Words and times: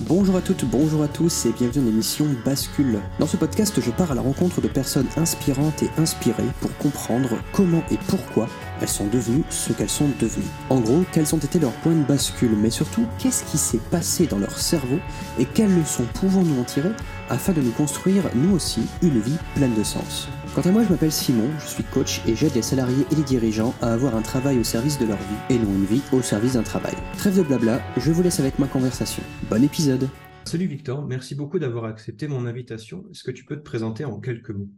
Bonjour 0.00 0.36
à 0.36 0.42
toutes, 0.42 0.66
bonjour 0.66 1.02
à 1.02 1.08
tous 1.08 1.46
et 1.46 1.52
bienvenue 1.52 1.84
dans 1.84 1.90
l'émission 1.90 2.26
Bascule. 2.44 3.00
Dans 3.18 3.26
ce 3.26 3.38
podcast, 3.38 3.80
je 3.80 3.90
pars 3.90 4.12
à 4.12 4.14
la 4.14 4.20
rencontre 4.20 4.60
de 4.60 4.68
personnes 4.68 5.06
inspirantes 5.16 5.82
et 5.82 5.88
inspirées 5.96 6.44
pour 6.60 6.76
comprendre 6.76 7.30
comment 7.52 7.82
et 7.90 7.96
pourquoi 8.06 8.48
elles 8.82 8.88
sont 8.88 9.06
devenues 9.06 9.44
ce 9.48 9.72
qu'elles 9.72 9.88
sont 9.88 10.10
devenues. 10.20 10.44
En 10.68 10.80
gros, 10.80 11.04
quels 11.12 11.34
ont 11.34 11.38
été 11.38 11.58
leurs 11.58 11.72
points 11.72 11.94
de 11.94 12.04
bascule, 12.04 12.54
mais 12.54 12.70
surtout, 12.70 13.06
qu'est-ce 13.18 13.44
qui 13.44 13.56
s'est 13.56 13.80
passé 13.90 14.26
dans 14.26 14.38
leur 14.38 14.58
cerveau 14.58 14.98
et 15.38 15.46
quelles 15.46 15.74
leçons 15.74 16.04
pouvons-nous 16.20 16.60
en 16.60 16.64
tirer 16.64 16.92
afin 17.30 17.54
de 17.54 17.62
nous 17.62 17.72
construire, 17.72 18.24
nous 18.34 18.54
aussi, 18.54 18.82
une 19.00 19.20
vie 19.20 19.38
pleine 19.54 19.74
de 19.74 19.84
sens? 19.84 20.28
Quant 20.58 20.70
à 20.70 20.72
moi, 20.72 20.82
je 20.82 20.88
m'appelle 20.88 21.12
Simon, 21.12 21.48
je 21.60 21.66
suis 21.68 21.84
coach 21.84 22.20
et 22.26 22.34
j'aide 22.34 22.56
les 22.56 22.62
salariés 22.62 23.06
et 23.12 23.14
les 23.14 23.22
dirigeants 23.22 23.76
à 23.80 23.92
avoir 23.92 24.16
un 24.16 24.22
travail 24.22 24.58
au 24.58 24.64
service 24.64 24.98
de 24.98 25.06
leur 25.06 25.16
vie 25.16 25.54
et 25.54 25.56
non 25.56 25.72
une 25.72 25.84
vie 25.84 26.02
au 26.12 26.20
service 26.20 26.54
d'un 26.54 26.64
travail. 26.64 26.96
Trêve 27.16 27.38
de 27.38 27.44
blabla, 27.44 27.80
je 27.96 28.10
vous 28.10 28.24
laisse 28.24 28.40
avec 28.40 28.58
ma 28.58 28.66
conversation. 28.66 29.22
Bon 29.48 29.62
épisode 29.62 30.08
Salut 30.46 30.66
Victor, 30.66 31.06
merci 31.06 31.36
beaucoup 31.36 31.60
d'avoir 31.60 31.84
accepté 31.84 32.26
mon 32.26 32.44
invitation. 32.44 33.04
Est-ce 33.12 33.22
que 33.22 33.30
tu 33.30 33.44
peux 33.44 33.54
te 33.54 33.62
présenter 33.62 34.04
en 34.04 34.18
quelques 34.18 34.50
mots? 34.50 34.68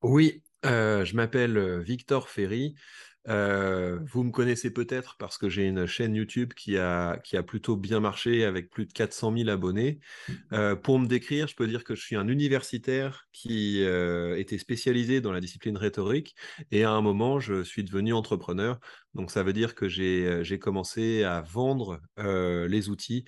Oui, 0.00 0.42
euh, 0.64 1.04
je 1.04 1.16
m'appelle 1.16 1.58
euh, 1.58 1.80
Victor 1.80 2.30
Ferry. 2.30 2.76
Vous 3.26 4.22
me 4.22 4.30
connaissez 4.30 4.70
peut-être 4.70 5.16
parce 5.18 5.38
que 5.38 5.48
j'ai 5.48 5.66
une 5.66 5.86
chaîne 5.86 6.14
YouTube 6.14 6.54
qui 6.54 6.78
a, 6.78 7.18
qui 7.18 7.36
a 7.36 7.42
plutôt 7.42 7.76
bien 7.76 8.00
marché 8.00 8.44
avec 8.44 8.70
plus 8.70 8.86
de 8.86 8.92
400 8.92 9.36
000 9.36 9.48
abonnés. 9.48 9.98
Pour 10.82 10.98
me 10.98 11.06
décrire, 11.06 11.48
je 11.48 11.56
peux 11.56 11.66
dire 11.66 11.84
que 11.84 11.94
je 11.94 12.02
suis 12.02 12.16
un 12.16 12.28
universitaire 12.28 13.28
qui 13.32 13.82
était 13.82 14.58
spécialisé 14.58 15.20
dans 15.20 15.32
la 15.32 15.40
discipline 15.40 15.76
rhétorique 15.76 16.34
et 16.70 16.84
à 16.84 16.92
un 16.92 17.00
moment, 17.00 17.40
je 17.40 17.62
suis 17.62 17.84
devenu 17.84 18.12
entrepreneur. 18.12 18.78
Donc 19.14 19.30
ça 19.30 19.42
veut 19.42 19.52
dire 19.52 19.74
que 19.74 19.88
j'ai 19.88 20.58
commencé 20.58 21.24
à 21.24 21.40
vendre 21.40 22.00
les 22.16 22.88
outils 22.88 23.24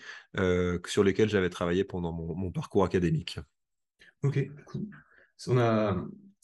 sur 0.87 1.05
lesquels 1.05 1.29
j'avais 1.29 1.51
travaillé 1.51 1.85
pendant 1.85 2.13
mon, 2.13 2.35
mon, 2.35 2.53
parcours 2.53 2.85
académique. 2.85 3.39
Ok, 4.23 4.49
cool. 4.67 4.89
On 5.47 5.59
a, 5.59 5.97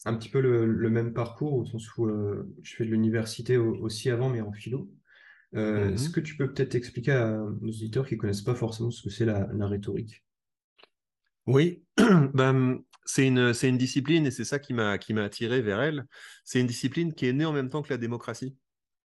un 0.05 0.15
petit 0.15 0.29
peu 0.29 0.39
le, 0.39 0.89
même 0.89 1.13
parcours, 1.13 1.53
au 1.53 1.65
sens 1.65 1.95
où 1.97 2.05
euh, 2.05 2.47
je 2.61 2.75
fais 2.75 2.85
de 2.85 2.91
l'université 2.91 3.57
aussi 3.57 4.09
avant, 4.09 4.29
mais 4.29 4.41
en 4.41 4.51
philo. 4.51 4.89
Euh, 5.55 5.93
est-ce 5.93 6.07
mhm. 6.07 6.11
que 6.13 6.19
tu 6.19 6.37
peux 6.37 6.51
peut-être 6.51 6.75
expliquer 6.75 7.11
à 7.11 7.37
nos 7.61 7.71
auditeurs 7.71 8.05
qui 8.07 8.15
ne 8.15 8.19
connaissent 8.19 8.41
pas 8.41 8.55
forcément 8.55 8.91
ce 8.91 9.03
que 9.03 9.09
c'est 9.09 9.25
la, 9.25 9.47
rhétorique? 9.67 10.23
Oui, 11.47 11.83
ben, 12.33 12.79
c'est 13.05 13.27
une, 13.27 13.53
une, 13.63 13.77
discipline, 13.77 14.25
et 14.27 14.31
c'est 14.31 14.45
ça 14.45 14.59
qui 14.59 14.73
m'a 14.73 14.97
attiré 15.23 15.61
vers 15.61 15.81
elle, 15.81 16.05
c'est 16.43 16.59
une 16.59 16.67
discipline 16.67 17.13
qui 17.13 17.27
est 17.27 17.33
née 17.33 17.45
en 17.45 17.53
même 17.53 17.69
temps 17.69 17.81
que 17.81 17.93
la 17.93 17.97
démocratie. 17.97 18.55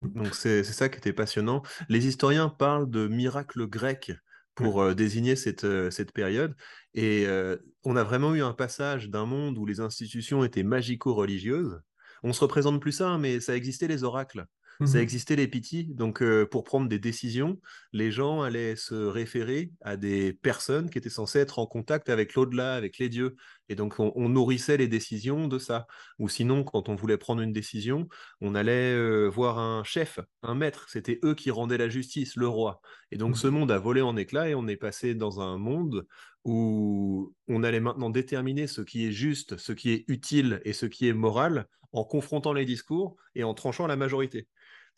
Donc 0.03 0.35
c'est 0.35 0.65
ça 0.65 0.89
qui 0.89 0.97
était 0.97 1.13
passionnant. 1.13 1.63
Les 1.91 2.07
historiens 2.07 2.49
parlent 2.49 2.89
de 2.89 3.07
miracle 3.07 3.67
grec 3.67 4.13
pour 4.61 4.83
euh, 4.83 4.95
désigner 4.95 5.37
cette, 5.37 5.65
euh, 5.65 5.91
cette 5.91 6.13
période. 6.13 6.55
Et 6.95 7.25
euh, 7.27 7.57
on 7.85 7.97
a 7.97 8.05
vraiment 8.05 8.35
eu 8.35 8.43
un 8.43 8.53
passage 8.53 9.09
d'un 9.09 9.27
monde 9.27 9.59
où 9.59 9.67
les 9.67 9.81
institutions 9.81 10.45
étaient 10.45 10.63
magico-religieuses. 10.63 11.81
On 12.23 12.33
se 12.33 12.41
représente 12.41 12.81
plus 12.81 12.93
ça, 12.93 13.09
hein, 13.09 13.19
mais 13.19 13.41
ça 13.41 13.57
existait 13.57 13.89
les 13.89 14.05
oracles. 14.05 14.45
Ça 14.87 14.97
mmh 14.97 15.03
existait 15.03 15.37
les 15.37 15.47
pitis. 15.47 15.85
Donc, 15.85 16.25
pour 16.51 16.65
prendre 16.65 16.89
des 16.89 16.99
décisions, 16.99 17.61
les 17.93 18.11
gens 18.11 18.41
allaient 18.41 18.77
se 18.77 18.95
référer 18.95 19.73
à 19.83 19.99
des 19.99 20.33
personnes 20.33 20.89
qui 20.89 20.97
étaient 20.97 21.11
censées 21.11 21.39
être 21.39 21.59
en 21.59 21.67
contact 21.67 22.09
avec 22.09 22.33
l'au-delà, 22.33 22.77
avec 22.77 22.97
les 22.97 23.11
dieux. 23.11 23.37
Et 23.71 23.77
donc, 23.77 24.01
on, 24.01 24.29
nourrissait 24.29 24.77
les 24.77 24.89
décisions 24.89 25.47
de 25.47 25.59
ça. 25.61 25.87
Ou 26.19 26.29
sinon, 26.29 26.65
quand 26.65 26.89
on 26.89 26.97
voulait 26.97 27.17
prendre 27.17 27.41
une 27.41 27.53
décision, 27.53 28.09
on 28.41 28.57
allait 28.57 29.29
voir 29.29 29.61
un 29.61 29.85
chef, 29.85 30.19
un 30.43 30.57
maître. 30.57 30.87
C'était 30.89 31.21
eux 31.25 31.37
qui 31.37 31.53
rendaient 31.53 31.79
la 31.79 31.89
justice, 31.89 32.35
le 32.35 32.49
roi. 32.49 32.81
Et 33.13 33.17
donc, 33.17 33.39
ce 33.39 33.47
mmh 33.47 33.51
monde 33.51 33.71
a 33.71 33.79
volé 33.79 34.01
en 34.01 34.17
éclats 34.17 34.49
et 34.49 34.57
on 34.57 34.67
est 34.67 34.77
passé 34.77 35.15
dans 35.15 35.41
un 35.41 35.57
monde 35.57 36.05
où 36.45 37.33
on 37.47 37.63
allait 37.63 37.81
maintenant 37.81 38.11
déterminer 38.11 38.67
ce 38.67 38.81
qui 38.81 39.07
est 39.07 39.13
juste, 39.13 39.57
ce 39.57 39.73
qui 39.73 39.93
est 39.93 40.05
utile 40.09 40.61
et 40.65 40.73
ce 40.73 40.87
qui 40.87 41.07
est 41.07 41.13
moral 41.13 41.67
en 41.93 42.05
confrontant 42.05 42.53
les 42.53 42.65
discours 42.65 43.17
et 43.37 43.45
en 43.45 43.55
tranchant 43.55 43.87
la 43.87 43.97
majorité. 43.97 44.49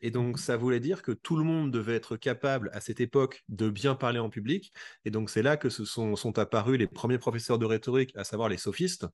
Et 0.02 0.10
donc, 0.10 0.38
ça 0.38 0.56
voulait 0.56 0.80
dire 0.80 1.02
que 1.02 1.12
tout 1.12 1.36
le 1.36 1.44
monde 1.44 1.70
devait 1.70 1.94
être 1.94 2.16
capable 2.16 2.70
à 2.72 2.80
cette 2.80 3.00
époque 3.00 3.44
de 3.48 3.70
bien 3.70 3.94
parler 3.94 4.18
en 4.18 4.30
public. 4.30 4.72
Et 5.04 5.10
donc, 5.10 5.30
c'est 5.30 5.42
là 5.42 5.56
que 5.56 5.70
se 5.70 5.84
sont, 5.84 6.38
apparus 6.38 6.78
les 6.78 6.88
premiers 6.88 7.18
professeurs 7.18 7.58
de 7.58 7.66
rhétorique, 7.66 8.12
à 8.16 8.24
savoir 8.24 8.48
les 8.48 8.56
sophistes. 8.56 9.06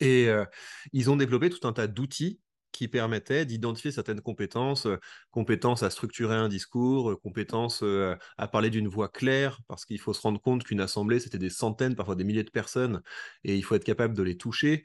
Et 0.00 0.28
euh, 0.28 0.44
ils 0.92 1.10
ont 1.10 1.16
développé 1.16 1.50
tout 1.50 1.66
un 1.66 1.72
tas 1.72 1.88
d'outils 1.88 2.40
qui 2.82 2.88
permettait 2.88 3.46
d'identifier 3.46 3.92
certaines 3.92 4.20
compétences, 4.20 4.86
euh, 4.86 4.96
compétences 5.30 5.84
à 5.84 5.90
structurer 5.90 6.34
un 6.34 6.48
discours, 6.48 7.12
euh, 7.12 7.16
compétences 7.16 7.84
euh, 7.84 8.16
à 8.38 8.48
parler 8.48 8.70
d'une 8.70 8.88
voix 8.88 9.08
claire, 9.08 9.60
parce 9.68 9.84
qu'il 9.84 10.00
faut 10.00 10.12
se 10.12 10.20
rendre 10.20 10.40
compte 10.40 10.64
qu'une 10.64 10.80
assemblée, 10.80 11.20
c'était 11.20 11.38
des 11.38 11.48
centaines, 11.48 11.94
parfois 11.94 12.16
des 12.16 12.24
milliers 12.24 12.42
de 12.42 12.50
personnes, 12.50 13.00
et 13.44 13.54
il 13.54 13.62
faut 13.62 13.76
être 13.76 13.84
capable 13.84 14.14
de 14.14 14.22
les 14.24 14.36
toucher. 14.36 14.84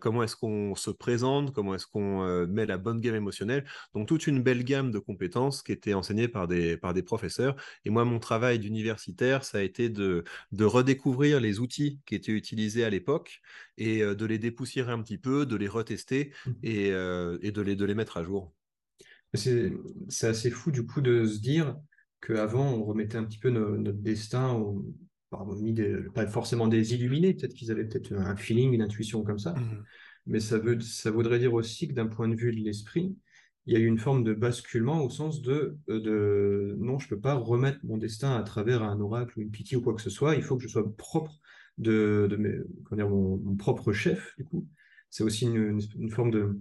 comment 0.00 0.22
est-ce 0.22 0.36
qu'on 0.36 0.76
se 0.76 0.90
présente, 0.90 1.52
comment 1.52 1.74
est-ce 1.74 1.86
qu'on 1.86 2.46
met 2.46 2.66
la 2.66 2.78
bonne 2.78 3.00
gamme 3.00 3.16
émotionnelle? 3.16 3.64
Donc 3.94 4.06
toute 4.06 4.26
une 4.26 4.42
belle 4.42 4.62
gamme 4.62 4.90
de 4.92 4.98
compétences 5.00 5.62
qui 5.62 5.72
étaient 5.72 5.94
enseignées 5.94 6.28
par 6.28 6.46
des, 6.46 6.76
par 6.76 6.94
des 6.94 7.02
professeurs. 7.02 7.56
Et 7.84 7.90
moi, 7.90 8.04
mon 8.04 8.20
travail 8.20 8.58
d'universitaire, 8.58 9.44
ça 9.44 9.58
a 9.58 9.62
été 9.62 9.88
de, 9.88 10.24
de 10.52 10.64
redécouvrir 10.64 11.40
les 11.40 11.58
outils 11.58 12.00
qui 12.06 12.14
étaient 12.14 12.32
utilisés 12.32 12.84
à 12.84 12.90
l'époque 12.90 13.40
et 13.78 14.00
de 14.02 14.26
les 14.26 14.38
dépoussiérer 14.38 14.92
un 14.92 15.02
petit 15.02 15.18
peu, 15.18 15.46
de 15.46 15.56
les 15.56 15.68
retester. 15.68 16.32
Mmh. 16.46 16.50
Et 16.62 16.90
euh, 16.92 17.15
et 17.42 17.52
de 17.52 17.62
les, 17.62 17.76
de 17.76 17.84
les 17.84 17.94
mettre 17.94 18.16
à 18.16 18.24
jour. 18.24 18.52
C'est 19.34 19.72
assez 20.22 20.50
fou 20.50 20.70
du 20.70 20.86
coup 20.86 21.00
de 21.00 21.26
se 21.26 21.40
dire 21.40 21.76
qu'avant 22.20 22.72
on 22.72 22.84
remettait 22.84 23.18
un 23.18 23.24
petit 23.24 23.38
peu 23.38 23.50
notre 23.50 23.98
destin 23.98 24.52
au, 24.54 24.86
pas 26.14 26.26
forcément 26.26 26.68
des 26.68 26.94
illuminés, 26.94 27.34
peut-être 27.34 27.54
qu'ils 27.54 27.70
avaient 27.70 27.84
peut-être 27.84 28.12
un 28.12 28.36
feeling, 28.36 28.72
une 28.72 28.82
intuition 28.82 29.22
comme 29.22 29.38
ça, 29.38 29.52
mmh. 29.52 29.84
mais 30.26 30.40
ça, 30.40 30.58
veut, 30.58 30.80
ça 30.80 31.10
voudrait 31.10 31.38
dire 31.38 31.54
aussi 31.54 31.88
que 31.88 31.92
d'un 31.92 32.06
point 32.06 32.28
de 32.28 32.36
vue 32.36 32.54
de 32.54 32.60
l'esprit, 32.60 33.16
il 33.66 33.74
y 33.74 33.76
a 33.76 33.80
eu 33.80 33.86
une 33.86 33.98
forme 33.98 34.22
de 34.22 34.32
basculement 34.32 35.02
au 35.02 35.10
sens 35.10 35.42
de, 35.42 35.76
euh, 35.88 36.00
de 36.00 36.76
non, 36.78 36.98
je 36.98 37.06
ne 37.06 37.10
peux 37.10 37.20
pas 37.20 37.34
remettre 37.34 37.80
mon 37.82 37.96
destin 37.96 38.36
à 38.36 38.42
travers 38.42 38.82
un 38.82 39.00
oracle 39.00 39.38
ou 39.38 39.42
une 39.42 39.50
pitié 39.50 39.76
ou 39.76 39.82
quoi 39.82 39.94
que 39.94 40.02
ce 40.02 40.10
soit, 40.10 40.36
il 40.36 40.42
faut 40.42 40.56
que 40.56 40.62
je 40.62 40.68
sois 40.68 40.96
propre 40.96 41.40
de, 41.76 42.28
de 42.30 42.36
mes, 42.36 42.58
dire, 42.92 43.08
mon, 43.08 43.56
propre 43.56 43.92
chef, 43.92 44.34
du 44.38 44.44
coup. 44.44 44.68
C'est 45.10 45.24
aussi 45.24 45.46
une, 45.46 45.80
forme 46.10 46.30
de, 46.30 46.58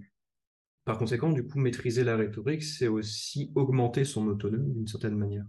par 0.85 0.97
conséquent, 0.97 1.31
du 1.31 1.45
coup, 1.45 1.59
maîtriser 1.59 2.03
la 2.03 2.15
rhétorique, 2.17 2.63
c'est 2.63 2.87
aussi 2.87 3.51
augmenter 3.55 4.05
son 4.05 4.27
autonomie 4.27 4.71
d'une 4.73 4.87
certaine 4.87 5.15
manière. 5.17 5.45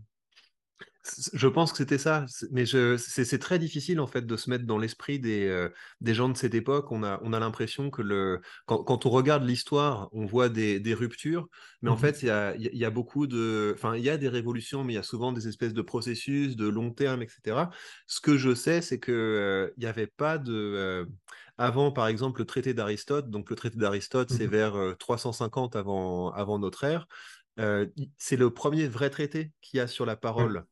Je 1.33 1.49
pense 1.49 1.73
que 1.73 1.79
c'était 1.79 1.99
ça, 1.99 2.25
mais 2.51 2.65
c'est 2.67 3.39
très 3.39 3.59
difficile 3.59 4.01
en 4.01 4.07
fait 4.07 4.27
de 4.27 4.37
se 4.37 4.51
mettre 4.51 4.65
dans 4.65 4.79
l'esprit 4.79 5.19
des, 5.19 5.47
euh, 5.47 5.69
des 6.01 6.15
gens 6.15 6.29
de 6.29 6.37
cette 6.37 6.55
époque. 6.55 6.91
On 6.91 7.03
a, 7.03 7.21
on 7.23 7.33
a 7.33 7.39
l'impression 7.39 7.91
que 7.91 8.03
le, 8.03 8.41
quand, 8.67 9.07
on 9.07 9.11
regarde 9.11 9.45
l'histoire, 9.45 10.09
on 10.13 10.27
voit 10.27 10.49
des, 10.49 10.81
des, 10.81 10.95
ruptures, 10.95 11.49
mais 11.83 11.91
en 11.91 11.95
mmh 11.95 11.99
fait, 11.99 12.23
il 12.23 12.27
y 12.27 12.31
a, 12.31 12.57
y 12.57 12.85
a, 12.85 12.91
beaucoup 12.91 13.27
de. 13.27 13.73
Enfin, 13.75 13.97
il 13.97 14.03
y 14.03 14.11
a 14.11 14.17
des 14.17 14.29
révolutions, 14.29 14.85
mais 14.85 14.95
il 14.95 14.97
y 14.97 14.99
a 14.99 15.03
souvent 15.03 15.33
des 15.33 15.49
espèces 15.49 15.75
de 15.75 15.83
processus 15.83 16.57
de 16.57 16.69
long 16.69 16.91
terme, 16.91 17.23
etc. 17.23 17.71
Ce 18.07 18.21
que 18.21 18.37
je 18.37 18.55
sais, 18.55 18.81
c'est 18.81 18.99
qu'il 18.99 19.15
euh, 19.15 19.71
n'y 19.79 19.87
avait 19.87 20.07
pas 20.09 20.39
de. 20.39 20.53
Euh, 20.53 21.05
avant, 21.59 21.93
par 21.93 22.09
exemple, 22.09 22.41
le 22.41 22.47
traité 22.47 22.75
d'Aristote, 22.75 23.31
donc 23.31 23.49
le 23.51 23.57
traité 23.57 23.79
d'Aristote, 23.79 24.31
c'est 24.31 24.47
mmh 24.47 24.51
vers 24.51 24.97
350 24.99 25.77
avant, 25.77 26.31
avant 26.33 26.59
notre 26.59 26.85
ère. 26.85 27.07
c'est 28.19 28.37
le 28.37 28.51
premier 28.51 28.89
vrai 28.89 29.09
traité 29.11 29.53
qu'il 29.63 29.79
y 29.79 29.81
a 29.81 29.87
sur 29.87 30.05
la 30.05 30.17
parole. 30.17 30.67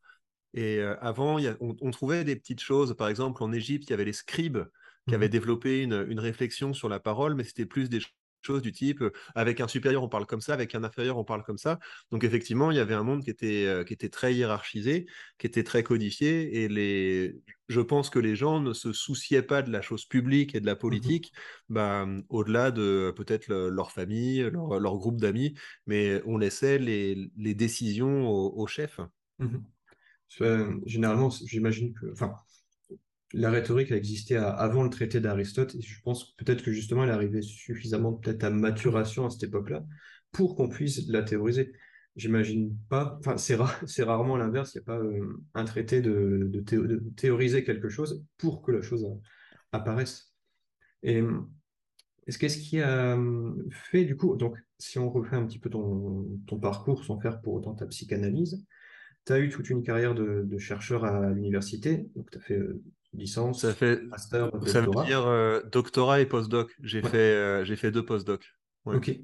Et 0.55 0.81
avant, 1.01 1.39
on, 1.61 1.91
trouvait 1.91 2.25
des 2.25 2.37
petites 2.37 2.61
choses. 2.61 2.97
Par 2.97 3.09
exemple, 3.09 3.43
en 3.43 3.53
Égypte, 3.53 3.89
il 3.89 3.91
y 3.91 3.95
avait 3.95 4.05
les 4.05 4.13
scribes 4.13 4.65
qui 5.07 5.13
mmh 5.13 5.17
avaient 5.17 5.29
développé 5.29 5.83
une, 5.83 6.07
une, 6.09 6.21
réflexion 6.21 6.73
sur 6.73 6.89
la 6.89 6.99
parole, 6.99 7.35
mais 7.35 7.45
c'était 7.45 7.67
plus 7.67 7.91
des 7.91 8.01
choses 8.45 8.63
du 8.63 8.73
type 8.73 9.03
avec 9.35 9.61
un 9.61 9.69
supérieur 9.69 10.03
on 10.03 10.09
parle 10.09 10.27
comme 10.27 10.41
ça, 10.41 10.55
avec 10.55 10.75
un 10.75 10.85
inférieur 10.85 11.19
on 11.19 11.25
parle 11.25 11.43
comme 11.43 11.59
ça. 11.59 11.79
Donc 12.11 12.25
effectivement, 12.25 12.71
il 12.71 12.77
y 12.77 12.81
avait 12.81 12.95
un 12.95 13.03
monde 13.03 13.25
qui 13.25 13.31
était, 13.31 13.85
qui 13.87 13.93
était 13.95 14.09
très 14.09 14.35
hiérarchisé, 14.35 15.07
qui 15.39 15.47
était 15.47 15.65
très 15.65 15.83
codifié, 15.83 16.63
et 16.63 16.69
les... 16.69 17.37
je 17.69 17.81
pense 17.81 18.11
que 18.11 18.19
les 18.19 18.37
gens 18.37 18.61
ne 18.61 18.73
se 18.73 18.93
souciaient 18.93 19.43
pas 19.43 19.63
de 19.63 19.71
la 19.71 19.83
chose 19.83 20.05
publique 20.05 20.55
et 20.55 20.61
de 20.61 20.67
la 20.67 20.75
mmh 20.75 20.79
politique, 20.79 21.33
bah, 21.69 22.07
au-delà 22.29 22.71
de 22.71 23.13
peut-être 23.17 23.49
leur 23.49 23.91
famille, 23.91 24.49
leur, 24.53 24.99
groupe 24.99 25.21
d'amis, 25.21 25.55
mais 25.87 26.23
on 26.27 26.37
laissait 26.37 26.79
les, 26.79 27.31
les 27.37 27.55
décisions 27.55 28.29
au, 28.29 28.67
chef. 28.67 29.01
Mmh 29.39 29.59
généralement, 30.87 31.31
j'imagine 31.31 31.93
que, 31.95 32.11
enfin, 32.13 32.35
la 33.33 33.51
rhétorique 33.51 33.91
a 33.93 33.97
existé 33.97 34.37
avant 34.37 34.85
le 34.85 34.91
traité 34.91 35.21
d'Aristote, 35.21 35.75
et 35.75 35.83
je 35.83 36.01
pense 36.03 36.35
peut-être 36.37 36.63
que 36.63 36.73
justement 36.73 37.05
elle 37.05 37.11
arrivait 37.11 37.43
suffisamment 37.43 38.13
peut-être 38.13 38.45
à 38.45 38.51
maturation 38.51 39.27
à 39.27 39.31
cette 39.31 39.45
époque-là 39.45 39.85
pour 40.31 40.57
qu'on 40.57 40.69
puisse 40.69 41.09
la 41.09 41.23
théoriser. 41.23 41.73
J'imagine 42.17 42.77
pas, 42.89 43.19
enfin 43.19 43.37
c'est 43.37 43.57
rarement 44.05 44.37
l'inverse, 44.37 44.75
il 44.75 44.79
n'y 44.79 44.83
a 44.83 44.87
pas 44.87 44.99
euh, 44.99 45.43
un 45.55 45.65
traité 45.65 46.01
de, 46.01 46.65
théoriser 47.17 47.65
quelque 47.65 47.89
chose 47.89 48.25
pour 48.39 48.63
que 48.63 48.71
la 48.71 48.83
chose 48.83 49.05
apparaisse. 49.73 50.33
Et 51.03 51.23
est-ce 52.27 52.39
qu'est-ce 52.39 52.59
qui 52.59 52.81
a 52.81 53.19
fait 53.71 54.05
du 54.05 54.17
coup, 54.17 54.37
donc 54.37 54.57
si 54.79 54.99
on 54.99 55.11
refait 55.11 55.37
un 55.37 55.45
petit 55.45 55.59
peu 55.59 55.71
ton 55.71 56.59
parcours 56.61 57.05
sans 57.05 57.19
faire 57.21 57.41
pour 57.43 57.55
autant 57.55 57.75
ta 57.75 57.87
psychanalyse, 57.87 58.65
tu 59.27 59.33
as 59.33 59.39
eu 59.39 59.49
toute 59.49 59.71
une 59.71 59.83
carrière 59.83 60.15
de, 60.15 60.59
chercheur 60.59 61.05
à 61.05 61.31
l'université, 61.31 62.09
donc 62.15 62.31
tu 62.31 62.39
as 62.39 62.41
fait 62.41 62.61
licence, 63.13 63.63
ça 63.63 63.75
fait, 63.75 64.03
master, 64.03 64.51
Ça 64.67 64.81
veut 64.81 65.05
dire 65.05 65.63
doctorat 65.71 66.21
et 66.21 66.27
postdoc. 66.27 66.75
J'ai 66.83 67.03
fait, 67.03 67.65
j'ai 67.65 67.77
fait 67.77 67.91
deux 67.91 68.05
postdocs. 68.05 68.55
Ok. 68.85 69.17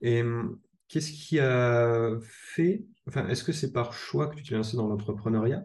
Et 0.00 0.22
hum, 0.22 0.58
qu'est-ce 0.88 1.12
qui 1.12 1.38
a 1.38 2.18
fait, 2.22 2.84
enfin, 3.08 3.28
est-ce 3.28 3.44
que 3.44 3.52
c'est 3.52 3.72
par 3.72 3.94
choix 3.94 4.28
que 4.28 4.36
tu 4.36 4.42
t'es 4.42 4.54
lancé 4.54 4.76
dans 4.76 4.88
l'entrepreneuriat? 4.88 5.64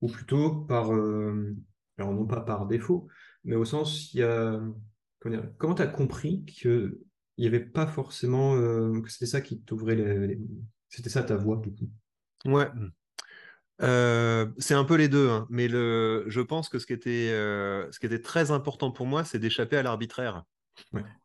Ou 0.00 0.08
plutôt 0.08 0.62
par, 0.62 0.90
alors 0.90 2.12
non 2.12 2.26
pas 2.26 2.40
par 2.40 2.66
défaut, 2.66 3.06
mais 3.44 3.56
au 3.56 3.64
sens, 3.64 4.12
il 4.14 4.20
y 4.20 4.22
a, 4.22 4.60
comment 5.58 5.74
tu 5.74 5.82
as 5.82 5.86
compris 5.86 6.44
qu'il 6.44 6.98
n'y 7.38 7.46
avait 7.46 7.60
pas 7.60 7.86
forcément, 7.86 8.56
que 8.56 9.08
c'était 9.08 9.26
ça 9.26 9.40
qui 9.40 9.60
t'ouvrait 9.62 9.96
les, 9.96 10.40
C'était 10.88 11.10
ça 11.10 11.22
ta 11.22 11.36
voie, 11.36 11.56
du 11.56 11.72
coup? 11.72 11.88
Ouais. 12.44 12.68
Euh, 13.80 14.46
c'est 14.58 14.74
un 14.74 14.84
peu 14.84 14.96
les 14.96 15.08
deux, 15.08 15.28
hein, 15.28 15.46
mais 15.50 15.66
le, 15.66 16.24
je 16.28 16.40
pense 16.40 16.68
que 16.68 16.78
ce 16.78 16.86
qui 16.86 16.92
était, 16.92 17.30
euh, 17.32 17.90
ce 17.90 17.98
qui 17.98 18.06
était 18.06 18.20
très 18.20 18.50
important 18.50 18.90
pour 18.90 19.06
moi, 19.06 19.24
c'est 19.24 19.38
d'échapper 19.38 19.76
à 19.76 19.82
l'arbitraire. 19.82 20.44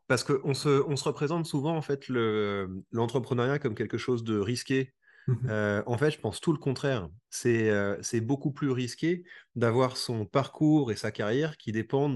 Parce 0.07 0.23
qu'on 0.23 0.53
se, 0.53 0.83
on 0.87 0.95
se 0.95 1.03
représente 1.03 1.45
souvent 1.45 1.75
en 1.75 1.81
fait 1.81 2.07
l'entrepreneuriat 2.07 3.59
comme 3.59 3.75
quelque 3.75 3.97
chose 3.97 4.23
de 4.23 4.39
risqué, 4.39 4.93
Mmh 5.27 5.35
euh, 5.49 5.83
en 5.85 5.97
fait, 5.97 6.11
je 6.11 6.19
pense 6.19 6.39
tout 6.39 6.53
le 6.53 6.57
contraire. 6.57 7.09
C'est 7.29 8.21
beaucoup 8.21 8.51
plus 8.51 8.71
risqué 8.71 9.23
d'avoir 9.57 9.97
son 9.97 10.25
parcours 10.25 10.91
et 10.91 10.95
sa 10.95 11.11
carrière 11.11 11.57
qui 11.57 11.71
dépendent 11.71 12.15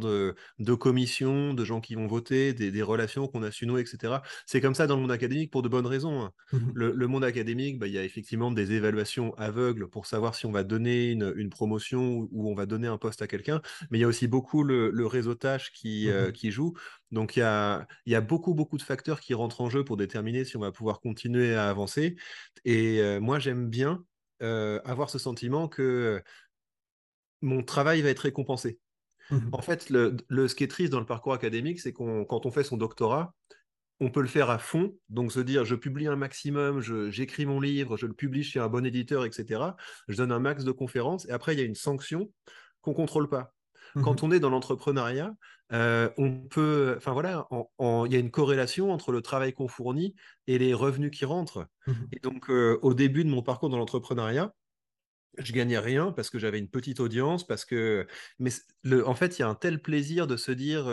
de, 0.59 0.73
commissions, 0.73 1.53
de 1.53 1.65
gens 1.65 1.81
qui 1.81 1.95
vont 1.95 2.07
voter, 2.07 2.53
des, 2.53 2.81
relations 2.81 3.27
qu'on 3.27 3.43
a 3.43 3.51
su 3.51 3.65
nouer, 3.65 3.81
etc. 3.81 4.21
C'est 4.45 4.61
comme 4.61 4.75
ça 4.75 4.87
dans 4.87 4.95
le 4.95 5.01
monde 5.01 5.11
académique 5.11 5.51
pour 5.51 5.63
de 5.63 5.67
bonnes 5.67 5.87
raisons. 5.87 6.21
Hein. 6.21 6.31
Mmh 6.53 6.71
le, 6.73 7.07
monde 7.07 7.23
académique, 7.23 7.79
bah, 7.79 7.87
il 7.87 7.93
y 7.93 7.97
a 7.97 8.03
effectivement 8.03 8.51
des 8.51 8.73
évaluations 8.73 9.33
aveugles 9.35 9.89
pour 9.89 10.05
savoir 10.05 10.35
si 10.35 10.45
on 10.45 10.51
va 10.51 10.63
donner 10.63 11.11
une, 11.11 11.49
promotion 11.49 12.29
ou 12.31 12.49
on 12.49 12.55
va 12.55 12.65
donner 12.65 12.87
un 12.87 12.97
poste 12.97 13.21
à 13.21 13.27
quelqu'un, 13.27 13.61
mais 13.89 13.97
il 13.97 14.01
y 14.01 14.03
a 14.05 14.07
aussi 14.07 14.27
beaucoup 14.27 14.63
le, 14.63 15.05
réseautage 15.05 15.73
qui, 15.73 16.05
mmh 16.07 16.11
euh, 16.11 16.31
qui 16.31 16.51
joue. 16.51 16.73
Donc 17.11 17.35
il 17.35 17.39
y 17.39 17.43
a, 17.43 17.87
y 18.05 18.15
a, 18.15 18.21
beaucoup, 18.21 18.53
beaucoup 18.53 18.77
de 18.77 18.83
facteurs 18.83 19.19
qui 19.19 19.33
rentrent 19.33 19.61
en 19.61 19.69
jeu 19.69 19.83
pour 19.83 19.97
déterminer 19.97 20.45
si 20.45 20.55
on 20.57 20.61
va 20.61 20.71
pouvoir 20.71 21.01
continuer 21.01 21.55
à 21.55 21.69
avancer. 21.69 22.15
Et 22.65 23.01
euh, 23.01 23.19
moi, 23.19 23.39
j'aime 23.39 23.67
bien 23.69 24.05
euh, 24.41 24.79
avoir 24.85 25.09
ce 25.09 25.19
sentiment 25.19 25.67
que 25.67 26.23
mon 27.41 27.63
travail 27.63 28.01
va 28.01 28.09
être 28.09 28.19
récompensé. 28.19 28.79
Mmh 29.29 29.49
en 29.53 29.61
fait, 29.61 29.89
le, 29.89 30.17
le, 30.27 30.47
ce 30.47 30.55
qui 30.55 30.63
est 30.63 30.67
triste 30.67 30.91
dans 30.91 30.99
le 30.99 31.05
parcours 31.05 31.33
académique, 31.33 31.79
c'est 31.79 31.93
qu'on 31.93 32.25
quand 32.25 32.45
on 32.45 32.51
fait 32.51 32.63
son 32.63 32.77
doctorat, 32.77 33.33
on 33.99 34.09
peut 34.09 34.21
le 34.21 34.27
faire 34.27 34.49
à 34.49 34.57
fond, 34.57 34.95
donc 35.09 35.31
se 35.31 35.39
dire 35.39 35.63
je 35.63 35.75
publie 35.75 36.07
un 36.07 36.15
maximum, 36.15 36.81
j'écris 37.11 37.45
mon 37.45 37.59
livre, 37.59 37.97
je 37.97 38.07
le 38.07 38.13
publie 38.13 38.43
chez 38.43 38.59
un 38.59 38.67
bon 38.67 38.85
éditeur, 38.85 39.25
etc. 39.25 39.75
Je 40.07 40.17
donne 40.17 40.31
un 40.31 40.39
max 40.39 40.63
de 40.63 40.71
conférences, 40.71 41.27
et 41.27 41.31
après 41.31 41.53
il 41.53 41.59
y 41.59 41.61
a 41.61 41.65
une 41.65 41.75
sanction 41.75 42.31
qu'on 42.81 42.93
contrôle 42.93 43.29
pas. 43.29 43.53
Quand 44.01 44.23
mmh 44.23 44.25
on 44.25 44.31
est 44.31 44.39
dans 44.39 44.49
l'entrepreneuriat, 44.49 45.33
euh, 45.73 46.09
on 46.17 46.39
peut, 46.39 46.95
enfin 46.97 47.11
voilà, 47.13 47.47
il 47.79 48.11
y 48.11 48.15
a 48.15 48.19
une 48.19 48.31
corrélation 48.31 48.91
entre 48.91 49.11
le 49.11 49.21
travail 49.21 49.53
qu'on 49.53 49.67
fournit 49.67 50.15
et 50.47 50.57
les 50.57 50.73
revenus 50.73 51.11
qui 51.11 51.25
rentrent. 51.25 51.67
Mmh 51.87 51.93
et 52.13 52.19
donc, 52.19 52.49
euh, 52.49 52.79
au 52.81 52.93
début 52.93 53.23
de 53.23 53.29
mon 53.29 53.43
parcours 53.43 53.69
dans 53.69 53.77
l'entrepreneuriat, 53.77 54.53
je 55.37 55.53
gagnais 55.53 55.79
rien 55.79 56.11
parce 56.11 56.29
que 56.29 56.39
j'avais 56.39 56.59
une 56.59 56.69
petite 56.69 56.99
audience, 56.99 57.45
parce 57.45 57.65
que, 57.65 58.07
mais 58.39 58.51
le, 58.83 59.07
en 59.07 59.15
fait, 59.15 59.37
il 59.37 59.41
y 59.41 59.43
a 59.43 59.47
un 59.47 59.55
tel 59.55 59.81
plaisir 59.81 60.27
de 60.27 60.37
se 60.37 60.51
dire 60.51 60.87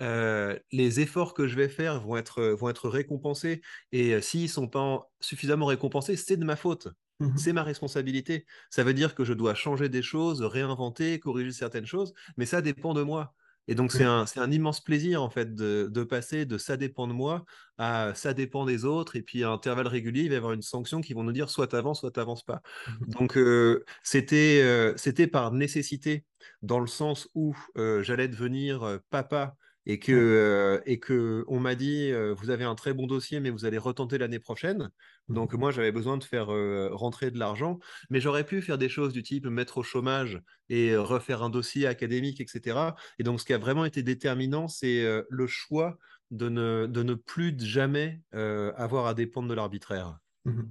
euh, 0.00 0.58
les 0.72 1.00
efforts 1.00 1.34
que 1.34 1.46
je 1.46 1.56
vais 1.56 1.68
faire 1.68 2.00
vont 2.00 2.16
être, 2.16 2.42
vont 2.42 2.68
être 2.68 2.88
récompensés 2.88 3.62
et 3.92 4.20
s'ils 4.20 4.48
sont 4.48 4.68
pas 4.68 5.10
suffisamment 5.20 5.66
récompensés, 5.66 6.16
c'est 6.16 6.36
de 6.36 6.44
ma 6.44 6.56
faute. 6.56 6.88
Mmh 7.20 7.36
c'est 7.36 7.52
ma 7.52 7.62
responsabilité. 7.62 8.46
Ça 8.70 8.84
veut 8.84 8.94
dire 8.94 9.14
que 9.14 9.24
je 9.24 9.32
dois 9.32 9.54
changer 9.54 9.88
des 9.88 10.02
choses, 10.02 10.42
réinventer, 10.42 11.20
corriger 11.20 11.52
certaines 11.52 11.86
choses, 11.86 12.14
mais 12.36 12.46
ça 12.46 12.62
dépend 12.62 12.94
de 12.94 13.02
moi. 13.02 13.34
Et 13.68 13.74
donc, 13.74 13.92
c'est 13.92 14.04
un, 14.04 14.50
immense 14.50 14.80
plaisir, 14.80 15.22
en 15.22 15.30
fait, 15.30 15.54
de, 15.54 16.04
passer 16.04 16.46
de 16.46 16.58
ça 16.58 16.76
dépend 16.76 17.06
de 17.06 17.12
moi 17.12 17.44
à 17.78 18.12
ça 18.14 18.34
dépend 18.34 18.64
des 18.64 18.84
autres. 18.84 19.16
Et 19.16 19.22
puis, 19.22 19.44
à 19.44 19.50
intervalles 19.50 19.86
réguliers, 19.86 20.22
il 20.22 20.28
va 20.28 20.34
y 20.34 20.38
avoir 20.38 20.52
une 20.52 20.62
sanction 20.62 21.00
qui 21.00 21.14
vont 21.14 21.22
nous 21.22 21.32
dire 21.32 21.48
soit 21.48 21.68
t'avances, 21.68 22.00
soit 22.00 22.10
t'avances 22.10 22.42
pas. 22.42 22.60
Mmh 22.88 23.06
donc, 23.12 23.36
euh, 23.36 23.84
c'était, 24.02 24.92
c'était 24.96 25.26
par 25.26 25.52
nécessité, 25.52 26.24
dans 26.62 26.80
le 26.80 26.86
sens 26.86 27.28
où 27.34 27.56
euh, 27.76 28.02
j'allais 28.02 28.28
devenir 28.28 28.98
papa 29.10 29.54
et 29.86 29.98
que, 29.98 30.12
euh, 30.12 30.80
et 30.86 30.98
que 31.00 31.44
on 31.48 31.58
m'a 31.58 31.74
dit 31.74 32.10
euh, 32.10 32.34
vous 32.34 32.50
avez 32.50 32.64
un 32.64 32.74
très 32.74 32.94
bon 32.94 33.06
dossier 33.06 33.40
mais 33.40 33.50
vous 33.50 33.64
allez 33.64 33.78
retenter 33.78 34.18
l'année 34.18 34.38
prochaine. 34.38 34.90
Mmh. 35.28 35.34
Donc 35.34 35.54
moi 35.54 35.70
j'avais 35.70 35.92
besoin 35.92 36.16
de 36.16 36.24
faire 36.24 36.52
euh, 36.52 36.90
rentrer 36.92 37.30
de 37.30 37.38
l'argent, 37.38 37.78
mais 38.10 38.20
j'aurais 38.20 38.44
pu 38.44 38.62
faire 38.62 38.78
des 38.78 38.88
choses 38.88 39.12
du 39.12 39.22
type 39.22 39.46
mettre 39.46 39.78
au 39.78 39.82
chômage 39.82 40.40
et 40.68 40.96
refaire 40.96 41.42
un 41.42 41.50
dossier 41.50 41.86
académique, 41.86 42.40
etc. 42.40 42.78
Et 43.18 43.24
donc 43.24 43.40
ce 43.40 43.44
qui 43.44 43.52
a 43.52 43.58
vraiment 43.58 43.84
été 43.84 44.02
déterminant, 44.02 44.68
c'est 44.68 45.04
le 45.28 45.46
choix 45.46 45.98
de 46.30 46.48
ne, 46.48 46.86
de 46.86 47.02
ne 47.02 47.14
plus 47.14 47.54
jamais 47.58 48.22
avoir 48.32 49.06
à 49.06 49.14
dépendre 49.14 49.48
de 49.48 49.54
l'arbitraire. 49.54 50.18
Mmh 50.44 50.62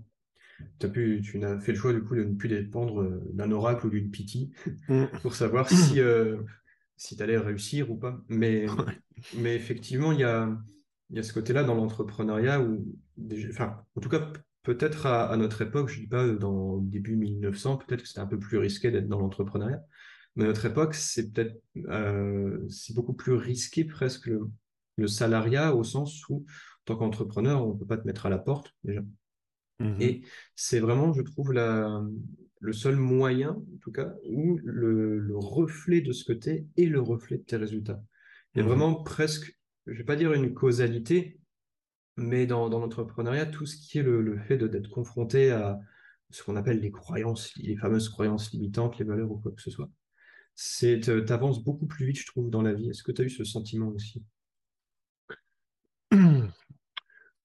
as 0.83 0.89
pu, 0.89 1.21
tu 1.23 1.43
as 1.43 1.59
fait 1.59 1.71
le 1.71 1.77
choix 1.77 1.91
du 1.91 2.03
coup 2.03 2.15
de 2.15 2.23
ne 2.23 2.35
plus 2.35 2.47
dépendre 2.47 3.19
d'un 3.33 3.51
oracle 3.51 3.87
ou 3.87 3.89
d'une 3.89 4.11
pitié 4.11 4.51
mmh. 4.89 5.05
pour 5.23 5.33
savoir 5.33 5.67
si 5.67 5.99
si 7.01 7.17
tu 7.17 7.23
allais 7.23 7.37
réussir 7.37 7.89
ou 7.89 7.95
pas. 7.95 8.21
Mais, 8.29 8.67
mais 9.35 9.55
effectivement, 9.55 10.11
il 10.11 10.19
y 10.19 10.23
a, 10.23 10.55
y 11.09 11.17
a 11.17 11.23
ce 11.23 11.33
côté-là 11.33 11.63
dans 11.63 11.73
l'entrepreneuriat 11.73 12.61
où, 12.61 12.85
enfin, 13.49 13.83
en 13.95 14.01
tout 14.01 14.09
cas, 14.09 14.31
peut-être 14.61 15.07
à, 15.07 15.35
notre 15.35 15.63
époque, 15.63 15.89
je 15.89 15.97
ne 15.97 16.01
dis 16.01 16.07
pas 16.07 16.27
dans 16.27 16.75
le 16.75 16.87
début 16.87 17.15
1900, 17.15 17.77
peut-être 17.77 18.03
que 18.03 18.07
c'était 18.07 18.19
un 18.19 18.27
peu 18.27 18.37
plus 18.37 18.59
risqué 18.59 18.91
d'être 18.91 19.07
dans 19.07 19.17
l'entrepreneuriat. 19.17 19.83
Mais 20.35 20.43
à 20.43 20.47
notre 20.47 20.63
époque, 20.63 20.93
c'est 20.93 21.31
peut-être 21.31 21.59
euh, 21.89 22.63
c'est 22.69 22.93
beaucoup 22.95 23.13
plus 23.13 23.33
risqué 23.33 23.83
presque 23.83 24.29
le, 24.97 25.07
salariat 25.07 25.75
au 25.75 25.83
sens 25.83 26.29
où, 26.29 26.45
en 26.45 26.83
tant 26.85 26.97
qu'entrepreneur, 26.97 27.65
on 27.65 27.73
ne 27.73 27.79
peut 27.79 27.87
pas 27.87 27.97
te 27.97 28.05
mettre 28.05 28.27
à 28.27 28.29
la 28.29 28.37
porte 28.37 28.75
déjà. 28.83 29.01
Mmh 29.79 29.99
Et 29.99 30.21
c'est 30.55 30.79
vraiment, 30.79 31.13
je 31.13 31.23
trouve, 31.23 31.51
la, 31.51 32.03
le 32.61 32.73
seul 32.73 32.95
moyen, 32.95 33.51
en 33.51 33.77
tout 33.81 33.91
cas, 33.91 34.13
où 34.23 34.59
le, 34.63 35.35
reflet 35.35 36.01
de 36.01 36.13
ce 36.13 36.23
que 36.23 36.33
tu 36.33 36.49
es 36.49 36.67
est 36.77 36.85
le 36.85 37.01
reflet 37.01 37.37
de 37.37 37.43
tes 37.43 37.57
résultats. 37.57 38.01
Il 38.53 38.59
y 38.59 38.61
a 38.61 38.63
mhm. 38.63 38.69
vraiment 38.69 39.03
presque, 39.03 39.57
je 39.87 39.93
ne 39.93 39.97
vais 39.97 40.03
pas 40.03 40.15
dire 40.15 40.31
une 40.33 40.53
causalité, 40.53 41.39
mais 42.17 42.45
dans, 42.45 42.69
l'entrepreneuriat, 42.69 43.47
tout 43.47 43.65
ce 43.65 43.75
qui 43.77 43.97
est 43.97 44.03
le, 44.03 44.37
fait 44.47 44.57
d'être 44.57 44.89
confronté 44.89 45.49
à 45.49 45.79
ce 46.29 46.43
qu'on 46.43 46.55
appelle 46.55 46.79
les 46.79 46.91
croyances, 46.91 47.51
les 47.57 47.75
fameuses 47.75 48.09
croyances 48.09 48.51
limitantes, 48.51 48.99
les 48.99 49.05
valeurs 49.05 49.31
ou 49.31 49.39
quoi 49.39 49.51
que 49.51 49.61
ce 49.61 49.71
soit, 49.71 49.89
c'est 50.53 50.99
tu 50.99 51.33
avances 51.33 51.63
beaucoup 51.63 51.87
plus 51.87 52.05
vite, 52.05 52.19
je 52.19 52.27
trouve, 52.27 52.51
dans 52.51 52.61
la 52.61 52.73
vie. 52.73 52.89
Est-ce 52.89 53.01
que 53.01 53.11
tu 53.11 53.23
as 53.23 53.25
eu 53.25 53.29
ce 53.29 53.43
sentiment 53.43 53.87
aussi? 53.87 54.23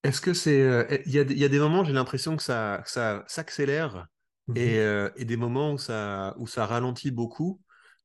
Est-ce 0.03 0.21
que 0.21 0.35
c'est. 0.35 0.61
Euh, 0.61 0.85
il 1.07 1.13
y, 1.13 1.19
a, 1.19 1.49
des 1.49 1.59
moments, 1.59 1.85
j'ai 1.85 1.95
l'impression 1.95 2.37
que 2.37 2.43
ça, 2.43 2.83
ça 2.85 3.25
s'accélère 3.27 4.07
Mmh 4.49 4.55
euh, 4.59 5.11
et, 5.17 5.25
des 5.25 5.37
moments 5.37 5.73
où 5.73 5.79
ça, 5.79 6.35
où 6.39 6.47
ça 6.47 6.67
ralentit 6.67 7.11
beaucoup. 7.11 7.61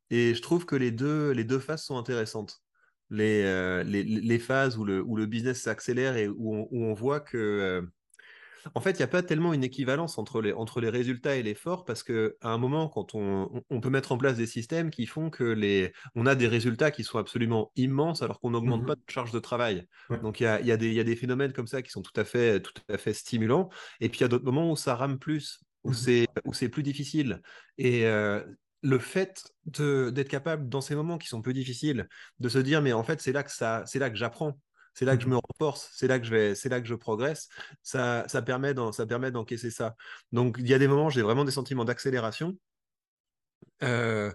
Et 0.09 0.33
je 0.33 0.41
trouve 0.41 0.65
que 0.65 0.75
les 0.75 0.91
deux, 0.91 1.31
les 1.31 1.43
deux 1.43 1.59
phases 1.59 1.83
sont 1.83 1.97
intéressantes. 1.97 2.61
Les, 3.09 3.43
euh, 3.43 3.83
les, 3.83 4.03
les, 4.03 4.39
phases 4.39 4.77
où 4.77 4.85
le, 4.85 5.01
où 5.03 5.15
le 5.15 5.25
business 5.25 5.61
s'accélère 5.61 6.15
et 6.15 6.27
où 6.27 6.55
on, 6.55 6.67
où 6.71 6.85
on, 6.85 6.93
voit 6.93 7.19
que, 7.19 7.37
euh, 7.37 7.81
en 8.73 8.81
fait, 8.81 8.91
il 8.91 8.97
n'y 8.97 9.03
a 9.03 9.07
pas 9.07 9.21
tellement 9.21 9.53
une 9.53 9.65
équivalence 9.65 10.17
entre 10.17 10.41
les, 10.41 10.53
entre 10.53 10.79
les 10.81 10.89
résultats 10.89 11.35
et 11.35 11.43
l'effort 11.43 11.83
parce 11.83 12.03
qu'à 12.03 12.31
un 12.41 12.57
moment, 12.57 12.87
quand 12.87 13.13
on, 13.13 13.63
on, 13.69 13.81
peut 13.81 13.89
mettre 13.89 14.13
en 14.13 14.17
place 14.17 14.37
des 14.37 14.47
systèmes 14.47 14.91
qui 14.91 15.05
font 15.05 15.29
que 15.29 15.43
les, 15.43 15.93
on 16.15 16.25
a 16.25 16.35
des 16.35 16.47
résultats 16.47 16.89
qui 16.89 17.03
sont 17.03 17.17
absolument 17.17 17.71
immenses 17.75 18.21
alors 18.21 18.39
qu'on 18.39 18.51
n'augmente 18.51 18.83
mmh 18.83 18.87
pas 18.87 18.95
de 18.95 19.03
charge 19.09 19.31
de 19.31 19.39
travail. 19.39 19.85
Donc 20.23 20.39
il 20.39 20.43
y 20.43 20.47
a, 20.47 20.61
y, 20.61 20.71
a 20.71 20.77
des, 20.77 20.93
y 20.93 20.99
a 20.99 21.03
des 21.03 21.15
phénomènes 21.15 21.53
comme 21.53 21.67
ça 21.67 21.81
qui 21.81 21.91
sont 21.91 22.01
tout 22.01 22.17
à 22.19 22.23
fait, 22.23 22.61
tout 22.61 22.73
à 22.89 22.97
fait 22.97 23.13
stimulants. 23.13 23.69
Et 23.99 24.09
puis 24.09 24.19
il 24.19 24.21
y 24.21 24.25
a 24.25 24.29
d'autres 24.29 24.45
moments 24.45 24.71
où 24.71 24.77
ça 24.77 24.95
rame 24.95 25.19
plus 25.19 25.59
où 25.83 25.91
mmh 25.91 26.53
c'est 26.53 26.69
plus 26.69 26.83
difficile. 26.83 27.41
Et 27.77 28.05
le 28.83 28.99
fait 28.99 29.43
d'être 29.65 30.29
capable, 30.29 30.69
dans 30.69 30.81
ces 30.81 30.95
moments 30.95 31.17
qui 31.17 31.27
sont 31.27 31.41
peu 31.41 31.53
difficiles, 31.53 32.07
de 32.39 32.49
se 32.49 32.57
dire, 32.57 32.81
mais 32.81 32.93
en 32.93 33.03
fait, 33.03 33.21
c'est 33.21 33.31
là 33.31 33.43
que, 33.43 33.51
ça, 33.51 33.83
là 33.93 34.09
que 34.09 34.15
j'apprends. 34.15 34.59
C'est 34.93 35.05
là 35.05 35.15
que 35.15 35.23
je 35.23 35.27
me 35.29 35.35
mmh 35.35 35.41
renforce, 35.49 35.89
c'est 35.93 36.07
là 36.07 36.19
que 36.19 36.25
je 36.25 36.31
vais, 36.31 36.53
c'est 36.53 36.67
là 36.67 36.81
que 36.81 36.87
je 36.87 36.95
progresse. 36.95 37.47
Ça, 37.81 38.25
ça 38.27 38.41
permet 38.41 38.73
d'encaisser 38.73 39.71
ça. 39.71 39.95
Donc 40.33 40.57
il 40.59 40.67
y 40.67 40.73
a 40.73 40.79
des 40.79 40.87
moments, 40.89 41.09
j'ai 41.09 41.21
vraiment 41.21 41.45
des 41.45 41.51
sentiments 41.51 41.85
d'accélération. 41.85 42.57
Euh, 43.83 44.31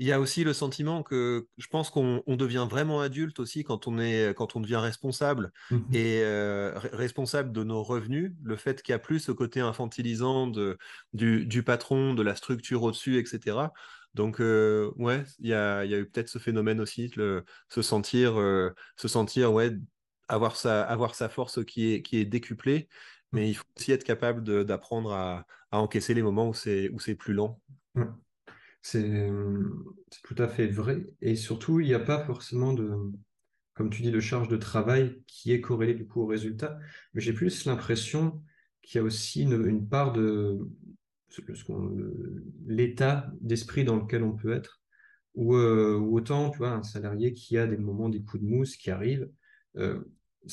il 0.00 0.06
y 0.06 0.12
a 0.12 0.18
aussi 0.18 0.44
le 0.44 0.54
sentiment 0.54 1.02
que 1.02 1.46
je 1.58 1.66
pense 1.66 1.90
qu'on 1.90 2.22
devient 2.26 2.66
vraiment 2.68 3.02
adulte 3.02 3.38
aussi 3.38 3.64
quand 3.64 3.86
on, 3.86 3.98
est, 3.98 4.34
quand 4.34 4.56
on 4.56 4.60
devient 4.60 4.76
responsable 4.76 5.52
mmh 5.70 5.76
et 5.92 6.22
euh, 6.22 6.72
responsable 6.94 7.52
de 7.52 7.62
nos 7.64 7.82
revenus. 7.82 8.32
Le 8.42 8.56
fait 8.56 8.82
qu'il 8.82 8.94
n'y 8.94 8.96
a 8.96 8.98
plus 8.98 9.20
ce 9.20 9.30
côté 9.30 9.60
infantilisant 9.60 10.46
de, 10.46 10.78
du, 11.12 11.62
patron, 11.62 12.14
de 12.14 12.22
la 12.22 12.34
structure 12.34 12.82
au-dessus, 12.82 13.18
etc. 13.18 13.58
Donc, 14.14 14.40
euh, 14.40 14.90
ouais, 14.96 15.22
il 15.38 15.48
y 15.48 15.54
a, 15.54 15.84
y 15.84 15.94
a, 15.94 15.98
eu 15.98 16.06
peut-être 16.06 16.30
ce 16.30 16.38
phénomène 16.38 16.80
aussi, 16.80 17.12
le, 17.16 17.44
se 17.68 17.82
sentir, 17.82 18.40
euh, 18.40 18.70
se 18.96 19.06
sentir 19.06 19.52
ouais, 19.52 19.76
avoir, 20.28 20.56
sa, 20.56 20.82
avoir 20.82 21.14
sa 21.14 21.28
force 21.28 21.62
qui 21.66 21.92
est, 21.92 22.00
qui 22.02 22.16
est 22.16 22.24
décuplée. 22.24 22.88
Mais 23.32 23.50
il 23.50 23.54
faut 23.54 23.64
aussi 23.76 23.92
être 23.92 24.04
capable 24.04 24.64
d'apprendre 24.64 25.12
à, 25.12 25.44
encaisser 25.72 26.14
les 26.14 26.22
moments 26.22 26.48
où 26.48 26.54
c'est 26.54 27.14
plus 27.18 27.34
lent. 27.34 27.60
C'est 28.82 29.30
tout 30.24 30.34
à 30.38 30.48
fait 30.48 30.66
vrai. 30.66 31.06
Et 31.20 31.36
surtout, 31.36 31.80
il 31.80 31.86
n'y 31.86 31.94
a 31.94 32.00
pas 32.00 32.24
forcément 32.24 32.72
de, 32.72 32.90
comme 33.74 33.90
tu 33.90 34.02
dis, 34.02 34.10
de 34.10 34.20
charge 34.20 34.48
de 34.48 34.56
travail 34.56 35.22
qui 35.26 35.52
est 35.52 35.60
corrélée 35.60 35.94
du 35.94 36.06
coup 36.06 36.22
au 36.22 36.26
résultat. 36.26 36.78
Mais 37.14 37.20
j'ai 37.20 37.32
plus 37.32 37.66
l'impression 37.66 38.42
qu'il 38.82 38.98
y 38.98 39.02
a 39.02 39.04
aussi 39.04 39.42
une, 39.42 39.86
part 39.88 40.12
de 40.12 40.58
l'état 42.66 43.30
d'esprit 43.40 43.84
dans 43.84 43.96
lequel 43.96 44.22
on 44.22 44.32
peut 44.32 44.52
être. 44.52 44.80
Ou, 45.34 45.54
euh, 45.54 45.96
autant, 45.96 46.50
tu 46.50 46.58
vois, 46.58 46.72
un 46.72 46.82
salarié 46.82 47.32
qui 47.32 47.56
a 47.56 47.66
des 47.66 47.76
moments, 47.76 48.08
des 48.08 48.22
coups 48.22 48.42
de 48.42 48.48
mousse 48.48 48.76
qui 48.76 48.90
arrivent, 48.90 49.30
euh, 49.76 50.00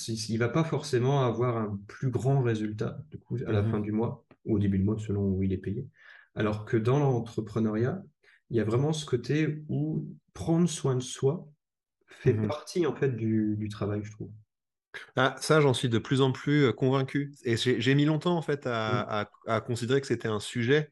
il 0.07 0.34
ne 0.34 0.39
va 0.39 0.50
pas 0.50 0.63
forcément 0.63 1.25
avoir 1.25 1.57
un 1.57 1.79
plus 1.88 2.10
grand 2.10 2.41
résultat 2.41 3.00
du 3.10 3.17
coup, 3.17 3.38
à 3.48 3.51
la 3.51 3.62
mmh 3.62 3.72
fin 3.72 3.79
du 3.79 3.91
mois 3.91 4.25
ou 4.46 4.55
au 4.55 4.60
début 4.60 4.77
du 4.77 4.84
mois, 4.84 5.00
selon 5.00 5.24
où 5.24 5.43
il 5.43 5.53
est 5.53 5.57
payé. 5.57 5.88
Alors 6.36 6.65
que 6.65 6.77
dans 6.77 7.00
l'entrepreneuriat, 7.00 8.03
il 8.49 8.57
y 8.57 8.59
a 8.59 8.63
vraiment 8.63 8.93
ce 8.93 9.05
côté 9.05 9.63
où 9.69 10.07
prendre 10.33 10.69
soin 10.69 10.95
de 10.95 11.01
soi 11.01 11.47
fait 12.07 12.33
mmh 12.33 12.47
partie 12.47 12.85
en 12.85 12.95
fait 12.95 13.15
du, 13.15 13.67
travail, 13.69 14.01
je 14.03 14.11
trouve. 14.11 14.31
Ah, 15.15 15.35
ça, 15.39 15.61
j'en 15.61 15.73
suis 15.73 15.89
de 15.89 15.99
plus 15.99 16.21
en 16.21 16.31
plus 16.31 16.65
euh, 16.65 16.71
convaincu. 16.71 17.33
Et 17.43 17.55
j'ai 17.57 17.95
mis 17.95 18.05
longtemps 18.05 18.35
en 18.35 18.41
fait 18.41 18.65
à, 18.65 19.29
mmh. 19.47 19.61
considérer 19.61 20.01
que 20.01 20.07
c'était 20.07 20.27
un 20.27 20.39
sujet. 20.39 20.91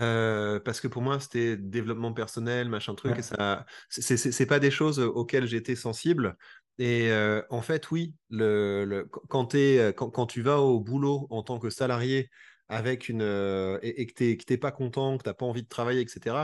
Euh, 0.00 0.58
parce 0.60 0.80
que 0.80 0.88
pour 0.88 1.02
moi, 1.02 1.20
c'était 1.20 1.56
développement 1.56 2.14
personnel, 2.14 2.68
machin 2.70 2.94
truc, 2.94 3.18
et 3.18 3.22
ça, 3.22 3.66
c'est 3.90 4.46
pas 4.46 4.58
des 4.58 4.70
choses 4.70 4.98
auxquelles 5.00 5.46
j'étais 5.46 5.76
sensible. 5.76 6.36
Et 6.78 7.10
euh, 7.10 7.42
en 7.50 7.60
fait, 7.60 7.90
oui, 7.90 8.14
le, 8.30 9.06
quand, 9.28 9.54
es, 9.54 9.92
quand, 9.94 10.08
quand, 10.08 10.26
tu 10.26 10.40
vas 10.40 10.60
au 10.60 10.80
boulot 10.80 11.26
en 11.28 11.42
tant 11.42 11.58
que 11.58 11.68
salarié 11.68 12.30
avec 12.70 13.10
une, 13.10 13.20
et, 13.82 14.00
et, 14.00 14.06
que 14.06 14.14
tu 14.14 14.44
n'es 14.48 14.56
pas 14.56 14.72
content, 14.72 15.18
que 15.18 15.24
tu 15.24 15.28
n'as 15.28 15.34
pas 15.34 15.44
envie 15.44 15.62
de 15.62 15.68
travailler, 15.68 16.00
etc., 16.00 16.36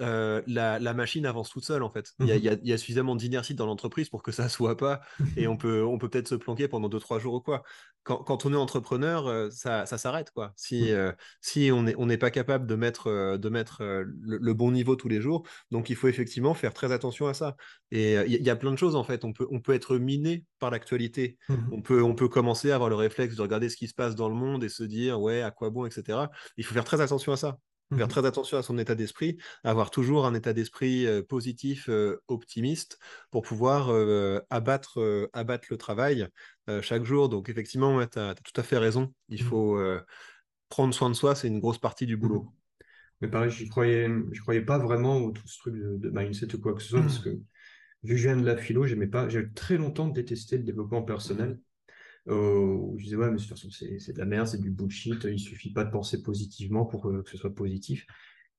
euh, 0.00 0.42
la, 0.46 0.94
machine 0.94 1.26
avance 1.26 1.48
toute 1.50 1.64
seule 1.64 1.82
en 1.82 1.90
fait. 1.90 2.12
Il 2.20 2.26
y, 2.26 2.48
a 2.48 2.54
mmh 2.54 2.76
suffisamment 2.76 3.16
d'inertie 3.16 3.54
dans 3.54 3.66
l'entreprise 3.66 4.08
pour 4.08 4.22
que 4.22 4.32
ça 4.32 4.48
soit 4.48 4.76
pas 4.76 5.00
et 5.36 5.46
on 5.46 5.56
peut 5.56 5.82
on 5.82 5.98
peut 5.98 6.08
peut-être 6.08 6.28
se 6.28 6.34
planquer 6.34 6.68
pendant 6.68 6.88
2-3 6.88 7.20
jours 7.20 7.34
ou 7.34 7.40
quoi. 7.40 7.62
Quand, 8.04 8.46
on 8.46 8.52
est 8.52 8.56
entrepreneur, 8.56 9.26
euh, 9.26 9.50
ça, 9.50 9.84
s'arrête 9.84 10.30
quoi. 10.30 10.52
Si, 10.54 10.80
mmh. 10.80 10.94
euh, 10.94 11.12
si 11.40 11.70
on 11.72 11.82
n'est 11.82 11.96
on 11.98 12.06
pas 12.18 12.30
capable 12.30 12.64
de 12.68 12.76
mettre, 12.76 13.36
de 13.36 13.48
mettre 13.48 13.82
le, 13.82 14.54
bon 14.54 14.70
niveau 14.70 14.94
tous 14.94 15.08
les 15.08 15.20
jours, 15.20 15.44
donc 15.72 15.90
il 15.90 15.96
faut 15.96 16.06
effectivement 16.06 16.54
faire 16.54 16.72
très 16.72 16.92
attention 16.92 17.26
à 17.26 17.34
ça. 17.34 17.56
Et 17.90 18.14
il 18.14 18.46
y, 18.46 18.50
a 18.50 18.54
plein 18.54 18.70
de 18.70 18.76
choses 18.76 18.94
en 18.94 19.02
fait. 19.02 19.24
On 19.24 19.32
peut, 19.32 19.48
on 19.50 19.60
peut 19.60 19.74
être 19.74 19.98
miné 19.98 20.44
par 20.60 20.70
l'actualité. 20.70 21.36
Mmh 21.48 21.54
on, 21.72 21.82
peut, 21.82 22.02
on 22.02 22.14
peut 22.14 22.28
commencer 22.28 22.70
à 22.70 22.76
avoir 22.76 22.90
le 22.90 22.96
réflexe 22.96 23.34
de 23.34 23.42
regarder 23.42 23.68
ce 23.68 23.76
qui 23.76 23.88
se 23.88 23.94
passe 23.94 24.14
dans 24.14 24.28
le 24.28 24.36
monde 24.36 24.62
et 24.62 24.68
se 24.68 24.84
dire 24.84 25.20
ouais, 25.20 25.42
à 25.42 25.50
quoi 25.50 25.70
bon, 25.70 25.84
etc. 25.84 26.26
Il 26.56 26.64
faut 26.64 26.74
faire 26.74 26.84
très 26.84 27.00
attention 27.00 27.32
à 27.32 27.36
ça 27.36 27.58
faire 27.94 28.06
mmh 28.06 28.10
très 28.10 28.26
attention 28.26 28.58
à 28.58 28.62
son 28.62 28.78
état 28.78 28.94
d'esprit, 28.94 29.36
avoir 29.62 29.90
toujours 29.90 30.26
un 30.26 30.34
état 30.34 30.52
d'esprit 30.52 31.06
positif, 31.28 31.88
optimiste, 32.26 32.98
pour 33.30 33.42
pouvoir 33.42 33.90
abattre, 34.50 35.28
abattre 35.32 35.66
le 35.70 35.76
travail 35.76 36.28
chaque 36.82 37.04
jour. 37.04 37.28
Donc 37.28 37.48
effectivement, 37.48 38.04
tu 38.06 38.18
as, 38.18 38.34
tout 38.34 38.60
à 38.60 38.64
fait 38.64 38.78
raison. 38.78 39.12
Il 39.28 39.44
mmh. 39.44 39.46
faut 39.46 39.78
prendre 40.68 40.92
soin 40.92 41.10
de 41.10 41.14
soi, 41.14 41.34
c'est 41.34 41.48
une 41.48 41.60
grosse 41.60 41.78
partie 41.78 42.06
du 42.06 42.16
boulot. 42.16 42.42
Mmh. 42.42 42.52
Mais 43.22 43.28
pareil, 43.28 43.50
je 43.50 43.66
croyais, 43.68 44.08
je 44.32 44.40
croyais 44.42 44.62
pas 44.62 44.78
vraiment 44.78 45.18
au 45.18 45.30
tout 45.30 45.46
ce 45.46 45.58
truc 45.58 45.74
de, 45.74 46.10
mindset 46.10 46.54
ou 46.54 46.60
quoi 46.60 46.74
que 46.74 46.82
ce 46.82 46.88
soit, 46.88 47.00
parce 47.00 47.18
que 47.18 47.30
vu 47.30 48.14
que 48.14 48.16
je 48.16 48.28
viens 48.28 48.36
de 48.36 48.44
la 48.44 48.56
philo, 48.56 48.86
j'aimais 48.86 49.06
pas, 49.06 49.28
j'ai 49.28 49.50
très 49.52 49.78
longtemps 49.78 50.08
détesté 50.08 50.58
le 50.58 50.64
développement 50.64 51.02
personnel. 51.02 51.58
Euh, 52.28 52.92
je 52.96 53.04
disais, 53.04 53.16
ouais, 53.16 53.30
mais 53.30 53.36
de 53.36 53.40
toute 53.40 53.50
façon, 53.50 53.70
c'est 53.70 54.12
de 54.12 54.18
la 54.18 54.24
merde, 54.24 54.48
c'est 54.48 54.60
du 54.60 54.70
bullshit, 54.70 55.24
il 55.24 55.38
suffit 55.38 55.72
pas 55.72 55.84
de 55.84 55.90
penser 55.90 56.22
positivement 56.22 56.84
pour 56.84 57.02
que, 57.02 57.30
ce 57.30 57.36
soit 57.36 57.54
positif. 57.54 58.06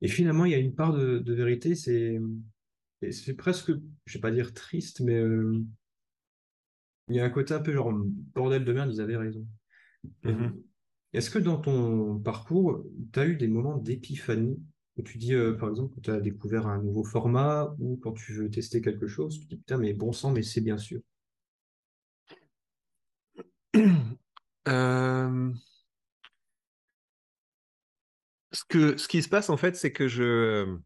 Et 0.02 0.08
finalement, 0.08 0.46
il 0.46 0.52
y 0.52 0.56
a 0.56 0.60
une 0.60 0.76
part 0.76 0.94
de, 0.94 1.34
vérité, 1.34 1.76
c'est 1.76 2.20
c'est 3.12 3.36
presque, 3.36 3.72
je 4.06 4.18
vais 4.18 4.22
pas 4.22 4.32
dire 4.32 4.54
triste, 4.54 5.02
mais 5.02 5.14
euh, 5.14 5.64
il 7.10 7.16
y 7.16 7.20
a 7.20 7.26
un 7.26 7.30
côté 7.30 7.54
un 7.54 7.60
peu 7.60 7.72
genre 7.72 7.94
bordel 8.34 8.66
de 8.66 8.74
merde, 8.74 8.92
ils 8.92 9.02
avaient 9.02 9.18
raison. 9.18 9.46
Mm-hmm. 10.24 10.54
Est-ce 11.14 11.30
que 11.30 11.40
dans 11.40 11.58
ton 11.58 12.20
parcours, 12.20 12.84
tu 13.14 13.20
as 13.20 13.28
eu 13.28 13.36
des 13.36 13.48
moments 13.48 13.78
d'épiphanie 13.78 14.60
où 14.98 15.04
tu 15.04 15.18
dis, 15.18 15.34
euh, 15.34 15.54
par 15.54 15.70
exemple, 15.70 15.94
quand 15.96 16.02
tu 16.02 16.12
as 16.12 16.20
découvert 16.20 16.68
un 16.68 16.82
nouveau 16.82 17.04
format 17.04 17.76
ou 17.80 17.98
quand 18.02 18.14
tu 18.14 18.34
veux 18.34 18.50
tester 18.50 18.82
quelque 18.82 19.08
chose, 19.08 19.40
tu 19.40 19.46
dis, 19.46 19.58
putain, 19.58 19.78
mais 19.78 19.94
bon 19.94 20.12
sang, 20.12 20.32
mais 20.32 20.42
c'est 20.42 20.62
bien 20.62 20.78
sûr. 20.78 21.02
Euh, 24.68 25.54
ce, 28.52 28.64
que, 28.68 28.98
ce 28.98 29.08
qui 29.08 29.24
se 29.24 29.30
passe, 29.30 29.50
en 29.50 29.56
fait, 29.56 29.78
c'est 29.78 29.94
que 29.94 30.08
je. 30.10 30.78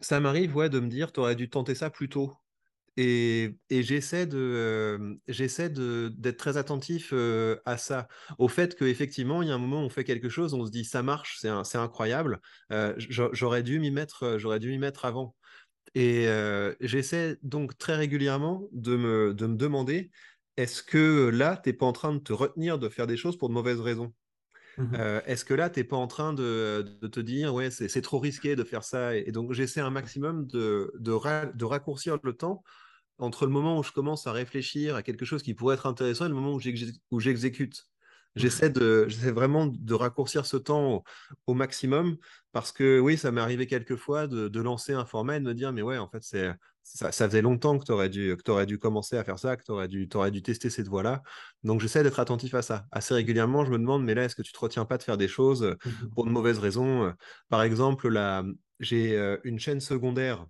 Ça 0.00 0.20
m'arrive, 0.20 0.54
ouais, 0.54 0.68
de 0.68 0.80
me 0.80 0.88
dire, 0.88 1.12
tu 1.12 1.20
aurais 1.20 1.34
dû 1.34 1.48
tenter 1.48 1.74
ça 1.74 1.88
plus 1.88 2.10
tôt. 2.10 2.34
Et, 2.98 3.56
j'essaie 3.70 4.26
de, 4.26 4.36
euh, 4.36 5.14
j'essaie 5.28 5.70
d'être 5.70 6.36
très 6.36 6.58
attentif 6.58 7.10
euh, 7.14 7.56
à 7.64 7.78
ça, 7.78 8.06
au 8.38 8.48
fait 8.48 8.76
qu'effectivement, 8.76 9.40
il 9.40 9.48
y 9.48 9.50
a 9.50 9.54
un 9.54 9.58
moment 9.58 9.80
où 9.80 9.86
on 9.86 9.88
fait 9.88 10.04
quelque 10.04 10.28
chose, 10.28 10.52
on 10.52 10.66
se 10.66 10.70
dit 10.70 10.84
ça 10.84 11.02
marche, 11.02 11.38
c'est 11.40 11.78
incroyable. 11.78 12.40
j'aurais 12.98 13.62
dû 13.62 13.80
m'y 13.80 13.90
mettre, 13.90 14.36
j'aurais 14.38 14.60
dû 14.60 14.68
m'y 14.68 14.78
mettre 14.78 15.06
avant. 15.06 15.34
Et 15.94 16.26
j'essaie 16.80 17.38
donc 17.42 17.78
très 17.78 17.96
régulièrement 17.96 18.68
de 18.72 18.96
me, 18.96 19.32
de 19.32 19.46
me 19.46 19.56
demander 19.56 20.10
est-ce 20.56 20.82
que 20.82 21.28
là, 21.28 21.60
tu 21.62 21.68
n'es 21.68 21.72
pas 21.72 21.86
en 21.86 21.92
train 21.92 22.14
de 22.14 22.18
te 22.18 22.32
retenir 22.32 22.78
de 22.78 22.88
faire 22.88 23.06
des 23.06 23.16
choses 23.16 23.36
pour 23.36 23.48
de 23.48 23.54
mauvaises 23.54 23.80
raisons? 23.80 24.12
Mmh 24.76 24.94
euh, 24.96 25.20
Est-ce 25.26 25.44
que 25.44 25.54
là, 25.54 25.70
tu 25.70 25.80
n'es 25.80 25.84
pas 25.84 25.96
en 25.96 26.06
train 26.06 26.32
de, 26.32 26.98
te 27.10 27.20
dire, 27.20 27.54
ouais, 27.54 27.70
c'est 27.70 28.02
trop 28.02 28.18
risqué 28.18 28.56
de 28.56 28.64
faire 28.64 28.84
ça 28.84 29.16
et, 29.16 29.30
donc, 29.32 29.52
j'essaie 29.52 29.80
un 29.80 29.90
maximum 29.90 30.46
de, 30.46 30.92
de, 30.98 31.64
raccourcir 31.64 32.18
le 32.22 32.32
temps 32.32 32.62
entre 33.18 33.46
le 33.46 33.52
moment 33.52 33.78
où 33.78 33.82
je 33.82 33.92
commence 33.92 34.26
à 34.26 34.32
réfléchir 34.32 34.96
à 34.96 35.02
quelque 35.02 35.24
chose 35.24 35.42
qui 35.42 35.54
pourrait 35.54 35.74
être 35.74 35.86
intéressant 35.86 36.26
et 36.26 36.28
le 36.28 36.34
moment 36.34 36.54
où 37.10 37.20
j'exécute. 37.20 37.84
J'essaie 38.36 38.70
de, 38.70 39.06
j'essaie 39.08 39.30
vraiment 39.30 39.66
de 39.66 39.94
raccourcir 39.94 40.44
ce 40.44 40.56
temps 40.56 41.04
au, 41.46 41.54
maximum 41.54 42.16
parce 42.52 42.72
que 42.72 42.98
oui, 42.98 43.16
ça 43.16 43.30
m'est 43.30 43.40
arrivé 43.40 43.66
quelques 43.66 43.96
fois 43.96 44.26
de, 44.26 44.60
lancer 44.60 44.92
un 44.92 45.04
format 45.04 45.36
et 45.36 45.40
de 45.40 45.44
me 45.44 45.54
dire, 45.54 45.72
mais 45.72 45.82
ouais, 45.82 45.98
en 45.98 46.08
fait, 46.08 46.22
c'est, 46.22 46.52
ça, 46.82 47.10
faisait 47.12 47.42
longtemps 47.42 47.78
que 47.78 47.84
tu 47.84 47.92
aurais 47.92 48.08
dû, 48.08 48.36
que 48.36 48.50
aurais 48.50 48.66
dû 48.66 48.78
commencer 48.78 49.16
à 49.16 49.24
faire 49.24 49.38
ça, 49.38 49.56
que 49.56 49.62
tu 49.62 49.70
aurais 49.70 49.88
dû, 49.88 50.08
aurais 50.14 50.30
dû 50.30 50.42
tester 50.42 50.68
cette 50.68 50.88
voie-là. 50.88 51.22
Donc, 51.62 51.80
j'essaie 51.80 52.02
d'être 52.02 52.20
attentif 52.20 52.54
à 52.54 52.62
ça. 52.62 52.86
Assez 52.92 53.14
régulièrement, 53.14 53.64
je 53.64 53.70
me 53.70 53.78
demande, 53.78 54.04
mais 54.04 54.14
là, 54.14 54.24
est-ce 54.24 54.36
que 54.36 54.42
tu 54.42 54.52
te 54.52 54.58
retiens 54.58 54.84
pas 54.84 54.98
de 54.98 55.02
faire 55.02 55.16
des 55.16 55.28
choses 55.28 55.62
mmh 55.62 55.90
pour 56.14 56.24
de 56.24 56.30
mauvaises 56.30 56.58
raisons? 56.58 57.12
Par 57.48 57.62
exemple, 57.62 58.08
là, 58.08 58.44
j'ai 58.80 59.16
euh, 59.16 59.38
une 59.44 59.58
chaîne 59.58 59.80
secondaire 59.80 60.46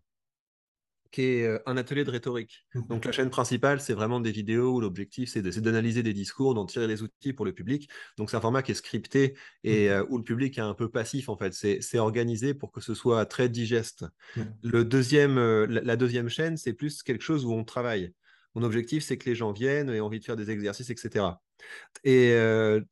qui 1.15 1.23
est 1.23 1.47
euh, 1.47 1.61
un 1.67 1.77
atelier 1.77 2.03
de 2.03 2.11
rhétorique. 2.11 2.67
Mmh 2.75 2.89
Donc 2.89 3.05
la 3.05 3.13
chaîne 3.13 3.31
principale, 3.31 3.81
c'est 3.81 3.95
vraiment 3.95 4.19
des 4.19 4.33
vidéos 4.33 4.75
où 4.75 4.81
l'objectif, 4.81 5.31
c'est 5.31 5.43
d'analyser 5.43 6.03
des 6.03 6.13
discours, 6.13 6.55
d'en 6.55 6.67
tirer 6.67 6.89
les 6.89 7.03
outils 7.03 7.33
pour 7.33 7.45
le 7.45 7.53
public. 7.53 7.89
Donc 8.19 8.31
c'est 8.31 8.37
un 8.37 8.41
format 8.41 8.63
qui 8.63 8.73
est 8.73 8.75
scripté 8.75 9.37
et 9.63 9.89
mmh 9.89 9.93
euh, 9.93 10.07
où 10.09 10.19
le 10.19 10.25
public 10.25 10.59
est 10.59 10.63
un 10.63 10.75
peu 10.75 10.91
passif, 10.91 11.29
en 11.29 11.37
fait. 11.37 11.55
C'est 11.55 11.99
organisé 11.99 12.53
pour 12.53 12.73
que 12.73 12.81
ce 12.81 12.95
soit 12.95 13.25
très 13.27 13.49
digeste. 13.49 14.05
Le 14.63 14.85
deuxième, 14.85 15.39
euh, 15.39 15.67
la, 15.69 15.97
deuxième 15.97 16.29
chaîne, 16.29 16.57
c'est 16.57 16.73
plus 16.73 17.05
quelque 17.05 17.23
chose 17.23 17.45
où 17.45 17.53
on 17.53 17.63
travaille. 17.63 18.13
Mon 18.57 18.65
objectif, 18.65 19.05
c'est 19.05 19.17
que 19.17 19.29
les 19.29 19.37
gens 19.37 19.53
viennent 19.53 19.91
et 19.91 19.97
aient 19.97 20.01
envie 20.01 20.19
de 20.19 20.25
faire 20.25 20.37
des 20.37 20.51
exercices, 20.51 20.91
etc. 20.91 21.27
Et 22.05 22.37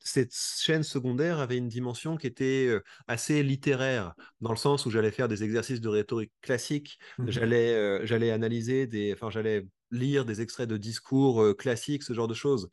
cette 0.00 0.34
chaîne 0.34 0.82
secondaire 0.82 1.38
avait 1.38 1.58
une 1.58 1.68
dimension 1.68 2.16
qui 2.16 2.26
était 2.26 2.74
assez 3.08 3.42
littéraire, 3.42 4.14
dans 4.40 4.50
le 4.52 4.56
sens 4.56 4.86
où 4.86 4.90
j'allais 4.90 5.10
faire 5.10 5.28
des 5.28 5.44
exercices 5.44 5.80
de 5.80 5.88
rhétorique 5.88 6.32
classique, 6.40 6.98
mmh 7.18 7.30
j'allais 7.30 8.06
j'allais 8.06 8.30
analyser 8.30 8.86
des, 8.86 9.12
enfin 9.12 9.28
j'allais 9.30 9.66
lire 9.90 10.24
des 10.24 10.40
extraits 10.40 10.68
de 10.68 10.78
discours 10.78 11.54
classiques, 11.58 12.02
ce 12.02 12.14
genre 12.14 12.28
de 12.28 12.34
choses. 12.34 12.70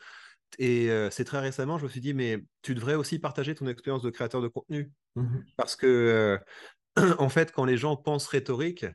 Et 0.57 0.89
c'est 1.11 1.25
très 1.25 1.39
récemment, 1.39 1.77
je 1.77 1.83
me 1.83 1.89
suis 1.89 2.01
dit, 2.01 2.13
mais 2.13 2.39
tu 2.61 2.73
devrais 2.73 2.95
aussi 2.95 3.19
partager 3.19 3.53
ton 3.53 3.67
expérience 3.67 4.01
de 4.01 4.09
créateur 4.09 4.41
de 4.41 4.47
contenu, 4.47 4.91
mmh 5.15 5.39
parce 5.57 5.75
que 5.75 6.39
en 7.17 7.29
fait, 7.29 7.51
quand 7.51 7.65
les 7.65 7.77
gens 7.77 7.97
pensent 7.97 8.27
rhétorique, 8.27 8.85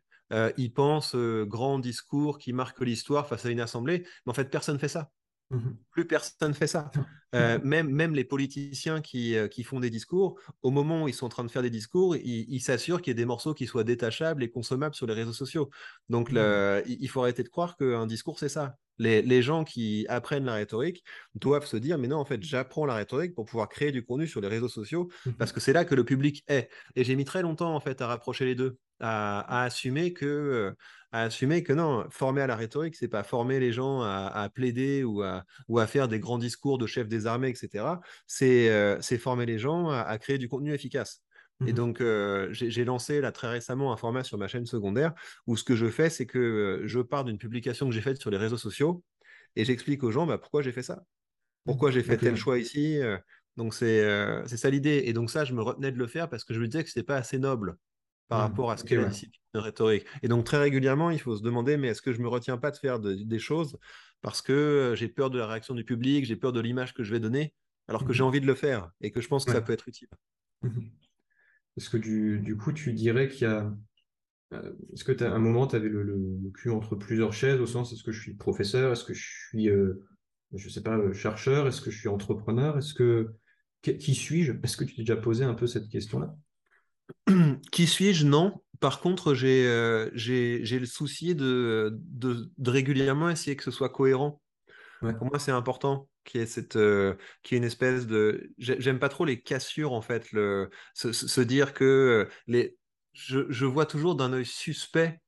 ils 0.57 0.73
pensent 0.73 1.15
grand 1.15 1.79
discours 1.79 2.39
qui 2.39 2.53
marque 2.53 2.81
l'histoire 2.81 3.29
face 3.29 3.45
à 3.45 3.51
une 3.51 3.61
assemblée, 3.61 4.07
mais 4.25 4.31
en 4.31 4.35
fait, 4.35 4.51
personne 4.51 4.77
ne 4.77 4.81
fait 4.81 4.89
ça. 4.89 5.11
Mmh 5.55 5.77
Plus 5.91 6.07
personne 6.07 6.55
fait 6.55 6.67
ça. 6.67 6.91
Euh, 7.35 7.59
même, 7.65 7.89
même 7.89 8.15
les 8.15 8.25
politiciens 8.25 9.01
qui, 9.01 9.37
euh, 9.37 9.49
qui, 9.49 9.65
font 9.65 9.81
des 9.81 9.91
discours, 9.91 10.39
au 10.63 10.71
moment 10.71 11.05
où 11.05 11.09
ils 11.09 11.15
sont 11.15 11.27
en 11.27 11.31
train 11.31 11.45
de 11.45 11.51
faire 11.51 11.63
des 11.63 11.71
discours, 11.71 12.17
ils 12.17 12.61
s'assurent 12.61 13.03
qu'il 13.03 13.11
y 13.11 13.13
ait 13.13 13.15
des 13.15 13.25
morceaux 13.25 13.55
qui 13.55 13.67
soient 13.67 13.83
détachables 13.85 14.43
et 14.45 14.51
consommables 14.51 14.95
sur 14.95 15.07
les 15.07 15.15
réseaux 15.15 15.33
sociaux. 15.33 15.71
Donc 16.09 16.31
mmh. 16.31 16.83
il 16.87 17.09
faut 17.09 17.23
arrêter 17.23 17.43
de 17.43 17.49
croire 17.49 17.77
qu'un 17.77 18.07
discours, 18.07 18.39
c'est 18.39 18.49
ça. 18.49 18.77
Les, 18.99 19.23
les, 19.23 19.43
gens 19.43 19.65
qui 19.65 20.07
apprennent 20.09 20.45
la 20.45 20.55
rhétorique 20.55 21.03
doivent 21.35 21.67
se 21.67 21.77
dire, 21.77 21.99
mais 21.99 22.07
non, 22.07 22.19
en 22.19 22.25
fait, 22.25 22.41
j'apprends 22.45 22.87
la 22.87 22.95
rhétorique 22.95 23.35
pour 23.35 23.45
pouvoir 23.45 23.69
créer 23.69 23.91
du 23.91 24.05
contenu 24.05 24.29
sur 24.29 24.41
les 24.41 24.47
réseaux 24.47 24.69
sociaux, 24.69 25.11
mmh 25.27 25.33
parce 25.33 25.51
que 25.51 25.59
c'est 25.59 25.73
là 25.73 25.85
que 25.85 25.97
le 25.97 26.05
public 26.05 26.45
est. 26.47 26.69
Et 26.95 27.03
j'ai 27.03 27.17
mis 27.17 27.25
très 27.25 27.43
longtemps, 27.43 27.75
en 27.75 27.81
fait, 27.81 28.01
à 28.01 28.07
rapprocher 28.07 28.45
les 28.45 28.55
deux 28.55 28.79
à, 29.05 29.65
assumer 29.65 30.13
que 30.13 30.75
à 31.13 31.23
assumer 31.23 31.63
que 31.63 31.73
non, 31.73 32.07
former 32.11 32.43
à 32.43 32.47
la 32.47 32.57
rhétorique, 32.57 32.97
c'est 32.97 33.09
pas 33.09 33.23
former 33.23 33.61
les 33.61 33.73
gens 33.73 34.03
à, 34.03 34.49
plaider 34.53 35.05
ou 35.05 35.23
à, 35.23 35.45
ou 35.69 35.79
à 35.79 35.87
faire 35.87 36.09
des 36.09 36.19
grands 36.19 36.39
discours 36.39 36.79
de 36.79 36.87
chefs 36.87 37.09
des 37.09 37.27
armées, 37.27 37.51
etc. 37.51 37.85
C'est 38.27 38.99
c'est 39.01 39.19
former 39.19 39.47
les 39.47 39.59
gens 39.59 39.91
à, 39.91 40.19
créer 40.19 40.39
du 40.39 40.49
contenu 40.49 40.73
efficace. 40.73 41.23
Et 41.67 41.73
mmh 41.73 41.77
donc, 41.77 42.03
j'ai 42.51 42.85
lancé 42.85 43.21
là 43.21 43.31
très 43.31 43.49
récemment 43.49 43.93
un 43.93 43.97
format 43.97 44.25
sur 44.25 44.39
ma 44.39 44.49
chaîne 44.49 44.67
secondaire 44.67 45.13
où 45.47 45.57
ce 45.57 45.63
que 45.63 45.77
je 45.77 45.87
fais, 45.87 46.11
c'est 46.11 46.27
que 46.27 46.83
je 46.85 47.01
pars 47.01 47.25
d'une 47.25 47.39
publication 47.39 47.87
que 47.87 47.95
j'ai 47.95 48.01
faite 48.01 48.21
sur 48.21 48.31
les 48.31 48.39
réseaux 48.39 48.57
sociaux 48.57 49.05
et 49.55 49.65
j'explique 49.65 50.03
aux 50.03 50.11
gens 50.11 50.27
bah, 50.27 50.39
pourquoi 50.39 50.63
j'ai 50.63 50.73
fait 50.73 50.83
ça, 50.83 51.05
pourquoi 51.65 51.93
j'ai 51.93 52.03
fait 52.03 52.17
tel 52.17 52.37
choix 52.37 52.59
ici. 52.59 52.99
Donc, 53.57 53.73
c'est 53.75 54.57
ça 54.57 54.69
l'idée. 54.71 55.03
Et 55.05 55.13
donc, 55.13 55.31
ça, 55.31 55.45
je 55.45 55.55
me 55.55 55.63
retenais 55.63 55.93
de 55.93 55.99
le 55.99 56.09
faire 56.09 56.29
parce 56.29 56.43
que 56.43 56.55
je 56.55 56.61
me 56.61 56.67
disais 56.67 56.83
que 56.83 56.91
ce 56.91 56.99
n'était 56.99 57.07
pas 57.07 57.17
assez 57.17 57.39
noble 57.39 57.77
par 58.29 58.39
mmh, 58.39 58.43
rapport 58.43 58.71
à 58.71 58.77
ce 58.77 58.85
qu'est 58.85 58.97
la 58.97 59.07
discipline 59.07 59.41
rhétorique. 59.55 60.07
Et 60.23 60.29
donc, 60.29 60.45
très 60.45 60.59
régulièrement, 60.59 61.11
il 61.11 61.21
faut 61.21 61.37
se 61.37 61.43
demander, 61.43 61.77
mais 61.77 61.89
est-ce 61.89 62.03
que 62.03 62.13
je 62.13 62.19
ne 62.19 62.25
me 62.25 62.29
retiens 62.29 62.57
pas 62.57 62.71
de 62.71 62.77
faire 62.77 62.99
des 63.01 63.39
choses 63.39 63.79
parce 64.23 64.41
que 64.41 64.95
j'ai 64.97 65.09
peur 65.09 65.29
de 65.31 65.39
la 65.39 65.47
réaction 65.47 65.75
du 65.75 65.85
public, 65.85 66.25
j'ai 66.25 66.37
peur 66.37 66.53
de 66.53 66.61
l'image 66.61 66.95
que 66.95 67.05
je 67.05 67.13
vais 67.13 67.21
donner, 67.21 67.53
alors 67.89 68.07
que 68.07 68.13
j'ai 68.15 68.23
mmh 68.23 68.27
envie 68.27 68.41
de 68.41 68.47
le 68.47 68.55
faire 68.55 68.91
et 69.03 69.11
que 69.11 69.21
je 69.21 69.29
pense 69.29 69.45
que 69.45 69.53
ça 69.53 69.61
peut 69.61 69.73
être 69.73 69.87
utile? 69.87 70.09
Est-ce 71.77 71.91
que 71.91 71.97
du, 71.97 72.57
coup, 72.57 72.73
tu 72.73 72.93
dirais 72.93 73.29
qu'il 73.29 73.43
y 73.43 73.51
a. 73.51 73.73
Euh, 74.53 74.73
est-ce 74.93 75.05
que 75.05 75.25
à 75.25 75.33
un 75.33 75.39
moment, 75.39 75.67
tu 75.67 75.77
avais 75.77 75.89
le, 75.89 76.51
cul 76.55 76.71
entre 76.71 76.95
plusieurs 76.97 77.33
chaises, 77.33 77.61
au 77.61 77.67
sens 77.67 77.93
est-ce 77.93 78.03
que 78.03 78.13
je 78.13 78.21
suis 78.21 78.35
professeur, 78.35 78.93
est-ce 78.93 79.05
que 79.05 79.15
je 79.15 79.27
suis, 79.49 79.69
euh, 79.69 80.05
je 80.55 80.69
sais 80.69 80.83
pas, 80.83 80.97
euh, 80.97 81.13
chercheur, 81.13 81.67
est-ce 81.67 81.81
que 81.81 81.91
je 81.91 81.99
suis 81.99 82.09
entrepreneur, 82.09 82.79
est-ce 82.79 82.95
que. 82.95 83.31
Qui 83.83 84.15
suis-je? 84.15 84.53
Est-ce 84.63 84.79
que 84.79 84.85
tu 84.85 84.95
t'es 84.95 85.03
déjà 85.03 85.17
posé 85.17 85.45
un 85.45 85.53
peu 85.53 85.67
cette 85.67 85.91
question-là 85.91 86.35
Qui 87.73 87.87
suis-je? 87.87 88.27
Non. 88.27 88.61
Par 88.81 89.01
contre, 89.01 89.35
j'ai 89.35 90.11
j'ai 90.15 90.79
le 90.79 90.87
souci 90.87 91.35
de, 91.35 91.99
de, 92.01 92.51
régulièrement 92.71 93.31
essayer 93.31 93.57
que 93.57 93.65
ce 93.65 93.71
soit 93.71 93.89
cohérent. 93.89 94.41
Pour 95.01 95.27
moi, 95.27 95.39
c'est 95.39 95.53
important 95.53 96.09
qui 96.25 96.39
est 96.39 96.47
cette 96.47 96.77
euh, 96.77 97.15
qui 97.43 97.55
est 97.55 97.59
une 97.59 97.65
espèce 97.65 98.07
de 98.07 98.51
j'aime 98.59 98.99
pas 98.99 99.09
trop 99.09 99.25
les 99.25 99.41
cassures 99.41 99.93
en 99.93 100.01
fait 100.01 100.33
le 100.33 100.71
se, 100.95 101.41
dire 101.41 101.75
que 101.75 101.85
euh, 101.85 102.33
les 102.47 102.77
je, 103.13 103.41
je 103.51 103.67
vois 103.67 103.87
toujours 103.87 104.17
d'un 104.17 104.33
œil 104.33 104.47
suspect 104.47 105.21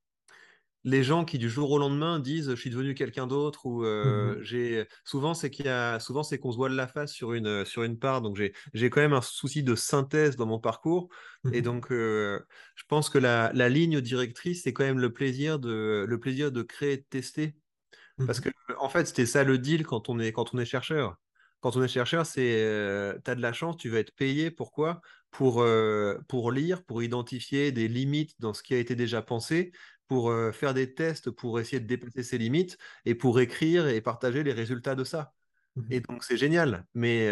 les 0.86 1.02
gens 1.04 1.24
qui 1.26 1.36
du 1.38 1.50
jour 1.50 1.70
au 1.72 1.78
lendemain 1.78 2.18
disent 2.20 2.50
je 2.50 2.54
suis 2.56 2.70
devenu 2.70 2.94
quelqu'un 2.94 3.26
d'autre 3.26 3.66
ou 3.66 3.84
euh, 3.84 4.38
mmh 4.38 4.42
j'ai 4.42 4.86
souvent 5.04 5.34
c'est 5.34 5.50
qu'il 5.50 5.66
y 5.66 5.68
a 5.68 6.00
souvent 6.00 6.22
c'est 6.22 6.38
qu'on 6.38 6.52
se 6.52 6.56
voit 6.56 6.68
la 6.70 6.86
face 6.88 7.12
sur 7.12 7.34
une 7.34 7.64
sur 7.66 7.82
une 7.82 7.98
part. 7.98 8.22
Donc 8.22 8.36
j'ai 8.36 8.54
j'ai 8.72 8.88
quand 8.88 9.00
même 9.00 9.12
un 9.12 9.20
souci 9.20 9.62
de 9.62 9.74
synthèse 9.74 10.36
dans 10.36 10.46
mon 10.46 10.60
parcours. 10.60 11.08
Mmh 11.44 11.54
et 11.54 11.62
donc 11.62 11.88
je 11.90 12.84
pense 12.88 13.10
que 13.10 13.18
la, 13.18 13.52
la 13.52 13.68
ligne 13.68 14.00
directrice 14.00 14.62
c'est 14.62 14.72
quand 14.72 14.84
même 14.84 14.98
le 15.00 15.12
plaisir 15.12 15.58
de 15.58 16.06
le 16.08 16.20
plaisir 16.20 16.52
de 16.52 16.62
créer 16.62 16.92
et 16.94 16.96
de 16.98 17.04
tester. 17.10 17.56
Parce 18.24 18.40
mmh 18.40 18.42
que, 18.42 18.50
en 18.78 18.88
fait, 18.88 19.06
c'était 19.06 19.26
ça 19.26 19.44
le 19.44 19.58
deal 19.58 19.84
quand 19.86 20.08
on 20.08 20.18
est, 20.18 20.32
quand 20.32 20.54
on 20.54 20.58
est 20.58 20.64
chercheur. 20.64 21.16
Quand 21.60 21.76
on 21.76 21.82
est 21.82 21.88
chercheur, 21.88 22.26
c'est 22.26 22.62
euh, 22.64 23.18
tu 23.24 23.30
as 23.30 23.34
de 23.34 23.42
la 23.42 23.52
chance, 23.52 23.76
tu 23.76 23.88
vas 23.88 23.98
être 23.98 24.14
payé. 24.14 24.50
Pourquoi? 24.50 25.00
Pour, 25.30 25.60
euh, 25.62 26.18
pour 26.28 26.52
lire, 26.52 26.84
pour 26.84 27.02
identifier 27.02 27.72
des 27.72 27.88
limites 27.88 28.34
dans 28.40 28.54
ce 28.54 28.62
qui 28.62 28.74
a 28.74 28.78
été 28.78 28.94
déjà 28.94 29.22
pensé, 29.22 29.72
pour 30.08 30.30
euh, 30.30 30.52
faire 30.52 30.74
des 30.74 30.94
tests, 30.94 31.30
pour 31.30 31.60
essayer 31.60 31.80
de 31.80 31.86
dépasser 31.86 32.22
ces 32.22 32.38
limites 32.38 32.78
et 33.04 33.14
pour 33.14 33.40
écrire 33.40 33.88
et 33.88 34.00
partager 34.00 34.42
les 34.42 34.52
résultats 34.52 34.94
de 34.94 35.04
ça. 35.04 35.32
Mmh 35.76 35.82
et 35.90 36.00
donc, 36.00 36.24
c'est 36.24 36.38
génial. 36.38 36.86
Mais 36.94 37.28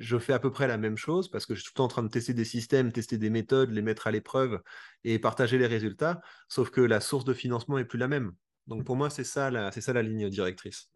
je 0.00 0.18
fais 0.18 0.32
à 0.32 0.38
peu 0.38 0.50
près 0.50 0.66
la 0.66 0.78
même 0.78 0.96
chose 0.96 1.30
parce 1.30 1.44
que 1.44 1.54
je 1.54 1.60
suis 1.60 1.66
tout 1.66 1.72
le 1.74 1.78
temps 1.78 1.84
en 1.84 1.88
train 1.88 2.02
de 2.02 2.08
tester 2.08 2.32
des 2.32 2.46
systèmes, 2.46 2.92
tester 2.92 3.18
des 3.18 3.28
méthodes, 3.28 3.70
les 3.70 3.82
mettre 3.82 4.06
à 4.06 4.10
l'épreuve 4.10 4.62
et 5.04 5.18
partager 5.18 5.58
les 5.58 5.66
résultats. 5.66 6.22
Sauf 6.48 6.70
que 6.70 6.80
la 6.80 7.00
source 7.00 7.26
de 7.26 7.34
financement 7.34 7.76
n'est 7.76 7.84
plus 7.84 7.98
la 7.98 8.08
même. 8.08 8.32
Donc 8.66 8.84
pour 8.84 8.96
moi, 8.96 9.10
c'est 9.10 9.24
ça, 9.24 9.50
la, 9.50 9.70
ça 9.70 9.92
la 9.92 10.02
ligne 10.02 10.28
directrice. 10.30 10.90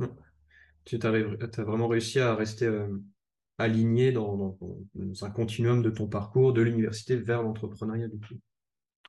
Tu 0.85 0.99
as, 1.03 1.11
vraiment 1.65 1.89
réussi 1.89 2.19
à 2.19 2.35
rester 2.35 2.65
euh, 2.65 2.89
aligné 3.59 4.13
dans, 4.13 4.59
un 5.21 5.31
continuum 5.31 5.83
de 5.83 5.91
ton 5.91 6.07
parcours, 6.07 6.53
de 6.53 6.63
l'université 6.63 7.17
vers 7.17 7.43
l'entrepreneuriat 7.43 8.09
du 8.09 8.19
coup. 8.19 8.35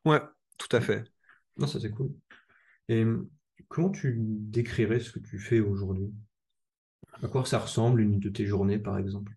Ouais, 0.05 0.21
tout 0.57 0.75
à 0.75 0.81
fait. 0.81 1.05
Non, 1.59 1.67
ça 1.67 1.79
c'est 1.79 1.91
cool. 1.91 2.11
Et 2.87 3.05
comment 3.67 3.89
tu 3.89 4.15
décrirais 4.17 4.99
ce 4.99 5.11
que 5.11 5.19
tu 5.19 5.37
fais 5.39 5.59
aujourd'hui? 5.59 6.11
À 7.21 7.27
quoi 7.27 7.45
ça 7.45 7.59
ressemble 7.59 8.01
une 8.01 8.19
de 8.19 8.29
tes 8.29 8.45
journées, 8.45 8.79
par 8.79 8.97
exemple? 8.97 9.33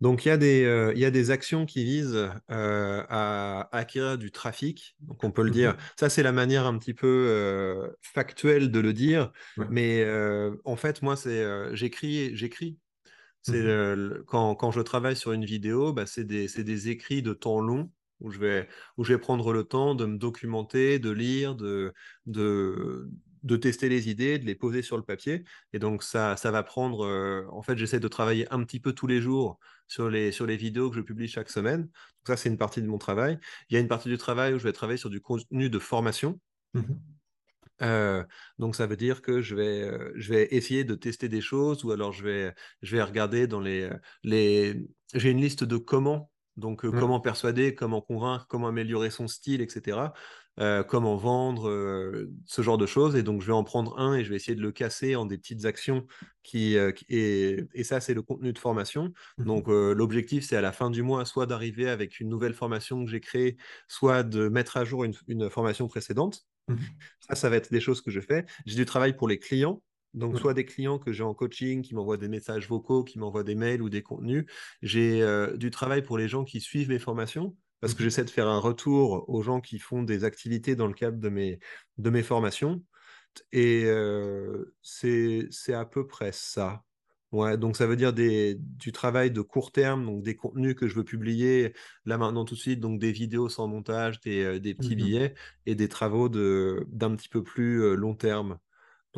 Donc, 0.00 0.24
il 0.24 0.28
y, 0.28 0.30
a 0.30 0.36
des, 0.36 0.64
euh, 0.64 0.92
il 0.94 1.00
y 1.00 1.04
a 1.04 1.10
des 1.10 1.32
actions 1.32 1.66
qui 1.66 1.82
visent 1.82 2.30
euh, 2.50 3.02
à, 3.08 3.68
acquérir 3.76 4.16
du 4.16 4.30
trafic. 4.30 4.94
Donc, 5.00 5.24
on 5.24 5.32
peut 5.32 5.42
le 5.42 5.50
dire. 5.50 5.72
Mmh 5.72 5.78
Ça, 5.96 6.08
c'est 6.08 6.22
la 6.22 6.30
manière 6.30 6.66
un 6.66 6.78
petit 6.78 6.94
peu 6.94 7.06
euh, 7.06 7.88
factuelle 8.00 8.70
de 8.70 8.78
le 8.78 8.92
dire. 8.92 9.32
Mais 9.70 10.06
en 10.64 10.76
fait, 10.76 11.02
moi, 11.02 11.16
c'est 11.16 11.44
j'écris. 11.74 12.36
j'écris. 12.36 12.78
C'est 13.42 13.62
mmh 13.62 14.24
quand, 14.26 14.54
quand, 14.54 14.70
je 14.70 14.80
travaille 14.80 15.16
sur 15.16 15.32
une 15.32 15.44
vidéo, 15.44 15.92
bah, 15.92 16.06
c'est 16.06 16.24
des, 16.24 16.46
des, 16.46 16.88
écrits 16.90 17.22
de 17.22 17.32
temps 17.32 17.60
long 17.60 17.90
où 18.20 18.30
je 18.30 18.38
vais, 18.38 18.68
où 18.96 19.04
je 19.04 19.12
vais 19.12 19.18
prendre 19.18 19.52
le 19.52 19.64
temps 19.64 19.94
de 19.94 20.06
me 20.06 20.18
documenter, 20.18 20.98
de 20.98 21.10
lire, 21.10 21.54
de, 21.54 21.92
de, 22.26 23.10
de 23.42 23.56
tester 23.56 23.88
les 23.88 24.08
idées, 24.08 24.38
de 24.38 24.44
les 24.46 24.54
poser 24.54 24.82
sur 24.82 24.96
le 24.96 25.02
papier. 25.02 25.44
Et 25.72 25.78
donc, 25.78 26.02
ça, 26.02 26.36
ça 26.36 26.50
va 26.50 26.62
prendre. 26.62 27.06
en 27.50 27.62
fait, 27.62 27.76
j'essaie 27.76 28.00
de 28.00 28.08
travailler 28.08 28.46
un 28.52 28.62
petit 28.64 28.80
peu 28.80 28.92
tous 28.92 29.06
les 29.06 29.20
jours 29.20 29.58
sur 29.88 30.10
les, 30.10 30.32
sur 30.32 30.46
les 30.46 30.56
vidéos 30.56 30.90
que 30.90 30.96
je 30.96 31.00
publie 31.00 31.28
chaque 31.28 31.50
semaine. 31.50 31.82
Donc 31.82 32.26
ça, 32.26 32.36
c'est 32.36 32.48
une 32.48 32.58
partie 32.58 32.82
de 32.82 32.86
mon 32.86 32.98
travail. 32.98 33.38
Il 33.70 33.74
y 33.74 33.76
a 33.76 33.80
une 33.80 33.88
partie 33.88 34.08
du 34.08 34.18
travail 34.18 34.54
où 34.54 34.58
je 34.58 34.64
vais 34.64 34.72
travailler 34.72 34.98
sur 34.98 35.10
du 35.10 35.20
contenu 35.20 35.70
de 35.70 35.78
formation. 35.78 36.40
Mmh 36.74 36.82
euh, 37.80 38.24
donc 38.58 38.74
ça 38.74 38.88
veut 38.88 38.96
dire 38.96 39.22
que 39.22 39.40
je 39.40 39.54
vais, 39.54 39.82
euh, 39.82 40.12
je 40.16 40.32
vais 40.32 40.48
essayer 40.50 40.82
de 40.82 40.96
tester 40.96 41.28
des 41.28 41.40
choses 41.40 41.84
ou 41.84 41.92
alors 41.92 42.12
je 42.12 42.24
vais, 42.24 42.54
je 42.82 42.96
vais 42.96 43.02
regarder 43.04 43.46
dans 43.46 43.60
les... 43.60 43.88
les... 44.24 44.74
J'ai 45.14 45.30
une 45.30 45.40
liste 45.40 45.62
de 45.62 45.76
comment 45.76 46.28
donc, 46.58 46.84
mmh. 46.84 46.98
comment 46.98 47.20
persuader, 47.20 47.74
comment 47.74 48.00
convaincre, 48.00 48.46
comment 48.48 48.68
améliorer 48.68 49.10
son 49.10 49.28
style, 49.28 49.60
etc. 49.60 49.98
Euh, 50.60 50.82
comment 50.82 51.16
vendre, 51.16 51.68
euh, 51.68 52.32
ce 52.46 52.62
genre 52.62 52.78
de 52.78 52.86
choses. 52.86 53.14
Et 53.14 53.22
donc, 53.22 53.42
je 53.42 53.46
vais 53.46 53.52
en 53.52 53.62
prendre 53.64 53.98
un 53.98 54.14
et 54.14 54.24
je 54.24 54.30
vais 54.30 54.36
essayer 54.36 54.56
de 54.56 54.60
le 54.60 54.72
casser 54.72 55.14
en 55.14 55.24
des 55.24 55.38
petites 55.38 55.64
actions. 55.64 56.06
Qui, 56.42 56.76
et, 57.08 57.84
ça, 57.84 58.00
c'est 58.00 58.14
le 58.14 58.22
contenu 58.22 58.52
de 58.52 58.58
formation. 58.58 59.12
Mmh 59.38 59.44
donc, 59.44 59.68
l'objectif, 59.68 60.44
c'est 60.44 60.56
à 60.56 60.60
la 60.60 60.72
fin 60.72 60.90
du 60.90 61.02
mois, 61.02 61.24
soit 61.24 61.46
d'arriver 61.46 61.88
avec 61.88 62.20
une 62.20 62.28
nouvelle 62.28 62.54
formation 62.54 63.04
que 63.04 63.10
j'ai 63.10 63.20
créée, 63.20 63.56
soit 63.86 64.22
de 64.22 64.48
mettre 64.48 64.76
à 64.76 64.84
jour 64.84 65.04
une, 65.04 65.50
formation 65.50 65.86
précédente. 65.86 66.46
Mmh 66.68 66.76
ça, 67.20 67.34
ça 67.34 67.50
va 67.50 67.56
être 67.56 67.70
des 67.70 67.80
choses 67.80 68.00
que 68.00 68.10
je 68.10 68.20
fais. 68.20 68.44
J'ai 68.66 68.76
du 68.76 68.84
travail 68.84 69.14
pour 69.14 69.28
les 69.28 69.38
clients. 69.38 69.82
Donc, 70.14 70.38
soit 70.38 70.54
des 70.54 70.64
clients 70.64 70.98
que 70.98 71.12
j'ai 71.12 71.22
en 71.22 71.34
coaching 71.34 71.82
qui 71.82 71.94
m'envoient 71.94 72.16
des 72.16 72.28
messages 72.28 72.68
vocaux, 72.68 73.04
qui 73.04 73.18
m'envoient 73.18 73.44
des 73.44 73.54
mails 73.54 73.82
ou 73.82 73.88
des 73.90 74.02
contenus. 74.02 74.46
J'ai 74.82 75.24
du 75.56 75.70
travail 75.70 76.02
pour 76.02 76.18
les 76.18 76.28
gens 76.28 76.44
qui 76.44 76.60
suivent 76.60 76.88
mes 76.88 76.98
formations 76.98 77.56
parce 77.80 77.94
que 77.94 78.02
mmh 78.02 78.04
j'essaie 78.04 78.24
de 78.24 78.30
faire 78.30 78.48
un 78.48 78.58
retour 78.58 79.28
aux 79.28 79.42
gens 79.42 79.60
qui 79.60 79.78
font 79.78 80.02
des 80.02 80.24
activités 80.24 80.74
dans 80.74 80.88
le 80.88 80.94
cadre 80.94 81.18
de 81.18 81.28
mes, 81.28 81.60
de 81.98 82.10
mes 82.10 82.22
formations. 82.22 82.82
Et 83.52 83.86
c'est 84.82 85.72
à 85.72 85.84
peu 85.84 86.06
près 86.06 86.32
ça. 86.32 86.82
Ouais, 87.30 87.58
donc 87.58 87.76
ça 87.76 87.86
veut 87.86 87.96
dire 87.96 88.14
des, 88.14 88.56
du 88.58 88.90
travail 88.90 89.30
de 89.30 89.42
court 89.42 89.70
terme, 89.70 90.06
donc 90.06 90.22
des 90.22 90.34
contenus 90.34 90.74
que 90.74 90.88
je 90.88 90.94
veux 90.94 91.04
publier 91.04 91.74
là 92.06 92.16
maintenant 92.16 92.46
tout 92.46 92.54
de 92.54 92.58
suite, 92.58 92.80
donc 92.80 92.98
des 92.98 93.12
vidéos 93.12 93.50
sans 93.50 93.68
montage, 93.68 94.18
des, 94.20 94.58
des 94.58 94.74
petits 94.74 94.94
mmh 94.94 94.96
billets 94.96 95.34
et 95.66 95.74
des 95.74 95.88
travaux 95.88 96.30
d'un 96.30 97.14
petit 97.14 97.28
peu 97.28 97.44
plus 97.44 97.94
long 97.96 98.14
terme. 98.14 98.58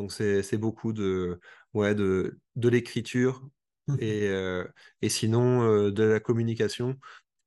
Donc 0.01 0.13
c'est 0.13 0.59
beaucoup 0.59 0.93
de, 0.95 1.39
ouais, 1.75 1.95
de, 1.95 2.39
de 2.57 2.69
l'écriture 2.71 3.47
mmh 3.87 3.97
et, 3.99 4.31
et, 5.03 5.09
sinon 5.09 5.91
de 5.91 6.03
la 6.03 6.21
communication 6.21 6.97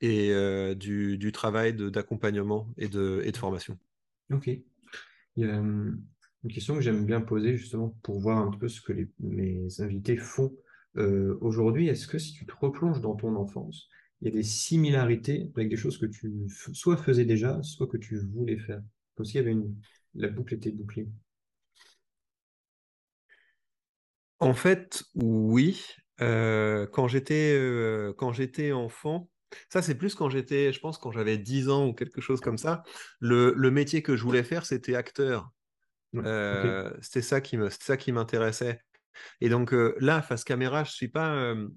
et 0.04 0.32
euh, 0.32 0.76
du, 0.76 1.18
du, 1.18 1.32
travail 1.32 1.74
d'accompagnement 1.74 2.68
et 2.78 2.90
de, 2.90 3.22
et 3.24 3.32
de 3.32 3.38
formation. 3.38 3.80
Ok. 4.32 4.48
Il 4.48 4.64
y 5.38 5.46
a 5.46 5.58
hum, 5.58 6.04
une 6.44 6.52
question 6.52 6.76
que 6.76 6.82
j'aime 6.82 7.06
bien 7.06 7.22
poser 7.22 7.56
justement 7.56 7.98
pour 8.04 8.20
voir 8.20 8.38
un 8.38 8.52
peu 8.52 8.68
ce 8.68 8.82
que 8.82 8.92
les, 8.92 9.10
mes 9.22 9.66
invités 9.80 10.18
font 10.18 10.54
euh, 10.98 11.38
aujourd'hui. 11.40 11.88
Est-ce 11.88 12.06
que 12.06 12.18
si 12.18 12.34
tu 12.34 12.46
te 12.46 12.54
replonges 12.60 13.00
dans 13.00 13.16
ton 13.16 13.34
enfance, 13.38 13.88
il 14.20 14.26
y 14.26 14.28
a 14.28 14.34
des 14.34 14.44
similarités 14.44 15.50
avec 15.56 15.70
des 15.70 15.78
choses 15.78 15.98
que 15.98 16.06
tu 16.06 16.34
soit 16.50 16.98
faisais 16.98 17.26
déjà, 17.26 17.64
soit 17.64 17.88
que 17.88 17.98
tu 17.98 18.20
voulais 18.20 18.60
faire? 18.60 18.82
Comme 19.16 19.26
s'il 19.26 19.38
y 19.38 19.40
avait 19.40 19.52
une... 19.52 19.74
La 20.16 20.28
boucle 20.28 20.54
était 20.54 20.72
bouclée. 20.72 21.08
En 24.44 24.54
fait, 24.54 25.04
oui. 25.16 25.86
Euh, 26.22 26.86
quand 26.88 27.08
j'étais 27.08 27.60
quand 28.18 28.32
j'étais 28.34 28.72
enfant, 28.72 29.30
ça, 29.70 29.82
c'est 29.82 29.96
plus 29.96 30.16
quand 30.16 30.30
j'étais, 30.30 30.74
je 30.74 30.80
pense, 30.80 30.98
quand 30.98 31.12
j'avais 31.12 31.38
10 31.38 31.70
ans 31.70 31.88
ou 31.88 31.94
quelque 31.94 32.22
chose 32.22 32.42
comme 32.42 32.58
ça. 32.58 32.84
Le, 33.20 33.54
métier 33.72 34.02
que 34.02 34.16
je 34.16 34.24
voulais 34.24 34.44
faire, 34.44 34.66
c'était 34.66 34.96
acteur. 34.96 35.50
Euh, 36.16 36.92
c'était 37.02 37.22
ça 37.22 37.42
qui 37.42 37.58
me, 37.58 37.70
ça 37.70 37.98
qui 37.98 38.12
m'intéressait. 38.12 38.82
Et 39.42 39.50
donc 39.50 39.74
euh, 39.74 39.96
là, 40.00 40.22
face 40.22 40.44
caméra, 40.44 40.84
je 40.84 40.92
suis 40.92 41.08
pas, 41.08 41.34
euh, 41.36 41.68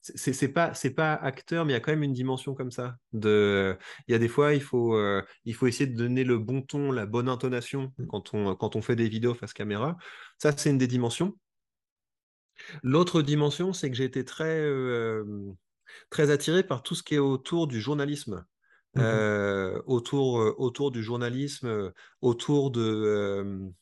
c'est 0.00 0.48
pas 0.48 0.74
c'est 0.74 0.90
pas 0.90 1.14
acteur 1.14 1.64
mais 1.64 1.72
il 1.72 1.76
y 1.76 1.76
a 1.76 1.80
quand 1.80 1.92
même 1.92 2.02
une 2.02 2.12
dimension 2.12 2.54
comme 2.54 2.70
ça 2.70 2.96
de 3.14 3.74
il 4.06 4.12
y 4.12 4.14
a 4.14 4.18
des 4.18 4.28
fois 4.28 4.52
il 4.52 4.60
faut 4.60 4.94
euh, 4.96 5.22
il 5.46 5.54
faut 5.54 5.66
essayer 5.66 5.86
de 5.86 5.96
donner 5.96 6.24
le 6.24 6.38
bon 6.38 6.60
ton 6.60 6.92
la 6.92 7.06
bonne 7.06 7.26
intonation 7.26 7.90
Mm. 7.96 8.06
quand 8.08 8.34
on 8.34 8.54
quand 8.54 8.76
on 8.76 8.82
fait 8.82 8.96
des 8.96 9.08
vidéos 9.08 9.34
face 9.34 9.54
caméra 9.54 9.96
ça 10.36 10.52
c'est 10.54 10.68
une 10.68 10.76
des 10.76 10.86
dimensions 10.86 11.38
l'autre 12.82 13.22
dimension 13.22 13.72
c'est 13.72 13.90
que 13.90 13.96
j'ai 13.96 14.04
été 14.04 14.24
très 14.24 14.60
euh, 14.60 15.24
très 16.10 16.30
attiré 16.30 16.62
par 16.62 16.82
tout 16.82 16.94
ce 16.94 17.02
qui 17.02 17.14
est 17.14 17.18
autour 17.18 17.66
du 17.66 17.80
journalisme. 17.80 18.44
Euh, 18.96 19.82
autour 19.86 20.40
euh, 20.40 20.54
autour 20.56 20.92
du 20.92 21.02
journalisme 21.02 21.92
autour 22.20 22.70
de 22.70 23.72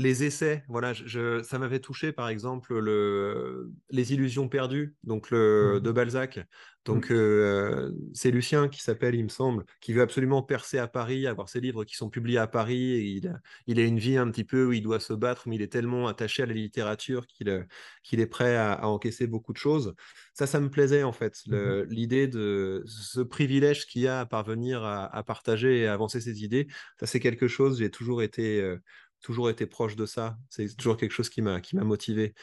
les 0.00 0.24
essais, 0.24 0.64
voilà, 0.68 0.92
je, 0.92 1.06
je- 1.06 1.42
ça 1.42 1.58
m'avait 1.58 1.80
touché 1.80 2.12
par 2.12 2.28
exemple 2.28 2.78
le, 2.78 3.72
les 3.90 4.12
illusions 4.12 4.48
perdues, 4.48 4.96
donc 5.04 5.30
le, 5.30 5.80
Mhm. 5.80 5.82
de 5.82 5.92
Balzac. 5.92 6.40
Donc 6.86 7.10
Mhm. 7.10 7.10
euh, 7.10 7.92
c'est 8.14 8.30
Lucien 8.30 8.68
qui 8.68 8.80
s'appelle, 8.82 9.14
il 9.14 9.24
me 9.24 9.28
semble, 9.28 9.64
qui 9.80 9.92
veut 9.92 10.00
absolument 10.02 10.42
percer 10.42 10.78
à 10.78 10.88
Paris, 10.88 11.26
avoir 11.26 11.48
ses 11.50 11.60
livres 11.60 11.84
qui 11.84 11.94
sont 11.94 12.08
publiés 12.08 12.38
à 12.38 12.46
Paris. 12.46 12.92
Et 12.92 13.02
il, 13.04 13.28
a, 13.28 13.40
il 13.66 13.78
a 13.78 13.84
une 13.84 13.98
vie 13.98 14.16
un 14.16 14.30
petit 14.30 14.44
peu 14.44 14.64
où 14.66 14.72
il 14.72 14.82
doit 14.82 15.00
se 15.00 15.12
battre, 15.12 15.46
mais 15.48 15.56
il 15.56 15.62
est 15.62 15.72
tellement 15.72 16.06
attaché 16.08 16.42
à 16.42 16.46
la 16.46 16.54
littérature 16.54 17.26
qu'il 17.26 17.48
euh, 17.50 17.64
qu'il 18.02 18.20
est 18.20 18.26
prêt 18.26 18.56
à, 18.56 18.72
à 18.72 18.86
encaisser 18.86 19.26
beaucoup 19.26 19.52
de 19.52 19.58
choses. 19.58 19.94
Ça, 20.34 20.46
ça 20.46 20.60
me 20.60 20.70
plaisait 20.70 21.02
en 21.02 21.12
fait, 21.12 21.34
le- 21.46 21.84
l'idée 21.84 22.28
de 22.28 22.82
ce 22.86 23.20
privilège 23.20 23.86
qu'il 23.86 24.02
y 24.02 24.08
a 24.08 24.20
à 24.20 24.26
parvenir 24.26 24.82
à, 24.82 25.04
à 25.14 25.22
partager 25.22 25.80
et 25.80 25.86
à 25.86 25.92
avancer 25.94 26.20
ses 26.20 26.42
idées. 26.44 26.66
Ça, 26.98 27.06
c'est 27.06 27.20
quelque 27.20 27.48
chose, 27.48 27.78
j'ai 27.78 27.90
toujours 27.90 28.22
été, 28.22 28.60
euh, 28.60 28.78
toujours 29.20 29.50
été 29.50 29.66
proche 29.66 29.96
de 29.96 30.06
ça. 30.06 30.38
C'est 30.48 30.76
toujours 30.76 30.96
quelque 30.96 31.12
chose 31.12 31.28
qui 31.30 31.42
m'a 31.42 31.60
qui 31.60 31.76
m'a 31.76 31.84
motivé. 31.84 32.34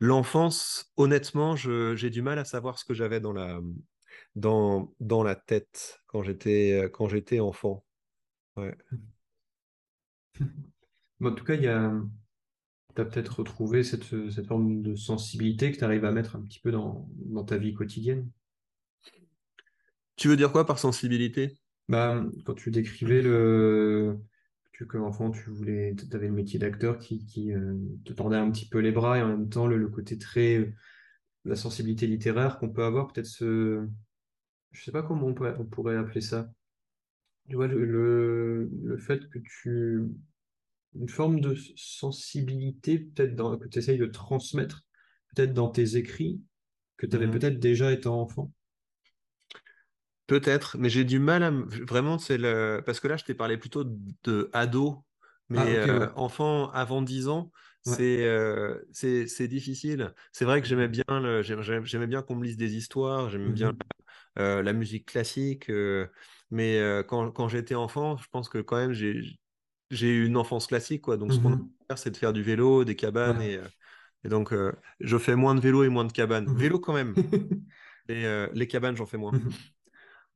L'enfance, 0.00 0.92
honnêtement, 0.96 1.56
j'ai 1.56 2.10
du 2.10 2.22
mal 2.22 2.38
à 2.38 2.44
savoir 2.44 2.78
ce 2.78 2.84
que 2.84 2.94
j'avais 2.94 3.20
dans 3.20 3.32
la, 3.32 3.60
dans, 4.34 4.94
dans 5.00 5.22
la 5.22 5.34
tête 5.34 6.00
quand 6.06 6.22
j'étais 6.22 6.90
quand 6.92 7.08
j'étais 7.08 7.40
enfant. 7.40 7.84
Ouais. 8.56 8.76
En 11.24 11.32
tout 11.32 11.46
cas, 11.46 11.54
il 11.54 11.62
y 11.62 11.66
a, 11.66 11.94
tu 12.94 13.00
as 13.00 13.06
peut-être 13.06 13.38
retrouvé 13.38 13.82
cette, 13.82 14.04
cette 14.04 14.46
forme 14.46 14.82
de 14.82 14.94
sensibilité 14.94 15.72
que 15.72 15.78
tu 15.78 15.84
arrives 15.84 16.04
à 16.04 16.12
mettre 16.12 16.36
un 16.36 16.42
petit 16.42 16.60
peu 16.60 16.70
dans, 16.70 17.08
dans 17.16 17.42
ta 17.42 17.56
vie 17.56 17.72
quotidienne? 17.72 18.30
Tu 20.16 20.28
veux 20.28 20.36
dire 20.36 20.52
quoi 20.52 20.66
par 20.66 20.78
sensibilité? 20.78 21.56
Bah, 21.88 22.24
quand 22.44 22.54
tu 22.54 22.70
décrivais 22.70 23.22
le, 23.22 24.18
que 24.78 24.84
comme 24.84 25.02
enfant, 25.04 25.30
tu 25.30 25.50
voulais, 25.50 25.94
tu 25.96 26.14
avais 26.16 26.28
le 26.28 26.34
métier 26.34 26.58
d'acteur 26.58 26.98
qui, 26.98 27.24
qui 27.26 27.52
euh, 27.52 27.76
te 28.04 28.12
tendait 28.12 28.36
un 28.36 28.50
petit 28.50 28.68
peu 28.68 28.78
les 28.80 28.92
bras 28.92 29.18
et 29.18 29.22
en 29.22 29.28
même 29.28 29.48
temps 29.48 29.66
le, 29.66 29.78
le 29.78 29.88
côté 29.88 30.18
très, 30.18 30.56
euh, 30.58 30.74
la 31.44 31.56
sensibilité 31.56 32.06
littéraire 32.06 32.58
qu'on 32.58 32.70
peut 32.70 32.84
avoir, 32.84 33.08
peut-être 33.12 33.26
ce, 33.26 33.86
je 34.72 34.84
sais 34.84 34.92
pas 34.92 35.02
comment 35.02 35.26
on 35.28 35.34
pourrait, 35.34 35.56
on 35.58 35.66
pourrait 35.66 35.96
appeler 35.98 36.20
ça. 36.22 36.50
Tu 37.48 37.54
vois, 37.56 37.68
le, 37.68 37.84
le, 37.84 38.70
le 38.82 38.98
fait 38.98 39.28
que 39.30 39.38
tu, 39.38 40.02
une 40.96 41.08
forme 41.08 41.40
de 41.40 41.54
sensibilité, 41.76 42.98
peut-être 42.98 43.58
que 43.58 43.68
tu 43.68 43.78
essayes 43.78 43.98
de 43.98 44.06
transmettre, 44.06 44.84
peut-être 45.34 45.52
dans 45.54 45.68
tes 45.70 45.96
écrits, 45.96 46.42
que 46.98 47.06
tu 47.06 47.16
avais 47.16 47.26
Mhm. 47.26 47.32
peut-être 47.32 47.60
déjà 47.60 47.92
étant 47.92 48.20
enfant. 48.22 48.52
Peut-être, 50.26 50.76
mais 50.78 50.88
j'ai 50.88 51.04
du 51.04 51.20
mal 51.20 51.42
à 51.44 51.52
me- 51.52 51.64
vraiment 51.86 52.18
c'est 52.18 52.36
le 52.36 52.82
parce 52.84 52.98
que 52.98 53.06
là 53.06 53.16
je 53.16 53.24
t'ai 53.24 53.34
parlé 53.34 53.56
plutôt 53.58 53.84
de 54.24 54.50
ado, 54.52 55.04
Ah, 55.54 55.70
mais 55.70 55.74
ok, 55.74 55.84
euh, 55.86 55.98
ouais. 55.98 56.12
enfant 56.16 56.68
avant 56.72 57.00
10 57.00 57.28
ans, 57.28 57.52
Ouais. 57.86 58.00
c'est 58.00 58.24
euh, 58.26 58.76
c'est 58.92 59.28
c'est 59.28 59.46
difficile. 59.46 60.12
C'est 60.32 60.44
vrai 60.44 60.60
que 60.60 60.66
j'aimais 60.66 60.88
bien 60.88 61.04
le 61.08 61.42
j'aimais 61.42 61.62
j'aimais 61.84 62.08
bien 62.08 62.22
qu'on 62.22 62.34
me 62.34 62.44
lise 62.44 62.56
des 62.56 62.74
histoires, 62.76 63.30
j'aimais 63.30 63.52
bien 63.52 63.72
Mhm. 63.72 63.82
euh, 64.38 64.62
la 64.62 64.72
musique 64.74 65.06
classique, 65.06 65.70
mais 66.50 66.80
quand, 67.08 67.30
quand 67.32 67.48
j'étais 67.48 67.74
enfant, 67.76 68.16
je 68.18 68.28
pense 68.30 68.48
que 68.48 68.58
quand 68.58 68.76
même 68.76 68.92
j'ai 68.92 69.22
j'ai 69.90 70.08
eu 70.08 70.26
une 70.26 70.36
enfance 70.38 70.66
classique, 70.68 71.02
quoi. 71.02 71.16
Donc 71.18 71.34
ce 71.34 71.40
qu'on 71.40 71.52
a 71.52 71.56
à 71.56 71.58
faire, 71.90 71.98
c'est 71.98 72.10
de 72.12 72.16
faire 72.18 72.32
du 72.32 72.42
vélo, 72.42 72.84
des 72.84 72.96
cabanes, 72.96 73.40
Ouais. 73.40 73.42
et, 73.42 73.60
et 74.24 74.28
donc 74.30 74.54
je 75.00 75.18
fais 75.18 75.36
moins 75.36 75.54
de 75.56 75.60
vélo 75.60 75.84
et 75.84 75.88
moins 75.90 76.04
de 76.06 76.12
cabanes. 76.12 76.50
Vélo 76.54 76.80
quand 76.80 76.94
même, 76.94 77.16
les 78.08 78.68
cabanes, 78.68 78.96
j'en 78.96 79.06
fais 79.06 79.18
moins. 79.18 79.38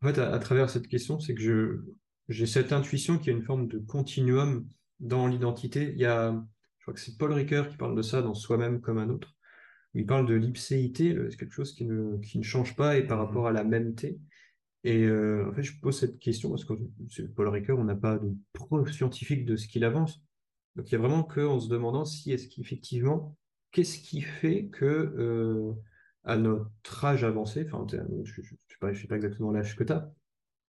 En 0.02 0.08
fait, 0.08 0.18
à, 0.18 0.32
à 0.32 0.38
travers 0.38 0.70
cette 0.70 0.88
question, 0.88 1.20
c'est 1.20 1.34
que 1.34 1.40
je, 1.42 1.80
j'ai 2.28 2.46
cette 2.46 2.72
intuition 2.72 3.18
qu'il 3.18 3.28
y 3.28 3.30
a 3.34 3.38
une 3.38 3.44
forme 3.44 3.68
de 3.68 3.78
continuum 3.78 4.66
dans 4.98 5.26
l'identité. 5.26 5.92
Il 5.94 5.98
y 6.00 6.06
a, 6.06 6.32
je 6.78 6.84
crois 6.84 6.94
que 6.94 7.00
c'est 7.00 7.18
Paul 7.18 7.32
Ricoeur 7.32 7.68
qui 7.68 7.76
parle 7.76 7.96
de 7.96 8.02
ça 8.02 8.22
dans 8.22 8.34
Soi-même 8.34 8.80
comme 8.80 8.98
un 8.98 9.10
autre, 9.10 9.34
où 9.94 9.98
il 9.98 10.06
parle 10.06 10.26
de 10.26 10.34
l'ipséité, 10.34 11.14
quelque 11.38 11.52
chose 11.52 11.74
qui 11.74 11.84
ne, 11.86 12.18
qui 12.18 12.38
ne 12.38 12.44
change 12.44 12.76
pas 12.76 12.96
et 12.98 13.06
par 13.06 13.18
Mhm. 13.20 13.26
rapport 13.26 13.46
à 13.48 13.52
la 13.52 13.64
mêmeté. 13.64 14.20
Et 14.84 15.04
euh, 15.04 15.48
en 15.50 15.54
fait, 15.54 15.62
je 15.62 15.80
pose 15.80 15.98
cette 15.98 16.18
question 16.18 16.50
parce 16.50 16.64
que 16.64 16.74
Paul 17.36 17.48
Ricoeur, 17.48 17.78
on 17.78 17.84
n'a 17.84 17.96
pas 17.96 18.18
de 18.18 18.34
preuve 18.52 18.92
scientifique 18.92 19.44
de 19.46 19.56
ce 19.56 19.68
qu'il 19.68 19.84
avance. 19.84 20.22
Donc 20.76 20.88
il 20.88 20.92
y 20.92 20.94
a 20.96 20.98
vraiment 20.98 21.24
que 21.24 21.40
en 21.40 21.60
se 21.60 21.68
demandant 21.68 22.04
si 22.04 22.32
est-ce 22.32 22.48
qu'effectivement, 22.48 23.36
qu'est-ce 23.72 23.98
qui 23.98 24.22
fait 24.22 24.68
que 24.68 24.84
euh, 24.86 25.72
à 26.24 26.36
notre 26.36 27.04
âge 27.04 27.24
avancé, 27.24 27.66
enfin 27.66 27.84
t'es- 27.86 27.98
je 28.24 28.40
ne 28.42 28.46
sais 28.92 29.06
pas, 29.08 29.16
exactement 29.16 29.50
l'âge 29.50 29.76
que 29.76 29.84
tu 29.84 29.92
as, 29.92 30.10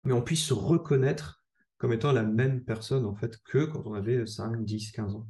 mais 0.06 0.14
on 0.14 0.22
puisse 0.24 0.44
se 0.46 0.54
reconnaître 0.54 1.46
comme 1.78 1.94
étant 1.94 2.12
la 2.14 2.24
même 2.24 2.64
personne 2.64 3.06
en 3.06 3.16
fait 3.16 3.38
que 3.44 3.66
quand 3.66 3.84
on 3.86 3.94
avait 3.96 4.26
5, 4.28 4.64
10, 4.66 4.92
15 4.92 5.16
ans. 5.16 5.28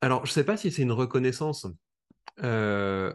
Alors, 0.00 0.24
je 0.26 0.32
sais 0.32 0.44
pas 0.44 0.56
si 0.56 0.70
c'est 0.70 0.82
une 0.82 0.92
reconnaissance. 0.92 1.66
Euh, 2.42 3.12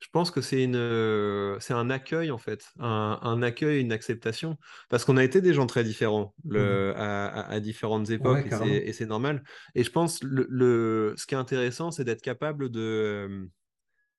je 0.00 0.08
pense 0.12 0.30
que 0.30 0.40
c'est 0.42 0.62
une, 0.64 0.76
euh, 0.76 1.58
c'est 1.60 1.74
un 1.74 1.90
accueil 1.90 2.30
en 2.30 2.38
fait, 2.38 2.66
un, 2.78 3.18
un 3.22 3.42
accueil, 3.42 3.80
une 3.82 3.92
acceptation, 3.92 4.58
parce 4.90 5.04
qu'on 5.04 5.16
a 5.16 5.24
été 5.24 5.40
des 5.40 5.54
gens 5.54 5.66
très 5.66 5.84
différents 5.84 6.34
le, 6.48 6.94
à, 6.96 7.26
à- 7.28 7.52
à 7.54 7.60
différentes 7.60 8.10
époques 8.10 8.46
et 8.46 8.50
c'est, 8.50 8.50
carrément. 8.50 8.74
et 8.88 8.92
c'est 8.92 9.06
normal. 9.06 9.44
Et 9.74 9.84
je 9.84 9.90
pense 9.90 10.22
le, 10.22 10.46
le, 10.50 11.14
ce 11.16 11.26
qui 11.26 11.34
est 11.34 11.38
intéressant, 11.38 11.90
c'est 11.92 12.04
d'être 12.04 12.22
capable 12.22 12.70
de 12.70 12.80
euh, 12.80 13.46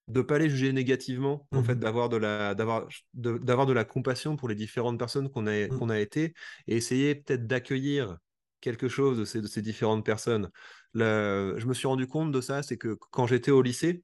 de 0.07 0.21
pas 0.21 0.39
les 0.39 0.49
juger 0.49 0.71
négativement, 0.73 1.47
en 1.53 1.63
fait, 1.63 1.75
Mhm. 1.75 1.79
d'avoir 1.79 2.09
de 2.09 2.17
la, 2.17 2.55
d'avoir, 2.55 2.87
d'avoir 3.13 3.65
de 3.65 3.73
la 3.73 3.83
compassion 3.85 4.35
pour 4.37 4.47
les 4.49 4.55
différentes 4.55 4.97
personnes 4.99 5.29
qu'on 5.29 5.47
a, 5.47 5.69
qu'on 5.69 5.89
a 5.89 5.99
été 5.99 6.33
et 6.67 6.77
essayer 6.77 7.15
peut-être 7.15 7.45
d'accueillir 7.47 8.17
quelque 8.61 8.87
chose 8.87 9.17
de 9.19 9.25
ces, 9.25 9.41
de 9.41 9.47
ces 9.47 9.61
différentes 9.61 10.05
personnes. 10.05 10.49
Le- 10.93 11.55
je 11.57 11.65
me 11.67 11.73
suis 11.73 11.87
rendu 11.87 12.07
compte 12.07 12.31
de 12.31 12.41
ça, 12.41 12.63
c'est 12.63 12.77
que 12.77 12.93
quand 13.11 13.27
j'étais 13.27 13.51
au 13.51 13.61
lycée, 13.61 14.03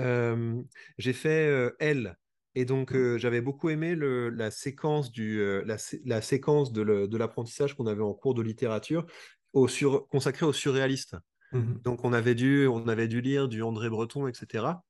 euh, 0.00 0.62
j'ai 0.98 1.12
fait 1.12 1.46
euh, 1.48 1.70
L. 1.80 2.16
Et 2.54 2.64
donc, 2.64 2.94
Mhm. 2.94 2.96
euh, 2.96 3.18
j'avais 3.18 3.40
beaucoup 3.40 3.70
aimé 3.70 3.94
le- 3.94 4.28
la 4.30 4.50
séquence, 4.50 5.10
du, 5.12 5.40
euh, 5.40 5.62
la, 5.66 5.76
la 6.04 6.20
séquence 6.22 6.72
de, 6.72 6.82
l'apprentissage 7.16 7.74
qu'on 7.76 7.86
avait 7.86 8.02
en 8.02 8.12
cours 8.14 8.34
de 8.34 8.42
littérature 8.42 9.06
au 9.52 9.68
sur, 9.68 10.08
consacré 10.08 10.44
aux 10.46 10.52
surréalistes. 10.52 11.16
Mhm. 11.52 11.84
Donc, 11.84 12.04
on 12.04 12.12
avait 12.12 12.34
dû, 12.34 12.66
on 12.68 12.86
avait 12.88 13.08
dû 13.08 13.20
lire 13.20 13.48
du 13.48 13.62
André 13.62 13.90
Breton, 13.90 14.26
etc. 14.28 14.84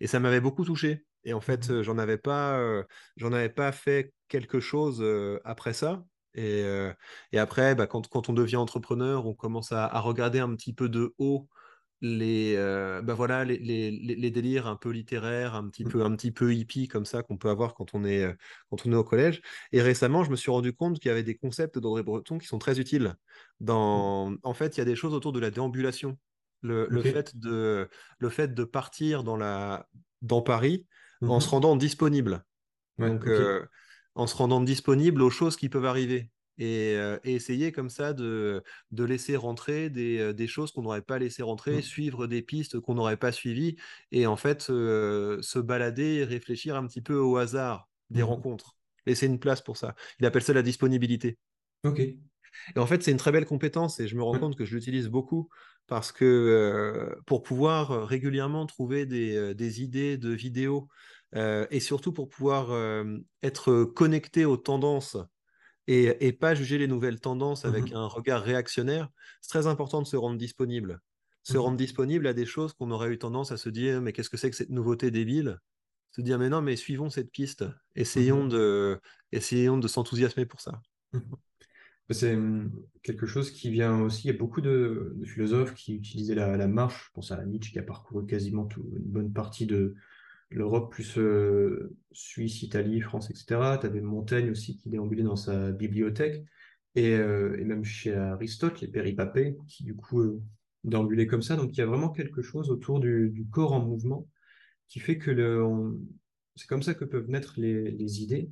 Et 0.00 0.06
ça 0.06 0.20
m'avait 0.20 0.40
beaucoup 0.40 0.64
touché. 0.64 1.06
Et 1.24 1.32
en 1.34 1.40
fait, 1.40 1.70
Mhm. 1.70 1.72
euh, 1.72 1.82
j'en 1.82 1.98
avais 1.98 2.18
pas, 2.18 2.58
euh, 2.58 2.84
j'en 3.16 3.32
avais 3.32 3.50
pas 3.50 3.72
fait 3.72 4.14
quelque 4.28 4.60
chose 4.60 5.00
euh, 5.02 5.40
après 5.44 5.72
ça. 5.74 6.04
Et, 6.34 6.62
euh, 6.64 6.92
et 7.32 7.38
après, 7.38 7.74
bah, 7.74 7.86
quand, 7.86 8.08
quand 8.08 8.28
on 8.28 8.32
devient 8.32 8.56
entrepreneur, 8.56 9.26
on 9.26 9.34
commence 9.34 9.72
à, 9.72 9.86
à 9.86 10.00
regarder 10.00 10.38
un 10.40 10.54
petit 10.54 10.72
peu 10.74 10.88
de 10.88 11.14
haut 11.18 11.48
les, 12.00 12.54
euh, 12.56 13.02
bah 13.02 13.14
voilà, 13.14 13.44
les, 13.44 13.58
les, 13.58 13.90
les- 13.90 14.14
les 14.16 14.30
délires 14.30 14.66
un 14.66 14.76
peu 14.76 14.90
littéraires, 14.90 15.54
un 15.54 15.68
petit 15.68 15.84
peu, 15.84 16.04
un 16.04 16.14
petit 16.16 16.30
peu 16.32 16.54
hippie 16.54 16.88
comme 16.88 17.04
ça 17.04 17.22
qu'on 17.22 17.36
peut 17.38 17.48
avoir 17.50 17.74
quand 17.74 17.94
on 17.94 18.04
est, 18.04 18.22
euh, 18.24 18.34
quand 18.70 18.86
on 18.86 18.92
est 18.92 18.94
au 18.96 19.04
collège. 19.04 19.42
Et 19.72 19.82
récemment, 19.82 20.24
je 20.24 20.30
me 20.30 20.36
suis 20.36 20.50
rendu 20.50 20.72
compte 20.72 20.98
qu'il 21.00 21.08
y 21.08 21.12
avait 21.12 21.22
des 21.24 21.36
concepts 21.36 21.78
d'André 21.78 22.02
Breton 22.02 22.38
qui 22.38 22.46
sont 22.46 22.58
très 22.58 22.78
utiles. 22.80 23.16
Mhm. 23.92 24.08
Dans... 24.08 24.34
En 24.42 24.54
fait, 24.54 24.76
il 24.76 24.78
y 24.78 24.82
a 24.82 24.84
des 24.84 24.96
choses 24.96 25.14
autour 25.14 25.32
de 25.32 25.40
la 25.40 25.50
déambulation. 25.50 26.18
Le, 26.62 27.02
fait 27.02 27.36
de, 27.38 27.88
le 28.18 28.28
fait 28.30 28.52
de 28.54 28.64
partir 28.64 29.22
dans, 29.24 29.36
la, 29.36 29.86
dans 30.22 30.42
Paris 30.42 30.86
en 31.26 31.38
se 31.40 31.48
Mhm. 31.48 31.50
rendant 31.50 31.76
disponible. 31.76 32.44
Ouais, 32.98 33.18
Donc, 33.18 33.26
ok. 33.26 33.40
euh, 33.40 33.66
en 34.14 34.26
se 34.26 34.36
rendant 34.36 34.60
disponible 34.60 35.22
aux 35.22 35.30
choses 35.30 35.56
qui 35.56 35.68
peuvent 35.68 35.86
arriver. 35.86 36.30
Et, 36.58 36.96
euh, 36.96 37.18
et 37.24 37.34
essayer 37.34 37.72
comme 37.72 37.88
ça 37.90 38.12
de, 38.12 38.62
de 38.90 39.04
laisser 39.04 39.36
rentrer 39.36 39.90
des, 39.90 40.18
euh, 40.18 40.32
des 40.32 40.46
choses 40.46 40.72
qu'on 40.72 40.82
n'aurait 40.82 41.02
pas 41.02 41.18
laissé 41.18 41.42
rentrer, 41.42 41.80
Mhm. 41.80 41.82
suivre 41.82 42.26
des 42.26 42.42
pistes 42.42 42.80
qu'on 42.80 42.94
n'aurait 42.94 43.16
pas 43.16 43.32
suivies, 43.32 43.76
et 44.12 44.26
en 44.26 44.36
fait 44.36 44.68
euh, 44.70 45.40
se 45.42 45.58
balader 45.58 46.16
et 46.16 46.24
réfléchir 46.24 46.76
un 46.76 46.86
petit 46.86 47.02
peu 47.02 47.16
au 47.16 47.36
hasard 47.36 47.88
des 48.10 48.22
Mhm. 48.22 48.22
rencontres. 48.22 48.76
Laisser 49.06 49.26
une 49.26 49.38
place 49.40 49.62
pour 49.62 49.76
ça. 49.76 49.94
Il 50.20 50.26
appelle 50.26 50.42
ça 50.42 50.52
la 50.52 50.62
disponibilité. 50.62 51.38
Ok. 51.84 51.98
Et 52.76 52.78
en 52.78 52.86
fait, 52.86 53.02
c'est 53.02 53.10
une 53.10 53.16
très 53.18 53.32
belle 53.32 53.46
compétence 53.46 54.00
et 54.00 54.08
je 54.08 54.16
me 54.16 54.22
rends 54.22 54.36
Ouais. 54.36 54.38
compte 54.38 54.56
que 54.56 54.64
je 54.64 54.74
l'utilise 54.74 55.08
beaucoup 55.08 55.48
parce 55.86 56.12
que 56.12 56.24
euh, 56.24 57.14
pour 57.26 57.42
pouvoir 57.42 58.06
régulièrement 58.06 58.66
trouver 58.66 59.06
des, 59.06 59.54
des 59.54 59.82
idées 59.82 60.18
de 60.18 60.30
vidéos 60.30 60.88
euh, 61.34 61.66
et 61.70 61.80
surtout 61.80 62.12
pour 62.12 62.28
pouvoir 62.28 62.70
euh, 62.72 63.18
être 63.42 63.84
connecté 63.84 64.44
aux 64.44 64.56
tendances 64.56 65.16
et, 65.88 66.28
et 66.28 66.32
pas 66.32 66.54
juger 66.54 66.78
les 66.78 66.86
nouvelles 66.86 67.18
tendances 67.18 67.64
avec 67.64 67.90
Mhm. 67.90 67.96
un 67.96 68.06
regard 68.06 68.42
réactionnaire, 68.42 69.10
c'est 69.40 69.48
très 69.48 69.66
important 69.66 70.02
de 70.02 70.06
se 70.06 70.16
rendre 70.16 70.38
disponible. 70.38 71.00
Se 71.42 71.56
rendre 71.56 71.72
Mhm. 71.72 71.78
disponible 71.78 72.26
à 72.26 72.34
des 72.34 72.46
choses 72.46 72.74
qu'on 72.74 72.90
aurait 72.90 73.10
eu 73.10 73.18
tendance 73.18 73.52
à 73.52 73.56
se 73.56 73.70
dire, 73.70 74.00
mais 74.02 74.12
qu'est-ce 74.12 74.30
que 74.30 74.36
c'est 74.36 74.50
que 74.50 74.56
cette 74.56 74.70
nouveauté 74.70 75.10
débile? 75.10 75.58
se 76.10 76.22
dire 76.22 76.38
mais 76.38 76.48
non, 76.48 76.62
mais 76.62 76.74
suivons 76.74 77.10
cette 77.10 77.30
piste, 77.30 77.64
essayons 77.94 78.44
mhm. 78.44 78.48
de, 78.50 79.00
essayons 79.30 79.78
de 79.78 79.86
s'enthousiasmer 79.88 80.46
pour 80.46 80.60
ça. 80.60 80.80
Mhm. 81.12 81.22
C'est 82.10 82.38
quelque 83.02 83.26
chose 83.26 83.50
qui 83.50 83.70
vient 83.70 84.00
aussi. 84.00 84.28
Il 84.28 84.32
y 84.32 84.34
a 84.34 84.38
beaucoup 84.38 84.62
de, 84.62 85.14
philosophes 85.26 85.74
qui 85.74 85.94
utilisaient 85.94 86.34
la, 86.34 86.66
marche. 86.66 87.08
Je 87.08 87.10
pense 87.12 87.32
à 87.32 87.44
Nietzsche 87.44 87.70
qui 87.70 87.78
a 87.78 87.82
parcouru 87.82 88.24
quasiment 88.26 88.66
une 88.78 89.02
bonne 89.04 89.32
partie 89.32 89.66
de 89.66 89.94
l'Europe, 90.50 90.90
plus 90.92 91.18
euh, 91.18 91.96
Suisse, 92.12 92.62
Italie, 92.62 93.00
France, 93.00 93.30
etc. 93.30 93.78
Tu 93.80 93.86
avais 93.86 94.00
Montaigne 94.00 94.50
aussi 94.50 94.76
qui 94.76 94.88
déambulait 94.88 95.22
dans 95.22 95.36
sa 95.36 95.72
bibliothèque. 95.72 96.44
Et, 96.94 97.14
euh, 97.14 97.62
même 97.64 97.84
chez 97.84 98.14
Aristote, 98.14 98.80
les 98.80 98.88
péripapés, 98.88 99.56
qui 99.66 99.84
du 99.84 99.94
coup 99.94 100.20
euh, 100.20 100.42
déambulaient 100.84 101.26
comme 101.26 101.42
ça. 101.42 101.56
Donc 101.56 101.76
il 101.76 101.78
y 101.78 101.82
a 101.82 101.86
vraiment 101.86 102.10
quelque 102.10 102.42
chose 102.42 102.70
autour 102.70 103.00
du, 103.00 103.46
corps 103.50 103.72
en 103.72 103.84
mouvement 103.84 104.26
qui 104.88 105.00
fait 105.00 105.18
que 105.18 105.30
c'est 106.56 106.66
comme 106.66 106.82
ça 106.82 106.94
que 106.94 107.04
peuvent 107.04 107.28
naître 107.28 107.54
les 107.58 108.22
idées. 108.22 108.50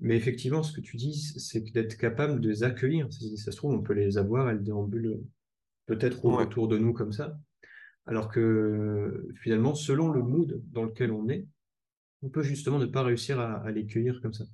Mais 0.00 0.16
effectivement, 0.16 0.62
ce 0.62 0.72
que 0.72 0.80
tu 0.80 0.96
dis, 0.96 1.14
c'est 1.14 1.60
d'être 1.72 1.96
capable 1.96 2.40
de 2.40 2.48
les 2.48 2.62
accueillir. 2.64 3.08
Ça 3.10 3.50
se 3.50 3.56
trouve, 3.56 3.72
on 3.72 3.82
peut 3.82 3.94
les 3.94 4.18
avoir, 4.18 4.50
elles 4.50 4.62
déambulent 4.62 5.22
peut-être 5.86 6.24
autour 6.24 6.68
de 6.68 6.76
nous 6.76 6.92
comme 6.92 7.12
ça. 7.12 7.38
Alors 8.06 8.28
que 8.28 9.28
finalement, 9.42 9.74
selon 9.74 10.10
le 10.10 10.22
mood 10.22 10.62
dans 10.72 10.84
lequel 10.84 11.10
on 11.10 11.28
est, 11.28 11.46
on 12.22 12.28
peut 12.28 12.42
justement 12.42 12.78
ne 12.78 12.86
pas 12.86 13.02
réussir 13.02 13.40
à, 13.40 13.70
les 13.70 13.86
cueillir 13.86 14.20
comme 14.22 14.32
ça. 14.32 14.44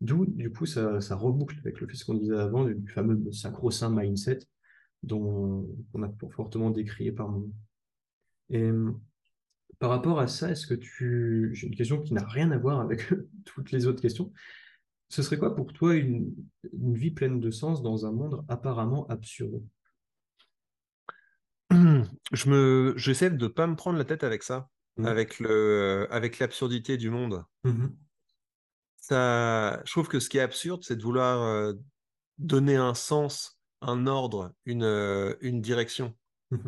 D'où, 0.00 0.26
du 0.26 0.50
coup, 0.50 0.66
ça, 0.66 0.98
reboucle 1.10 1.58
avec 1.60 1.80
le 1.80 1.86
fait 1.86 1.96
ce 1.96 2.04
qu'on 2.04 2.14
disait 2.14 2.36
avant, 2.36 2.64
du 2.64 2.88
fameux 2.88 3.30
sacro-saint 3.32 3.90
mindset 3.90 4.40
dont 5.02 5.66
on 5.92 6.02
a 6.02 6.10
fortement 6.30 6.70
décrié 6.70 7.12
par 7.12 7.28
moment. 7.28 7.52
Et 8.50 8.70
par 9.78 9.90
rapport 9.90 10.20
à 10.20 10.28
ça, 10.28 10.50
est-ce 10.50 10.66
que 10.66 10.74
tu... 10.74 11.50
J'ai 11.52 11.66
une 11.66 11.76
question 11.76 12.00
qui 12.02 12.14
n'a 12.14 12.24
rien 12.24 12.50
à 12.50 12.58
voir 12.58 12.80
avec 12.80 13.12
toutes 13.44 13.70
les 13.70 13.86
autres 13.86 14.00
questions. 14.00 14.32
Ce 15.08 15.22
serait 15.22 15.38
quoi 15.38 15.54
pour 15.54 15.72
toi 15.72 15.94
une, 15.94 16.34
vie 16.72 17.10
pleine 17.10 17.40
de 17.40 17.50
sens 17.50 17.82
dans 17.82 18.06
un 18.06 18.12
monde 18.12 18.44
apparemment 18.48 19.06
absurde? 19.08 19.62
Je 22.32 22.48
me, 22.48 22.94
j'essaie 22.96 23.30
de 23.30 23.42
ne 23.42 23.48
pas 23.48 23.66
me 23.66 23.76
prendre 23.76 23.98
la 23.98 24.04
tête 24.04 24.24
avec 24.24 24.42
ça, 24.42 24.68
mmh. 24.96 25.06
avec 25.06 25.40
le, 25.40 26.06
avec 26.10 26.38
l'absurdité 26.38 26.96
du 26.96 27.10
monde. 27.10 27.44
Mmh 27.64 27.86
ça, 28.96 29.82
je 29.84 29.92
trouve 29.92 30.08
que 30.08 30.18
ce 30.18 30.30
qui 30.30 30.38
est 30.38 30.40
absurde, 30.40 30.82
c'est 30.82 30.96
de 30.96 31.02
vouloir 31.02 31.42
euh, 31.42 31.74
donner 32.38 32.76
un 32.76 32.94
sens, 32.94 33.60
un 33.82 34.06
ordre, 34.06 34.54
une, 34.64 34.82
euh, 34.82 35.34
une 35.42 35.60
direction. 35.60 36.14
Mmh 36.50 36.58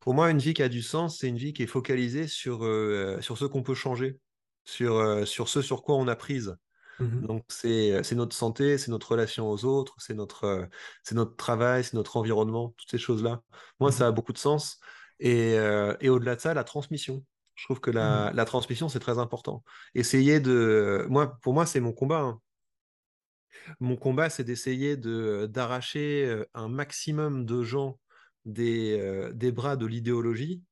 pour 0.00 0.14
moi, 0.14 0.30
une 0.30 0.38
vie 0.38 0.54
qui 0.54 0.62
a 0.62 0.70
du 0.70 0.80
sens, 0.80 1.18
c'est 1.18 1.28
une 1.28 1.36
vie 1.36 1.52
qui 1.52 1.62
est 1.62 1.66
focalisée 1.66 2.26
sur, 2.26 2.64
euh, 2.64 3.20
sur 3.20 3.36
ce 3.36 3.44
qu'on 3.44 3.62
peut 3.62 3.74
changer, 3.74 4.18
sur, 4.64 5.26
sur 5.28 5.50
ce 5.50 5.60
sur 5.60 5.82
quoi 5.82 5.96
on 5.96 6.08
a 6.08 6.16
prise. 6.16 6.56
Mmh 7.00 7.26
Donc, 7.26 7.44
c'est 7.48 8.12
notre 8.12 8.36
santé, 8.36 8.78
c'est 8.78 8.90
notre 8.90 9.12
relation 9.12 9.50
aux 9.50 9.64
autres, 9.64 9.94
c'est 9.98 10.14
notre, 10.14 10.68
notre 11.12 11.36
travail, 11.36 11.84
c'est 11.84 11.94
notre 11.94 12.16
environnement, 12.16 12.74
toutes 12.76 12.90
ces 12.90 12.98
choses-là. 12.98 13.42
Moi, 13.80 13.90
ça 13.90 14.04
mmh 14.04 14.08
a 14.08 14.12
beaucoup 14.12 14.32
de 14.32 14.38
sens. 14.38 14.80
Et, 15.18 15.54
et 16.00 16.08
au-delà 16.08 16.36
de 16.36 16.40
ça, 16.40 16.54
la 16.54 16.64
transmission. 16.64 17.24
Je 17.54 17.64
trouve 17.66 17.80
que 17.80 17.90
la, 17.90 18.30
mmh 18.30 18.36
la 18.36 18.44
transmission, 18.44 18.88
c'est 18.88 19.00
très 19.00 19.18
important. 19.18 19.64
Essayer 19.94 20.40
de. 20.40 21.06
Moi, 21.08 21.38
pour 21.42 21.52
moi, 21.54 21.66
c'est 21.66 21.80
mon 21.80 21.92
combat. 21.92 22.20
Hein. 22.20 22.40
Mon 23.80 23.96
combat, 23.96 24.30
c'est 24.30 24.44
d'essayer 24.44 24.96
de, 24.96 25.46
d'arracher 25.50 26.44
un 26.54 26.68
maximum 26.68 27.44
de 27.44 27.62
gens 27.62 27.98
des, 28.44 29.30
des 29.34 29.52
bras 29.52 29.76
de 29.76 29.86
l'idéologie 29.86 30.62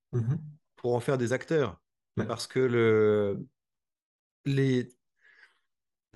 pour 0.77 0.95
en 0.95 1.01
faire 1.01 1.19
des 1.19 1.33
acteurs. 1.33 1.81
Parce 2.17 2.47
que 2.47 2.59
le, 2.59 3.47
les, 4.45 4.91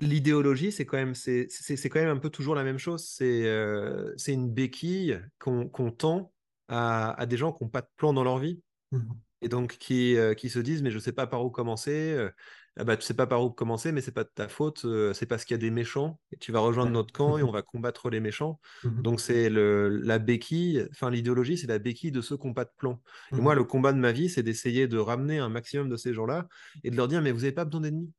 l'idéologie, 0.02 0.72
c'est 0.72 0.84
quand, 0.84 0.96
même, 0.96 1.14
c'est, 1.14 1.48
quand 1.88 2.00
même 2.00 2.16
un 2.16 2.18
peu 2.18 2.30
toujours 2.30 2.54
la 2.54 2.64
même 2.64 2.78
chose. 2.78 3.04
C'est, 3.04 3.46
euh, 3.46 4.12
c'est 4.16 4.32
une 4.32 4.50
béquille 4.50 5.20
qu'on, 5.38 5.68
tend 5.90 6.32
à, 6.68 7.24
des 7.26 7.36
gens 7.36 7.52
qui 7.52 7.64
n'ont 7.64 7.70
pas 7.70 7.82
de 7.82 7.88
plan 7.96 8.12
dans 8.12 8.24
leur 8.24 8.38
vie. 8.38 8.60
Mmh 8.90 9.00
et 9.44 9.48
donc 9.48 9.76
qui, 9.78 10.16
euh, 10.16 10.34
qui 10.34 10.48
se 10.48 10.60
disent, 10.60 10.82
mais 10.82 10.92
je 10.92 10.98
ne 10.98 11.00
sais 11.00 11.10
pas 11.10 11.26
par 11.26 11.44
où 11.44 11.50
commencer. 11.50 12.12
Euh, 12.12 12.30
ah 12.76 12.84
bah, 12.84 12.96
tu 12.96 13.02
sais 13.02 13.12
pas 13.12 13.26
par 13.26 13.42
où 13.42 13.50
commencer, 13.50 13.90
mais 13.90 14.00
c'est 14.00 14.12
pas 14.12 14.22
de 14.22 14.30
ta 14.32 14.46
faute. 14.46 14.86
c'est 15.14 15.26
parce 15.26 15.44
qu'il 15.44 15.56
y 15.56 15.58
a 15.58 15.58
des 15.58 15.72
méchants 15.72 16.20
et 16.30 16.36
tu 16.36 16.52
vas 16.52 16.60
rejoindre 16.60 16.92
notre 16.92 17.12
camp 17.12 17.38
et 17.38 17.42
on 17.42 17.50
va 17.50 17.62
combattre 17.62 18.08
les 18.08 18.20
méchants. 18.20 18.60
Mmh 18.84 19.02
donc 19.02 19.20
c'est 19.20 19.50
le, 19.50 19.88
la 19.88 20.20
béquille, 20.20 20.86
enfin 20.92 21.10
l'idéologie, 21.10 21.58
c'est 21.58 21.66
la 21.66 21.80
béquille 21.80 22.12
de 22.12 22.20
ceux 22.20 22.36
qui 22.36 22.46
n'ont 22.46 22.54
pas 22.54 22.66
de 22.66 22.70
plan. 22.78 23.00
Et 23.32 23.34
mmh 23.34 23.40
moi, 23.40 23.56
le 23.56 23.64
combat 23.64 23.92
de 23.92 23.98
ma 23.98 24.12
vie, 24.12 24.28
c'est 24.28 24.44
d'essayer 24.44 24.86
de 24.86 24.98
ramener 24.98 25.40
un 25.40 25.48
maximum 25.48 25.88
de 25.88 25.96
ces 25.96 26.14
gens-là 26.14 26.46
et 26.84 26.92
de 26.92 26.96
leur 26.96 27.08
dire, 27.08 27.20
mais 27.20 27.32
vous 27.32 27.40
n'avez 27.40 27.50
pas 27.50 27.64
besoin 27.64 27.80
d'ennemis. 27.80 28.12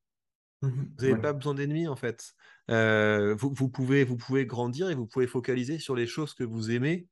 Mmh 0.63 0.85
vous 0.97 1.05
n'avez 1.05 1.21
pas 1.21 1.33
besoin 1.33 1.53
d'ennemis 1.53 1.87
en 1.87 1.95
fait. 1.95 2.33
Euh, 2.71 3.35
vous, 3.35 3.69
pouvez, 3.69 4.05
vous 4.05 4.15
pouvez 4.15 4.45
grandir 4.45 4.89
et 4.89 4.95
vous 4.95 5.05
pouvez 5.05 5.27
focaliser 5.27 5.77
sur 5.77 5.95
les 5.95 6.07
choses 6.07 6.33
que 6.33 6.45
vous 6.45 6.71
aimez 6.71 7.07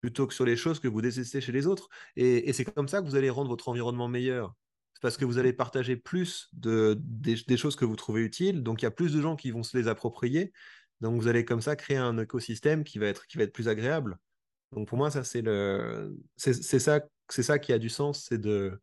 plutôt 0.00 0.26
que 0.26 0.34
sur 0.34 0.44
les 0.44 0.56
choses 0.56 0.80
que 0.80 0.88
vous 0.88 1.00
détestez 1.00 1.40
chez 1.40 1.52
les 1.52 1.66
autres. 1.66 1.88
Et, 2.16 2.52
c'est 2.52 2.64
comme 2.64 2.88
ça 2.88 3.00
que 3.00 3.06
vous 3.06 3.16
allez 3.16 3.30
rendre 3.30 3.48
votre 3.48 3.68
environnement 3.68 4.08
meilleur. 4.08 4.54
C'est 4.94 5.02
parce 5.02 5.16
que 5.16 5.24
vous 5.24 5.38
allez 5.38 5.52
partager 5.52 5.96
plus 5.96 6.48
de, 6.52 6.98
des, 7.00 7.56
choses 7.56 7.76
que 7.76 7.84
vous 7.84 7.96
trouvez 7.96 8.22
utiles. 8.22 8.62
Donc 8.62 8.82
il 8.82 8.84
y 8.84 8.88
a 8.88 8.90
plus 8.90 9.12
de 9.12 9.20
gens 9.20 9.36
qui 9.36 9.50
vont 9.50 9.62
se 9.62 9.76
les 9.76 9.88
approprier. 9.88 10.52
Donc 11.00 11.20
vous 11.20 11.28
allez 11.28 11.44
comme 11.44 11.60
ça 11.60 11.76
créer 11.76 11.96
un 11.96 12.18
écosystème 12.18 12.82
qui 12.82 12.98
va 12.98 13.06
être, 13.06 13.26
qui 13.26 13.36
va 13.38 13.44
être 13.44 13.52
plus 13.52 13.68
agréable. 13.68 14.18
Donc 14.72 14.88
pour 14.88 14.98
moi, 14.98 15.10
ça 15.10 15.22
c'est 15.22 15.42
le, 15.42 16.16
c'est 16.36 16.52
ça, 16.52 17.00
c'est 17.28 17.42
ça 17.42 17.58
qui 17.58 17.72
a 17.72 17.78
du 17.78 17.88
sens, 17.88 18.26
c'est 18.28 18.40
de 18.40 18.80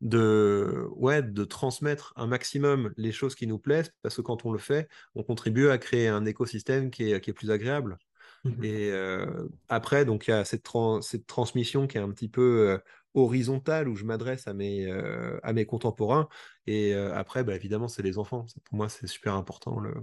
de, 0.00 0.86
ouais, 0.96 1.22
de 1.22 1.44
transmettre 1.44 2.12
un 2.16 2.26
maximum 2.26 2.92
les 2.96 3.12
choses 3.12 3.34
qui 3.34 3.46
nous 3.46 3.58
plaisent, 3.58 3.92
parce 4.02 4.16
que 4.16 4.22
quand 4.22 4.44
on 4.44 4.52
le 4.52 4.58
fait, 4.58 4.88
on 5.14 5.22
contribue 5.22 5.68
à 5.68 5.78
créer 5.78 6.08
un 6.08 6.24
écosystème 6.24 6.90
qui 6.90 7.12
est, 7.12 7.20
qui 7.20 7.30
est 7.30 7.34
plus 7.34 7.50
agréable. 7.50 7.98
Mmh 8.44 8.64
Et 8.64 8.90
euh, 8.90 9.48
après, 9.68 10.04
donc 10.04 10.26
il 10.26 10.30
y 10.30 10.34
a 10.34 10.44
cette, 10.44 10.66
cette 11.02 11.26
transmission 11.26 11.86
qui 11.86 11.98
est 11.98 12.00
un 12.00 12.10
petit 12.10 12.28
peu 12.28 12.70
euh, 12.70 12.78
horizontale, 13.14 13.88
où 13.88 13.96
je 13.96 14.04
m'adresse 14.04 14.46
à, 14.48 14.54
mes 14.54 14.86
euh, 14.86 15.38
à 15.42 15.52
mes 15.52 15.66
contemporains. 15.66 16.28
Et 16.66 16.94
après, 16.94 17.44
bah, 17.44 17.54
évidemment, 17.54 17.88
c'est 17.88 18.02
les 18.02 18.18
enfants. 18.18 18.46
Pour 18.64 18.76
moi, 18.76 18.88
c'est 18.88 19.06
super 19.06 19.34
important. 19.34 19.80
Le... 19.80 19.94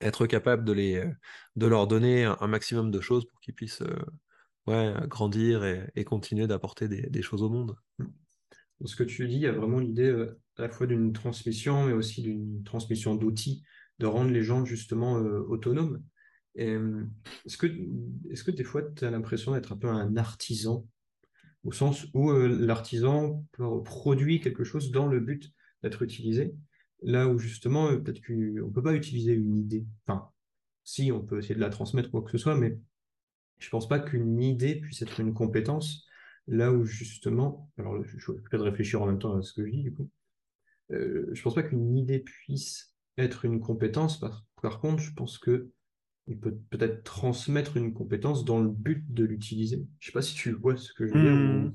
Être 0.00 0.26
capable 0.26 0.64
de, 0.64 0.72
les, 0.72 1.04
de 1.56 1.66
leur 1.66 1.86
donner 1.86 2.24
un, 2.24 2.46
maximum 2.46 2.90
de 2.90 3.00
choses 3.02 3.26
pour 3.26 3.38
qu'ils 3.40 3.54
puissent 3.54 3.82
ouais, 4.66 4.94
grandir 5.08 5.62
et, 5.64 5.90
et 5.94 6.04
continuer 6.04 6.46
d'apporter 6.46 6.88
des, 6.88 7.02
des, 7.02 7.20
choses 7.20 7.42
au 7.42 7.50
monde. 7.50 7.76
Ce 8.84 8.96
que 8.96 9.02
tu 9.02 9.26
dis, 9.28 9.34
il 9.34 9.40
y 9.40 9.46
a 9.46 9.52
vraiment 9.52 9.78
l'idée 9.78 10.08
euh, 10.08 10.40
à 10.56 10.62
la 10.62 10.68
fois 10.68 10.86
d'une 10.86 11.12
transmission, 11.12 11.86
mais 11.86 11.92
aussi 11.92 12.22
d'une 12.22 12.62
transmission 12.64 13.14
d'outils, 13.14 13.62
de 13.98 14.06
rendre 14.06 14.30
les 14.30 14.42
gens 14.42 14.64
justement 14.64 15.18
euh, 15.18 15.40
autonomes. 15.48 16.02
Euh, 16.58 17.04
est-ce 17.46 17.56
que, 17.56 17.66
est 17.66 18.42
que 18.42 18.50
des 18.50 18.64
fois, 18.64 18.82
tu 18.82 19.04
as 19.04 19.10
l'impression 19.10 19.52
d'être 19.52 19.72
un 19.72 19.76
peu 19.76 19.88
un 19.88 20.16
artisan, 20.16 20.86
au 21.64 21.72
sens 21.72 22.06
où 22.14 22.32
l'artisan 22.32 23.44
produit 23.84 24.40
quelque 24.40 24.64
chose 24.64 24.90
dans 24.90 25.06
le 25.06 25.20
but 25.20 25.52
d'être 25.82 26.02
utilisé, 26.02 26.54
là 27.02 27.28
où 27.28 27.38
justement, 27.38 27.88
peut-être 27.98 28.24
qu'on 28.26 28.32
ne 28.32 28.70
peut 28.70 28.82
pas 28.82 28.94
utiliser 28.94 29.34
une 29.34 29.58
idée. 29.58 29.86
Enfin, 30.06 30.30
si, 30.84 31.12
on 31.12 31.20
peut 31.20 31.38
essayer 31.38 31.54
de 31.54 31.60
la 31.60 31.68
transmettre, 31.68 32.10
quoi 32.10 32.22
que 32.22 32.30
ce 32.30 32.38
soit, 32.38 32.56
mais 32.56 32.78
je 33.58 33.66
ne 33.66 33.70
pense 33.70 33.88
pas 33.88 34.00
qu'une 34.00 34.42
idée 34.42 34.76
puisse 34.76 35.02
être 35.02 35.20
une 35.20 35.34
compétence 35.34 36.06
Là 36.46 36.72
où 36.72 36.84
justement, 36.84 37.70
alors 37.78 38.02
je 38.04 38.18
suis 38.18 38.32
de 38.52 38.56
réfléchir 38.58 39.02
en 39.02 39.06
même 39.06 39.18
temps 39.18 39.36
à 39.36 39.42
ce 39.42 39.52
que 39.52 39.64
je 39.64 39.70
dis 39.70 39.82
du 39.82 39.94
coup, 39.94 40.08
euh, 40.90 41.28
je 41.32 41.42
pense 41.42 41.54
pas 41.54 41.62
qu'une 41.62 41.96
idée 41.96 42.18
puisse 42.18 42.94
être 43.18 43.44
une 43.44 43.60
compétence. 43.60 44.18
Par, 44.18 44.44
par 44.62 44.80
contre, 44.80 45.02
je 45.02 45.12
pense 45.12 45.38
que 45.38 45.70
il 46.26 46.38
peut 46.38 46.56
peut-être 46.70 47.02
transmettre 47.02 47.76
une 47.76 47.92
compétence 47.92 48.44
dans 48.44 48.60
le 48.60 48.68
but 48.68 49.04
de 49.12 49.24
l'utiliser. 49.24 49.84
Je 49.98 50.06
sais 50.06 50.12
pas 50.12 50.22
si 50.22 50.34
tu 50.34 50.52
vois 50.52 50.76
ce 50.76 50.92
que 50.92 51.06
je 51.06 51.14
veux 51.14 51.20
dire. 51.20 51.72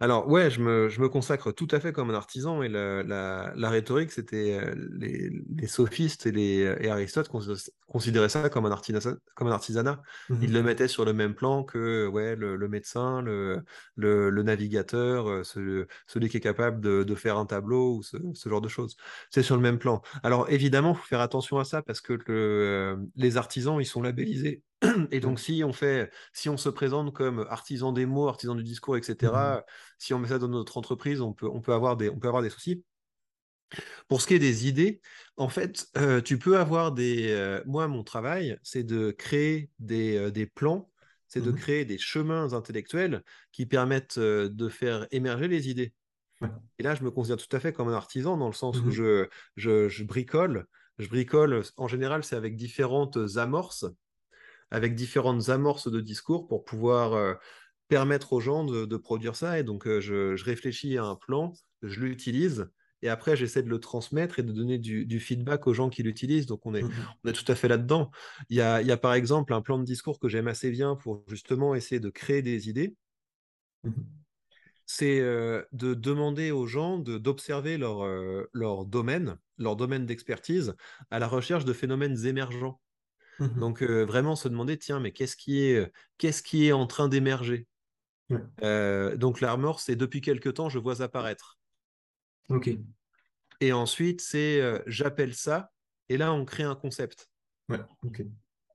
Alors, 0.00 0.28
ouais, 0.28 0.50
je 0.50 0.60
me, 0.60 0.88
je 0.88 1.00
me, 1.00 1.08
consacre 1.08 1.52
tout 1.52 1.68
à 1.70 1.80
fait 1.80 1.92
comme 1.92 2.10
un 2.10 2.14
artisan 2.14 2.62
et 2.62 2.68
la, 2.68 3.02
la, 3.02 3.70
rhétorique, 3.70 4.10
c'était 4.10 4.58
euh, 4.60 4.74
les, 4.92 5.30
les, 5.56 5.66
sophistes 5.66 6.26
et, 6.26 6.32
les, 6.32 6.76
et 6.80 6.88
Aristote 6.90 7.28
considéraient 7.86 8.28
ça 8.28 8.48
comme 8.48 8.66
un 8.66 8.70
artisanat. 8.70 9.16
Comme 9.34 9.48
un 9.48 9.52
artisanat. 9.52 10.02
Mmh 10.28 10.36
Ils 10.42 10.52
le 10.52 10.62
mettaient 10.62 10.88
sur 10.88 11.04
le 11.04 11.12
même 11.12 11.34
plan 11.34 11.64
que 11.64 12.06
ouais, 12.06 12.36
le, 12.36 12.56
le 12.56 12.68
médecin, 12.68 13.22
le, 13.22 13.62
le, 13.96 14.42
navigateur, 14.42 15.28
euh, 15.28 15.42
celui 15.44 16.28
qui 16.28 16.36
est 16.36 16.40
capable 16.40 16.80
de, 16.80 17.04
de 17.04 17.14
faire 17.14 17.38
un 17.38 17.46
tableau 17.46 17.96
ou 17.96 18.02
ce, 18.02 18.16
ce 18.34 18.48
genre 18.48 18.60
de 18.60 18.68
choses. 18.68 18.96
C'est 19.30 19.42
sur 19.42 19.56
le 19.56 19.62
même 19.62 19.78
plan. 19.78 20.02
Alors, 20.22 20.50
évidemment, 20.50 20.92
il 20.92 20.96
faut 20.96 21.06
faire 21.06 21.20
attention 21.20 21.58
à 21.58 21.64
ça 21.64 21.82
parce 21.82 22.00
que 22.00 22.14
le, 22.14 22.24
euh, 22.28 22.96
les 23.16 23.36
artisans, 23.36 23.80
ils 23.80 23.86
sont 23.86 24.02
labellisés 24.02 24.62
et 25.10 25.20
donc, 25.20 25.40
si 25.40 25.62
on 25.64 25.72
fait, 25.72 26.10
si 26.32 26.48
on 26.48 26.56
se 26.56 26.68
présente 26.68 27.14
comme 27.14 27.46
artisan 27.50 27.92
des 27.92 28.06
mots, 28.06 28.28
artisan 28.28 28.54
du 28.54 28.62
discours, 28.62 28.96
etc., 28.96 29.62
mmh 29.62 29.64
si 29.98 30.14
on 30.14 30.18
met 30.18 30.28
ça 30.28 30.38
dans 30.38 30.48
notre 30.48 30.76
entreprise, 30.78 31.20
on 31.20 31.32
peut, 31.32 31.48
on 31.48 31.60
peut, 31.60 31.72
avoir, 31.72 31.96
des, 31.96 32.10
on 32.10 32.18
peut 32.18 32.28
avoir 32.28 32.42
des 32.42 32.50
soucis. 32.50 32.84
Pour 34.08 34.20
ce 34.20 34.26
qui 34.26 34.34
est 34.34 34.38
des 34.38 34.68
idées, 34.68 35.00
en 35.36 35.48
fait, 35.48 35.86
euh, 35.96 36.20
tu 36.20 36.38
peux 36.38 36.58
avoir 36.58 36.92
des. 36.92 37.30
Euh, 37.30 37.62
moi, 37.66 37.88
mon 37.88 38.04
travail, 38.04 38.58
c'est 38.62 38.84
de 38.84 39.10
créer 39.10 39.70
des, 39.78 40.16
euh, 40.16 40.30
des 40.30 40.46
plans, 40.46 40.90
c'est 41.28 41.40
de 41.40 41.50
mmh 41.50 41.56
créer 41.56 41.84
des 41.84 41.98
chemins 41.98 42.52
intellectuels 42.52 43.22
qui 43.52 43.66
permettent 43.66 44.18
de 44.18 44.68
faire 44.68 45.06
émerger 45.10 45.48
les 45.48 45.68
idées. 45.68 45.94
Et 46.78 46.82
là, 46.82 46.94
je 46.94 47.04
me 47.04 47.10
considère 47.10 47.38
tout 47.38 47.56
à 47.56 47.60
fait 47.60 47.72
comme 47.72 47.88
un 47.88 47.94
artisan 47.94 48.36
dans 48.36 48.48
le 48.48 48.54
sens 48.54 48.84
où 48.84 48.90
Mhm. 48.90 48.90
je, 48.90 49.28
je, 49.56 49.88
je 49.88 50.04
bricole. 50.04 50.66
Je 50.98 51.08
bricole, 51.08 51.62
en 51.76 51.88
général, 51.88 52.24
c'est 52.24 52.36
avec 52.36 52.56
différentes 52.56 53.18
amorces, 53.36 53.86
avec 54.74 54.94
différentes 54.94 55.48
amorces 55.50 55.88
de 55.90 56.00
discours 56.00 56.48
pour 56.48 56.64
pouvoir 56.64 57.14
euh, 57.14 57.34
permettre 57.88 58.32
aux 58.32 58.40
gens 58.40 58.64
de, 58.64 58.84
de 58.86 58.96
produire 58.96 59.36
ça. 59.36 59.58
Et 59.58 59.62
donc, 59.64 59.86
euh, 59.86 60.00
je, 60.00 60.36
je 60.36 60.44
réfléchis 60.44 60.98
à 60.98 61.04
un 61.04 61.16
plan, 61.16 61.52
je 61.82 62.00
l'utilise. 62.00 62.70
Et 63.02 63.08
après, 63.10 63.36
j'essaie 63.36 63.62
de 63.62 63.68
le 63.68 63.80
transmettre 63.80 64.38
et 64.38 64.42
de 64.42 64.52
donner 64.52 64.78
du, 64.78 65.04
du 65.06 65.20
feedback 65.20 65.66
aux 65.66 65.74
gens 65.74 65.90
qui 65.90 66.02
l'utilisent. 66.02 66.46
Donc, 66.46 66.64
on 66.66 66.74
est, 66.74 66.82
Mhm. 66.82 67.14
on 67.24 67.28
est 67.28 67.34
tout 67.34 67.50
à 67.52 67.54
fait 67.54 67.68
là-dedans. 67.68 68.10
Il 68.48 68.56
y 68.56 68.62
a, 68.62 68.80
il 68.80 68.86
y 68.88 68.92
a 68.92 68.96
par 68.96 69.14
exemple 69.14 69.52
un 69.52 69.60
plan 69.62 69.78
de 69.78 69.84
discours 69.84 70.18
que 70.18 70.28
j'aime 70.28 70.48
assez 70.48 70.70
bien 70.70 70.96
pour 70.96 71.24
justement 71.28 71.74
essayer 71.74 72.00
de 72.00 72.10
créer 72.10 72.42
des 72.42 72.68
idées. 72.70 72.96
Mhm. 73.84 74.24
C'est 74.86 75.20
euh, 75.20 75.62
de 75.72 75.94
demander 75.94 76.50
aux 76.50 76.66
gens 76.66 76.98
d'observer 76.98 77.78
leur, 77.78 78.04
euh, 78.04 78.48
leur 78.52 78.84
domaine, 78.84 79.38
leur 79.58 79.76
domaine 79.76 80.04
d'expertise, 80.06 80.74
à 81.10 81.18
la 81.18 81.26
recherche 81.26 81.64
de 81.64 81.72
phénomènes 81.72 82.26
émergents. 82.26 82.80
Mhm. 83.38 83.60
Donc, 83.60 83.82
euh, 83.82 84.04
vraiment 84.04 84.36
se 84.36 84.48
demander, 84.48 84.78
tiens, 84.78 85.00
mais 85.00 85.12
qu'est-ce 85.12 85.36
qui 85.36 85.64
est, 85.64 85.92
qu'est-ce 86.18 86.42
qui 86.42 86.66
est 86.66 86.72
en 86.72 86.86
train 86.86 87.08
d'émerger? 87.08 87.66
Ouais. 88.30 88.40
Euh, 88.62 89.16
Donc, 89.16 89.40
l'armor, 89.40 89.80
c'est 89.80 89.96
depuis 89.96 90.20
quelque 90.20 90.48
temps, 90.48 90.68
je 90.68 90.78
vois 90.78 91.02
apparaître. 91.02 91.58
Ok. 92.48 92.70
Et 93.60 93.72
ensuite, 93.72 94.20
c'est 94.20 94.60
euh, 94.60 94.78
j'appelle 94.86 95.34
ça, 95.34 95.70
et 96.08 96.16
là, 96.16 96.32
on 96.32 96.44
crée 96.44 96.64
un 96.64 96.74
concept. 96.74 97.28
Ouais. 97.68 97.80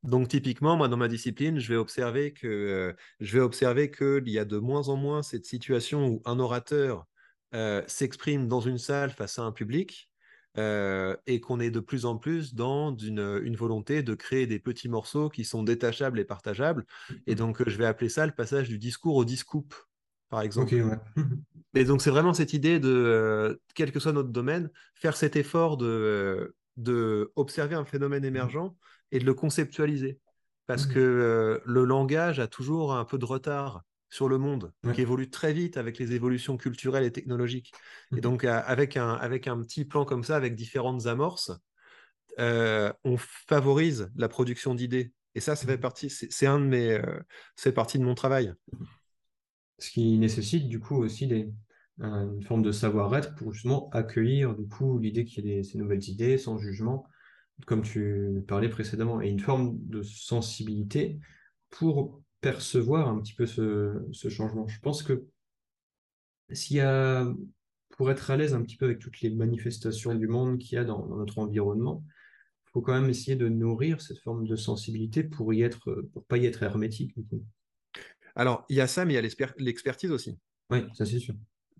Donc 0.01 0.29
typiquement, 0.29 0.77
moi 0.77 0.87
dans 0.87 0.95
ma 0.95 1.09
discipline, 1.09 1.59
je 1.59 1.67
vais 1.67 1.75
observer 1.75 2.31
que 2.31 2.95
je 3.19 3.33
vais 3.37 3.43
observer 3.43 3.91
qu'il 3.91 4.29
y 4.29 4.39
a 4.39 4.45
de 4.45 4.57
moins 4.57 4.87
en 4.87 4.95
moins 4.95 5.21
cette 5.21 5.45
situation 5.45 6.07
où 6.07 6.21
un 6.23 6.39
orateur 6.39 7.05
s'exprime 7.85 8.47
dans 8.47 8.61
une 8.61 8.77
salle 8.77 9.11
face 9.11 9.37
à 9.37 9.43
un 9.43 9.51
public 9.51 10.08
euh, 10.57 11.15
et 11.27 11.39
qu'on 11.39 11.59
est 11.59 11.71
de 11.71 11.79
plus 11.79 12.05
en 12.05 12.17
plus 12.17 12.53
dans 12.55 12.95
une, 12.97 13.39
une 13.43 13.55
volonté 13.55 14.03
de 14.03 14.15
créer 14.15 14.47
des 14.47 14.59
petits 14.59 14.89
morceaux 14.89 15.29
qui 15.29 15.45
sont 15.45 15.63
détachables 15.63 16.19
et 16.19 16.25
partageables. 16.25 16.85
Et 17.27 17.35
donc 17.35 17.62
euh, 17.62 17.65
je 17.67 17.77
vais 17.77 17.85
appeler 17.85 18.09
ça 18.09 18.25
le 18.25 18.33
passage 18.33 18.69
du 18.69 18.79
discours 18.79 19.15
au 19.15 19.25
discoupe, 19.25 19.75
par 20.29 20.41
exemple. 20.41 20.81
Ouais. 20.81 20.97
Et 21.75 21.85
donc, 21.85 22.01
c'est 22.01 22.09
vraiment 22.09 22.33
cette 22.33 22.53
idée 22.53 22.79
de, 22.79 22.89
euh, 22.89 23.55
quel 23.75 23.91
que 23.91 23.99
soit 23.99 24.12
notre 24.13 24.29
domaine, 24.29 24.71
faire 24.95 25.15
cet 25.15 25.35
effort 25.35 25.77
de, 25.77 25.85
euh, 25.85 26.55
de 26.77 27.31
observer 27.35 27.75
un 27.75 27.85
phénomène 27.85 28.25
émergent 28.25 28.75
et 29.12 29.19
de 29.19 29.25
le 29.25 29.33
conceptualiser. 29.33 30.19
Parce 30.65 30.85
Mhm. 30.85 30.93
que 30.93 30.99
euh, 30.99 31.59
le 31.65 31.83
langage 31.85 32.39
a 32.39 32.47
toujours 32.47 32.93
un 32.93 33.05
peu 33.05 33.17
de 33.17 33.25
retard 33.25 33.83
sur 34.09 34.29
le 34.29 34.37
monde, 34.37 34.73
Ouais. 34.83 34.93
qui 34.93 35.01
évolue 35.01 35.29
très 35.29 35.53
vite 35.53 35.77
avec 35.77 35.97
les 35.99 36.13
évolutions 36.13 36.57
culturelles 36.57 37.03
et 37.05 37.11
technologiques. 37.11 37.73
Et 38.15 38.21
Mhm. 38.21 38.21
donc, 38.21 38.43
à- 38.45 38.59
avec 38.59 38.97
un, 38.97 39.13
avec 39.13 39.47
un 39.47 39.59
petit 39.61 39.85
plan 39.85 40.05
comme 40.05 40.23
ça, 40.23 40.35
avec 40.35 40.55
différentes 40.55 41.05
amorces, 41.07 41.51
euh, 42.39 42.91
on 43.03 43.17
favorise 43.17 44.11
la 44.15 44.29
production 44.29 44.75
d'idées. 44.75 45.13
Et 45.35 45.41
ça, 45.41 45.55
ça 45.55 45.65
fait 45.65 45.77
Mhm. 45.77 45.81
partie, 45.81 46.09
c'est 46.09 46.47
un 46.47 46.59
de 46.59 46.65
mes, 46.65 46.91
euh, 46.93 47.19
c'est 47.55 47.71
partie 47.73 47.99
de 47.99 48.03
mon 48.03 48.15
travail. 48.15 48.53
Ce 49.77 49.91
qui 49.91 50.17
nécessite 50.17 50.67
du 50.67 50.79
coup 50.79 50.95
aussi 50.95 51.27
des, 51.27 51.51
un- 51.99 52.33
une 52.33 52.43
forme 52.43 52.61
de 52.63 52.71
savoir-être 52.71 53.35
pour 53.35 53.53
justement 53.53 53.89
accueillir 53.91 54.55
du 54.55 54.67
coup 54.67 54.97
l'idée 54.99 55.25
qu'il 55.25 55.45
y 55.45 55.51
ait 55.51 55.55
des- 55.57 55.63
ces 55.63 55.77
nouvelles 55.77 56.07
idées 56.09 56.37
sans 56.37 56.57
jugement, 56.57 57.05
comme 57.65 57.81
tu 57.83 58.43
parlais 58.47 58.69
précédemment, 58.69 59.21
et 59.21 59.29
une 59.29 59.39
forme 59.39 59.77
de 59.87 60.01
sensibilité 60.01 61.19
pour 61.69 62.21
percevoir 62.41 63.08
un 63.08 63.19
petit 63.19 63.34
peu 63.34 63.45
ce, 63.45 64.02
ce 64.12 64.30
changement. 64.30 64.67
Je 64.67 64.80
pense 64.80 65.04
que 65.04 65.25
s'il 66.52 66.78
y 66.78 66.82
a, 66.82 67.28
pour 67.89 68.10
être 68.12 68.32
à 68.32 68.38
l'aise 68.38 68.54
un 68.54 68.62
petit 68.62 68.78
peu 68.78 68.86
avec 68.86 68.99
toutes 68.99 69.21
les 69.21 69.30
manifestations 69.30 70.15
du 70.15 70.28
monde 70.28 70.58
qu'il 70.58 70.75
y 70.75 70.78
a 70.80 70.84
dans, 70.84 71.06
dans 71.06 71.17
notre 71.17 71.39
environnement, 71.39 72.04
il 72.65 72.71
faut 72.71 72.82
quand 72.82 72.99
même 72.99 73.10
essayer 73.10 73.36
de 73.36 73.49
nourrir 73.49 73.99
cette 74.02 74.19
forme 74.19 74.47
de 74.47 74.56
sensibilité 74.56 75.23
pour 75.23 75.54
y 75.54 75.63
être, 75.63 76.04
pour 76.13 76.23
pas 76.25 76.38
y 76.38 76.45
être 76.45 76.63
hermétique 76.63 77.15
du 77.15 77.25
coup. 77.25 77.43
Alors, 78.36 78.65
il 78.69 78.78
y 78.78 78.82
a 78.82 78.88
ça, 78.88 79.06
mais 79.06 79.13
il 79.13 79.15
y 79.15 79.19
a 79.19 79.21
l'exper- 79.21 79.54
l'expertise 79.58 80.12
aussi. 80.12 80.39
Oui, 80.69 80.86
ça 80.93 81.06
c'est 81.06 81.19
sûr. 81.19 81.36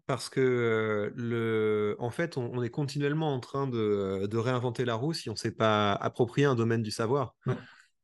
Parce 0.08 0.30
que 0.30 0.42
euh, 0.42 1.12
le... 1.16 1.96
en 2.00 2.10
fait, 2.10 2.38
on, 2.38 2.52
on 2.52 2.64
est 2.64 2.72
continuellement 2.72 3.34
en 3.34 3.40
train 3.40 3.68
de, 3.68 4.26
de 4.26 4.38
réinventer 4.38 4.84
la 4.84 4.96
roue 4.96 5.14
si 5.14 5.30
on 5.30 5.34
ne 5.34 5.38
s'est 5.38 5.52
pas 5.52 5.94
approprié 5.94 6.48
un 6.48 6.56
domaine 6.56 6.82
du 6.82 6.90
savoir. 6.90 7.36
Ouais. 7.46 7.54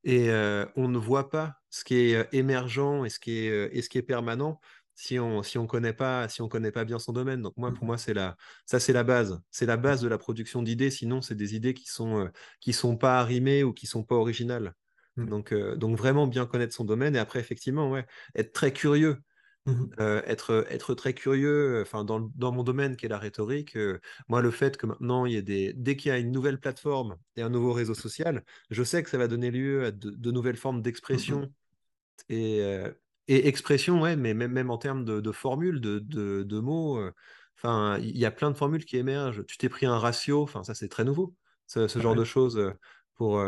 Et 0.06 0.30
euh, 0.32 0.66
on 0.78 0.88
ne 0.90 0.98
voit 1.00 1.30
pas 1.30 1.56
ce 1.72 1.84
qui 1.84 1.96
est 1.96 2.16
euh, 2.16 2.26
émergent 2.32 3.06
et 3.06 3.10
ce 3.10 3.20
qui 3.20 3.40
est, 3.48 3.50
euh, 3.52 3.70
et 3.74 3.82
ce 3.84 3.90
qui 3.90 3.98
est 4.00 4.04
permanent 4.04 4.62
si 4.98 5.20
on 5.20 5.44
si 5.44 5.58
on 5.58 5.68
connaît 5.68 5.94
pas 5.94 6.30
si 6.30 6.42
on 6.42 6.48
connaît 6.50 6.72
pas 6.72 6.86
bien 6.86 7.00
son 7.00 7.12
domaine. 7.14 7.42
Donc 7.42 7.54
moi, 7.58 7.74
pour 7.74 7.86
Mhm. 7.86 7.88
moi, 7.88 7.98
c'est 7.98 8.14
la 8.14 8.38
ça 8.66 8.80
c'est 8.80 8.94
la 8.94 9.04
base. 9.04 9.42
C'est 9.52 9.66
la 9.66 9.78
base 9.78 10.02
de 10.02 10.08
la 10.08 10.18
production 10.18 10.64
d'idées. 10.64 10.92
Sinon, 10.92 11.22
c'est 11.22 11.36
des 11.36 11.56
idées 11.56 11.74
qui 11.74 11.88
sont 11.88 12.30
qui 12.62 12.74
sont 12.74 12.98
pas 12.98 13.20
arrimées 13.20 13.64
ou 13.64 13.74
qui 13.74 13.88
sont 13.88 14.04
pas 14.06 14.16
originales. 14.16 14.74
Mhm. 15.16 15.30
Donc 15.30 15.52
euh, 15.54 15.76
donc 15.76 15.98
vraiment 15.98 16.28
bien 16.28 16.46
connaître 16.46 16.74
son 16.76 16.86
domaine 16.86 17.16
et 17.16 17.20
après 17.20 17.40
effectivement 17.40 17.90
ouais 17.92 18.06
être 18.36 18.54
très 18.54 18.72
curieux. 18.74 19.18
Mhm. 19.66 19.96
Euh, 20.00 20.22
être, 20.26 20.66
être 20.70 20.94
très 20.94 21.14
curieux, 21.14 21.82
enfin 21.82 22.04
dans, 22.04 22.20
dans 22.36 22.52
mon 22.52 22.64
domaine 22.64 22.98
qui 22.98 23.06
est 23.06 23.10
la 23.10 23.18
rhétorique, 23.18 23.78
euh, 23.78 24.00
moi 24.28 24.42
le 24.42 24.52
fait 24.52 24.76
que 24.76 24.86
maintenant 24.86 25.26
il 25.26 25.34
y 25.34 25.38
ait 25.38 25.42
des, 25.42 25.72
dès 25.74 25.96
qu'il 25.96 26.10
y 26.10 26.12
a 26.12 26.18
une 26.18 26.32
nouvelle 26.34 26.60
plateforme 26.60 27.16
et 27.38 27.42
un 27.42 27.50
nouveau 27.50 27.72
réseau 27.72 27.94
social, 27.94 28.44
je 28.70 28.84
sais 28.84 29.04
que 29.04 29.10
ça 29.10 29.18
va 29.18 29.30
donner 29.30 29.52
lieu 29.52 29.86
à 29.86 29.92
de, 29.92 30.10
de 30.12 30.32
nouvelles 30.32 30.58
formes 30.58 30.82
Mhm. 31.12 31.40
d'expression 31.42 31.54
et, 32.30 32.62
euh, 32.62 32.92
et 33.28 33.48
expression, 33.48 34.02
ouais, 34.02 34.16
mais 34.16 34.34
même, 34.34 34.52
même 34.52 34.72
en 34.72 34.78
termes 34.78 35.06
de, 35.06 35.22
de 35.22 35.32
formules, 35.32 35.82
de, 35.82 36.00
de, 36.00 36.60
mots, 36.60 37.00
enfin 37.58 37.98
il 38.00 38.18
y 38.18 38.26
a 38.26 38.32
plein 38.32 38.52
de 38.52 38.58
formules 38.58 38.86
qui 38.86 38.98
émergent. 38.98 39.46
Tu 39.48 39.58
t'es 39.58 39.70
pris 39.70 39.86
un 39.86 39.98
ratio, 40.00 40.44
enfin 40.44 40.64
ça 40.64 40.76
c'est 40.76 40.90
très 40.90 41.04
nouveau, 41.06 41.36
ce, 41.68 41.88
ce 41.88 42.00
genre 42.00 42.16
Ouais. 42.16 42.18
de 42.18 42.24
choses. 42.26 42.74
Pour, 43.16 43.42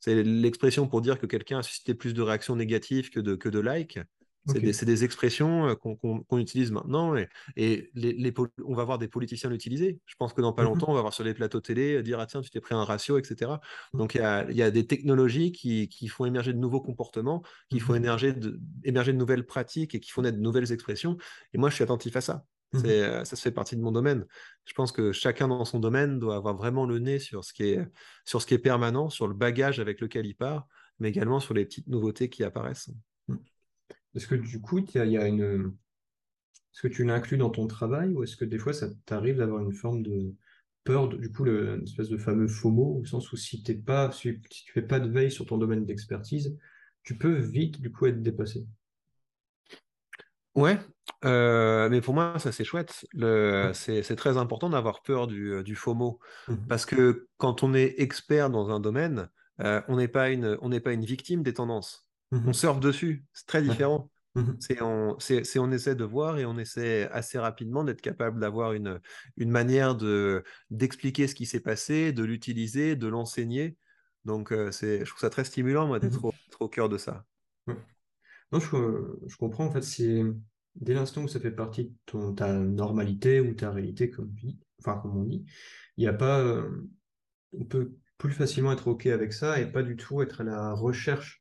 c'est 0.00 0.22
l'expression 0.22 0.88
pour 0.88 1.00
dire 1.02 1.18
que 1.18 1.26
quelqu'un 1.26 1.58
a 1.60 1.62
suscité 1.62 1.94
plus 1.94 2.14
de 2.14 2.22
réactions 2.22 2.56
négatives 2.56 3.10
que 3.10 3.20
de, 3.20 3.34
que 3.36 3.48
de 3.48 3.60
likes. 3.60 3.98
C'est 4.46 4.84
des, 4.86 5.04
expressions 5.04 5.68
euh, 5.68 5.74
qu'on 5.74 6.38
utilise 6.38 6.72
maintenant 6.72 7.14
et, 7.14 7.28
et 7.56 7.90
les, 7.94 8.12
les 8.14 8.32
pol- 8.32 8.48
on 8.64 8.74
va 8.74 8.84
voir 8.84 8.98
des 8.98 9.06
politiciens 9.06 9.50
l'utiliser. 9.50 10.00
Je 10.06 10.14
pense 10.18 10.32
que 10.32 10.40
dans 10.40 10.52
pas 10.52 10.62
longtemps, 10.62 10.90
on 10.90 10.94
va 10.94 11.02
voir 11.02 11.12
sur 11.12 11.24
les 11.24 11.34
plateaux 11.34 11.60
télé 11.60 11.96
euh, 11.96 12.02
dire 12.02 12.18
Ah 12.18 12.26
tiens, 12.26 12.40
tu 12.40 12.50
t'es 12.50 12.60
pris 12.60 12.74
un 12.74 12.84
ratio, 12.84 13.18
etc. 13.18 13.60
Donc 13.92 14.14
il 14.14 14.18
y 14.18 14.24
a, 14.24 14.50
il 14.50 14.56
y 14.56 14.62
a 14.62 14.70
des 14.70 14.86
technologies 14.86 15.52
qui, 15.52 15.88
qui 15.88 16.08
font 16.08 16.24
émerger 16.24 16.52
de 16.52 16.58
nouveaux 16.58 16.80
comportements, 16.80 17.42
qui 17.70 17.80
font 17.80 17.94
émerger 17.94 18.32
de, 18.32 18.58
émerger 18.82 19.12
de 19.12 19.18
nouvelles 19.18 19.44
pratiques 19.44 19.94
et 19.94 20.00
qui 20.00 20.10
font 20.10 20.22
naître 20.22 20.38
de 20.38 20.42
nouvelles 20.42 20.72
expressions. 20.72 21.16
Et 21.52 21.58
moi, 21.58 21.68
je 21.68 21.74
suis 21.74 21.84
attentif 21.84 22.16
à 22.16 22.20
ça. 22.20 22.44
C'est, 22.72 23.02
euh, 23.02 23.24
ça 23.24 23.34
se 23.34 23.42
fait 23.42 23.50
partie 23.50 23.76
de 23.76 23.82
mon 23.82 23.90
domaine. 23.90 24.24
Je 24.64 24.72
pense 24.74 24.92
que 24.92 25.10
chacun 25.12 25.48
dans 25.48 25.64
son 25.64 25.80
domaine 25.80 26.20
doit 26.20 26.36
avoir 26.36 26.56
vraiment 26.56 26.86
le 26.86 27.00
nez 27.00 27.18
sur 27.18 27.44
ce 27.44 27.52
qui 27.52 27.64
est, 27.64 27.84
sur 28.24 28.40
ce 28.40 28.46
qui 28.46 28.54
est 28.54 28.58
permanent, 28.58 29.10
sur 29.10 29.26
le 29.26 29.34
bagage 29.34 29.80
avec 29.80 30.00
lequel 30.00 30.24
il 30.24 30.34
part, 30.34 30.66
mais 31.00 31.08
également 31.08 31.40
sur 31.40 31.52
les 31.52 31.64
petites 31.64 31.88
nouveautés 31.88 32.28
qui 32.28 32.44
apparaissent. 32.44 32.90
Est-ce 34.14 34.26
que 34.26 34.34
du 34.36 34.60
coup, 34.60 34.78
il 34.78 34.94
y 34.94 34.98
a, 34.98 35.04
il 35.06 35.12
y 35.12 35.18
a 35.18 35.26
une... 35.26 35.74
Est-ce 36.74 36.82
que 36.82 36.88
tu 36.88 37.04
l'inclus 37.04 37.36
dans 37.38 37.50
ton 37.50 37.68
travail 37.68 38.12
ou 38.12 38.24
est-ce 38.24 38.36
que 38.36 38.44
des 38.44 38.58
fois, 38.58 38.72
ça 38.72 38.88
t'arrive 39.06 39.36
d'avoir 39.36 39.62
une 39.62 39.72
forme 39.72 40.02
de 40.02 40.34
peur, 40.84 41.08
de- 41.08 41.16
du 41.16 41.30
coup, 41.30 41.44
le, 41.44 41.76
une 41.76 41.84
espèce 41.84 42.08
de 42.08 42.16
fameux 42.16 42.48
FOMO, 42.48 42.98
au 43.00 43.04
sens 43.04 43.30
où 43.32 43.36
si 43.36 43.62
t'es 43.62 43.74
pas, 43.76 44.10
si, 44.12 44.40
si 44.50 44.64
tu 44.64 44.72
fais 44.72 44.82
pas 44.82 44.98
de 45.00 45.08
veille 45.08 45.30
sur 45.30 45.46
ton 45.46 45.58
domaine 45.58 45.84
d'expertise, 45.86 46.56
tu 47.04 47.16
peux 47.18 47.34
vite, 47.38 47.80
du 47.80 47.92
coup, 47.92 48.06
être 48.06 48.22
dépassé? 48.22 48.66
Ouais, 50.54 50.78
euh, 51.24 51.88
mais 51.90 52.00
pour 52.00 52.14
moi, 52.14 52.38
ça 52.38 52.50
c'est 52.52 52.64
chouette. 52.64 53.06
Le, 53.12 53.70
c'est, 53.74 54.02
c'est 54.02 54.16
très 54.16 54.36
important 54.36 54.68
d'avoir 54.70 55.02
peur 55.02 55.26
du, 55.26 55.52
euh, 55.52 55.62
du 55.62 55.76
FOMO. 55.76 56.18
Mhm. 56.46 56.66
Parce 56.68 56.86
que 56.86 57.28
quand 57.38 57.62
on 57.62 57.74
est 57.74 57.94
expert 57.98 58.50
dans 58.50 58.70
un 58.70 58.80
domaine, 58.80 59.28
euh, 59.60 59.80
on 59.88 59.96
n'est 59.96 60.08
pas 60.08 60.30
une, 60.30 60.58
on 60.60 60.68
n'est 60.70 60.80
pas 60.80 60.92
une 60.92 61.04
victime 61.04 61.42
des 61.42 61.54
tendances. 61.54 62.06
On 62.46 62.52
Mhm. 62.52 62.52
surfe 62.52 62.80
dessus. 62.80 63.24
C'est 63.32 63.46
très 63.46 63.62
différent. 63.62 64.10
Mhm. 64.34 64.58
C'est 64.58 64.82
on, 64.82 65.16
on 65.58 65.72
essaie 65.72 65.94
de 65.96 66.04
voir 66.04 66.38
et 66.38 66.44
on 66.46 66.58
essaie 66.58 67.08
assez 67.10 67.38
rapidement 67.38 67.84
d'être 67.84 68.02
capable 68.02 68.40
d'avoir 68.40 68.72
une, 68.74 69.00
une 69.36 69.50
manière 69.50 69.96
de, 69.96 70.44
d'expliquer 70.70 71.26
ce 71.28 71.34
qui 71.34 71.46
s'est 71.46 71.60
passé, 71.60 72.12
de 72.12 72.24
l'utiliser, 72.24 72.96
de 72.96 73.08
l'enseigner. 73.08 73.78
Donc, 74.26 74.52
euh, 74.52 74.70
c'est, 74.70 75.00
je 75.00 75.10
trouve 75.10 75.20
ça 75.20 75.30
très 75.30 75.44
stimulant, 75.44 75.86
moi, 75.86 75.98
d'être 76.00 76.24
Mhm. 76.24 76.26
au, 76.26 76.34
au 76.60 76.68
cœur 76.68 76.88
de 76.90 76.98
ça. 76.98 77.24
Ouais. 77.66 77.76
Non, 78.52 78.60
je, 78.60 78.68
je 79.28 79.36
comprends, 79.36 79.66
en 79.66 79.72
fait, 79.72 79.82
c'est 79.82 80.22
dès 80.76 80.94
l'instant 80.94 81.24
où 81.24 81.28
ça 81.28 81.40
fait 81.40 81.52
partie 81.52 81.86
de 81.86 81.94
ton, 82.06 82.34
ta 82.34 82.52
normalité 82.54 83.40
ou 83.40 83.54
ta 83.54 83.70
réalité, 83.72 84.10
comme, 84.10 84.34
enfin, 84.80 84.98
comme 85.00 85.16
on 85.18 85.24
dit, 85.24 85.46
il 85.96 86.02
n'y 86.02 86.08
a 86.08 86.12
pas, 86.14 86.40
euh, 86.40 86.88
on 87.52 87.64
peut 87.66 87.96
plus 88.18 88.32
facilement 88.32 88.72
être 88.72 88.88
OK 88.88 89.06
avec 89.06 89.32
ça 89.34 89.60
et 89.60 89.70
pas 89.72 89.82
du 89.84 89.96
tout 89.96 90.22
être 90.22 90.42
à 90.42 90.44
la 90.44 90.72
recherche 90.74 91.39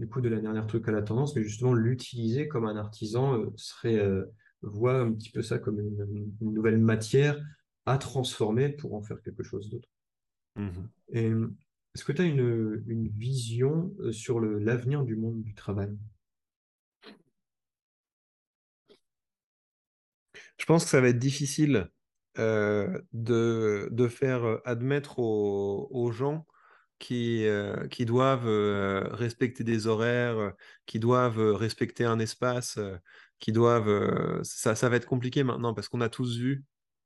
du 0.00 0.08
coup 0.08 0.22
de 0.22 0.30
la 0.30 0.40
dernière 0.40 0.66
truc 0.66 0.88
à 0.88 0.92
la 0.92 1.02
tendance, 1.02 1.36
mais 1.36 1.44
justement 1.44 1.74
l'utiliser 1.74 2.48
comme 2.48 2.64
un 2.64 2.76
artisan 2.76 3.38
euh, 3.38 3.52
serait 3.56 3.98
euh, 3.98 4.24
voit 4.62 4.98
un 4.98 5.12
petit 5.12 5.30
peu 5.30 5.42
ça 5.42 5.58
comme 5.58 5.78
une, 5.78 6.32
une 6.40 6.54
nouvelle 6.54 6.78
matière 6.78 7.38
à 7.84 7.98
transformer 7.98 8.70
pour 8.70 8.94
en 8.94 9.02
faire 9.02 9.20
quelque 9.22 9.42
chose 9.42 9.68
d'autre. 9.70 9.88
Et 11.12 11.28
euh, 11.28 11.54
est-ce 11.94 12.04
que 12.04 12.12
tu 12.12 12.22
as 12.22 12.24
une, 12.24 12.82
une 12.86 13.08
vision 13.08 13.94
sur 14.10 14.40
l'avenir 14.40 15.04
du 15.04 15.16
monde 15.16 15.42
du 15.42 15.54
travail? 15.54 15.96
Je 20.56 20.64
pense 20.64 20.84
que 20.84 20.90
ça 20.90 21.00
va 21.00 21.08
être 21.08 21.18
difficile 21.18 21.90
euh, 22.38 23.00
de, 23.12 23.88
de 23.90 24.08
faire 24.08 24.60
admettre 24.64 25.18
aux, 25.18 25.88
aux 25.90 26.10
gens 26.10 26.46
qui, 27.00 27.46
euh, 27.46 27.88
qui 27.88 28.04
doivent 28.04 28.46
euh, 28.46 29.08
respecter 29.10 29.64
des 29.64 29.88
horaires, 29.88 30.52
qui 30.86 31.00
doivent 31.00 31.40
respecter 31.54 32.04
un 32.04 32.20
espace, 32.20 32.78
qui 33.40 33.50
doivent... 33.50 34.42
ça, 34.44 34.76
ça 34.76 34.88
va 34.88 34.96
être 34.96 35.06
compliqué 35.06 35.42
maintenant 35.42 35.74
parce 35.74 35.88
qu'on 35.88 36.02
a 36.02 36.08
tous 36.08 36.36
vu 36.36 36.62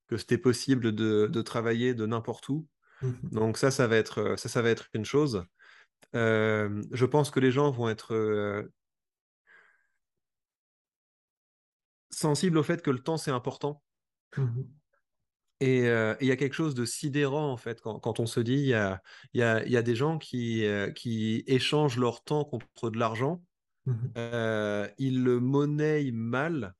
que 0.09 0.19
c'était 0.19 0.37
possible 0.37 0.93
de, 0.93 1.29
de 1.29 1.43
travailler 1.43 1.95
de 1.95 2.05
n'importe 2.05 2.49
où. 2.51 2.67
Mhm. 3.01 3.31
Donc 3.31 3.57
ça, 3.57 3.71
ça 3.71 3.87
va 3.87 3.97
être, 3.97 4.35
ça, 4.37 4.51
ça 4.51 4.61
va 4.61 4.69
être 4.69 4.89
une 4.93 5.05
chose. 5.05 5.45
je 6.13 7.05
pense 7.05 7.31
que 7.31 7.41
les 7.41 7.53
gens 7.53 7.71
vont 7.71 7.89
être 7.89 8.69
sensibles 12.11 12.59
au 12.59 12.63
fait 12.63 12.83
que 12.83 12.91
le 12.91 12.99
temps, 12.99 13.17
c'est 13.17 13.31
important. 13.31 13.83
Mhm. 14.37 14.67
Et 15.61 15.89
euh, 15.89 16.15
il 16.21 16.27
y 16.27 16.33
a 16.33 16.37
quelque 16.37 16.55
chose 16.55 16.75
de 16.75 16.85
sidérant, 16.85 17.51
en 17.51 17.57
fait, 17.57 17.81
quand, 17.81 17.99
quand 18.01 18.21
on 18.21 18.27
se 18.27 18.41
dit, 18.41 18.55
il 18.55 18.67
y 18.67 18.75
a, 18.75 19.01
y 19.35 19.43
a, 19.43 19.67
y 19.67 19.77
a 19.77 19.83
des 19.83 19.95
gens 19.95 20.19
qui, 20.19 20.65
euh, 20.67 20.91
qui 20.91 21.45
échangent 21.47 21.99
leur 21.99 22.23
temps 22.25 22.45
contre 22.45 22.91
de 22.91 22.99
l'argent, 22.99 23.43
euh, 24.17 24.89
ils 24.99 25.23
le 25.23 25.41
monnaient 25.41 26.11
mal. 26.13 26.75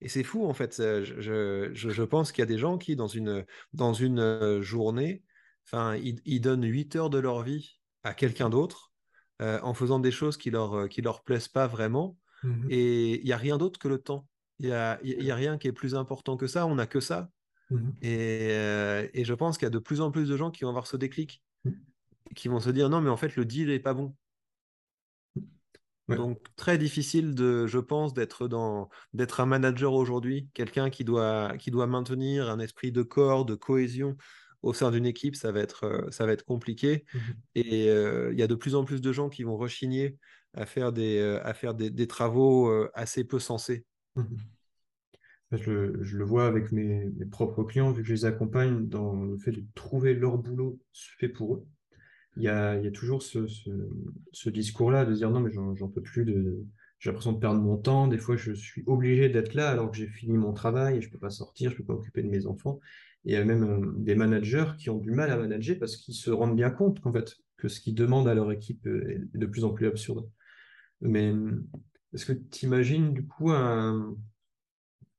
Et 0.00 0.08
c'est 0.08 0.22
fou, 0.22 0.46
en 0.46 0.54
fait. 0.54 0.76
Je, 0.78 1.70
je, 1.72 2.02
pense 2.02 2.32
qu'il 2.32 2.42
y 2.42 2.44
a 2.44 2.46
des 2.46 2.58
gens 2.58 2.78
qui, 2.78 2.96
dans 2.96 3.08
une, 3.08 3.44
dans 3.72 3.94
une 3.94 4.60
journée, 4.60 5.22
enfin, 5.66 5.96
ils, 5.96 6.20
ils 6.24 6.40
donnent 6.40 6.64
8 6.64 6.96
heures 6.96 7.10
de 7.10 7.18
leur 7.18 7.42
vie 7.42 7.80
à 8.04 8.14
quelqu'un 8.14 8.50
d'autre 8.50 8.92
en 9.40 9.74
faisant 9.74 9.98
des 9.98 10.12
choses 10.12 10.36
qui 10.36 10.50
leur, 10.50 10.88
qui 10.88 11.02
leur 11.02 11.24
plaisent 11.24 11.48
pas 11.48 11.66
vraiment. 11.66 12.16
Mhm. 12.44 12.66
Et 12.70 13.18
il 13.20 13.24
n'y 13.24 13.32
a 13.32 13.36
rien 13.36 13.58
d'autre 13.58 13.78
que 13.78 13.88
le 13.88 13.98
temps. 13.98 14.28
Il 14.60 14.66
n'y 14.66 14.72
a, 14.72 15.00
y 15.02 15.30
a 15.30 15.34
rien 15.34 15.58
qui 15.58 15.66
est 15.66 15.72
plus 15.72 15.96
important 15.96 16.36
que 16.36 16.46
ça. 16.46 16.66
On 16.66 16.76
n'a 16.76 16.86
que 16.86 17.00
ça. 17.00 17.28
Mhm. 17.72 17.92
Et, 18.02 18.48
euh, 18.50 19.08
et 19.14 19.24
je 19.24 19.34
pense 19.34 19.58
qu'il 19.58 19.66
y 19.66 19.68
a 19.68 19.70
de 19.70 19.78
plus 19.78 20.00
en 20.00 20.10
plus 20.10 20.28
de 20.28 20.36
gens 20.36 20.50
qui 20.50 20.64
vont 20.64 20.70
avoir 20.70 20.86
ce 20.86 20.96
déclic, 20.96 21.42
Mhm. 21.64 21.80
qui 22.34 22.48
vont 22.48 22.60
se 22.60 22.70
dire 22.70 22.88
non, 22.88 23.00
mais 23.00 23.10
en 23.10 23.16
fait, 23.16 23.36
le 23.36 23.44
deal 23.44 23.68
n'est 23.68 23.80
pas 23.80 23.94
bon. 23.94 24.14
Ouais. 26.08 26.16
Donc, 26.16 26.40
très 26.56 26.78
difficile, 26.78 27.34
de, 27.34 27.66
je 27.66 27.78
pense, 27.78 28.12
d'être 28.12 28.48
dans, 28.48 28.88
d'être 29.12 29.40
un 29.40 29.46
manager 29.46 29.94
aujourd'hui, 29.94 30.48
quelqu'un 30.52 30.90
qui 30.90 31.04
doit, 31.04 31.56
qui 31.58 31.70
doit 31.70 31.86
maintenir 31.86 32.50
un 32.50 32.58
esprit 32.58 32.90
de 32.90 33.02
corps, 33.02 33.44
de 33.44 33.54
cohésion 33.54 34.16
au 34.62 34.72
sein 34.74 34.90
d'une 34.90 35.06
équipe, 35.06 35.36
ça 35.36 35.52
va 35.52 35.60
être, 35.60 35.84
euh, 35.84 36.10
ça 36.10 36.26
va 36.26 36.32
être 36.32 36.44
compliqué. 36.44 37.04
Mhm. 37.14 37.20
Et 37.54 37.88
euh, 37.88 38.32
il 38.32 38.38
y 38.38 38.42
a 38.42 38.48
de 38.48 38.54
plus 38.54 38.74
en 38.74 38.84
plus 38.84 39.00
de 39.00 39.12
gens 39.12 39.28
qui 39.28 39.44
vont 39.44 39.56
rechigner 39.56 40.18
à 40.54 40.66
faire 40.66 40.92
des, 40.92 41.20
à 41.42 41.54
faire 41.54 41.74
des, 41.74 41.90
des 41.90 42.06
travaux 42.06 42.70
assez 42.92 43.24
peu 43.24 43.38
sensés. 43.38 43.86
Je, 45.52 45.70
le- 45.70 46.24
vois 46.24 46.46
avec 46.46 46.72
mes, 46.72 47.10
propres 47.30 47.64
clients, 47.64 47.92
vu 47.92 48.02
que 48.02 48.08
je 48.08 48.14
les 48.14 48.24
accompagne 48.24 48.88
dans 48.88 49.22
le 49.22 49.36
fait 49.38 49.52
de 49.52 49.62
trouver 49.74 50.14
leur 50.14 50.38
boulot 50.38 50.78
fait 50.92 51.28
pour 51.28 51.56
eux. 51.56 51.66
Il 52.36 52.42
y 52.42 52.48
a, 52.48 52.78
il 52.78 52.84
y 52.84 52.88
a 52.88 52.90
toujours 52.90 53.22
ce, 53.22 54.48
discours-là 54.48 55.04
de 55.04 55.14
dire 55.14 55.30
non, 55.30 55.40
mais 55.40 55.50
j'en 55.50 55.88
peux 55.88 56.00
plus. 56.00 56.24
J'ai 56.98 57.10
l'impression 57.10 57.32
de 57.32 57.38
perdre 57.38 57.60
mon 57.60 57.76
temps. 57.76 58.08
Des 58.08 58.18
fois, 58.18 58.36
je 58.36 58.52
suis 58.52 58.82
obligé 58.86 59.28
d'être 59.28 59.54
là 59.54 59.70
alors 59.70 59.90
que 59.90 59.96
j'ai 59.96 60.06
fini 60.06 60.38
mon 60.38 60.52
travail 60.52 60.98
et 60.98 61.00
je 61.02 61.10
peux 61.10 61.18
pas 61.18 61.30
sortir, 61.30 61.70
je 61.70 61.76
peux 61.76 61.84
pas 61.84 61.94
m'occuper 61.94 62.22
de 62.22 62.28
mes 62.28 62.46
enfants. 62.46 62.80
Et 63.24 63.32
il 63.32 63.34
y 63.34 63.36
a 63.36 63.44
même 63.44 63.64
euh, 63.64 63.92
des 63.98 64.14
managers 64.14 64.72
qui 64.78 64.88
ont 64.88 64.98
du 64.98 65.10
mal 65.10 65.30
à 65.30 65.36
manager 65.36 65.76
parce 65.78 65.96
qu'ils 65.96 66.14
se 66.14 66.30
rendent 66.30 66.56
bien 66.56 66.70
compte 66.70 67.00
qu'en 67.00 67.12
fait, 67.12 67.36
que 67.56 67.68
ce 67.68 67.80
qu'ils 67.80 67.94
demandent 67.94 68.28
à 68.28 68.34
leur 68.34 68.50
équipe 68.50 68.86
euh, 68.86 69.28
est 69.34 69.38
de 69.38 69.46
plus 69.46 69.64
en 69.64 69.70
plus 69.72 69.86
absurde. 69.86 70.28
Mais 71.00 71.34
est-ce 72.14 72.26
que 72.26 72.32
tu 72.32 72.66
imagines 72.66 73.12
du 73.12 73.26
coup 73.26 73.50
un, 73.50 74.16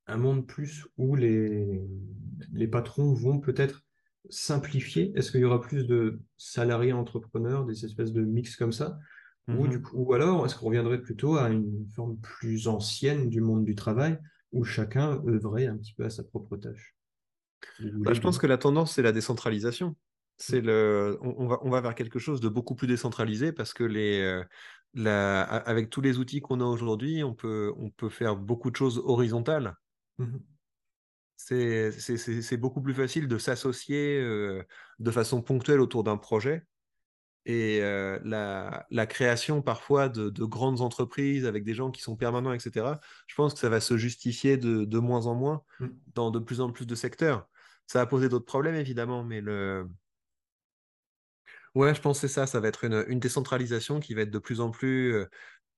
un 0.07 0.17
monde 0.17 0.47
plus 0.47 0.85
où 0.97 1.15
les, 1.15 1.81
les 2.51 2.67
patrons 2.67 3.13
vont 3.13 3.39
peut-être 3.39 3.85
simplifier? 4.29 5.11
Est-ce 5.15 5.31
qu'il 5.31 5.41
y 5.41 5.45
aura 5.45 5.61
plus 5.61 5.85
de 5.87 6.21
salariés 6.37 6.93
entrepreneurs, 6.93 7.65
des 7.65 7.85
espèces 7.85 8.13
de 8.13 8.21
mix 8.23 8.55
comme 8.55 8.71
ça? 8.71 8.99
Ou, 9.51 9.67
Mhm. 9.67 9.69
du 9.69 9.81
coup, 9.81 9.97
ou 9.97 10.13
alors, 10.13 10.45
est-ce 10.45 10.55
qu'on 10.55 10.67
reviendrait 10.67 11.01
plutôt 11.01 11.37
à 11.37 11.49
une 11.49 11.87
forme 11.95 12.19
plus 12.19 12.67
ancienne 12.67 13.29
du 13.29 13.41
monde 13.41 13.65
du 13.65 13.75
travail 13.75 14.19
où 14.51 14.63
chacun 14.63 15.21
œuvrait 15.27 15.67
un 15.67 15.77
petit 15.77 15.93
peu 15.93 16.05
à 16.05 16.09
sa 16.09 16.23
propre 16.23 16.57
tâche? 16.57 16.95
Bah, 18.05 18.13
je 18.13 18.21
pense 18.21 18.37
que 18.37 18.47
la 18.47 18.57
tendance, 18.57 18.93
c'est 18.93 19.01
la 19.01 19.11
décentralisation. 19.11 19.95
C'est 20.37 20.61
le, 20.61 21.17
on, 21.21 21.35
on 21.37 21.47
va, 21.47 21.59
on 21.61 21.69
va 21.69 21.81
vers 21.81 21.95
quelque 21.95 22.19
chose 22.19 22.41
de 22.41 22.49
beaucoup 22.49 22.75
plus 22.75 22.87
décentralisé 22.87 23.53
parce 23.53 23.73
que 23.73 23.83
les, 23.83 24.21
euh, 24.21 24.43
la, 24.93 25.43
avec 25.43 25.89
tous 25.89 26.01
les 26.01 26.17
outils 26.17 26.41
qu'on 26.41 26.59
a 26.59 26.65
aujourd'hui, 26.65 27.23
on 27.23 27.35
peut, 27.35 27.71
on 27.77 27.89
peut 27.91 28.09
faire 28.09 28.35
beaucoup 28.35 28.71
de 28.71 28.75
choses 28.75 28.99
horizontales. 29.05 29.75
Mhm. 30.17 30.43
C'est, 31.35 32.57
beaucoup 32.57 32.81
plus 32.81 32.93
facile 32.93 33.27
de 33.27 33.37
s'associer 33.37 34.19
euh, 34.21 34.63
de 34.99 35.11
façon 35.11 35.41
ponctuelle 35.41 35.81
autour 35.81 36.03
d'un 36.03 36.17
projet. 36.17 36.65
Et 37.45 37.81
euh, 37.81 38.19
la, 38.23 38.85
la 38.89 39.05
création 39.05 39.61
parfois 39.61 40.07
de, 40.09 40.29
de 40.29 40.45
grandes 40.45 40.79
entreprises 40.81 41.45
avec 41.45 41.65
des 41.65 41.73
gens 41.73 41.91
qui 41.91 42.01
sont 42.01 42.15
permanents, 42.15 42.53
etc., 42.53 43.01
je 43.27 43.35
pense 43.35 43.53
que 43.53 43.59
ça 43.59 43.69
va 43.69 43.81
se 43.81 43.97
justifier 43.97 44.57
de, 44.57 44.85
de 44.85 44.99
moins 44.99 45.27
en 45.27 45.35
moins 45.35 45.63
Mhm. 45.79 45.99
dans 46.13 46.31
de 46.31 46.39
plus 46.39 46.61
en 46.61 46.71
plus 46.71 46.85
de 46.85 46.95
secteurs. 46.95 47.49
Ça 47.87 47.99
va 47.99 48.05
poser 48.05 48.29
d'autres 48.29 48.45
problèmes, 48.45 48.75
évidemment, 48.75 49.23
mais 49.25 49.41
le... 49.41 49.87
ouais, 51.75 51.93
je 51.95 52.01
pense 52.01 52.21
que 52.21 52.27
c'est 52.27 52.33
ça. 52.33 52.47
Ça 52.47 52.59
va 52.59 52.67
être 52.67 52.83
une, 52.83 53.05
une 53.07 53.19
décentralisation 53.19 53.99
qui 53.99 54.13
va 54.13 54.21
être 54.21 54.31
de 54.31 54.39
plus 54.39 54.61
en 54.61 54.71
plus, 54.71 55.13
euh, 55.13 55.25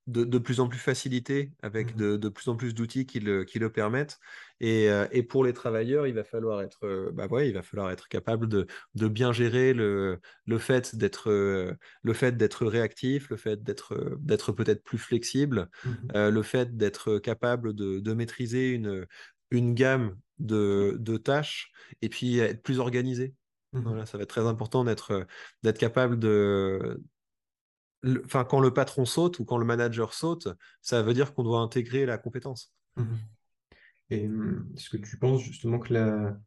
de, 0.07 0.23
de 0.23 0.37
plus 0.37 0.59
en 0.59 0.67
plus 0.69 0.79
facilitée 0.79 1.53
avec 1.61 1.91
Mhm. 1.91 1.97
de, 1.97 2.17
de 2.17 2.29
plus 2.29 2.47
en 2.47 2.55
plus 2.55 2.73
d'outils 2.75 3.05
qui 3.07 3.19
le, 3.19 3.43
qui 3.43 3.59
le 3.59 3.71
permettent. 3.71 4.19
Et, 4.59 4.89
euh, 4.89 5.07
et 5.11 5.23
pour 5.23 5.43
les 5.43 5.53
travailleurs, 5.53 6.07
il 6.07 6.13
va 6.13 6.23
falloir 6.23 6.61
être, 6.61 6.85
euh, 6.85 7.11
bah 7.11 7.27
ouais, 7.27 7.49
il 7.49 7.53
va 7.53 7.63
falloir 7.63 7.89
être 7.91 8.07
capable 8.07 8.47
de, 8.47 8.67
de 8.93 9.07
bien 9.07 9.31
gérer 9.33 9.73
le, 9.73 10.19
le 10.45 10.57
fait 10.59 10.95
d'être, 10.95 11.29
euh, 11.31 11.73
le 12.03 12.13
fait 12.13 12.37
d'être 12.37 12.65
réactif, 12.65 13.29
le 13.29 13.37
fait 13.37 13.63
d'être, 13.63 14.15
d'être 14.19 14.51
peut-être 14.51 14.83
plus 14.83 14.97
flexible, 14.99 15.69
euh, 16.15 16.29
le 16.31 16.41
fait 16.43 16.77
d'être 16.77 17.17
capable 17.19 17.73
de, 17.73 17.99
de 17.99 18.13
maîtriser 18.13 18.69
une, 18.71 19.05
une 19.51 19.73
gamme 19.73 20.17
de, 20.39 20.97
de 20.99 21.17
tâches 21.17 21.71
et 22.01 22.09
puis 22.09 22.39
être 22.39 22.63
plus 22.63 22.79
organisé. 22.79 23.35
Voilà, 23.83 24.05
ça 24.05 24.17
va 24.17 24.23
être 24.23 24.29
très 24.29 24.47
important 24.47 24.83
d'être 24.83 25.77
capable 25.79 26.17
de, 26.19 27.01
le- 28.05 28.21
quand 28.43 28.59
le 28.59 28.73
patron 28.73 29.05
saute 29.05 29.39
ou 29.39 29.45
quand 29.45 29.57
le 29.57 29.65
manager 29.65 30.13
saute, 30.13 30.47
ça 30.81 31.01
veut 31.01 31.13
dire 31.13 31.33
qu'on 31.33 31.43
doit 31.43 31.59
intégrer 31.59 32.05
la 32.05 32.17
compétence. 32.17 32.73
Mhm. 32.95 33.17
Et 34.11 34.27
hum, 34.27 34.71
est-ce 34.75 34.89
que 34.89 34.97
tu 34.97 35.17
penses 35.17 35.41
justement 35.43 35.79
que 35.79 35.93
la, 35.93 36.37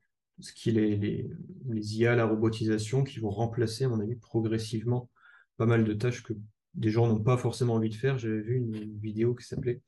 ce 0.40 0.52
qui 0.52 0.70
est 0.70 0.72
les, 0.72 0.96
les, 0.96 1.30
les 1.68 1.98
IA, 1.98 2.14
la 2.14 2.26
robotisation, 2.26 3.02
qui 3.02 3.18
vont 3.18 3.30
remplacer, 3.30 3.84
à 3.84 3.88
mon 3.88 4.00
avis, 4.00 4.14
progressivement 4.16 5.10
pas 5.56 5.66
mal 5.66 5.84
de 5.84 5.92
tâches 5.92 6.22
que 6.22 6.34
des 6.74 6.90
gens 6.90 7.08
n'ont 7.08 7.22
pas 7.22 7.36
forcément 7.36 7.74
envie 7.74 7.90
de 7.90 7.96
faire? 7.96 8.18
J'avais 8.18 8.40
vu 8.40 8.56
une, 8.56 8.74
une 8.76 8.98
vidéo 8.98 9.34
qui 9.34 9.44
s'appelait, 9.44 9.82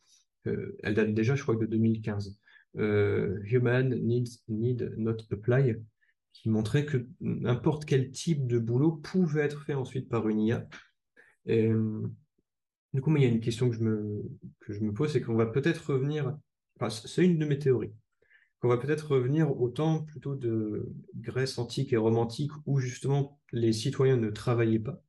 euh, 0.48 0.76
elle 0.82 0.94
date 0.94 1.14
déjà, 1.14 1.36
je 1.36 1.42
crois, 1.42 1.54
de 1.54 1.66
2015, 1.66 2.36
euh, 2.78 3.38
Human 3.44 3.88
Needs 3.88 4.40
Need 4.48 4.94
Not 4.96 5.18
Apply, 5.30 5.76
qui 6.32 6.48
montrait 6.48 6.84
que 6.84 7.06
n'importe 7.20 7.84
quel 7.84 8.10
type 8.10 8.46
de 8.48 8.58
boulot 8.58 8.92
pouvait 8.92 9.42
être 9.42 9.62
fait 9.62 9.74
ensuite 9.74 10.08
par 10.08 10.28
une 10.28 10.40
IA. 10.40 10.68
Du 11.46 13.00
coup, 13.00 13.16
il 13.16 13.22
y 13.22 13.26
a 13.26 13.28
une 13.28 13.40
question 13.40 13.68
que 13.70 13.76
je 13.76 13.82
me, 13.82 14.22
que 14.60 14.72
je 14.72 14.80
me 14.80 14.92
pose, 14.92 15.12
c'est 15.12 15.20
qu'on 15.22 15.36
va 15.36 15.46
peut-être 15.46 15.92
revenir, 15.92 16.36
enfin, 16.80 16.90
c'est 16.90 17.24
une 17.24 17.38
de 17.38 17.44
mes 17.46 17.58
théories, 17.58 17.92
qu'on 18.60 18.68
va 18.68 18.78
peut-être 18.78 19.12
revenir 19.12 19.60
au 19.60 19.70
temps 19.70 20.04
plutôt 20.04 20.36
de 20.36 20.92
Grèce 21.16 21.58
antique 21.58 21.92
et 21.92 21.98
romantique 21.98 22.52
où 22.66 22.80
justement 22.80 23.40
les 23.52 23.72
citoyens 23.72 24.16
ne 24.16 24.30
travaillaient 24.30 24.80
pas. 24.80 25.02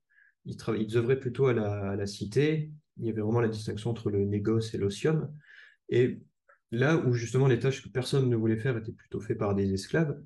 Ils, 0.45 0.57
trava- 0.57 0.77
ils 0.81 0.97
œuvraient 0.97 1.19
plutôt 1.19 1.47
à 1.47 1.53
la, 1.53 1.91
à 1.91 1.95
la 1.95 2.07
cité. 2.07 2.71
Il 2.97 3.05
y 3.07 3.09
avait 3.11 3.21
vraiment 3.21 3.41
la 3.41 3.49
distinction 3.49 3.91
entre 3.91 4.11
le 4.11 4.25
négoce 4.25 4.73
et 4.75 4.77
l'osium. 4.77 5.33
Et 5.89 6.21
là 6.71 6.97
où 6.97 7.13
justement 7.13 7.47
les 7.47 7.59
tâches 7.59 7.83
que 7.83 7.89
personne 7.89 8.29
ne 8.29 8.35
voulait 8.35 8.57
faire 8.57 8.77
étaient 8.77 8.91
plutôt 8.93 9.21
faites 9.21 9.37
par 9.39 9.55
des 9.55 9.73
esclaves, 9.73 10.21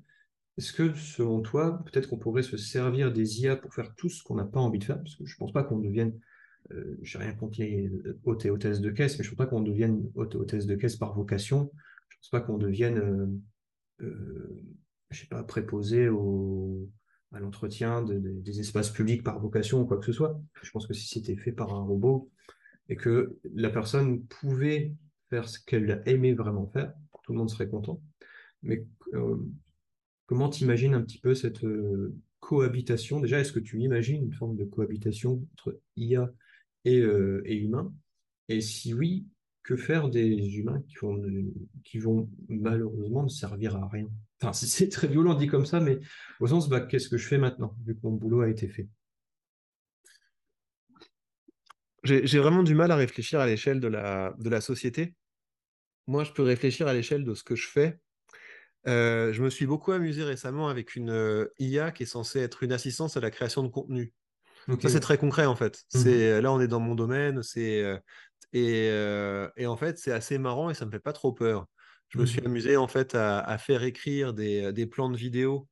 est-ce 0.56 0.72
que 0.72 0.94
selon 0.94 1.40
toi, 1.42 1.82
peut-être 1.84 2.08
qu'on 2.08 2.18
pourrait 2.18 2.42
se 2.42 2.56
servir 2.56 3.12
des 3.12 3.42
IA 3.42 3.56
pour 3.56 3.74
faire 3.74 3.94
tout 3.94 4.08
ce 4.08 4.22
qu'on 4.22 4.36
n'a 4.36 4.44
pas 4.44 4.60
envie 4.60 4.78
de 4.78 4.84
faire? 4.84 4.98
Parce 4.98 5.16
que 5.16 5.26
je 5.26 5.36
pense 5.36 5.52
pas 5.52 5.64
qu'on 5.64 5.78
devienne 5.78 6.18
euh, 6.72 6.98
j'ai 7.02 7.18
rien 7.18 7.32
contre 7.34 7.60
les 7.60 7.90
hôtes 8.24 8.44
et 8.44 8.50
hôtesses 8.50 8.80
de 8.80 8.90
caisse, 8.90 9.18
mais 9.18 9.24
je 9.24 9.30
ne 9.30 9.36
pense 9.36 9.46
pas 9.46 9.50
qu'on 9.50 9.62
devienne 9.62 10.10
hôte 10.14 10.34
et 10.34 10.38
hôtesse 10.38 10.66
de 10.66 10.74
caisse 10.74 10.96
par 10.96 11.14
vocation. 11.14 11.70
Je 12.08 12.16
ne 12.16 12.20
pense 12.20 12.30
pas 12.30 12.40
qu'on 12.40 12.58
devienne, 12.58 12.98
euh, 12.98 13.26
euh, 14.02 14.62
je 15.10 15.20
sais 15.20 15.26
pas, 15.28 15.42
préposé 15.44 16.08
à 17.32 17.40
l'entretien 17.40 18.02
de- 18.02 18.18
de- 18.18 18.40
des 18.40 18.60
espaces 18.60 18.90
publics 18.90 19.22
par 19.22 19.38
vocation 19.40 19.82
ou 19.82 19.86
quoi 19.86 19.98
que 19.98 20.06
ce 20.06 20.12
soit. 20.12 20.40
Je 20.62 20.70
pense 20.70 20.86
que 20.86 20.94
si 20.94 21.06
c'était 21.08 21.36
fait 21.36 21.52
par 21.52 21.74
un 21.74 21.82
robot 21.82 22.30
et 22.88 22.96
que 22.96 23.36
la 23.54 23.70
personne 23.70 24.24
pouvait 24.24 24.94
faire 25.30 25.48
ce 25.48 25.58
qu'elle 25.60 26.02
aimait 26.06 26.34
vraiment 26.34 26.66
faire, 26.68 26.92
tout 27.22 27.32
le 27.32 27.38
monde 27.38 27.50
serait 27.50 27.68
content. 27.68 28.00
Mais 28.62 28.86
comment 30.26 30.48
t'imagines 30.48 30.94
un 30.94 31.02
petit 31.02 31.18
peu 31.18 31.34
cette 31.34 31.64
euh, 31.64 32.14
cohabitation? 32.40 33.20
Déjà, 33.20 33.40
est-ce 33.40 33.52
que 33.52 33.60
tu 33.60 33.80
imagines 33.80 34.22
une 34.22 34.32
forme 34.32 34.56
de 34.56 34.64
cohabitation 34.64 35.46
entre 35.54 35.80
IA 35.96 36.30
et, 36.84 37.00
euh, 37.00 37.42
humain? 37.46 37.92
Et 38.48 38.60
si 38.60 38.92
oui, 38.92 39.26
que 39.62 39.76
faire 39.76 40.08
des 40.08 40.58
humains 40.58 40.82
qui 41.84 41.98
vont, 41.98 42.30
malheureusement 42.48 43.24
ne 43.24 43.28
servir 43.28 43.76
à 43.76 43.88
rien? 43.88 44.08
Enfin, 44.40 44.52
c'est 44.66 44.88
très 44.88 45.08
violent 45.08 45.34
dit 45.34 45.46
comme 45.46 45.66
ça, 45.66 45.80
mais 45.80 45.98
au 46.40 46.46
sens, 46.46 46.68
bah, 46.68 46.80
qu'est-ce 46.80 47.08
que 47.08 47.18
je 47.18 47.26
fais 47.26 47.38
maintenant, 47.38 47.76
vu 47.84 47.94
que 47.94 48.00
mon 48.02 48.12
boulot 48.12 48.42
a 48.42 48.50
été 48.50 48.68
fait? 48.68 48.88
J'ai 52.04 52.38
vraiment 52.38 52.62
du 52.62 52.76
mal 52.76 52.92
à 52.92 52.96
réfléchir 52.96 53.40
à 53.40 53.46
l'échelle 53.46 53.80
de 53.80 53.88
la 53.88 54.60
société. 54.60 55.14
Moi, 56.06 56.22
je 56.22 56.30
peux 56.30 56.44
réfléchir 56.44 56.86
à 56.86 56.94
l'échelle 56.94 57.24
de 57.24 57.34
ce 57.34 57.42
que 57.42 57.56
je 57.56 57.66
fais. 57.66 57.98
Euh, 58.86 59.32
je 59.32 59.42
me 59.42 59.50
suis 59.50 59.66
beaucoup 59.66 59.92
amusé 59.92 60.22
récemment 60.22 60.68
avec 60.68 60.94
une 60.94 61.10
euh, 61.10 61.52
IA 61.58 61.90
qui 61.90 62.04
est 62.04 62.06
censée 62.06 62.40
être 62.40 62.62
une 62.62 62.72
assistance 62.72 63.16
à 63.16 63.20
la 63.20 63.30
création 63.30 63.62
de 63.62 63.68
contenu. 63.68 64.12
ça, 64.80 64.88
c'est 64.88 65.00
très 65.00 65.18
concret 65.18 65.46
en 65.46 65.56
fait. 65.56 65.84
Mmh 65.94 65.98
c'est 65.98 66.40
Là, 66.40 66.52
on 66.52 66.60
est 66.60 66.68
dans 66.68 66.80
mon 66.80 66.94
domaine. 66.94 67.42
C'est 67.42 67.82
euh, 67.82 67.98
et, 68.52 68.86
et, 69.56 69.66
en 69.66 69.76
fait, 69.76 69.98
c'est 69.98 70.12
assez 70.12 70.38
marrant 70.38 70.70
et 70.70 70.74
ça 70.74 70.86
me 70.86 70.90
fait 70.90 71.00
pas 71.00 71.12
trop 71.12 71.32
peur. 71.32 71.66
Je 72.08 72.18
me 72.18 72.26
suis 72.26 72.40
mmh 72.40 72.46
amusé 72.46 72.76
en 72.76 72.88
fait 72.88 73.14
à, 73.14 73.40
à 73.40 73.58
faire 73.58 73.82
écrire 73.82 74.32
des, 74.32 74.72
des, 74.72 74.86
plans 74.86 75.10
de 75.10 75.16
vidéo 75.16 75.68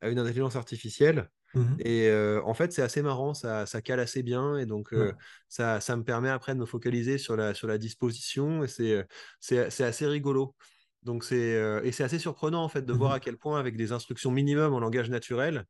à 0.00 0.08
une 0.08 0.18
intelligence 0.18 0.56
artificielle 0.56 1.30
Mmh 1.54 1.76
et 1.78 2.12
en 2.44 2.52
fait, 2.52 2.72
c'est 2.72 2.82
assez 2.82 3.00
marrant, 3.00 3.32
ça, 3.32 3.64
ça, 3.64 3.80
cale 3.80 4.00
assez 4.00 4.22
bien. 4.22 4.58
Et 4.58 4.66
donc, 4.66 4.94
ça, 5.48 5.80
ça, 5.80 5.96
me 5.96 6.04
permet 6.04 6.28
après 6.28 6.54
de 6.54 6.60
me 6.60 6.66
focaliser 6.66 7.16
sur 7.16 7.34
la, 7.34 7.54
sur 7.54 7.66
la 7.66 7.78
disposition. 7.78 8.62
Et 8.64 8.68
c'est, 8.68 9.82
assez 9.82 10.06
rigolo. 10.06 10.54
Donc, 11.06 11.24
c'est, 11.24 11.80
et 11.84 11.92
c'est 11.92 12.04
assez 12.04 12.18
surprenant, 12.18 12.62
en 12.62 12.68
fait, 12.68 12.82
de 12.82 12.92
voir 12.92 13.12
mmh 13.12 13.14
à 13.14 13.20
quel 13.20 13.38
point, 13.38 13.58
avec 13.58 13.76
des 13.76 13.92
instructions 13.92 14.30
minimum 14.30 14.74
en 14.74 14.80
langage 14.80 15.08
naturel, 15.08 15.64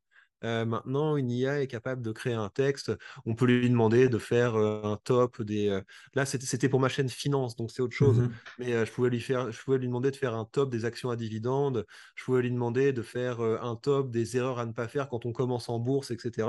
euh, 0.45 0.65
maintenant, 0.65 1.17
une 1.17 1.31
IA 1.31 1.63
est 1.63 1.67
capable 1.67 2.03
de 2.03 2.13
créer 2.13 2.35
un 2.35 2.49
texte. 2.49 2.93
On 3.25 3.35
peut 3.35 3.47
lui 3.47 3.69
demander 3.71 4.09
de 4.09 4.19
faire 4.19 4.55
euh, 4.57 4.83
un 4.85 4.97
top 4.97 5.43
des. 5.43 5.69
Euh, 5.69 5.81
là, 6.15 6.27
c'était 6.27 6.69
pour 6.69 6.81
ma 6.81 6.89
chaîne 6.89 7.09
finance, 7.09 7.57
donc 7.57 7.71
c'est 7.71 7.83
autre 7.83 7.95
chose. 7.95 8.21
Mmh 8.21 8.31
Mais 8.59 8.87
je 8.87 8.93
pouvais 8.93 9.11
lui 9.11 9.21
faire, 9.21 9.51
je 9.51 9.63
pouvais 9.63 9.79
lui 9.79 9.87
demander 9.87 10.11
de 10.11 10.17
faire 10.17 10.35
un 10.35 10.45
top 10.45 10.71
des 10.71 10.85
actions 10.85 11.11
à 11.11 11.17
dividendes. 11.17 11.87
Je 12.15 12.25
pouvais 12.25 12.43
lui 12.43 12.51
demander 12.51 12.93
de 12.93 13.03
faire 13.03 13.41
un 13.41 13.77
top 13.77 14.11
des 14.11 14.37
erreurs 14.37 14.59
à 14.59 14.67
ne 14.67 14.73
pas 14.73 14.89
faire 14.89 15.09
quand 15.09 15.27
on 15.27 15.33
commence 15.33 15.69
en 15.69 15.79
bourse, 15.79 16.11
etc. 16.11 16.49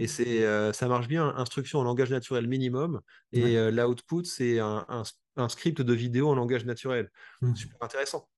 Et 0.00 0.04
mmh 0.04 0.06
c'est, 0.06 0.72
ça 0.72 0.88
marche 0.88 1.08
bien. 1.08 1.34
Instruction 1.36 1.80
en 1.80 1.84
langage 1.84 2.10
naturel 2.10 2.46
minimum. 2.46 3.00
Et 3.32 3.70
l'output, 3.70 4.24
c'est 4.24 4.60
un, 4.60 4.84
un, 4.88 5.02
script 5.48 5.82
de 5.82 5.92
vidéo 5.92 6.28
en 6.28 6.34
langage 6.34 6.64
naturel. 6.64 7.10
Mmh. 7.40 7.54
Super 7.54 7.82
intéressant. 7.82 8.28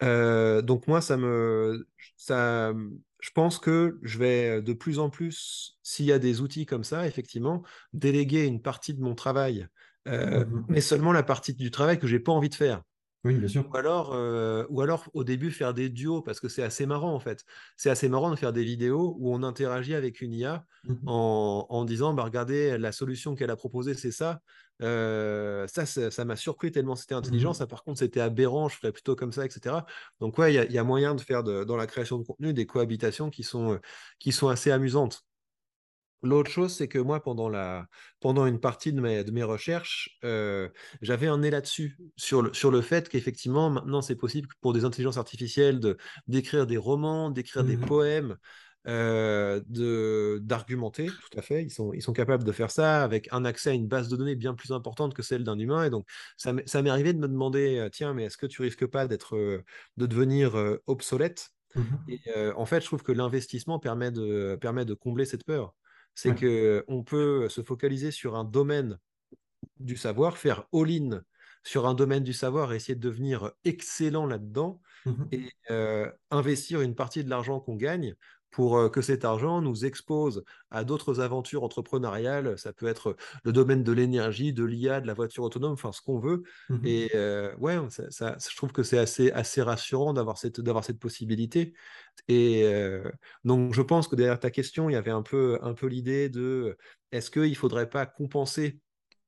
donc 0.00 0.86
moi, 0.86 1.00
ça 1.00 1.16
me, 1.16 1.86
ça, 2.16 2.72
je 3.20 3.30
pense 3.30 3.58
que 3.58 3.98
je 4.02 4.18
vais 4.18 4.62
de 4.62 4.72
plus 4.72 4.98
en 4.98 5.10
plus, 5.10 5.78
s'il 5.82 6.06
y 6.06 6.12
a 6.12 6.18
des 6.18 6.40
outils 6.40 6.66
comme 6.66 6.84
ça, 6.84 7.06
effectivement, 7.06 7.62
déléguer 7.92 8.46
une 8.46 8.62
partie 8.62 8.94
de 8.94 9.00
mon 9.00 9.14
travail, 9.14 9.66
mmh 10.06 10.64
mais 10.68 10.80
seulement 10.80 11.12
la 11.12 11.22
partie 11.22 11.54
du 11.54 11.70
travail 11.70 11.98
que 11.98 12.08
j'ai 12.08 12.18
pas 12.18 12.32
envie 12.32 12.48
de 12.48 12.54
faire. 12.56 12.82
Oui, 13.24 13.34
bien 13.34 13.48
sûr. 13.48 13.68
Ou 13.72 13.76
alors, 13.76 14.16
ou 14.68 14.80
alors 14.80 15.08
au 15.14 15.22
début 15.24 15.50
faire 15.50 15.74
des 15.74 15.88
duos 15.88 16.22
parce 16.22 16.40
que 16.40 16.48
c'est 16.48 16.62
assez 16.62 16.86
marrant 16.86 17.14
en 17.14 17.20
fait. 17.20 17.44
C'est 17.76 17.90
assez 17.90 18.08
marrant 18.08 18.30
de 18.30 18.36
faire 18.36 18.52
des 18.52 18.64
vidéos 18.64 19.16
où 19.18 19.32
on 19.34 19.42
interagit 19.42 19.94
avec 19.94 20.20
une 20.20 20.32
IA 20.32 20.64
mmh 20.84 20.94
en, 21.06 21.66
en, 21.68 21.84
disant 21.84 22.14
bah 22.14 22.24
regardez 22.24 22.76
la 22.78 22.90
solution 22.90 23.36
qu'elle 23.36 23.50
a 23.50 23.56
proposée 23.56 23.94
c'est 23.94 24.10
ça. 24.10 24.40
ça, 24.80 25.86
ça 25.86 26.24
m'a 26.24 26.36
surpris 26.36 26.72
tellement 26.72 26.96
c'était 26.96 27.14
intelligent. 27.14 27.52
Mmh 27.52 27.54
ça 27.54 27.66
par 27.68 27.84
contre 27.84 28.00
c'était 28.00 28.20
aberrant. 28.20 28.68
Je 28.68 28.76
ferais 28.76 28.92
plutôt 28.92 29.14
comme 29.14 29.32
ça, 29.32 29.46
etc. 29.46 29.86
Donc 30.20 30.38
ouais, 30.38 30.52
il 30.52 30.70
y, 30.70 30.74
y, 30.74 30.78
a 30.78 30.84
moyen 30.84 31.14
de 31.14 31.20
faire 31.20 31.44
de, 31.44 31.62
dans 31.62 31.76
la 31.76 31.86
création 31.86 32.18
de 32.18 32.24
contenu 32.24 32.52
des 32.52 32.66
cohabitations 32.66 33.30
qui 33.30 33.44
sont 33.44 33.78
qui 34.18 34.32
sont 34.32 34.48
assez 34.48 34.72
amusantes. 34.72 35.24
L'autre 36.22 36.50
chose, 36.50 36.72
c'est 36.72 36.86
que 36.86 36.98
moi, 36.98 37.20
pendant, 37.20 37.48
la, 37.48 37.88
pendant 38.20 38.46
une 38.46 38.60
partie 38.60 38.92
de 38.92 39.00
mes, 39.00 39.24
de 39.24 39.32
mes 39.32 39.42
recherches, 39.42 40.18
euh, 40.24 40.68
j'avais 41.00 41.26
un 41.26 41.38
nez 41.38 41.50
là-dessus, 41.50 41.98
sur 42.16 42.42
le, 42.42 42.54
sur 42.54 42.70
le 42.70 42.80
fait 42.80 43.08
qu'effectivement, 43.08 43.70
maintenant, 43.70 44.02
c'est 44.02 44.14
possible 44.14 44.48
pour 44.60 44.72
des 44.72 44.84
intelligences 44.84 45.16
artificielles 45.16 45.80
de, 45.80 45.96
d'écrire 46.28 46.66
des 46.66 46.76
romans, 46.76 47.30
d'écrire 47.30 47.64
des 47.64 47.76
mmh 47.76 47.86
poèmes, 47.86 48.36
euh, 48.86 49.60
de, 49.66 50.38
d'argumenter, 50.42 51.06
tout 51.06 51.38
à 51.38 51.42
fait. 51.42 51.64
Ils 51.64 51.70
sont, 51.70 51.92
ils 51.92 52.02
sont 52.02 52.12
capables 52.12 52.44
de 52.44 52.52
faire 52.52 52.70
ça 52.70 53.02
avec 53.02 53.28
un 53.32 53.44
accès 53.44 53.70
à 53.70 53.72
une 53.72 53.88
base 53.88 54.08
de 54.08 54.16
données 54.16 54.36
bien 54.36 54.54
plus 54.54 54.70
importante 54.70 55.14
que 55.14 55.22
celle 55.22 55.42
d'un 55.42 55.58
humain. 55.58 55.84
Et 55.84 55.90
donc, 55.90 56.06
ça, 56.36 56.54
ça 56.66 56.82
m'est 56.82 56.90
arrivé 56.90 57.12
de 57.12 57.18
me 57.18 57.26
demander, 57.26 57.78
euh, 57.78 57.88
tiens, 57.88 58.14
mais 58.14 58.24
est-ce 58.24 58.36
que 58.36 58.46
tu 58.46 58.62
risques 58.62 58.86
pas 58.86 59.08
d'être, 59.08 59.36
de 59.96 60.06
devenir 60.06 60.54
obsolète? 60.86 61.50
Mmh 61.74 61.82
Et 62.08 62.20
en 62.54 62.66
fait, 62.66 62.80
je 62.80 62.86
trouve 62.86 63.02
que 63.02 63.12
l'investissement 63.12 63.80
permet 63.80 64.12
de, 64.12 64.56
permet 64.60 64.84
de 64.84 64.94
combler 64.94 65.24
cette 65.24 65.44
peur 65.44 65.74
c'est 66.14 66.34
que 66.34 66.84
qu'on 66.86 67.02
peut 67.02 67.48
se 67.48 67.62
focaliser 67.62 68.10
sur 68.10 68.36
un 68.36 68.44
domaine 68.44 68.98
du 69.78 69.96
savoir, 69.96 70.36
faire 70.36 70.64
all-in 70.72 71.22
sur 71.64 71.86
un 71.86 71.94
domaine 71.94 72.24
du 72.24 72.32
savoir 72.32 72.72
et 72.72 72.76
essayer 72.76 72.96
de 72.96 73.00
devenir 73.00 73.52
excellent 73.64 74.26
là-dedans 74.26 74.80
mmh 75.06 75.12
et 75.32 75.48
investir 76.30 76.80
une 76.80 76.94
partie 76.94 77.24
de 77.24 77.30
l'argent 77.30 77.60
qu'on 77.60 77.76
gagne 77.76 78.14
pour 78.52 78.90
que 78.90 79.00
cet 79.00 79.24
argent 79.24 79.60
nous 79.60 79.84
expose 79.84 80.44
à 80.70 80.84
d'autres 80.84 81.20
aventures 81.20 81.64
entrepreneuriales. 81.64 82.58
Ça 82.58 82.72
peut 82.72 82.86
être 82.86 83.16
le 83.44 83.52
domaine 83.52 83.82
de 83.82 83.92
l'énergie, 83.92 84.52
de 84.52 84.62
l'IA, 84.62 85.00
de 85.00 85.06
la 85.06 85.14
voiture 85.14 85.42
autonome, 85.42 85.72
enfin 85.72 85.90
ce 85.90 86.02
qu'on 86.02 86.18
veut. 86.18 86.42
Mmh 86.68 86.76
et 86.84 87.10
ouais, 87.58 87.78
ça, 88.10 88.36
je 88.38 88.56
trouve 88.56 88.72
que 88.72 88.82
c'est 88.82 88.98
assez, 88.98 89.30
assez 89.32 89.62
rassurant 89.62 90.12
d'avoir 90.12 90.38
cette, 90.38 90.60
d'avoir 90.60 90.84
cette 90.84 90.98
possibilité. 90.98 91.72
Et 92.28 92.70
donc 93.44 93.72
je 93.72 93.82
pense 93.82 94.06
que 94.06 94.16
derrière 94.16 94.38
ta 94.38 94.50
question, 94.50 94.90
il 94.90 94.92
y 94.92 94.96
avait 94.96 95.10
un 95.10 95.22
peu, 95.22 95.58
un 95.62 95.72
peu 95.72 95.86
l'idée 95.86 96.28
de 96.28 96.76
est-ce 97.10 97.30
qu'il 97.30 97.50
ne 97.50 97.54
faudrait 97.54 97.88
pas 97.88 98.04
compenser 98.06 98.80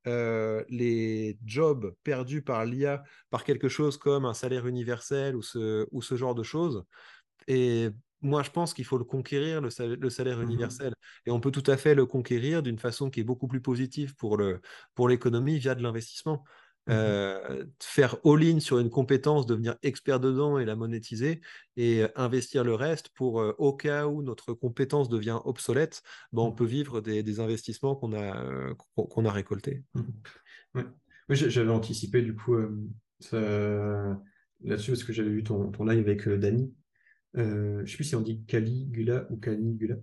les 0.04 1.38
jobs 1.46 1.94
perdus 2.04 2.42
par 2.42 2.66
l'IA 2.66 3.02
par 3.30 3.42
quelque 3.42 3.68
chose 3.68 3.96
comme 3.96 4.26
un 4.26 4.34
salaire 4.34 4.66
universel 4.66 5.34
ou 5.34 5.42
ce, 5.42 5.86
ou 5.92 6.02
ce 6.02 6.14
genre 6.14 6.34
de 6.34 6.42
choses? 6.42 6.84
Et 7.46 7.90
moi, 8.24 8.42
je 8.42 8.50
pense 8.50 8.72
qu'il 8.72 8.84
faut 8.84 8.98
le 8.98 9.04
conquérir, 9.04 9.60
le, 9.60 9.70
salaire, 9.70 10.38
mmh 10.38 10.42
universel. 10.42 10.94
Et 11.26 11.30
on 11.30 11.40
peut 11.40 11.50
tout 11.50 11.70
à 11.70 11.76
fait 11.76 11.94
le 11.94 12.06
conquérir 12.06 12.62
d'une 12.62 12.78
façon 12.78 13.10
qui 13.10 13.20
est 13.20 13.24
beaucoup 13.24 13.48
plus 13.48 13.60
positive 13.60 14.14
pour 14.16 14.38
l'économie 14.38 15.52
pour 15.52 15.60
via 15.60 15.74
de 15.74 15.82
l'investissement. 15.82 16.44
Mmh 16.86 16.92
euh, 16.92 17.64
faire 17.80 18.16
all-in 18.26 18.60
sur 18.60 18.78
une 18.78 18.90
compétence, 18.90 19.46
devenir 19.46 19.74
expert 19.82 20.20
dedans 20.20 20.58
et 20.58 20.66
la 20.66 20.76
monétiser, 20.76 21.40
et 21.78 22.02
investir 22.14 22.62
le 22.62 22.74
reste 22.74 23.08
pour, 23.14 23.36
au 23.56 23.72
cas 23.72 24.06
où 24.06 24.22
notre 24.22 24.52
compétence 24.52 25.08
devient 25.08 25.38
obsolète, 25.46 26.02
ben, 26.32 26.42
on 26.42 26.50
mmh. 26.50 26.56
peut 26.56 26.66
vivre 26.66 27.00
des, 27.00 27.40
investissements 27.40 27.96
qu'on 27.96 28.12
a, 28.12 28.74
qu'on 28.96 29.24
a 29.24 29.32
récoltés. 29.32 29.82
Ouais. 30.74 30.84
j'avais 31.30 31.70
anticipé 31.70 32.20
du 32.20 32.34
coup 32.34 32.54
là-dessus 33.30 34.90
parce 34.90 35.04
que 35.04 35.12
j'avais 35.14 35.30
vu 35.30 35.42
ton, 35.42 35.70
ton 35.70 35.86
live 35.86 36.00
avec 36.00 36.28
Dany 36.28 36.70
euh, 37.36 37.78
je 37.78 37.82
ne 37.82 37.86
sais 37.86 37.96
plus 37.96 38.04
si 38.04 38.16
on 38.16 38.20
dit 38.20 38.44
Caligula 38.46 39.26
ou 39.30 39.36
Caligula, 39.36 39.96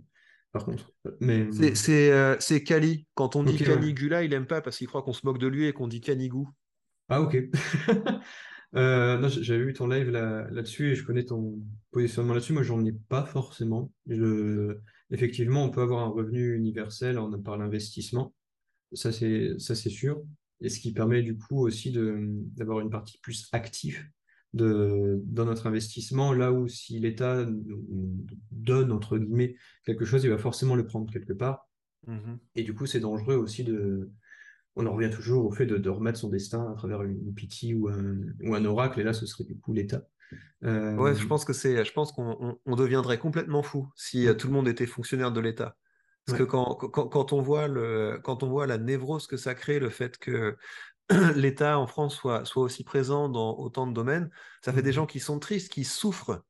par 0.52 0.66
contre. 0.66 0.92
Mais... 1.20 1.48
C'est 1.74 2.12
euh, 2.12 2.38
Cali. 2.66 3.08
Quand 3.16 3.36
on 3.36 3.44
dit 3.44 3.58
Caligula, 3.58 4.24
il 4.24 4.32
n'aime 4.32 4.48
pas 4.48 4.62
parce 4.62 4.78
qu'il 4.78 4.88
croit 4.88 5.04
qu'on 5.04 5.14
se 5.14 5.26
moque 5.26 5.40
de 5.40 5.48
lui 5.48 5.66
et 5.66 5.74
qu'on 5.74 5.88
dit 5.88 6.02
Canigou. 6.02 6.50
Ah, 7.10 7.22
ok. 7.22 7.38
euh, 8.76 9.30
J'avais 9.30 9.64
vu 9.64 9.74
ton 9.74 9.88
live 9.88 10.10
là-dessus 10.10 10.92
et 10.92 10.96
je 10.96 11.04
connais 11.04 11.26
ton 11.26 11.60
positionnement 11.92 12.34
là-dessus. 12.34 12.54
Moi, 12.54 12.64
j'en 12.64 12.84
ai 12.86 12.94
pas 12.94 13.26
forcément. 13.26 13.92
Je... 14.08 14.78
Effectivement, 15.10 15.66
on 15.66 15.70
peut 15.70 15.82
avoir 15.82 16.06
un 16.06 16.10
revenu 16.10 16.56
universel 16.56 17.18
en, 17.18 17.32
par 17.42 17.58
l'investissement. 17.58 18.34
Ça, 18.94 19.12
c'est 19.12 19.58
sûr. 19.90 20.24
Et 20.62 20.70
ce 20.70 20.80
qui 20.80 20.94
permet 20.94 21.24
du 21.24 21.38
coup 21.38 21.66
aussi 21.66 21.92
d'avoir 21.92 22.82
une 22.82 22.90
partie 22.90 23.18
plus 23.20 23.50
active 23.52 24.06
de, 24.54 25.22
dans 25.26 25.46
notre 25.46 25.68
investissement, 25.68 26.34
là 26.34 26.52
où 26.52 26.68
si 26.68 27.00
l'État 27.00 27.46
donne, 28.52 28.92
entre 28.92 29.18
guillemets, 29.18 29.56
quelque 29.86 30.06
chose, 30.06 30.24
il 30.24 30.30
va 30.30 30.38
forcément 30.38 30.76
le 30.76 30.86
prendre 30.86 31.12
quelque 31.12 31.34
part. 31.34 31.68
Mmh 32.08 32.38
et 32.56 32.64
du 32.64 32.74
coup, 32.74 32.86
c'est 32.86 33.00
dangereux 33.00 33.36
aussi 33.36 33.64
de... 33.64 34.10
On 34.76 34.86
en 34.86 34.94
revient 34.94 35.10
toujours 35.14 35.46
au 35.46 35.52
fait 35.52 35.66
de, 35.66 35.90
remettre 35.90 36.18
son 36.18 36.30
destin 36.30 36.72
à 36.72 36.76
travers 36.76 37.04
une 37.04 37.34
pitié 37.34 37.74
ou 37.74 37.90
un, 37.90 38.16
ou 38.44 38.56
un 38.56 38.64
oracle, 38.64 39.00
et 39.02 39.04
là, 39.04 39.14
ce 39.14 39.26
serait 39.26 39.44
du 39.44 39.58
coup 39.58 39.74
l'État. 39.74 40.08
Euh, 40.64 40.96
ouais, 40.96 41.14
je 41.14 41.28
pense 41.28 41.44
que 41.44 41.52
c'est, 41.52 41.84
je 41.84 41.92
pense 41.92 42.14
qu'on 42.14 42.58
deviendrait 42.66 43.20
complètement 43.20 43.64
fou 43.64 43.90
si 43.96 44.28
euh, 44.28 44.34
tout 44.34 44.48
le 44.48 44.54
monde 44.54 44.70
était 44.70 44.86
fonctionnaire 44.86 45.32
de 45.32 45.42
l'État. 45.42 45.76
Parce 46.26 46.38
que 46.38 46.44
quand, 46.44 46.76
quand, 46.76 47.08
quand, 47.08 47.34
on 47.34 47.42
voit 47.42 47.68
le, 47.68 48.20
quand 48.24 48.44
on 48.44 48.48
voit 48.48 48.68
la 48.68 48.78
névrose 48.78 49.28
que 49.28 49.38
ça 49.38 49.56
crée, 49.56 49.80
le 49.80 49.90
fait 49.90 50.18
que 50.18 50.56
l'État 51.36 51.78
en 51.80 51.88
France 51.88 52.16
soit, 52.16 52.46
soit 52.46 52.64
aussi 52.64 52.84
présent 52.84 53.30
dans 53.30 53.58
autant 53.58 53.88
de 53.88 53.94
domaines, 53.94 54.30
ça 54.64 54.74
fait 54.74 54.82
des 54.82 54.92
mmh 54.92 54.94
gens 54.94 55.06
qui 55.06 55.20
sont 55.20 55.40
tristes, 55.40 55.72
qui 55.72 55.84
souffrent. 55.84 56.42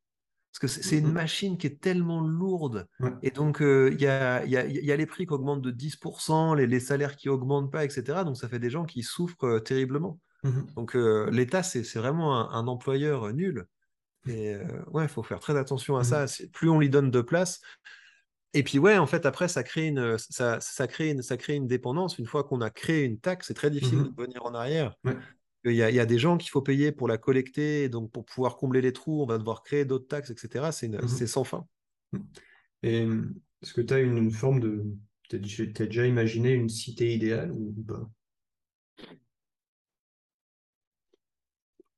Parce 0.51 0.59
que 0.59 0.68
c'est 0.68 0.97
une 0.97 1.07
mmh 1.07 1.14
machine 1.14 1.57
qui 1.57 1.68
est 1.68 1.82
tellement 1.82 2.20
lourde. 2.20 2.88
Et 3.22 3.32
donc, 3.32 3.59
il 3.62 4.01
y, 4.01 4.07
a, 4.07 4.45
y, 4.45 4.57
a, 4.57 4.66
y, 4.66 4.91
a, 4.91 4.95
les 4.97 5.05
prix 5.05 5.26
qui 5.26 5.32
augmentent 5.32 5.62
de 5.62 5.72
10%, 5.72 6.57
les, 6.57 6.68
les 6.68 6.82
salaires 6.82 7.16
qui 7.16 7.30
augmentent 7.30 7.72
pas, 7.72 7.86
etc. 7.86 8.26
Donc, 8.26 8.36
ça 8.36 8.49
fait 8.49 8.59
des 8.59 8.70
gens 8.70 8.84
qui 8.84 9.01
souffrent 9.01 9.59
terriblement. 9.59 10.20
Mmh 10.43 10.62
donc, 10.76 10.95
l'État, 11.32 11.64
c'est 11.64 11.84
vraiment 11.95 12.51
un, 12.51 12.68
employeur 12.68 13.32
nul. 13.32 13.66
Et 14.28 14.57
ouais, 14.91 15.03
il 15.03 15.09
faut 15.09 15.24
faire 15.24 15.39
très 15.39 15.57
attention 15.57 15.95
à 15.95 16.03
ça. 16.03 16.26
Plus 16.51 16.70
on 16.70 16.80
lui 16.80 16.89
donne 16.89 17.12
de 17.12 17.22
place, 17.22 17.62
et 18.54 18.64
puis 18.64 18.80
ouais, 18.80 18.97
en 18.97 19.08
fait, 19.08 19.26
après, 19.26 19.47
ça 19.47 19.64
crée 19.64 19.88
une, 19.88 20.18
ça, 20.18 20.60
ça 20.60 20.88
crée 20.88 21.10
une, 21.12 21.22
ça 21.22 21.38
crée 21.38 21.56
une 21.56 21.68
dépendance. 21.68 22.18
Une 22.20 22.26
fois 22.28 22.43
qu'on 22.43 22.62
a 22.62 22.70
créé 22.70 23.04
une 23.04 23.20
taxe, 23.20 23.47
c'est 23.47 23.54
très 23.54 23.72
difficile 23.72 24.04
mmh 24.04 24.16
de 24.18 24.24
venir 24.24 24.45
en 24.45 24.54
arrière. 24.54 24.95
Il 25.66 25.74
y, 25.74 25.84
a, 25.84 25.89
il 25.91 25.95
y 25.95 25.99
a 25.99 26.06
des 26.08 26.20
gens 26.20 26.38
qu'il 26.38 26.49
faut 26.52 26.62
payer 26.62 26.91
pour 26.91 27.08
la 27.08 27.18
collecter, 27.18 27.89
donc 27.89 28.12
pour 28.12 28.26
pouvoir 28.26 28.58
combler 28.58 28.82
les 28.82 28.93
trous, 28.93 29.22
on 29.24 29.26
va 29.28 29.38
devoir 29.38 29.64
créer 29.64 29.86
d'autres 29.86 30.08
taxes, 30.08 30.32
etc. 30.32 30.72
C'est 30.72 30.89
Mhm. 31.02 31.08
c'est 31.08 31.28
sans 31.28 31.43
fin. 31.43 31.68
Et 32.84 33.08
est-ce 33.62 33.74
que 33.74 33.82
tu 33.82 33.93
as 33.93 33.99
une, 33.99 34.18
une 34.18 34.32
forme 34.32 34.60
de... 34.60 34.86
T'as 35.30 35.38
t'as 35.39 35.86
déjà 35.86 36.06
imaginé 36.06 36.52
une 36.54 36.70
cité 36.70 37.14
idéale 37.14 37.52
ou 37.52 37.74
pas? 37.88 38.10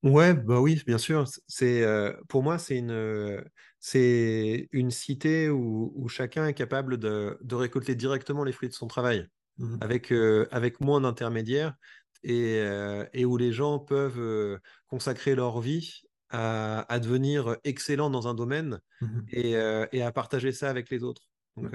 Ouais, 0.03 0.33
bah 0.33 0.59
oui, 0.59 0.81
bien 0.85 0.97
sûr. 0.97 1.25
C'est 1.47 1.81
euh, 1.83 2.13
pour 2.27 2.43
moi, 2.43 2.57
c'est 2.59 2.77
une 2.77 2.91
euh, 2.91 3.41
c'est 3.85 4.69
une 4.71 4.91
cité 4.91 5.49
où, 5.49 5.91
où 5.95 6.07
chacun 6.07 6.47
est 6.47 6.53
capable 6.53 6.97
de, 6.97 7.37
de 7.41 7.55
récolter 7.55 7.95
directement 7.95 8.43
les 8.45 8.53
fruits 8.53 8.69
de 8.69 8.73
son 8.73 8.87
travail, 8.87 9.27
Mhm. 9.57 9.81
avec 9.81 10.11
euh, 10.13 10.47
avec 10.51 10.79
moins 10.81 11.01
d'intermédiaires 11.01 11.75
et, 12.23 12.59
euh, 12.59 13.05
et 13.13 13.25
où 13.25 13.37
les 13.37 13.51
gens 13.51 13.79
peuvent 13.79 14.19
euh, 14.19 14.59
consacrer 14.87 15.35
leur 15.35 15.59
vie 15.61 16.01
à, 16.29 16.85
à 16.93 16.99
devenir 16.99 17.57
excellents 17.65 18.09
dans 18.09 18.27
un 18.29 18.33
domaine 18.35 18.79
Mhm. 19.01 19.33
et, 19.33 19.51
et 19.91 20.01
à 20.01 20.11
partager 20.11 20.51
ça 20.53 20.69
avec 20.69 20.89
les 20.89 21.03
autres. 21.03 21.23
Donc, 21.57 21.71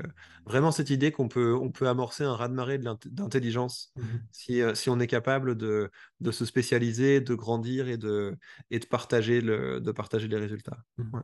vraiment 0.47 0.73
cette 0.73 0.91
idée 0.91 1.13
qu'on 1.13 1.29
peut 1.29 1.55
on 1.55 1.71
peut 1.71 1.89
amorcer 1.89 2.25
un 2.25 2.35
raz-de-marée 2.35 2.79
d'intelligence 2.79 3.93
Mhm. 3.97 4.29
si, 4.33 4.61
si 4.75 4.91
on 4.91 4.99
est 5.01 5.07
capable 5.07 5.57
de, 5.57 5.91
de 6.21 6.31
se 6.33 6.45
spécialiser, 6.45 7.21
de 7.21 7.35
grandir 7.35 7.89
et 7.89 7.97
de, 7.99 8.37
et 8.71 8.79
de, 8.81 8.87
partager, 8.87 9.41
le, 9.41 9.81
de 9.81 9.93
partager 9.93 10.29
les 10.29 10.37
résultats. 10.39 10.79
Ouais. 10.99 11.23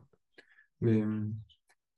Mais 0.81 1.01
euh, 1.01 1.21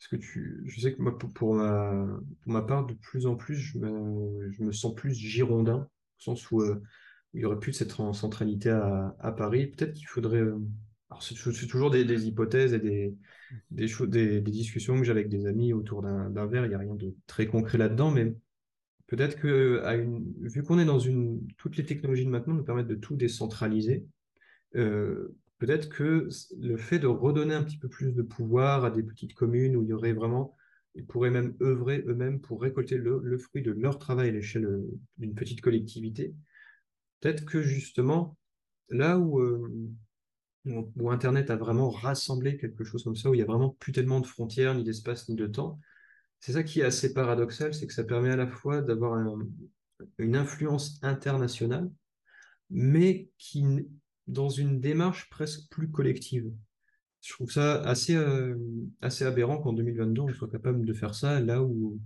que 0.09 0.15
tu... 0.15 0.61
Je 0.65 0.79
sais 0.79 0.93
que 0.93 1.01
moi, 1.01 1.17
pour, 1.17 1.55
ma, 1.55 2.07
pour 2.41 2.51
ma 2.51 2.61
part, 2.61 2.85
de 2.85 2.93
plus 2.93 3.25
en 3.25 3.35
plus, 3.35 3.55
je 3.55 3.77
me, 3.79 4.49
je 4.51 4.63
me 4.63 4.71
sens 4.71 4.95
plus 4.95 5.13
girondin, 5.13 5.89
au 6.19 6.21
sens 6.21 6.49
où 6.51 6.61
euh, 6.61 6.81
il 7.33 7.41
y 7.41 7.45
aurait 7.45 7.59
plus 7.59 7.73
cette 7.73 7.91
centralité 7.91 8.69
à, 8.69 9.15
à 9.19 9.31
Paris. 9.31 9.67
Peut-être 9.67 9.93
qu'il 9.93 10.07
faudrait... 10.07 10.41
euh, 10.41 10.59
Alors, 11.09 11.23
c'est 11.23 11.67
toujours 11.67 11.91
des, 11.91 12.05
des 12.05 12.27
hypothèses 12.27 12.73
et 12.73 12.79
des, 12.79 13.15
des, 13.71 13.87
des, 14.07 14.41
des 14.41 14.51
discussions 14.51 14.97
que 14.97 15.03
j'ai 15.03 15.11
avec 15.11 15.29
des 15.29 15.45
amis 15.45 15.73
autour 15.73 16.01
d'un 16.01 16.45
verre. 16.47 16.65
Il 16.65 16.69
n'y 16.69 16.75
a 16.75 16.79
rien 16.79 16.95
de 16.95 17.13
très 17.27 17.47
concret 17.47 17.77
là-dedans, 17.77 18.11
mais 18.11 18.35
peut-être 19.07 19.37
que 19.37 19.81
vu 20.41 20.63
qu'on 20.63 20.79
est 20.79 20.85
dans 20.85 20.99
une... 20.99 21.47
Toutes 21.57 21.77
les 21.77 21.85
technologies 21.85 22.25
de 22.25 22.29
maintenant 22.29 22.55
nous 22.55 22.63
permettent 22.63 22.87
de 22.87 22.95
tout 22.95 23.15
décentraliser. 23.15 24.05
Peut-être 25.59 25.89
que 25.89 26.29
le 26.59 26.77
fait 26.77 26.99
de 26.99 27.07
redonner 27.07 27.55
un 27.55 27.63
petit 27.63 27.77
peu 27.77 27.89
plus 27.89 28.13
de 28.13 28.21
pouvoir 28.21 28.85
à 28.85 28.91
des 28.91 29.03
petites 29.03 29.33
communes 29.33 29.75
où 29.75 29.83
il 29.83 29.89
y 29.89 29.93
aurait 29.93 30.13
vraiment, 30.13 30.55
ils 30.95 31.05
pourraient 31.05 31.31
même 31.31 31.55
œuvrer 31.61 32.03
eux-mêmes 32.07 32.39
pour 32.39 32.61
récolter 32.61 32.97
le, 32.97 33.37
fruit 33.37 33.61
de 33.61 33.71
leur 33.71 33.99
travail 33.99 34.29
à 34.29 34.31
l'échelle 34.31 34.65
euh, 34.65 34.87
d'une 35.17 35.35
petite 35.35 35.61
collectivité. 35.61 36.35
Peut-être 37.19 37.45
que 37.45 37.61
justement, 37.61 38.37
là 38.89 39.17
où, 39.17 39.39
euh, 39.39 39.89
où, 40.65 41.09
Internet 41.09 41.49
a 41.49 41.55
vraiment 41.55 41.89
rassemblé 41.89 42.57
quelque 42.57 42.83
chose 42.83 43.03
comme 43.03 43.15
ça, 43.15 43.29
où 43.29 43.33
il 43.33 43.37
n'y 43.37 43.43
a 43.43 43.47
vraiment 43.47 43.75
plus 43.79 43.91
tellement 43.91 44.19
de 44.19 44.27
frontières, 44.27 44.75
ni 44.75 44.83
d'espace, 44.83 45.27
ni 45.29 45.35
de 45.35 45.47
temps, 45.47 45.79
c'est 46.39 46.53
ça 46.53 46.63
qui 46.63 46.81
est 46.81 46.83
assez 46.83 47.13
paradoxal, 47.13 47.73
c'est 47.73 47.87
que 47.87 47.93
ça 47.93 48.03
permet 48.03 48.29
à 48.29 48.35
la 48.35 48.47
fois 48.47 48.81
d'avoir 48.81 49.13
un- 49.13 49.39
une 50.19 50.35
influence 50.35 50.99
internationale, 51.01 51.89
mais 52.69 53.29
qui, 53.37 53.65
dans 54.27 54.49
une 54.49 54.79
démarche 54.79 55.29
presque 55.29 55.69
plus 55.69 55.89
collective. 55.89 56.51
Je 57.21 57.33
trouve 57.33 57.51
ça 57.51 57.81
assez, 57.83 58.15
euh, 58.15 58.55
assez 59.01 59.25
aberrant 59.25 59.57
qu'en 59.59 59.73
2022, 59.73 60.21
on 60.21 60.33
soit 60.33 60.49
capable 60.49 60.85
de 60.85 60.93
faire 60.93 61.15
ça, 61.15 61.39
là 61.39 61.63
où 61.63 61.99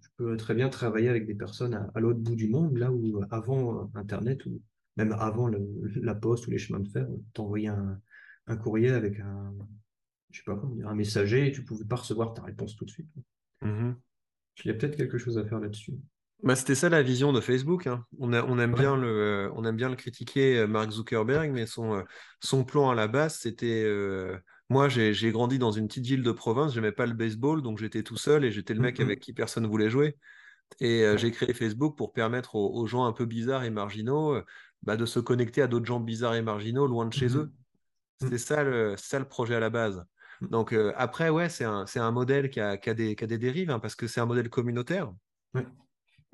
je 0.00 0.08
peux 0.16 0.36
très 0.36 0.54
bien 0.54 0.68
travailler 0.68 1.08
avec 1.08 1.26
des 1.26 1.34
personnes 1.34 1.74
à, 1.74 1.90
à 1.94 2.00
l'autre 2.00 2.20
bout 2.20 2.36
du 2.36 2.48
monde, 2.48 2.76
là 2.76 2.90
où 2.92 3.18
euh, 3.22 3.26
avant 3.30 3.82
euh, 3.82 3.86
Internet, 3.94 4.44
ou 4.46 4.60
même 4.96 5.12
avant 5.12 5.48
le- 5.48 5.92
la 5.96 6.14
poste 6.14 6.46
ou 6.46 6.50
les 6.50 6.58
chemins 6.58 6.80
de 6.80 6.88
fer, 6.88 7.06
t'envoyais 7.34 7.68
un, 7.68 8.00
un 8.46 8.56
courrier 8.56 8.90
avec 8.90 9.20
un, 9.20 9.54
je 10.30 10.38
sais 10.38 10.44
pas 10.44 10.56
comment 10.56 10.74
dire, 10.74 10.88
un 10.88 10.94
messager 10.94 11.46
et 11.48 11.52
tu 11.52 11.64
pouvais 11.64 11.84
pas 11.84 11.96
recevoir 11.96 12.34
ta 12.34 12.42
réponse 12.42 12.76
tout 12.76 12.84
de 12.84 12.90
suite. 12.90 13.08
Mhm. 13.62 13.96
Il 14.64 14.68
y 14.68 14.70
a 14.70 14.74
peut-être 14.74 14.96
quelque 14.96 15.18
chose 15.18 15.38
à 15.38 15.44
faire 15.44 15.60
là-dessus. 15.60 15.94
Bah, 16.42 16.54
c'était 16.54 16.74
ça 16.74 16.88
la 16.88 17.02
vision 17.02 17.32
de 17.32 17.40
Facebook. 17.40 17.86
hein. 17.86 18.04
On, 18.18 18.32
a- 18.32 18.42
on 18.44 18.58
aime 18.58 18.72
Ouais. 18.74 18.80
bien 18.80 18.96
le, 18.96 19.08
euh, 19.08 19.50
on 19.54 19.64
aime 19.64 19.76
bien 19.76 19.88
le 19.88 19.96
critiquer, 19.96 20.58
euh, 20.58 20.66
Mark 20.66 20.90
Zuckerberg, 20.90 21.50
mais 21.50 21.66
son, 21.66 21.94
euh, 21.94 22.02
son 22.42 22.64
plan 22.64 22.90
à 22.90 22.94
la 22.94 23.08
base, 23.08 23.36
c'était. 23.38 23.82
euh, 23.84 24.36
moi, 24.68 24.88
j'ai 24.88 25.14
j'ai 25.14 25.30
grandi 25.30 25.58
dans 25.58 25.70
une 25.70 25.86
petite 25.86 26.06
ville 26.06 26.22
de 26.22 26.32
province, 26.32 26.74
j'aimais 26.74 26.92
pas 26.92 27.06
le 27.06 27.14
baseball, 27.14 27.62
donc 27.62 27.78
j'étais 27.78 28.02
tout 28.02 28.16
seul 28.16 28.44
et 28.44 28.50
j'étais 28.50 28.74
le 28.74 28.80
mec 28.80 28.98
avec 29.00 29.20
qui 29.20 29.32
personne 29.32 29.66
voulait 29.66 29.90
jouer. 29.90 30.16
Et 30.80 31.04
Ouais. 31.06 31.18
j'ai 31.18 31.30
créé 31.30 31.54
Facebook 31.54 31.96
pour 31.96 32.12
permettre 32.12 32.56
aux, 32.56 32.74
aux 32.74 32.86
gens 32.86 33.04
un 33.06 33.12
peu 33.12 33.24
bizarres 33.26 33.64
et 33.64 33.70
marginaux 33.70 34.36
bah, 34.82 34.96
de 34.96 35.06
se 35.06 35.20
connecter 35.20 35.62
à 35.62 35.68
d'autres 35.68 35.86
gens 35.86 36.00
bizarres 36.00 36.34
et 36.34 36.42
marginaux 36.42 36.86
loin 36.88 37.06
de 37.06 37.12
chez 37.12 37.36
eux. 37.36 37.44
Mhm. 37.44 37.52
C'était 38.22 38.38
ça 38.38 38.64
le, 38.64 38.96
ça 38.96 39.18
le 39.18 39.26
projet 39.28 39.54
à 39.54 39.60
la 39.60 39.70
base. 39.70 40.04
Donc 40.40 40.72
euh, 40.72 40.92
après, 40.96 41.30
ouais, 41.30 41.48
c'est 41.48 41.64
un, 41.64 41.86
c'est 41.86 42.00
un 42.00 42.10
modèle 42.10 42.50
qui 42.50 42.60
a, 42.60 42.76
qui 42.76 42.90
a 42.90 42.94
des, 42.94 43.14
qui 43.14 43.24
a 43.24 43.26
des 43.26 43.38
dérives, 43.38 43.70
hein, 43.70 43.78
parce 43.78 43.94
que 43.94 44.06
c'est 44.06 44.20
un 44.20 44.26
modèle 44.26 44.50
communautaire. 44.50 45.12
Ouais. 45.54 45.66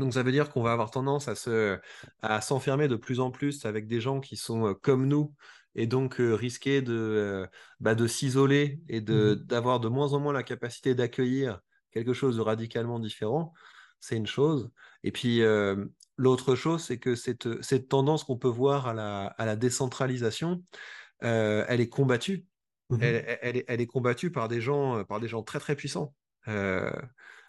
Donc 0.02 0.14
ça 0.14 0.22
veut 0.24 0.32
dire 0.32 0.50
qu'on 0.50 0.62
va 0.62 0.72
avoir 0.72 0.90
tendance 0.90 1.28
à 1.28 1.36
se, 1.36 1.78
à 2.22 2.40
s'enfermer 2.40 2.88
de 2.88 2.96
plus 2.96 3.20
en 3.20 3.30
plus 3.30 3.64
avec 3.64 3.86
des 3.86 4.00
gens 4.00 4.20
qui 4.20 4.36
sont 4.36 4.74
comme 4.82 5.06
nous 5.06 5.32
et 5.76 5.86
donc 5.86 6.20
euh, 6.20 6.34
risquer 6.34 6.82
de, 6.82 6.92
euh, 6.92 7.46
bah, 7.78 7.94
de 7.94 8.06
s'isoler 8.08 8.80
et 8.88 9.00
de, 9.00 9.36
Mhm. 9.38 9.46
d'avoir 9.46 9.78
de 9.78 9.88
moins 9.88 10.12
en 10.12 10.18
moins 10.18 10.32
la 10.32 10.42
capacité 10.42 10.94
d'accueillir 10.96 11.60
quelque 11.92 12.12
chose 12.12 12.36
de 12.36 12.40
radicalement 12.40 12.98
différent. 12.98 13.52
C'est 14.00 14.16
une 14.16 14.26
chose. 14.26 14.70
Et 15.04 15.12
puis 15.12 15.42
euh, 15.42 15.84
l'autre 16.16 16.56
chose, 16.56 16.82
c'est 16.82 16.98
que 16.98 17.14
cette, 17.14 17.62
cette 17.62 17.88
tendance 17.88 18.24
qu'on 18.24 18.36
peut 18.36 18.48
voir 18.48 18.88
à 18.88 18.94
la, 18.94 19.26
à 19.26 19.46
la 19.46 19.54
décentralisation, 19.54 20.64
elle 21.20 21.80
est 21.80 21.88
combattue. 21.88 22.44
Mhm. 22.90 22.98
Elle, 23.00 23.38
elle 23.40 23.56
est, 23.58 23.64
elle 23.68 23.80
est 23.80 23.86
combattue 23.86 24.32
par 24.32 24.48
des 24.48 24.60
gens, 24.60 25.04
par 25.04 25.20
des 25.20 25.28
gens 25.28 25.44
très 25.44 25.60
très 25.60 25.76
puissants. 25.76 26.12
Euh, 26.48 26.90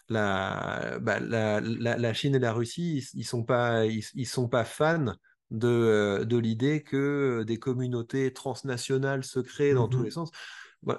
la, 0.08 0.98
bah, 1.00 1.20
la, 1.20 1.60
la, 1.60 1.96
la 1.96 2.14
Chine 2.14 2.34
et 2.34 2.38
la 2.38 2.52
Russie, 2.52 2.98
ils, 3.14 3.20
ils 3.20 3.24
sont 3.24 3.44
pas, 3.44 3.86
ils, 3.86 4.04
ils 4.14 4.26
sont 4.26 4.48
pas 4.48 4.64
fans 4.64 5.14
de, 5.50 5.68
euh, 5.68 6.24
de 6.24 6.36
l'idée 6.36 6.82
que 6.82 7.44
des 7.46 7.58
communautés 7.58 8.32
transnationales 8.32 9.24
se 9.24 9.40
créent 9.40 9.74
dans 9.74 9.88
tous 9.88 10.02
les 10.02 10.10
sens. 10.10 10.30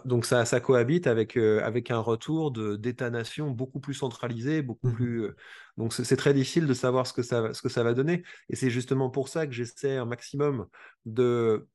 Donc 0.03 0.25
ça, 0.25 0.45
ça 0.45 0.59
cohabite 0.59 1.05
avec, 1.05 1.37
euh, 1.37 1.61
avec 1.63 1.91
un 1.91 1.99
retour 1.99 2.51
de, 2.51 2.75
d'États-nations 2.75 3.51
beaucoup 3.51 3.79
plus 3.79 3.93
centralisé, 3.93 4.63
beaucoup 4.63 4.87
Mhm. 4.87 4.95
plus. 4.95 5.23
euh, 5.25 5.35
donc 5.77 5.93
c'est 5.93 6.15
très 6.17 6.33
difficile 6.33 6.65
de 6.65 6.73
savoir 6.73 7.05
ce 7.05 7.13
que 7.13 7.21
ça, 7.21 7.53
ce 7.53 7.61
que 7.61 7.69
ça 7.69 7.83
va 7.83 7.93
donner. 7.93 8.23
Et 8.49 8.55
c'est 8.55 8.71
justement 8.71 9.11
pour 9.11 9.29
ça 9.29 9.45
que 9.45 9.53
j'essaie 9.53 9.97
un 9.97 10.05
maximum 10.05 10.67
de 11.05 11.67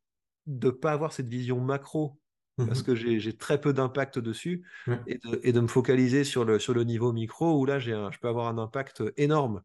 ne 0.48 0.70
pas 0.70 0.92
avoir 0.92 1.12
cette 1.12 1.28
vision 1.28 1.60
macro, 1.60 2.19
parce 2.66 2.80
Mhm. 2.80 2.86
que 2.86 2.94
j'ai 2.94 3.36
très 3.36 3.60
peu 3.60 3.72
d'impact 3.72 4.18
dessus, 4.18 4.64
et 5.06 5.18
de, 5.18 5.40
et 5.42 5.52
de 5.52 5.60
me 5.60 5.68
focaliser 5.68 6.24
sur 6.24 6.44
le, 6.44 6.58
sur 6.58 6.74
le 6.74 6.84
niveau 6.84 7.12
micro, 7.12 7.58
où 7.60 7.66
là, 7.66 7.76
un- 7.76 8.10
je 8.12 8.18
peux 8.18 8.28
avoir 8.28 8.48
un 8.48 8.58
impact 8.58 9.02
énorme. 9.16 9.62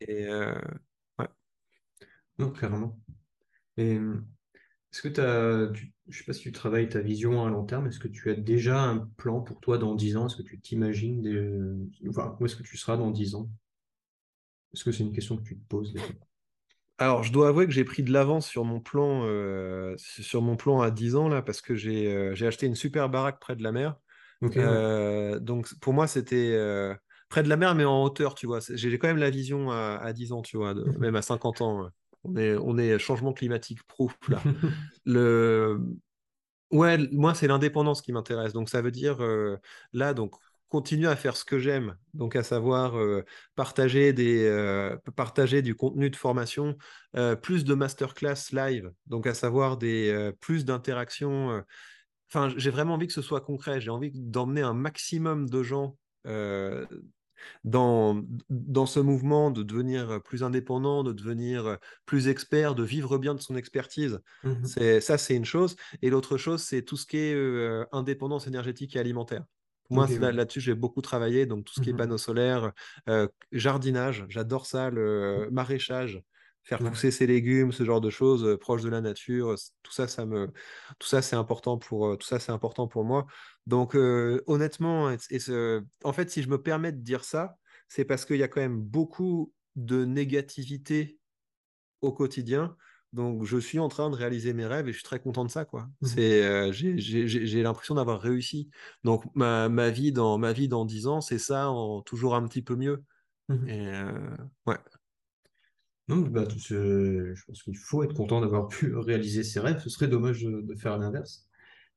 Et 0.00 0.26
euh, 0.26 0.54
ouais. 1.18 1.28
Non, 2.38 2.50
clairement. 2.50 2.98
Et 3.76 3.96
euh, 3.96 4.16
est-ce 4.92 5.02
que 5.02 5.08
tu 5.08 5.20
as, 5.20 5.70
tu, 5.72 5.92
je 6.08 6.18
sais 6.18 6.24
pas 6.24 6.32
si 6.32 6.42
tu 6.42 6.52
travailles 6.52 6.88
ta 6.88 7.00
vision 7.00 7.44
à 7.44 7.50
long 7.50 7.64
terme, 7.66 7.86
est-ce 7.88 8.00
que 8.00 8.08
tu 8.08 8.30
as 8.30 8.34
déjà 8.36 8.82
un 8.82 8.98
plan 9.16 9.42
pour 9.42 9.60
toi 9.60 9.78
dans 9.78 9.94
10 9.94 10.16
ans? 10.16 10.26
Est-ce 10.28 10.36
que 10.36 10.42
tu 10.42 10.60
t'imagines 10.60 11.22
des, 11.22 12.08
enfin, 12.08 12.36
où 12.40 12.46
est-ce 12.46 12.56
que 12.56 12.62
tu 12.64 12.76
seras 12.78 12.96
dans 12.96 13.10
10 13.10 13.34
ans? 13.34 13.50
Est-ce 14.74 14.84
que 14.84 14.92
c'est 14.92 15.04
une 15.04 15.12
question 15.14 15.38
que 15.38 15.42
tu 15.42 15.56
te 15.58 15.66
poses 15.66 15.94
déjà? 15.94 16.12
Alors, 16.98 17.22
je 17.24 17.32
dois 17.32 17.48
avouer 17.48 17.66
que 17.66 17.72
j'ai 17.72 17.84
pris 17.84 18.02
de 18.02 18.12
l'avance 18.12 18.46
sur 18.46 18.64
mon 18.64 18.80
plan, 18.80 19.22
euh, 19.24 19.94
sur 19.98 20.42
mon 20.42 20.56
plan 20.56 20.80
à 20.80 20.90
10 20.90 21.16
ans, 21.16 21.28
là, 21.28 21.42
parce 21.42 21.60
que 21.60 21.74
j'ai 21.74 22.12
euh, 22.14 22.34
acheté 22.46 22.66
une 22.66 22.76
super 22.76 23.08
baraque 23.08 23.40
près 23.40 23.56
de 23.56 23.62
la 23.62 23.72
mer. 23.72 23.96
Ouais. 24.42 24.56
Euh, 24.58 25.40
donc, 25.40 25.72
pour 25.80 25.92
moi, 25.92 26.06
c'était 26.06 26.52
euh, 26.54 26.94
près 27.28 27.42
de 27.42 27.48
la 27.48 27.56
mer, 27.56 27.74
mais 27.74 27.84
en 27.84 28.04
hauteur, 28.04 28.34
tu 28.34 28.46
vois. 28.46 28.60
J'ai 28.68 28.98
quand 28.98 29.08
même 29.08 29.16
la 29.18 29.30
vision 29.30 29.70
à, 29.72 29.98
à 30.00 30.12
10 30.12 30.32
ans, 30.32 30.42
tu 30.42 30.56
vois, 30.56 30.74
de- 30.74 30.84
même 30.98 31.16
à 31.16 31.22
50 31.22 31.60
ans. 31.62 31.84
euh. 31.84 31.88
On 32.24 32.36
est, 32.36 32.56
on 32.56 32.78
est 32.78 32.98
changement 32.98 33.32
climatique 33.32 33.82
proof, 33.86 34.16
là. 34.28 34.40
Le... 35.04 35.80
Ouais, 36.70 36.98
moi, 37.12 37.34
c'est 37.34 37.46
l'indépendance 37.46 38.02
qui 38.02 38.12
m'intéresse. 38.12 38.52
Donc, 38.52 38.68
ça 38.68 38.82
veut 38.82 38.90
dire, 38.90 39.22
euh, 39.22 39.56
là, 39.92 40.14
donc, 40.14 40.34
continuer 40.74 41.06
à 41.06 41.14
faire 41.14 41.36
ce 41.36 41.44
que 41.44 41.60
j'aime. 41.60 41.96
Donc, 42.14 42.34
à 42.34 42.42
savoir 42.42 42.98
euh, 42.98 43.22
partager 43.54 44.12
des, 44.12 44.44
euh, 44.44 44.96
partager 45.14 45.62
du 45.62 45.76
contenu 45.76 46.10
de 46.10 46.16
formation, 46.16 46.76
euh, 47.16 47.36
plus 47.36 47.62
de 47.64 47.74
masterclass 47.74 48.50
live. 48.50 48.90
Donc, 49.06 49.28
à 49.28 49.34
savoir 49.34 49.76
des, 49.76 50.10
euh, 50.10 50.32
plus 50.32 50.64
d'interactions. 50.64 51.62
Enfin, 52.28 52.52
j'ai 52.56 52.70
vraiment 52.70 52.94
envie 52.94 53.06
que 53.06 53.12
ce 53.12 53.22
soit 53.22 53.40
concret. 53.40 53.80
J'ai 53.80 53.90
envie 53.90 54.10
d'emmener 54.12 54.62
un 54.62 54.74
maximum 54.74 55.48
de 55.48 55.62
gens 55.62 55.96
dans, 57.62 58.20
dans 58.50 58.86
ce 58.86 58.98
mouvement 58.98 59.52
de 59.52 59.62
devenir 59.62 60.20
plus 60.24 60.42
indépendant, 60.42 61.04
de 61.04 61.12
devenir 61.12 61.78
plus 62.04 62.26
expert, 62.26 62.74
de 62.74 62.82
vivre 62.82 63.16
bien 63.18 63.36
de 63.36 63.40
son 63.40 63.54
expertise. 63.54 64.18
C'est, 64.64 65.00
ça, 65.00 65.18
c'est 65.18 65.36
une 65.36 65.44
chose. 65.44 65.76
Et 66.02 66.10
l'autre 66.10 66.36
chose, 66.36 66.64
c'est 66.64 66.82
tout 66.82 66.96
ce 66.96 67.06
qui 67.06 67.18
est 67.18 67.34
euh, 67.34 67.84
indépendance 67.92 68.48
énergétique 68.48 68.96
et 68.96 68.98
alimentaire. 68.98 69.44
Moi, 69.90 70.06
ouais. 70.08 70.30
là-dessus, 70.32 70.60
j'ai 70.60 70.74
beaucoup 70.74 71.02
travaillé. 71.02 71.46
Donc, 71.46 71.64
tout 71.64 71.74
ce 71.74 71.80
qui 71.80 71.90
est 71.90 71.92
Mhm. 71.92 71.98
panneaux 71.98 72.18
solaires, 72.18 72.72
euh, 73.08 73.28
jardinage, 73.52 74.24
j'adore 74.28 74.66
ça, 74.66 74.90
le 74.90 75.48
maraîchage. 75.52 76.22
faire 76.66 76.80
Ouais. 76.80 76.90
pousser 76.90 77.10
ses 77.10 77.26
légumes, 77.26 77.72
ce 77.72 77.84
genre 77.84 78.00
de 78.00 78.08
choses 78.08 78.42
euh, 78.44 78.56
proches 78.56 78.80
de 78.82 78.88
la 78.88 79.02
nature, 79.02 79.50
euh, 79.50 79.56
tout 79.82 79.92
ça, 79.92 80.08
ça 80.08 80.24
me, 80.24 80.50
tout 80.98 81.06
ça, 81.06 81.20
c'est 81.20 81.36
important 81.36 81.76
pour, 81.78 82.06
euh, 82.08 82.16
tout 82.16 82.26
ça, 82.26 82.38
c'est 82.38 82.52
important 82.52 82.88
pour 82.88 83.04
moi. 83.04 83.26
Donc, 83.66 83.94
euh, 83.94 84.42
honnêtement, 84.46 85.10
et, 85.10 85.18
et 85.30 85.38
ce- 85.40 85.82
en 86.04 86.12
fait, 86.14 86.30
si 86.30 86.42
je 86.42 86.48
me 86.48 86.62
permets 86.62 86.92
de 86.92 87.00
dire 87.02 87.24
ça, 87.24 87.56
c'est 87.88 88.04
parce 88.06 88.24
qu'il 88.24 88.36
y 88.38 88.42
a 88.42 88.48
quand 88.48 88.60
même 88.62 88.80
beaucoup 88.80 89.52
de 89.76 90.04
négativité 90.06 91.18
au 92.00 92.12
quotidien. 92.12 92.76
Donc, 93.14 93.44
je 93.44 93.56
suis 93.58 93.78
en 93.78 93.88
train 93.88 94.10
de 94.10 94.16
réaliser 94.16 94.52
mes 94.52 94.66
rêves 94.66 94.88
et 94.88 94.92
je 94.92 94.96
suis 94.98 95.04
très 95.04 95.20
content 95.20 95.44
de 95.44 95.50
ça, 95.50 95.64
quoi. 95.64 95.88
Mhm. 96.02 96.08
C'est, 96.08 96.44
euh, 96.44 96.72
j'ai, 96.72 97.62
l'impression 97.62 97.94
d'avoir 97.94 98.20
réussi. 98.20 98.68
Donc, 99.04 99.24
ma, 99.34 99.68
ma 99.68 99.90
vie 99.90 100.10
dans, 100.10 100.36
ma 100.36 100.52
vie 100.52 100.68
dans 100.68 100.84
10 100.84 101.06
ans, 101.06 101.20
c'est 101.20 101.38
ça, 101.38 101.70
en 101.70 102.02
toujours 102.02 102.34
un 102.34 102.46
petit 102.48 102.62
peu 102.62 102.74
mieux. 102.74 103.04
Et 103.68 103.86
euh, 103.86 104.36
ouais. 104.66 104.78
Non, 106.08 106.18
bah, 106.18 106.44
ce- 106.58 107.32
je 107.34 107.44
pense 107.46 107.62
qu'il 107.62 107.76
faut 107.78 108.02
être 108.02 108.14
content 108.14 108.40
d'avoir 108.40 108.68
pu 108.68 108.94
réaliser 108.96 109.44
ses 109.44 109.60
rêves. 109.60 109.80
Ce 109.80 109.90
serait 109.90 110.08
dommage 110.08 110.42
de, 110.42 110.60
de 110.60 110.74
faire 110.74 110.98
l'inverse. 110.98 111.46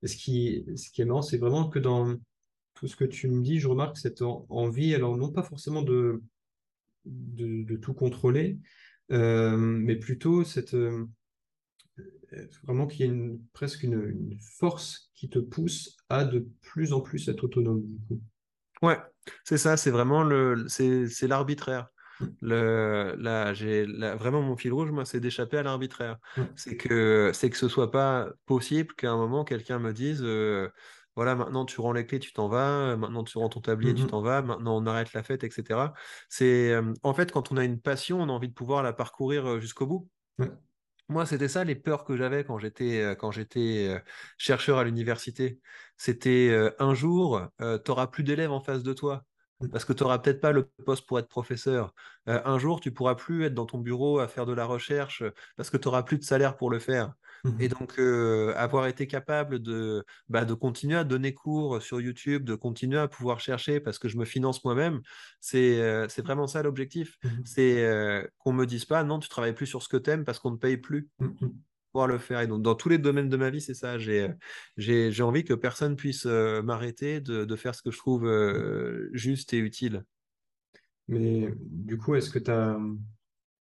Ce 0.04 0.16
qui, 0.16 0.66
ce 0.76 0.92
qui 0.92 1.02
est 1.02 1.06
marrant, 1.06 1.24
c'est 1.24 1.38
vraiment 1.40 1.68
que 1.70 1.80
dans 1.80 2.16
tout 2.76 2.88
ce 2.88 2.96
que 2.96 3.06
tu 3.06 3.28
me 3.28 3.42
dis, 3.42 3.60
je 3.60 3.68
remarque 3.68 3.98
cette 3.98 4.22
en- 4.22 4.46
envie, 4.50 4.94
alors 4.94 5.18
non 5.18 5.32
pas 5.32 5.42
forcément 5.44 5.82
de, 5.82 6.22
de, 7.06 7.64
de 7.64 7.76
tout 7.78 7.94
contrôler, 7.94 8.60
mais 9.10 9.96
plutôt 9.96 10.44
cette, 10.44 10.74
euh, 10.74 12.48
vraiment 12.64 12.88
qu'il 12.88 13.06
y 13.06 13.10
a 13.10 13.12
une, 13.12 13.40
presque 13.54 13.84
une, 13.84 14.02
une 14.04 14.38
force 14.58 15.12
qui 15.16 15.30
te 15.30 15.40
pousse 15.40 15.98
à 16.10 16.26
de 16.26 16.48
plus 16.62 16.94
en 16.94 17.02
plus 17.02 17.28
être 17.30 17.46
autonome. 17.46 17.84
Du 17.84 18.00
coup. 18.08 18.22
Ouais, 18.82 18.98
c'est 19.44 19.58
ça, 19.58 19.78
c'est 19.78 19.92
vraiment 19.92 20.24
le, 20.24 20.66
c'est, 20.68 21.08
c'est 21.08 21.28
l'arbitraire. 21.28 21.88
Le, 22.42 23.16
là, 23.20 23.54
j'ai, 23.54 23.86
vraiment 23.86 24.42
mon 24.42 24.58
fil 24.58 24.74
rouge, 24.74 24.92
moi, 24.92 25.06
c'est 25.06 25.20
d'échapper 25.20 25.58
à 25.58 25.64
l'arbitraire. 25.64 26.18
Ouais. 26.36 26.50
C'est 26.56 26.76
que, 26.76 27.32
c'est 27.34 27.50
que 27.50 27.58
ce 27.58 27.68
soit 27.68 27.92
pas 27.92 28.32
possible 28.46 28.96
qu'à 28.96 29.12
un 29.12 29.18
moment, 29.18 29.44
quelqu'un 29.44 29.78
me 29.80 29.94
dise, 29.94 30.22
euh, 30.24 30.70
voilà, 31.18 31.36
maintenant 31.36 31.66
tu 31.66 31.82
rends 31.82 31.92
les 31.94 32.08
clés, 32.08 32.20
tu 32.20 32.34
t'en 32.34 32.48
vas, 32.50 32.92
euh, 32.94 32.98
maintenant 32.98 33.26
tu 33.26 33.38
rends 33.40 33.50
ton 33.50 33.62
tablier, 33.62 33.94
tu 33.96 34.06
Mhm. 34.06 34.08
t'en 34.08 34.22
vas, 34.22 34.42
maintenant 34.42 34.78
on 34.82 34.86
arrête 34.88 35.14
la 35.14 35.24
fête, 35.24 35.44
etc. 35.44 35.94
C'est, 36.30 36.72
euh, 36.74 36.94
en 37.04 37.14
fait, 37.14 37.34
quand 37.34 37.52
on 37.52 37.58
a 37.58 37.66
une 37.66 37.82
passion, 37.82 38.22
on 38.22 38.30
a 38.30 38.34
envie 38.34 38.50
de 38.50 38.54
pouvoir 38.54 38.84
la 38.84 38.94
parcourir 38.94 39.46
euh, 39.48 39.60
jusqu'au 39.60 39.88
bout. 39.88 40.10
Ouais. 40.40 40.52
Moi, 41.10 41.26
c'était 41.26 41.48
ça 41.48 41.64
les 41.64 41.76
peurs 41.76 42.04
que 42.04 42.18
j'avais 42.18 42.44
quand 42.44 42.58
j'étais 42.60 43.02
euh, 43.02 43.16
quand 43.16 43.32
j'étais 43.32 43.88
euh, 43.90 44.00
chercheur 44.38 44.78
à 44.78 44.84
l'université. 44.84 45.62
C'était 45.98 46.50
euh, 46.52 46.72
un 46.80 46.94
jour, 46.94 47.42
tu 47.60 47.66
n'auras 47.88 48.08
plus 48.08 48.24
d'élèves 48.24 48.52
en 48.52 48.60
face 48.62 48.84
de 48.84 48.94
toi 48.94 49.24
Mm. 49.60 49.70
parce 49.72 49.86
que 49.86 49.94
tu 49.94 50.04
n'auras 50.04 50.20
peut-être 50.20 50.42
pas 50.42 50.52
le 50.52 50.66
poste 50.86 51.08
pour 51.08 51.18
être 51.20 51.28
professeur. 51.30 51.94
Euh, 52.30 52.42
un 52.46 52.60
jour, 52.60 52.80
tu 52.80 52.92
pourras 52.94 53.16
plus 53.16 53.46
être 53.46 53.54
dans 53.54 53.66
ton 53.66 53.80
bureau 53.80 54.20
à 54.20 54.28
faire 54.28 54.46
de 54.46 54.54
la 54.54 54.66
recherche 54.66 55.22
euh, 55.24 55.32
parce 55.56 55.70
que 55.70 55.78
tu 55.78 55.88
n'auras 55.88 56.04
plus 56.04 56.18
de 56.20 56.24
salaire 56.24 56.58
pour 56.58 56.70
le 56.70 56.80
faire. 56.80 57.14
Et 57.60 57.68
Mhm. 57.68 57.70
donc, 57.70 58.00
euh, 58.00 58.54
avoir 58.56 58.88
été 58.88 59.08
capable 59.08 59.60
de, 59.60 60.04
bah, 60.30 60.46
de 60.46 60.54
continuer 60.54 60.96
à 60.98 61.04
donner 61.04 61.34
cours 61.34 61.82
sur 61.82 62.00
YouTube, 62.02 62.44
de 62.44 62.56
continuer 62.56 63.00
à 63.00 63.08
pouvoir 63.08 63.40
chercher 63.40 63.80
parce 63.80 64.00
que 64.00 64.08
je 64.08 64.18
me 64.18 64.26
finance 64.26 64.64
moi-même, 64.64 65.02
c'est 65.40 65.82
euh, 65.82 66.08
vraiment 66.24 66.48
ça 66.48 66.62
l'objectif. 66.64 67.18
Mhm. 67.24 67.44
C'est 67.44 67.84
euh, 67.86 68.26
qu'on 68.38 68.54
me 68.54 68.66
dise 68.66 68.86
pas, 68.86 69.04
non, 69.04 69.20
tu 69.20 69.30
travailles 69.30 69.56
plus 69.56 69.66
sur 69.68 69.82
ce 69.84 69.90
que 69.90 69.98
tu 69.98 70.10
aimes 70.12 70.24
parce 70.26 70.40
qu'on 70.40 70.52
ne 70.52 70.58
paye 70.58 70.78
plus 70.78 71.10
pour 71.20 71.34
pouvoir 71.94 72.08
le 72.08 72.18
faire. 72.20 72.42
Et 72.42 72.48
donc, 72.48 72.62
dans 72.64 72.76
tous 72.76 72.90
les 72.90 72.98
domaines 72.98 73.30
de 73.30 73.38
ma 73.38 73.50
vie, 73.50 73.62
c'est 73.62 73.74
ça. 73.74 73.98
J'ai 73.98 75.22
envie 75.24 75.44
que 75.44 75.54
personne 75.54 75.96
puisse 75.96 76.26
euh, 76.26 76.62
m'arrêter 76.62 77.22
de, 77.22 77.46
de 77.46 77.56
faire 77.56 77.76
ce 77.76 77.82
que 77.82 77.92
je 77.92 77.98
trouve 77.98 78.26
euh, 78.28 79.10
juste 79.14 79.54
et 79.54 79.58
utile. 79.60 80.04
Mais 81.08 81.50
du 81.60 81.98
coup, 81.98 82.16
est-ce 82.16 82.30
que 82.30 82.40
tu 82.40 82.52
as, 82.52 82.78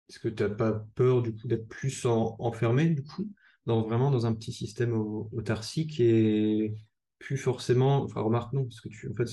est-ce 0.08 0.18
que 0.18 0.28
t'as 0.28 0.48
pas 0.50 0.72
peur 0.94 1.22
du 1.22 1.34
coup 1.34 1.46
d'être 1.48 1.68
plus 1.68 2.04
en- 2.06 2.36
enfermé 2.38 2.90
du 2.90 3.02
coup, 3.02 3.30
dans, 3.66 3.82
vraiment 3.82 4.10
dans 4.10 4.26
un 4.26 4.34
petit 4.34 4.52
système 4.52 4.92
au- 4.94 5.30
autarcique 5.32 6.00
et 6.00 6.74
plus 7.18 7.36
forcément, 7.38 8.02
enfin 8.02 8.20
remarque 8.20 8.52
non, 8.52 8.64
parce 8.64 8.80
que 8.80 8.88
tu, 8.88 9.08
en 9.10 9.14
fait, 9.14 9.28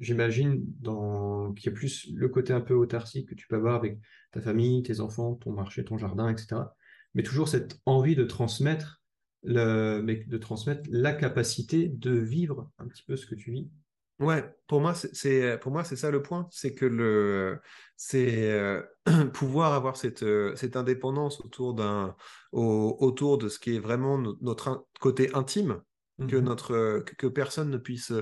j'imagine 0.00 0.62
dans 0.80 1.52
qu'il 1.52 1.66
y 1.70 1.74
a 1.74 1.76
plus 1.76 2.08
le 2.14 2.28
côté 2.28 2.52
un 2.52 2.60
peu 2.60 2.74
autarcique 2.74 3.28
que 3.28 3.34
tu 3.34 3.46
peux 3.46 3.56
avoir 3.56 3.76
avec 3.76 3.98
ta 4.32 4.40
famille, 4.40 4.82
tes 4.82 5.00
enfants, 5.00 5.34
ton 5.36 5.52
marché, 5.52 5.84
ton 5.84 5.98
jardin, 5.98 6.28
etc. 6.28 6.76
Mais 7.14 7.22
toujours 7.22 7.48
cette 7.48 7.80
envie 7.86 8.16
de 8.16 8.24
transmettre 8.24 9.00
de 9.44 10.38
transmettre 10.38 10.88
la 10.90 11.12
capacité 11.12 11.88
de 11.88 12.12
vivre 12.12 12.70
un 12.78 12.86
petit 12.88 13.02
peu 13.04 13.14
ce 13.16 13.26
que 13.26 13.34
tu 13.34 13.52
vis. 13.52 13.68
Ouais, 14.20 14.44
pour 14.68 14.80
moi, 14.80 14.94
c'est 14.94 15.58
pour 15.58 15.72
moi, 15.72 15.82
c'est 15.82 15.96
ça 15.96 16.10
le 16.12 16.22
point, 16.22 16.46
c'est 16.52 16.72
que 16.74 16.84
le, 16.86 17.60
c'est 17.96 18.52
euh, 18.52 18.80
pouvoir 19.34 19.72
avoir 19.72 19.96
cette, 19.96 20.22
euh, 20.22 20.54
cette 20.54 20.76
indépendance 20.76 21.40
autour 21.40 21.74
d'un, 21.74 22.14
au- 22.52 22.96
autour 23.00 23.38
de 23.38 23.48
ce 23.48 23.58
qui 23.58 23.74
est 23.74 23.80
vraiment 23.80 24.16
no- 24.18 24.36
notre 24.40 24.68
in- 24.68 24.84
côté 25.00 25.34
intime, 25.34 25.82
que 26.28 26.36
Mhm. 26.36 26.44
notre, 26.44 26.72
euh, 26.74 27.00
que, 27.00 27.14
que 27.16 27.26
personne 27.26 27.70
ne 27.70 27.76
puisse 27.76 28.12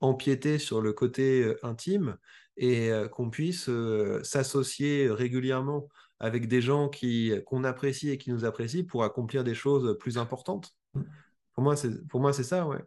empiéter 0.00 0.58
sur 0.58 0.80
le 0.82 0.92
côté 0.92 1.54
intime 1.62 2.18
et 2.56 2.90
euh, 2.90 3.06
qu'on 3.08 3.30
puisse 3.30 3.68
euh, 3.68 4.22
s'associer 4.24 5.08
régulièrement 5.10 5.88
avec 6.18 6.48
des 6.48 6.60
gens 6.60 6.88
qui, 6.88 7.32
qu'on 7.46 7.62
apprécie 7.62 8.10
et 8.10 8.18
qui 8.18 8.32
nous 8.32 8.44
apprécient 8.44 8.84
pour 8.84 9.04
accomplir 9.04 9.44
des 9.44 9.54
choses 9.54 9.96
plus 10.00 10.18
importantes. 10.18 10.72
Mhm. 10.94 11.26
Pour 11.54 11.64
moi, 11.64 11.76
c'est, 11.76 12.06
pour 12.08 12.20
moi, 12.20 12.32
c'est 12.32 12.44
ça, 12.44 12.66
ouais. 12.68 12.82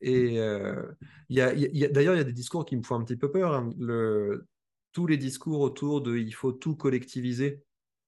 Et 0.00 0.38
euh, 0.38 0.82
y 1.28 1.40
a, 1.40 1.52
il 1.54 1.76
y 1.76 1.84
a- 1.84 1.88
d'ailleurs, 1.88 2.14
il 2.14 2.18
y 2.18 2.20
a 2.20 2.24
des 2.24 2.32
discours 2.32 2.64
qui 2.66 2.76
me 2.76 2.82
font 2.82 2.96
un 2.96 3.04
petit 3.04 3.16
peu 3.16 3.30
peur. 3.30 3.54
hein. 3.54 3.70
Le, 3.78 4.46
tous 4.92 5.06
les 5.06 5.16
discours 5.16 5.60
autour 5.60 6.00
de 6.02 6.16
il 6.16 6.32
faut 6.34 6.52
tout 6.52 6.76
collectiviser. 6.76 7.62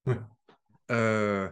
Ouais. 0.07 0.19
Euh, 0.91 1.51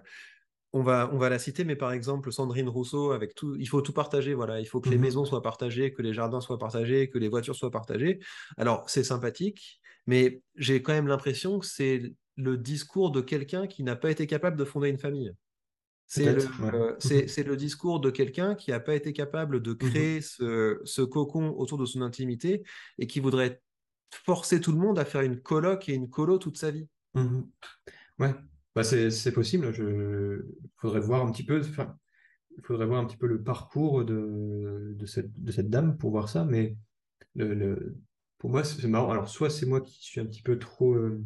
on 0.73 0.83
va, 0.83 1.11
on 1.13 1.19
va 1.19 1.29
la 1.31 1.39
citer, 1.39 1.65
mais 1.65 1.77
par 1.77 1.93
exemple, 1.93 2.33
Sandrine 2.33 2.69
Rousseau, 2.69 3.13
avec 3.13 3.35
tout, 3.35 3.57
il 3.57 3.67
faut 3.69 3.81
tout 3.81 3.93
partager. 3.93 4.35
Voilà, 4.35 4.61
il 4.61 4.67
faut 4.67 4.81
que 4.81 4.91
les 4.91 4.97
Mhm. 4.97 5.03
maisons 5.03 5.25
soient 5.25 5.43
partagées, 5.43 5.93
que 5.93 6.03
les 6.03 6.13
jardins 6.13 6.41
soient 6.41 6.59
partagés, 6.59 7.09
que 7.09 7.19
les 7.19 7.29
voitures 7.29 7.55
soient 7.57 7.71
partagées. 7.71 8.19
Alors, 8.59 8.89
c'est 8.91 9.05
sympathique, 9.05 9.81
mais 10.07 10.43
j'ai 10.57 10.83
quand 10.83 10.93
même 10.93 11.07
l'impression 11.07 11.59
que 11.59 11.67
c'est 11.67 12.15
le 12.37 12.59
discours 12.59 13.11
de 13.11 13.23
quelqu'un 13.23 13.67
qui 13.67 13.83
n'a 13.83 13.97
pas 13.97 14.11
été 14.11 14.27
capable 14.27 14.57
de 14.59 14.65
fonder 14.65 14.89
une 14.91 14.99
famille. 14.99 15.33
C'est 16.09 16.25
le, 16.33 16.35
Peut-être, 16.35 16.63
ouais. 16.63 16.75
euh, 16.75 16.97
c'est, 17.01 17.27
Mhm. 17.43 17.49
le 17.49 17.57
discours 17.57 18.01
de 18.01 18.11
quelqu'un 18.11 18.55
qui 18.55 18.71
n'a 18.71 18.81
pas 18.81 18.95
été 18.95 19.13
capable 19.13 19.61
de 19.61 19.73
créer 19.73 20.21
ce, 20.21 20.81
ce 20.85 21.03
cocon 21.03 21.51
autour 21.59 21.79
de 21.79 21.85
son 21.87 22.01
intimité 22.03 22.63
et 22.99 23.07
qui 23.07 23.21
voudrait 23.21 23.61
forcer 24.13 24.61
tout 24.61 24.73
le 24.73 24.79
monde 24.79 24.99
à 24.99 25.05
faire 25.05 25.23
une 25.23 25.41
coloc 25.41 25.89
et 25.89 25.95
une 25.95 26.09
colo 26.09 26.39
toute 26.39 26.59
sa 26.59 26.71
vie. 26.71 26.89
Mhm. 27.15 27.51
Ouais, 28.19 28.35
bah 28.75 28.85
c'est 28.85 29.33
possible. 29.33 29.73
Je 29.73 30.45
faudrait 30.79 31.01
voir 31.01 31.27
un 31.27 31.33
petit 31.33 31.45
peu. 31.45 31.61
Il 32.59 32.65
faudrait 32.65 32.87
voir 32.87 33.01
un 33.01 33.07
petit 33.07 33.17
peu 33.19 33.27
le 33.27 33.43
parcours 33.43 34.05
de, 34.05 34.95
de 34.97 35.07
cette 35.07 35.33
de 35.43 35.53
cette 35.53 35.71
dame 35.71 35.99
pour 35.99 36.11
voir 36.11 36.29
ça. 36.29 36.45
Mais 36.45 36.77
le, 37.35 37.55
le- 37.55 37.97
pour 38.39 38.51
moi, 38.51 38.65
c'est 38.65 38.81
c'est 38.81 38.89
marrant. 38.89 39.11
Alors, 39.11 39.29
soit 39.29 39.51
c'est 39.51 39.67
moi 39.67 39.81
qui 39.81 40.05
suis 40.05 40.21
un 40.21 40.27
petit 40.27 40.43
peu 40.43 40.59
trop 40.59 40.95
euh, 40.95 41.23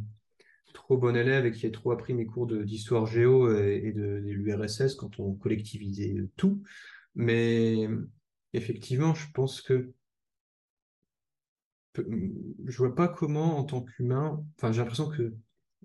trop 0.73 0.97
bon 0.97 1.17
élève 1.17 1.47
et 1.47 1.53
qui 1.53 1.67
ai 1.67 1.71
trop 1.71 1.93
appris 1.93 2.15
mes 2.15 2.27
cours 2.27 2.47
d'histoire 2.47 3.07
géo 3.07 3.53
et, 3.55 3.93
de, 3.93 4.21
l'URSS 4.25 4.95
quand 4.95 5.19
on 5.21 5.35
collectivisait 5.35 6.15
tout. 6.37 6.63
Mais 7.15 7.89
effectivement, 8.53 9.15
je 9.15 9.27
pense 9.33 9.61
que 9.61 9.93
je 11.97 12.77
vois 12.79 12.95
pas 12.95 13.09
comment, 13.09 13.59
en 13.59 13.65
tant 13.65 13.83
qu'humain, 13.83 14.45
enfin, 14.57 14.73
j'ai 14.73 14.79
l'impression 14.79 15.09
que, 15.09 15.35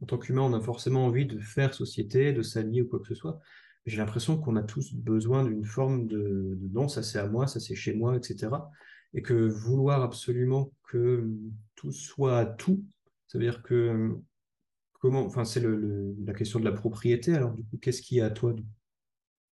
en 0.02 0.06
tant 0.06 0.18
qu'humain, 0.18 0.42
on 0.42 0.54
a 0.54 0.62
forcément 0.62 1.06
envie 1.06 1.26
de 1.26 1.40
faire 1.40 1.74
société, 1.74 2.34
de 2.34 2.42
s'allier 2.42 2.82
ou 2.84 2.88
quoi 2.88 3.00
que 3.00 3.08
ce 3.08 3.16
soit. 3.16 3.40
J'ai 3.86 3.98
l'impression 3.98 4.40
qu'on 4.40 4.56
a 4.56 4.64
tous 4.64 4.94
besoin 4.94 5.44
d'une 5.44 5.66
forme 5.66 6.08
de, 6.08 6.58
de 6.60 6.68
non, 6.74 6.88
ça 6.88 7.04
c'est 7.04 7.20
à 7.20 7.28
moi, 7.28 7.48
ça 7.48 7.60
c'est 7.60 7.76
chez 7.76 7.94
moi, 7.94 8.16
etc. 8.16 8.50
Et 9.14 9.22
que 9.22 9.34
vouloir 9.34 10.02
absolument 10.02 10.72
que 10.90 11.30
tout 11.76 11.92
soit 11.92 12.38
à 12.38 12.46
tout, 12.46 12.84
ça 13.28 13.38
veut 13.38 13.44
dire 13.44 13.62
que 13.62 14.18
comment, 15.06 15.26
enfin, 15.26 15.46
c'est 15.46 15.60
le, 15.60 15.76
le- 15.76 16.16
la 16.26 16.34
question 16.34 16.60
de 16.60 16.66
la 16.66 16.72
propriété. 16.72 17.36
Alors, 17.36 17.54
du 17.54 17.64
coup, 17.66 17.78
qu'est-ce 17.78 18.02
qui 18.02 18.18
est 18.20 18.22
à 18.22 18.32
toi? 18.32 18.54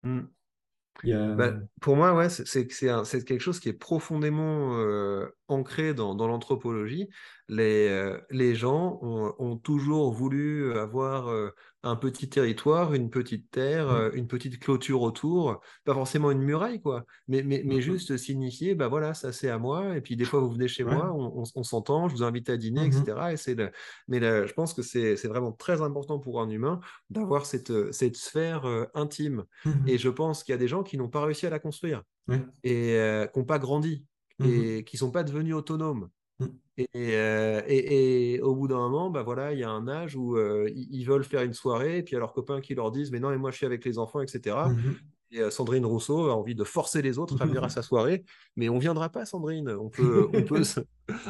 Mm. 0.02 0.28
Il 1.02 1.08
y 1.10 1.12
a, 1.12 1.36
Bah, 1.36 1.52
pour 1.80 1.94
moi, 1.96 2.14
ouais, 2.14 2.28
c'est 2.30 2.66
quelque 2.66 3.38
chose 3.40 3.60
qui 3.60 3.68
est 3.68 3.72
profondément 3.72 4.76
euh, 4.78 5.28
ancré 5.46 5.94
dans, 5.94 6.14
dans 6.16 6.26
l'anthropologie. 6.26 7.08
Les, 7.50 7.88
euh, 7.88 8.18
les 8.30 8.54
gens 8.54 8.98
ont, 9.00 9.32
ont 9.38 9.56
toujours 9.56 10.12
voulu 10.12 10.72
avoir 10.76 11.28
euh, 11.28 11.50
un 11.82 11.96
petit 11.96 12.28
territoire, 12.28 12.92
une 12.92 13.08
petite 13.08 13.50
terre, 13.50 13.86
Mm. 13.88 13.96
euh, 13.96 14.10
une 14.12 14.26
petite 14.26 14.58
clôture 14.58 15.00
autour, 15.00 15.60
pas 15.84 15.94
forcément 15.94 16.30
une 16.30 16.42
muraille, 16.42 16.82
quoi, 16.82 17.04
mais, 17.26 17.42
mais, 17.42 17.62
mais 17.64 17.80
juste 17.80 18.16
signifier, 18.18 18.74
bah 18.74 18.88
voilà, 18.88 19.14
ça 19.14 19.32
c'est 19.32 19.48
à 19.48 19.56
moi, 19.58 19.96
et 19.96 20.00
puis 20.02 20.14
des 20.16 20.24
fois 20.26 20.40
vous 20.40 20.50
venez 20.50 20.68
chez 20.68 20.84
Ouais. 20.84 20.94
moi, 20.94 21.10
on, 21.14 21.40
on- 21.40 21.44
on 21.54 21.62
s'entend, 21.62 22.08
je 22.08 22.16
vous 22.16 22.22
invite 22.22 22.50
à 22.50 22.56
dîner, 22.58 22.84
etc. 22.84 23.16
Et 23.32 23.36
c'est 23.38 23.54
le, 23.54 23.70
mais 24.08 24.20
le- 24.20 24.46
je 24.46 24.52
pense 24.52 24.74
que 24.74 24.82
c'est 24.82 25.14
vraiment 25.26 25.52
très 25.52 25.80
important 25.80 26.18
pour 26.18 26.42
un 26.42 26.50
humain 26.50 26.80
d'avoir 27.08 27.46
cette, 27.46 27.92
cette 27.92 28.16
sphère 28.16 28.66
euh, 28.66 28.84
intime. 28.94 29.44
Mhm. 29.64 29.84
Et 29.86 29.96
je 29.96 30.08
pense 30.10 30.44
qu'il 30.44 30.52
y 30.52 30.56
a 30.56 30.58
des 30.58 30.68
gens 30.68 30.82
qui 30.82 30.98
n'ont 30.98 31.08
pas 31.08 31.24
réussi 31.24 31.46
à 31.46 31.50
la 31.50 31.58
construire 31.60 32.02
et 32.62 32.94
euh, 32.96 33.26
qui 33.26 33.38
n'ont 33.38 33.46
pas 33.46 33.58
grandi 33.58 34.04
et 34.44 34.84
qui 34.84 34.96
sont 34.98 35.10
pas 35.10 35.24
devenus 35.24 35.54
autonomes. 35.54 36.08
Mm. 36.38 36.46
Euh, 36.96 37.62
et, 37.66 38.34
et, 38.34 38.40
au 38.40 38.54
bout 38.54 38.68
d'un 38.68 38.76
moment, 38.76 39.10
bah 39.10 39.22
voilà, 39.22 39.52
il 39.52 39.58
y 39.58 39.64
a 39.64 39.70
un 39.70 39.88
âge 39.88 40.14
où 40.16 40.36
euh, 40.36 40.70
ils, 40.74 41.04
veulent 41.04 41.24
faire 41.24 41.42
une 41.42 41.54
soirée, 41.54 41.98
et 41.98 42.02
puis 42.02 42.12
il 42.12 42.14
y 42.14 42.16
a 42.16 42.20
leurs 42.20 42.32
copains 42.32 42.60
qui 42.60 42.74
leur 42.74 42.90
disent 42.90 43.10
Mais 43.10 43.20
non, 43.20 43.32
et 43.32 43.36
moi 43.36 43.50
je 43.50 43.56
suis 43.56 43.66
avec 43.66 43.84
les 43.84 43.98
enfants, 43.98 44.20
etc. 44.20 44.56
Et 45.30 45.40
euh, 45.40 45.50
Sandrine 45.50 45.84
Rousseau 45.84 46.30
a 46.30 46.34
envie 46.34 46.54
de 46.54 46.64
forcer 46.64 47.02
les 47.02 47.18
autres 47.18 47.42
à 47.42 47.46
venir 47.46 47.62
à 47.64 47.68
sa 47.68 47.82
soirée, 47.82 48.24
mais 48.56 48.68
on 48.68 48.78
viendra 48.78 49.08
pas, 49.08 49.26
Sandrine. 49.26 49.68
On 49.68 49.90
peut, 49.90 50.28
on 50.32 50.42
peut, 50.42 50.62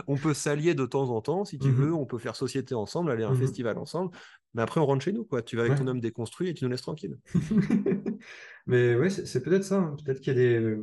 on 0.06 0.16
peut 0.16 0.34
s'allier 0.34 0.74
de 0.74 0.86
temps 0.86 1.10
en 1.10 1.20
temps, 1.20 1.44
si 1.44 1.58
tu 1.58 1.70
veux. 1.70 1.92
On 1.92 2.04
peut 2.04 2.18
faire 2.18 2.36
société 2.36 2.74
ensemble, 2.74 3.10
aller 3.10 3.24
à 3.24 3.28
un 3.28 3.34
festival 3.34 3.78
ensemble. 3.78 4.14
Mais 4.54 4.62
après, 4.62 4.80
on 4.80 4.86
rentre 4.86 5.04
chez 5.04 5.12
nous, 5.12 5.24
quoi. 5.24 5.42
Tu 5.42 5.56
vas 5.56 5.62
avec 5.62 5.78
ton 5.78 5.86
homme 5.86 6.00
déconstruit 6.00 6.48
et 6.48 6.54
tu 6.54 6.64
nous 6.64 6.70
laisses 6.70 6.82
tranquille. 6.82 7.18
mais 8.66 8.94
ouais, 8.96 9.10
c'est 9.10 9.42
peut-être 9.42 9.64
ça. 9.64 9.78
Hein. 9.78 9.96
Peut-être 10.04 10.20
qu'il 10.20 10.34
y 10.34 10.36
a 10.36 10.40
des 10.40 10.76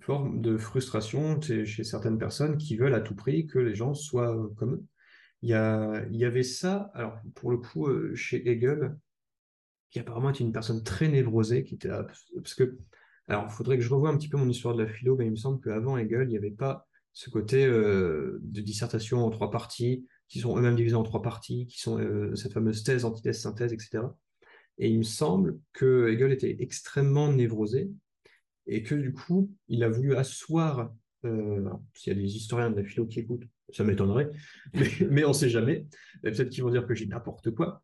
forme 0.00 0.40
de 0.40 0.56
frustration 0.56 1.40
chez 1.40 1.84
certaines 1.84 2.18
personnes 2.18 2.56
qui 2.56 2.76
veulent 2.76 2.94
à 2.94 3.00
tout 3.00 3.14
prix 3.14 3.46
que 3.46 3.58
les 3.58 3.74
gens 3.74 3.94
soient 3.94 4.36
euh, 4.36 4.48
comme 4.56 4.74
eux. 4.74 4.84
Il 5.42 5.50
y, 5.50 5.54
a, 5.54 6.04
il 6.10 6.16
y 6.16 6.24
avait 6.24 6.42
ça, 6.42 6.90
alors 6.94 7.16
pour 7.34 7.50
le 7.50 7.58
coup, 7.58 7.86
euh, 7.86 8.14
chez 8.14 8.48
Hegel, 8.48 8.96
qui 9.90 10.00
apparemment 10.00 10.30
était 10.30 10.42
une 10.42 10.52
personne 10.52 10.82
très 10.82 11.08
névrosée, 11.08 11.62
qui 11.62 11.76
était 11.76 11.88
parce 11.88 12.54
que, 12.54 12.76
alors 13.28 13.46
il 13.48 13.52
faudrait 13.52 13.78
que 13.78 13.84
je 13.84 13.88
revoie 13.88 14.10
un 14.10 14.16
petit 14.16 14.28
peu 14.28 14.36
mon 14.36 14.48
histoire 14.48 14.74
de 14.74 14.82
la 14.82 14.88
philo, 14.88 15.16
mais 15.16 15.26
il 15.26 15.30
me 15.30 15.36
semble 15.36 15.60
qu'avant 15.60 15.96
Hegel, 15.96 16.24
il 16.24 16.30
n'y 16.30 16.36
avait 16.36 16.50
pas 16.50 16.88
ce 17.12 17.30
côté 17.30 17.64
euh, 17.64 18.38
de 18.42 18.60
dissertation 18.60 19.24
en 19.24 19.30
trois 19.30 19.50
parties, 19.50 20.06
qui 20.28 20.40
sont 20.40 20.58
eux-mêmes 20.58 20.76
divisés 20.76 20.96
en 20.96 21.04
trois 21.04 21.22
parties, 21.22 21.66
qui 21.68 21.80
sont 21.80 21.98
cette 22.34 22.52
fameuse 22.52 22.82
thèse, 22.82 23.06
antithèse, 23.06 23.40
synthèse, 23.40 23.72
etc. 23.72 24.00
Et 24.76 24.90
il 24.90 24.98
me 24.98 25.04
semble 25.04 25.58
que 25.72 26.08
Hegel 26.08 26.32
était 26.32 26.56
extrêmement 26.60 27.32
névrosé, 27.32 27.90
et 28.68 28.82
que 28.82 28.94
du 28.94 29.12
coup, 29.12 29.50
il 29.68 29.82
a 29.82 29.88
voulu 29.88 30.14
asseoir, 30.14 30.94
euh, 31.24 31.68
s'il 31.94 32.12
y 32.12 32.16
a 32.16 32.20
des 32.20 32.36
historiens 32.36 32.70
de 32.70 32.76
la 32.76 32.84
philo 32.84 33.06
qui 33.06 33.20
écoutent, 33.20 33.48
ça 33.70 33.82
m'étonnerait, 33.82 34.30
mais, 35.10 35.24
on 35.24 35.28
ne 35.28 35.32
sait 35.32 35.48
jamais, 35.48 35.86
peut-être 36.22 36.50
qu'ils 36.50 36.62
vont 36.62 36.70
dire 36.70 36.86
que 36.86 36.94
j'ai 36.94 37.06
n'importe 37.06 37.50
quoi, 37.50 37.82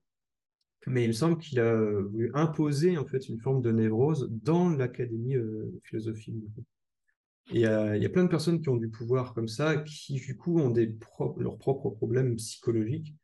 mais 0.87 1.05
il 1.05 1.09
me 1.09 1.12
semble 1.12 1.39
qu'il 1.39 1.59
a 1.59 1.74
voulu 2.03 2.30
imposer 2.35 2.99
en 2.99 3.07
fait 3.07 3.28
une 3.28 3.41
forme 3.41 3.62
de 3.62 3.72
névrose 3.72 4.30
dans 4.30 4.68
l'académie 4.68 5.37
euh, 5.37 5.72
philosophique. 5.82 6.37
Il 7.51 7.61
y, 7.61 7.66
a, 7.66 7.97
il 7.97 8.03
y, 8.03 8.07
a, 8.07 8.09
plein 8.11 8.24
de 8.24 8.28
personnes 8.28 8.61
qui 8.61 8.70
ont 8.70 8.76
du 8.76 8.89
pouvoir 8.89 9.35
comme 9.35 9.49
ça, 9.49 9.76
qui 9.76 10.14
du 10.14 10.37
coup 10.37 10.59
ont 10.59 10.70
des 10.70 10.95
leurs 11.39 11.59
propres 11.59 11.91
problèmes 11.91 12.37
psychologiques, 12.37 13.14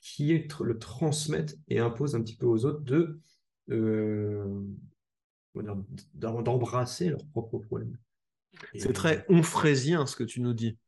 qui 0.00 0.46
le 0.60 0.78
transmettent 0.78 1.58
et 1.68 1.78
imposent 1.78 2.14
un 2.14 2.22
petit 2.22 2.36
peu 2.36 2.46
aux 2.46 2.64
autres 2.64 2.82
de, 2.82 3.20
euh, 3.70 4.62
d'embrasser 6.14 7.10
leurs 7.10 7.26
propres 7.26 7.58
problèmes. 7.58 7.96
C'est 8.74 8.92
très 8.92 9.24
onfrésien 9.28 10.06
ce 10.06 10.16
que 10.16 10.24
tu 10.24 10.40
nous 10.40 10.54
dis. 10.54 10.78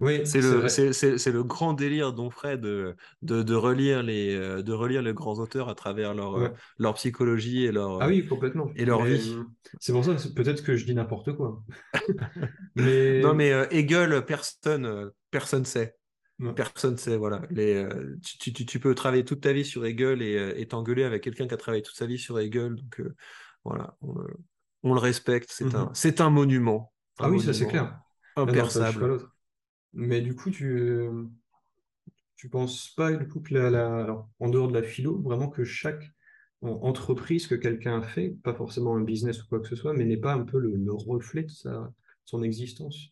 Oui, 0.00 0.26
c'est 0.26 0.40
le, 0.40 1.42
grand 1.42 1.72
délire 1.72 2.12
d'Onfray 2.12 2.58
de, 2.58 2.94
de, 3.22 3.42
de, 3.42 3.54
relire 3.54 4.02
les, 4.02 4.34
euh, 4.34 4.62
de 4.62 4.72
relire 4.72 5.00
les 5.00 5.14
grands 5.14 5.38
auteurs 5.38 5.70
à 5.70 5.74
travers 5.74 6.12
leur, 6.12 6.36
euh, 6.36 6.48
leur 6.78 6.94
psychologie 6.94 7.64
et 7.64 7.72
leur, 7.72 8.02
ah 8.02 8.08
oui, 8.08 8.26
complètement. 8.26 8.70
Et 8.76 8.84
leur 8.84 9.02
vie. 9.04 9.34
Euh, 9.34 9.44
c'est 9.80 9.92
pour 9.92 10.04
ça 10.04 10.14
que 10.14 10.28
peut-être 10.28 10.62
que 10.62 10.76
je 10.76 10.84
dis 10.84 10.94
n'importe 10.94 11.32
quoi. 11.34 11.62
mais... 12.76 13.20
Non, 13.26 13.34
mais 13.34 13.50
Hegel, 13.70 14.24
personne 14.26 15.10
personne 15.30 15.64
sait. 15.64 15.96
Personne 16.54 16.98
sait, 16.98 17.16
voilà. 17.16 17.40
Les, 17.48 17.88
tu, 18.22 18.52
tu, 18.52 18.66
tu, 18.66 18.78
peux 18.78 18.94
travailler 18.94 19.24
toute 19.24 19.40
ta 19.40 19.54
vie 19.54 19.64
sur 19.64 19.86
Hegel 19.86 20.20
et, 20.20 20.66
t'engueuler 20.68 21.04
avec 21.04 21.22
quelqu'un 21.22 21.48
qui 21.48 21.54
a 21.54 21.56
travaillé 21.56 21.82
toute 21.82 21.96
sa 21.96 22.04
vie 22.04 22.18
sur 22.18 22.38
Hegel. 22.38 22.74
Donc, 22.74 23.00
voilà, 23.66 23.96
on, 24.82 24.94
le 24.94 25.00
respecte, 25.00 25.50
c'est 25.50 25.74
un, 25.74 25.92
mhm. 25.92 26.14
un 26.18 26.30
monument. 26.30 26.92
ah 27.18 27.30
oui, 27.30 27.40
ça 27.40 27.52
c'est 27.52 27.66
clair. 27.66 28.00
Imperçable. 28.36 29.18
Mais 29.92 30.20
du 30.20 30.34
coup, 30.34 30.50
tu 30.50 31.08
tu 32.36 32.50
penses 32.50 32.90
pas 32.90 33.12
du 33.12 33.26
coup 33.26 33.40
que 33.40 33.54
la, 33.54 34.26
en 34.38 34.48
dehors 34.48 34.68
de 34.68 34.74
la 34.74 34.82
philo, 34.82 35.20
vraiment 35.22 35.48
que 35.48 35.64
chaque 35.64 36.12
entreprise 36.62 37.46
que 37.46 37.54
quelqu'un 37.54 38.00
a 38.00 38.02
fait, 38.02 38.30
pas 38.42 38.54
forcément 38.54 38.96
un 38.96 39.00
business 39.00 39.42
ou 39.42 39.48
quoi 39.48 39.60
que 39.60 39.68
ce 39.68 39.76
soit, 39.76 39.94
mais 39.94 40.04
n'est 40.04 40.16
pas 40.16 40.34
un 40.34 40.44
peu 40.44 40.58
le, 40.58 40.92
reflet 40.92 41.44
de 41.44 41.50
sa, 41.50 41.92
son 42.24 42.42
existence? 42.42 43.08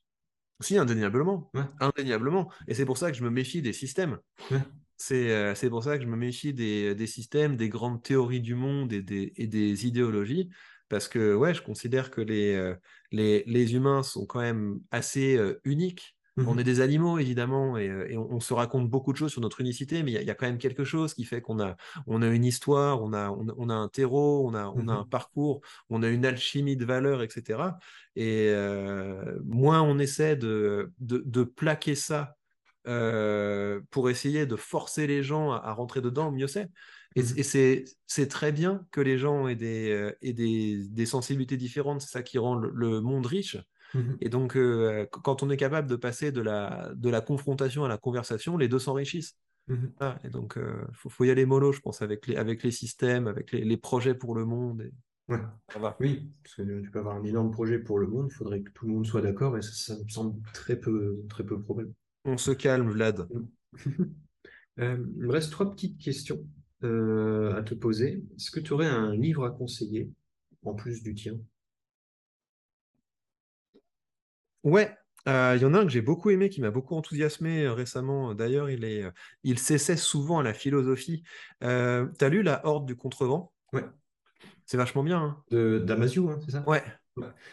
Si, 0.61 0.79
indéniablement. 0.79 1.51
Indéniablement. 1.81 2.51
Et 2.69 2.75
c'est 2.75 2.87
pour 2.87 2.99
ça 2.99 3.11
que 3.11 3.17
je 3.17 3.25
me 3.25 3.31
méfie 3.31 3.63
des 3.63 3.73
systèmes. 3.73 4.19
Euh, 4.53 4.59
c'est 4.97 5.69
pour 5.69 5.83
ça 5.83 5.97
que 5.97 6.05
je 6.05 6.09
me 6.09 6.17
méfie 6.17 6.53
des, 6.55 7.07
systèmes, 7.07 7.57
des 7.57 7.69
grandes 7.69 8.03
théories 8.03 8.41
du 8.41 8.55
monde 8.55 8.93
et 8.93 9.03
des, 9.03 9.87
idéologies, 9.87 10.51
parce 10.89 11.09
que 11.09 11.35
ouais, 11.35 11.55
je 11.55 11.63
considère 11.63 12.11
que 12.11 12.21
les, 12.21 12.55
euh, 12.55 12.75
les, 13.11 13.75
humains 13.75 14.03
sont 14.03 14.27
quand 14.27 14.41
même 14.41 14.81
assez 14.91 15.37
euh, 15.37 15.61
uniques. 15.65 16.17
On 16.37 16.55
mmh 16.55 16.59
est 16.59 16.65
des 16.65 16.81
animaux, 16.81 17.19
évidemment, 17.21 17.79
et, 17.79 18.17
on, 18.17 18.41
se 18.41 18.53
raconte 18.55 18.91
beaucoup 18.91 19.13
de 19.13 19.17
choses 19.17 19.31
sur 19.31 19.41
notre 19.41 19.61
unicité, 19.61 20.03
mais 20.03 20.11
il 20.11 20.21
y, 20.21 20.31
a 20.31 20.35
quand 20.35 20.47
même 20.47 20.59
quelque 20.59 20.83
chose 20.83 21.15
qui 21.15 21.23
fait 21.23 21.41
qu'on 21.41 21.61
a, 21.61 21.77
on 22.09 22.23
a 22.23 22.27
une 22.27 22.45
histoire, 22.45 23.05
on 23.05 23.13
a, 23.13 23.31
on, 23.31 23.69
a 23.69 23.75
un 23.75 23.87
terreau, 23.87 24.45
on 24.45 24.53
a, 24.53 24.67
on 24.67 24.89
a 24.89 24.95
mmh 24.95 24.99
un 24.99 25.05
parcours, 25.05 25.61
on 25.91 26.03
a 26.03 26.09
une 26.09 26.27
alchimie 26.27 26.77
de 26.77 26.85
valeurs, 26.85 27.23
etc. 27.23 27.77
Et 28.17 28.53
moins 29.45 29.81
on 29.83 30.01
essaie 30.01 30.35
de, 30.35 30.93
de 30.99 31.45
plaquer 31.45 31.95
ça 31.95 32.35
euh, 32.87 33.81
pour 33.91 34.11
essayer 34.11 34.45
de 34.47 34.57
forcer 34.57 35.07
les 35.07 35.23
gens 35.23 35.53
à, 35.53 35.73
rentrer 35.73 36.01
dedans, 36.01 36.31
mieux 36.31 36.47
c'est. 36.47 36.69
Et, 37.17 37.23
mmh. 37.23 37.85
c'est 38.07 38.29
très 38.29 38.53
bien 38.53 38.87
que 38.91 39.01
les 39.01 39.19
gens 39.19 39.47
aient 39.49 39.55
des, 39.55 39.91
euh, 39.91 40.13
des, 40.23 40.87
des, 40.89 41.07
sensibilités 41.07 41.57
différentes, 41.57 42.01
c'est 42.01 42.11
ça 42.11 42.23
qui 42.23 42.39
rend 42.39 42.57
le, 42.57 43.01
monde 43.01 43.27
riche. 43.27 43.57
Mmh. 43.95 44.01
Et 44.21 44.29
donc, 44.29 44.57
euh, 44.57 45.07
quand 45.11 45.43
on 45.43 45.51
est 45.51 45.57
capable 45.57 45.89
de 45.89 45.97
passer 45.97 46.33
de 46.33 46.41
la, 46.41 46.93
de 46.95 47.09
la 47.09 47.21
confrontation 47.21 47.85
à 47.85 47.89
la 47.89 47.99
conversation, 47.99 48.57
les 48.57 48.69
deux 48.69 48.81
s'enrichissent. 48.81 49.39
Mmh. 49.69 49.87
Ah, 50.01 50.19
et 50.25 50.29
donc, 50.29 50.59
il 50.59 50.95
faut, 50.95 51.09
faut, 51.09 51.25
y 51.25 51.31
aller 51.31 51.47
mollo, 51.47 51.73
je 51.73 51.81
pense, 51.81 52.03
avec 52.03 52.27
les, 52.27 52.37
avec 52.37 52.63
les 52.63 52.73
systèmes, 52.73 53.29
avec 53.29 53.53
les, 53.53 53.65
les 53.65 53.77
projets 53.77 54.15
pour 54.15 54.35
le 54.35 54.45
monde. 54.45 54.83
Et... 54.83 54.93
Ouais. 55.29 55.41
Ça 55.73 55.79
va. 55.79 55.97
Oui, 56.01 56.31
parce 56.43 56.57
que 56.57 56.83
tu 56.83 56.91
peux 56.91 56.99
avoir 56.99 57.17
un 57.17 57.25
énorme 57.25 57.51
projet 57.51 57.79
pour 57.79 57.99
le 57.99 58.07
monde, 58.07 58.29
il 58.31 58.35
faudrait 58.35 58.61
que 58.61 58.71
tout 58.73 58.87
le 58.87 58.93
monde 58.93 59.07
soit 59.07 59.23
d'accord, 59.23 59.57
et 59.57 59.63
ça, 59.63 59.73
ça, 59.73 60.03
me 60.03 60.09
semble 60.09 60.43
très 60.53 60.79
peu, 60.79 61.25
très 61.31 61.45
peu 61.45 61.59
probable. 61.59 61.95
On 62.25 62.37
se 62.39 62.51
calme, 62.51 62.91
Vlad. 62.91 63.29
Euh, 64.81 64.97
il 65.17 65.23
me 65.23 65.31
reste 65.31 65.53
trois 65.53 65.71
petites 65.71 65.99
questions 65.99 66.45
euh, 66.83 67.55
à 67.55 67.63
te 67.63 67.75
poser. 67.75 68.25
Est-ce 68.37 68.51
que 68.51 68.59
tu 68.59 68.73
aurais 68.73 68.89
un 68.89 69.15
livre 69.15 69.45
à 69.45 69.53
conseiller, 69.53 70.11
en 70.65 70.75
plus 70.75 71.01
du 71.05 71.15
tien? 71.15 71.39
Ouais, 74.65 74.93
euh, 75.29 75.55
il 75.57 75.63
y 75.63 75.65
en 75.65 75.75
a 75.75 75.79
un 75.79 75.85
que 75.85 75.91
j'ai 75.91 76.01
beaucoup 76.01 76.31
aimé, 76.31 76.49
qui 76.49 76.61
m'a 76.61 76.73
beaucoup 76.73 76.97
enthousiasmé 76.97 77.69
récemment. 77.69 78.35
D'ailleurs, 78.35 78.69
il, 78.69 78.83
est, 78.83 79.05
il 79.45 79.61
s'essaie 79.61 79.97
souvent 79.97 80.41
à 80.41 80.43
la 80.43 80.55
philosophie. 80.55 81.23
tu 81.61 81.67
as 81.67 82.29
lu 82.29 82.43
La 82.43 82.67
Horde 82.67 82.85
du 82.85 82.97
Contrevent? 82.97 83.53
Ouais. 83.73 83.85
C'est 84.67 84.77
vachement 84.77 85.05
bien. 85.05 85.21
Hein. 85.23 85.45
De 85.53 85.79
Damasio, 85.79 86.31
hein, 86.31 86.41
c'est 86.45 86.51
ça? 86.51 86.69
Ouais. 86.69 86.83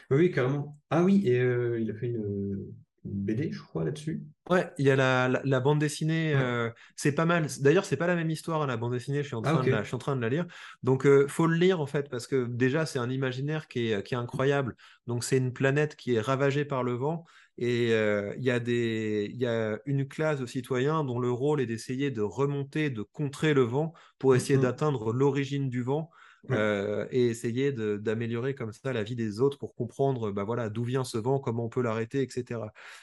Oui, 0.09 0.31
carrément. 0.31 0.79
Ah 0.89 1.03
oui, 1.03 1.27
et 1.27 1.37
il 1.37 1.91
a 1.91 1.93
fait 1.93 2.07
une, 2.07 2.73
BD, 3.03 3.51
je 3.51 3.61
crois, 3.61 3.83
là-dessus. 3.83 4.23
Ouais, 4.49 4.71
il 4.77 4.85
y 4.85 4.91
a 4.91 4.95
la, 4.95 5.59
bande 5.59 5.79
dessinée, 5.79 6.33
euh, 6.35 6.69
c'est 6.95 7.13
pas 7.13 7.25
mal. 7.25 7.47
D'ailleurs, 7.61 7.85
c'est 7.85 7.97
pas 7.97 8.07
la 8.07 8.15
même 8.15 8.29
histoire, 8.29 8.61
hein, 8.61 8.67
la 8.67 8.77
bande 8.77 8.93
dessinée, 8.93 9.23
je 9.23 9.27
suis 9.27 9.35
en 9.35 9.41
ah, 9.43 9.53
train, 9.53 9.63
de, 9.63 9.71
la, 9.71 9.81
je 9.81 9.87
suis 9.87 9.95
en 9.95 9.99
train 9.99 10.15
de 10.15 10.21
la 10.21 10.29
lire. 10.29 10.45
Donc, 10.83 11.05
euh, 11.05 11.27
faut 11.27 11.47
le 11.47 11.55
lire, 11.55 11.79
en 11.79 11.87
fait, 11.87 12.09
parce 12.09 12.27
que 12.27 12.45
déjà, 12.45 12.85
c'est 12.85 12.99
un 12.99 13.09
imaginaire 13.09 13.67
qui 13.67 13.91
est, 13.91 14.03
qui 14.03 14.13
est 14.13 14.17
incroyable. 14.17 14.75
Donc, 15.07 15.23
c'est 15.23 15.37
une 15.37 15.53
planète 15.53 15.95
qui 15.95 16.15
est 16.15 16.21
ravagée 16.21 16.65
par 16.65 16.83
le 16.83 16.93
vent. 16.93 17.25
Et 17.57 17.93
euh, 17.93 18.33
il 18.37 18.43
y, 18.43 18.51
a 18.51 18.59
des, 18.59 19.31
y 19.35 19.45
a 19.45 19.79
une 19.85 20.07
classe 20.07 20.39
de 20.39 20.45
citoyens 20.45 21.03
dont 21.03 21.19
le 21.19 21.31
rôle 21.31 21.59
est 21.61 21.65
d'essayer 21.65 22.11
de 22.11 22.21
remonter, 22.21 22.89
de 22.89 23.01
contrer 23.01 23.53
le 23.53 23.61
vent 23.61 23.93
pour 24.19 24.35
essayer 24.35 24.57
mm-hmm. 24.57 24.63
d'atteindre 24.63 25.13
l'origine 25.13 25.69
du 25.69 25.81
vent 25.81 26.09
euh, 26.49 27.05
et 27.11 27.27
essayer 27.27 27.71
d'améliorer 27.71 28.55
comme 28.55 28.71
ça 28.71 28.93
la 28.93 29.03
vie 29.03 29.15
des 29.15 29.39
autres 29.39 29.57
pour 29.57 29.75
comprendre 29.75 30.31
bah 30.31 30.43
voilà, 30.43 30.69
d'où 30.69 30.83
vient 30.83 31.03
ce 31.03 31.17
vent, 31.17 31.39
comment 31.39 31.65
on 31.65 31.69
peut 31.69 31.81
l'arrêter, 31.81 32.21
etc. 32.21 32.61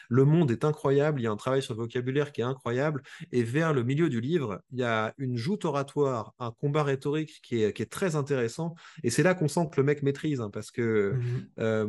Le 0.08 0.24
monde 0.24 0.50
est 0.50 0.64
incroyable, 0.64 1.20
il 1.20 1.24
y 1.24 1.26
a 1.26 1.30
un 1.30 1.36
travail 1.36 1.62
sur 1.62 1.74
le 1.74 1.78
vocabulaire 1.78 2.32
qui 2.32 2.40
est 2.40 2.44
incroyable, 2.44 3.02
et 3.32 3.42
vers 3.42 3.72
le 3.72 3.84
milieu 3.84 4.08
du 4.08 4.20
livre, 4.20 4.60
il 4.72 4.78
y 4.78 4.84
a 4.84 5.14
une 5.18 5.36
joute 5.36 5.64
oratoire, 5.64 6.34
un 6.38 6.50
combat 6.50 6.82
rhétorique 6.82 7.40
qui 7.42 7.62
est, 7.62 7.72
qui 7.72 7.82
est 7.82 7.90
très 7.90 8.16
intéressant, 8.16 8.74
et 9.02 9.10
c'est 9.10 9.22
là 9.22 9.34
qu'on 9.34 9.48
sent 9.48 9.68
que 9.70 9.80
le 9.80 9.84
mec 9.84 10.02
maîtrise, 10.02 10.40
hein, 10.40 10.50
parce 10.50 10.70
que 10.70 11.14
mmh 11.14 11.48
euh, 11.60 11.86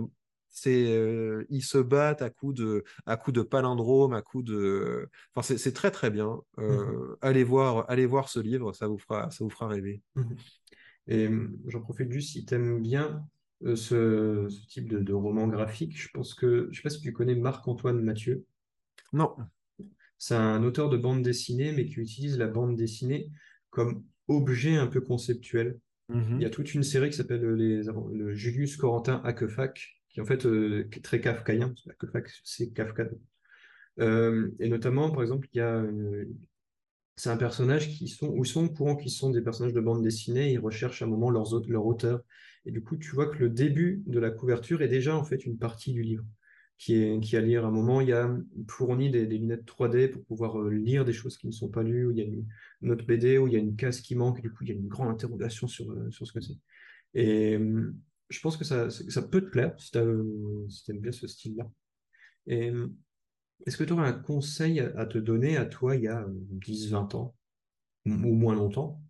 c'est 0.52 0.88
euh, 0.88 1.46
ils 1.50 1.64
se 1.64 1.78
battent 1.78 2.22
à 2.22 2.30
coups 2.30 2.56
de 2.56 2.84
à 3.06 3.18
coups 3.18 3.36
de 3.36 3.44
palindrome 3.44 4.14
à 4.14 4.22
coups 4.22 4.46
de 4.46 5.08
enfin 5.36 5.56
c'est 5.58 5.74
très 5.74 5.92
très 5.92 6.10
bien. 6.10 6.42
Mmh 6.58 7.16
allez 7.22 7.44
voir 7.44 7.86
allez 7.90 8.06
voir 8.06 8.30
ce 8.30 8.40
livre 8.40 8.74
ça 8.74 8.88
vous 8.88 8.98
fera 8.98 9.30
ça 9.30 9.44
vous 9.44 9.50
fera 9.50 9.68
rêver. 9.68 10.02
Mmh 10.16 10.24
et 11.10 11.28
hum, 11.28 11.58
j'en 11.68 11.82
profite 11.82 12.12
juste 12.12 12.32
si 12.32 12.46
tu 12.46 12.54
aimes 12.54 12.82
bien 12.82 13.28
euh, 13.64 13.76
ce, 13.76 14.48
type 14.68 14.88
de, 14.88 15.14
roman 15.14 15.48
graphique. 15.48 16.00
Je 16.02 16.08
pense 16.14 16.34
que, 16.34 16.70
je 16.72 16.78
sais 16.78 16.84
pas 16.84 16.90
si 16.90 17.02
tu 17.02 17.12
connais 17.12 17.36
Marc-Antoine 17.36 18.02
Mathieu. 18.02 18.46
Non. 19.12 19.36
C'est 20.18 20.36
un 20.36 20.64
auteur 20.64 20.90
de 20.90 20.98
bande 20.98 21.24
dessinée, 21.24 21.72
mais 21.72 21.86
qui 21.86 22.00
utilise 22.00 22.38
la 22.38 22.48
bande 22.48 22.76
dessinée 22.76 23.32
comme 23.70 24.04
objet 24.28 24.76
un 24.76 24.88
peu 24.88 25.02
conceptuel. 25.02 25.80
Mhm. 26.10 26.38
Il 26.38 26.42
y 26.42 26.46
a 26.46 26.50
toute 26.50 26.74
une 26.74 26.84
série 26.84 27.10
qui 27.10 27.18
s'appelle 27.18 27.42
le 27.42 28.34
Julius 28.34 28.78
Corentin 28.78 29.22
Akefak, 29.24 30.00
qui 30.10 30.22
en 30.22 30.26
fait 30.26 30.46
euh, 30.46 30.88
est 30.92 31.04
très 31.04 31.20
kafkaïen. 31.22 31.74
Akefak, 31.90 32.30
c'est 32.44 32.72
Kafka. 32.72 33.10
Euh, 34.00 34.50
et 34.60 34.70
notamment, 34.70 35.10
par 35.12 35.22
exemple, 35.24 35.48
il 35.54 35.58
y 35.58 35.62
a 35.62 35.84
c'est 37.20 37.30
un 37.30 37.36
personnage 37.36 37.90
qui 37.90 38.08
sont, 38.08 38.30
ou 38.30 38.46
sont 38.46 38.64
au 38.64 38.70
courant 38.70 38.96
qu'ils 38.96 39.12
sont 39.12 39.30
des 39.30 39.42
personnages 39.42 39.74
de 39.74 39.82
bande 39.82 40.02
dessinée, 40.02 40.54
ils 40.54 40.58
recherchent 40.58 41.02
à 41.02 41.06
un 41.06 41.10
moment 41.10 41.30
leurs, 41.30 41.50
leur 41.68 41.86
auteur. 41.86 42.22
Et 42.66 42.72
du 42.72 42.82
coup, 42.82 42.96
tu 42.96 43.12
vois 43.12 43.28
que 43.28 43.38
le 43.40 43.50
début 43.50 44.02
de 44.08 44.20
la 44.20 44.32
couverture 44.32 44.82
est 44.82 44.88
déjà 44.88 45.18
en 45.18 45.26
fait 45.26 45.46
une 45.46 45.58
partie 45.58 45.92
du 45.92 46.02
livre 46.02 46.24
qui 46.78 46.96
est, 46.96 47.20
qui 47.20 47.36
à 47.36 47.42
lire. 47.42 47.66
À 47.66 47.68
un 47.68 47.72
moment, 47.72 48.00
il 48.00 48.08
y 48.08 48.14
a 48.14 48.34
fourni 48.70 49.10
des, 49.10 49.26
lunettes 49.26 49.66
3D 49.66 50.12
pour 50.12 50.24
pouvoir 50.24 50.62
euh, 50.62 50.70
lire 50.70 51.04
des 51.04 51.12
choses 51.12 51.38
qui 51.38 51.48
ne 51.48 51.52
sont 51.52 51.68
pas 51.68 51.84
lues, 51.84 52.08
où 52.08 52.12
il 52.12 52.20
y 52.20 52.22
a 52.22 52.24
une, 52.24 52.90
autre 52.90 53.06
BD, 53.06 53.38
où 53.38 53.48
il 53.48 53.54
y 53.54 53.58
a 53.58 53.60
une 53.60 53.76
case 53.76 54.00
qui 54.00 54.16
manque, 54.16 54.40
et 54.40 54.42
du 54.42 54.54
coup, 54.54 54.64
il 54.64 54.70
y 54.70 54.72
a 54.72 54.76
une 54.76 54.88
grande 54.88 55.10
interrogation 55.10 55.68
sur, 55.68 55.92
euh, 55.92 56.10
sur 56.12 56.26
ce 56.26 56.32
que 56.32 56.40
c'est. 56.40 56.58
Et 57.16 57.58
euh, 57.58 57.94
je 58.30 58.40
pense 58.40 58.56
que 58.56 58.64
ça, 58.64 58.90
ça 58.90 59.22
peut 59.24 59.42
te 59.42 59.50
plaire 59.50 59.76
si 59.78 59.92
tu 59.92 59.98
aimes 59.98 61.02
bien 61.02 61.12
ce 61.12 61.28
style-là. 61.28 61.70
Et 62.48 62.72
est-ce 63.66 63.78
que 63.78 63.84
tu 63.84 63.94
aurais 63.94 64.08
un 64.10 64.14
conseil 64.14 64.80
à 64.82 65.06
te 65.06 65.18
donner 65.18 65.58
à 65.58 65.66
toi 65.66 65.96
il 65.96 66.04
y 66.04 66.08
a 66.08 66.26
10-20 66.30 67.14
ans, 67.16 67.36
ou 68.06 68.12
moins 68.12 68.56
longtemps, 68.56 69.02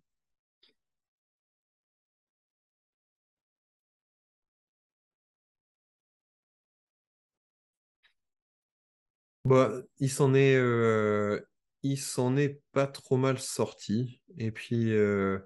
Bah, 9.44 9.72
il 9.98 10.10
s'en 10.10 10.34
est, 10.34 10.54
euh, 10.56 11.40
il 11.82 11.98
s'en 11.98 12.36
est 12.36 12.60
pas 12.72 12.86
trop 12.86 13.16
mal 13.16 13.38
sorti. 13.38 14.20
Et 14.38 14.50
puis, 14.52 14.92
euh, 14.92 15.38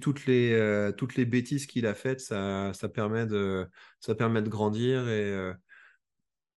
toutes 0.00 0.24
les, 0.26 0.52
euh, 0.52 0.92
toutes 0.92 1.14
les 1.16 1.26
bêtises 1.26 1.66
qu'il 1.66 1.86
a 1.86 1.94
faites, 1.94 2.20
ça, 2.20 2.72
ça 2.74 2.88
permet 2.88 3.26
de, 3.26 3.68
ça 4.00 4.14
permet 4.14 4.40
de 4.42 4.48
grandir. 4.48 5.08
Et 5.08 5.52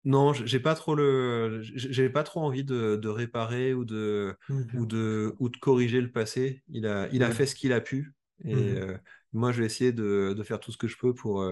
non, 0.08 0.32
j'ai 0.32 0.58
pas 0.58 0.74
trop 0.74 0.94
le, 0.94 1.60
j'ai 1.62 2.08
pas 2.08 2.22
trop 2.22 2.40
envie 2.40 2.64
de, 2.64 2.96
de 2.96 3.08
réparer 3.08 3.74
ou 3.74 3.84
de, 3.84 4.34
ou 4.74 4.86
de, 4.86 5.34
ou 5.38 5.50
de 5.50 5.56
corriger 5.58 6.00
le 6.00 6.10
passé. 6.10 6.62
Il 6.68 6.86
a, 6.86 7.10
il 7.12 7.22
a 7.22 7.30
fait 7.30 7.44
ce 7.44 7.54
qu'il 7.54 7.74
a 7.74 7.82
pu. 7.82 8.14
Et 8.44 8.54
mmh 8.54 9.00
moi, 9.34 9.52
je 9.52 9.60
vais 9.60 9.66
essayer 9.66 9.92
de, 9.92 10.34
de, 10.34 10.42
faire 10.42 10.58
tout 10.58 10.72
ce 10.72 10.78
que 10.78 10.88
je 10.88 10.96
peux 10.96 11.12
pour, 11.12 11.44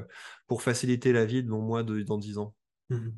pour 0.47 0.63
faciliter 0.63 1.13
la 1.13 1.27
vie 1.27 1.43
de 1.43 1.51
mon 1.51 1.61
moi 1.61 1.83
de, 1.83 2.01
dans 2.01 2.17
10 2.17 2.39
ans. 2.39 2.55
Mmh 2.89 3.11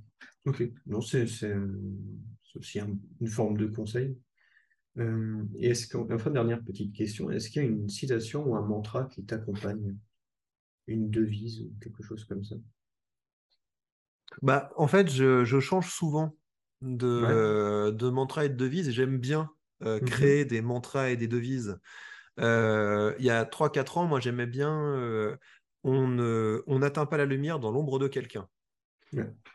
Ok, 0.47 0.69
non, 0.87 1.01
c'est 1.01 1.23
aussi 1.23 2.81
une 3.21 3.29
forme 3.29 3.57
de 3.57 3.67
conseil. 3.67 4.17
Euh, 4.99 5.45
et 5.55 5.69
est-ce 5.69 5.97
enfin, 5.97 6.31
dernière 6.31 6.65
petite 6.65 6.93
question, 6.93 7.31
est-ce 7.31 7.51
qu'il 7.51 7.63
y 7.63 7.65
a 7.65 7.69
une 7.69 7.89
citation 7.89 8.45
ou 8.45 8.57
un 8.57 8.67
mantra 8.67 9.05
qui 9.05 9.25
t'accompagne? 9.25 9.97
Une 10.89 11.11
devise 11.11 11.61
ou 11.61 11.73
quelque 11.81 12.03
chose 12.03 12.25
comme 12.25 12.43
ça? 12.43 12.57
Bah, 14.43 14.71
En 14.77 14.87
fait, 14.87 15.11
je, 15.11 15.45
je 15.45 15.61
change 15.61 15.91
souvent 15.91 16.37
de, 16.83 17.91
de 17.91 18.09
mantra 18.09 18.45
et 18.45 18.49
de 18.49 18.55
devise 18.55 18.89
et 18.89 18.93
j'aime 18.93 19.19
bien 19.19 19.51
euh, 19.85 20.01
mmh 20.01 20.05
créer 20.05 20.45
des 20.45 20.61
mantras 20.61 21.11
et 21.11 21.17
des 21.17 21.29
devises. 21.29 21.79
Euh, 22.41 23.15
il 23.19 23.25
y 23.25 23.31
a 23.31 23.45
3-4 23.45 23.99
ans, 23.99 24.07
moi 24.07 24.21
j'aimais 24.21 24.47
bien 24.47 25.39
on 25.85 26.79
n'atteint 26.79 27.07
pas 27.07 27.17
la 27.17 27.25
lumière 27.25 27.59
dans 27.59 27.71
l'ombre 27.71 27.99
de 27.99 28.09
quelqu'un. 28.09 28.49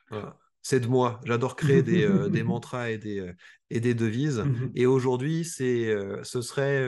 Voilà 0.10 0.38
c'est 0.64 0.80
de 0.80 0.88
moi. 0.88 1.20
J'adore 1.26 1.56
créer 1.56 1.84
des, 1.84 2.04
euh, 2.04 2.30
des, 2.30 2.42
mantras 2.44 2.90
et 2.90 2.98
des, 2.98 3.20
euh, 3.20 3.34
et 3.70 3.82
des 3.82 3.94
devises. 3.94 4.40
Mhm. 4.40 4.72
Et 4.76 4.86
aujourd'hui, 4.86 5.44
c'est, 5.44 5.88
euh, 5.90 6.24
ce 6.24 6.42
serait 6.42 6.84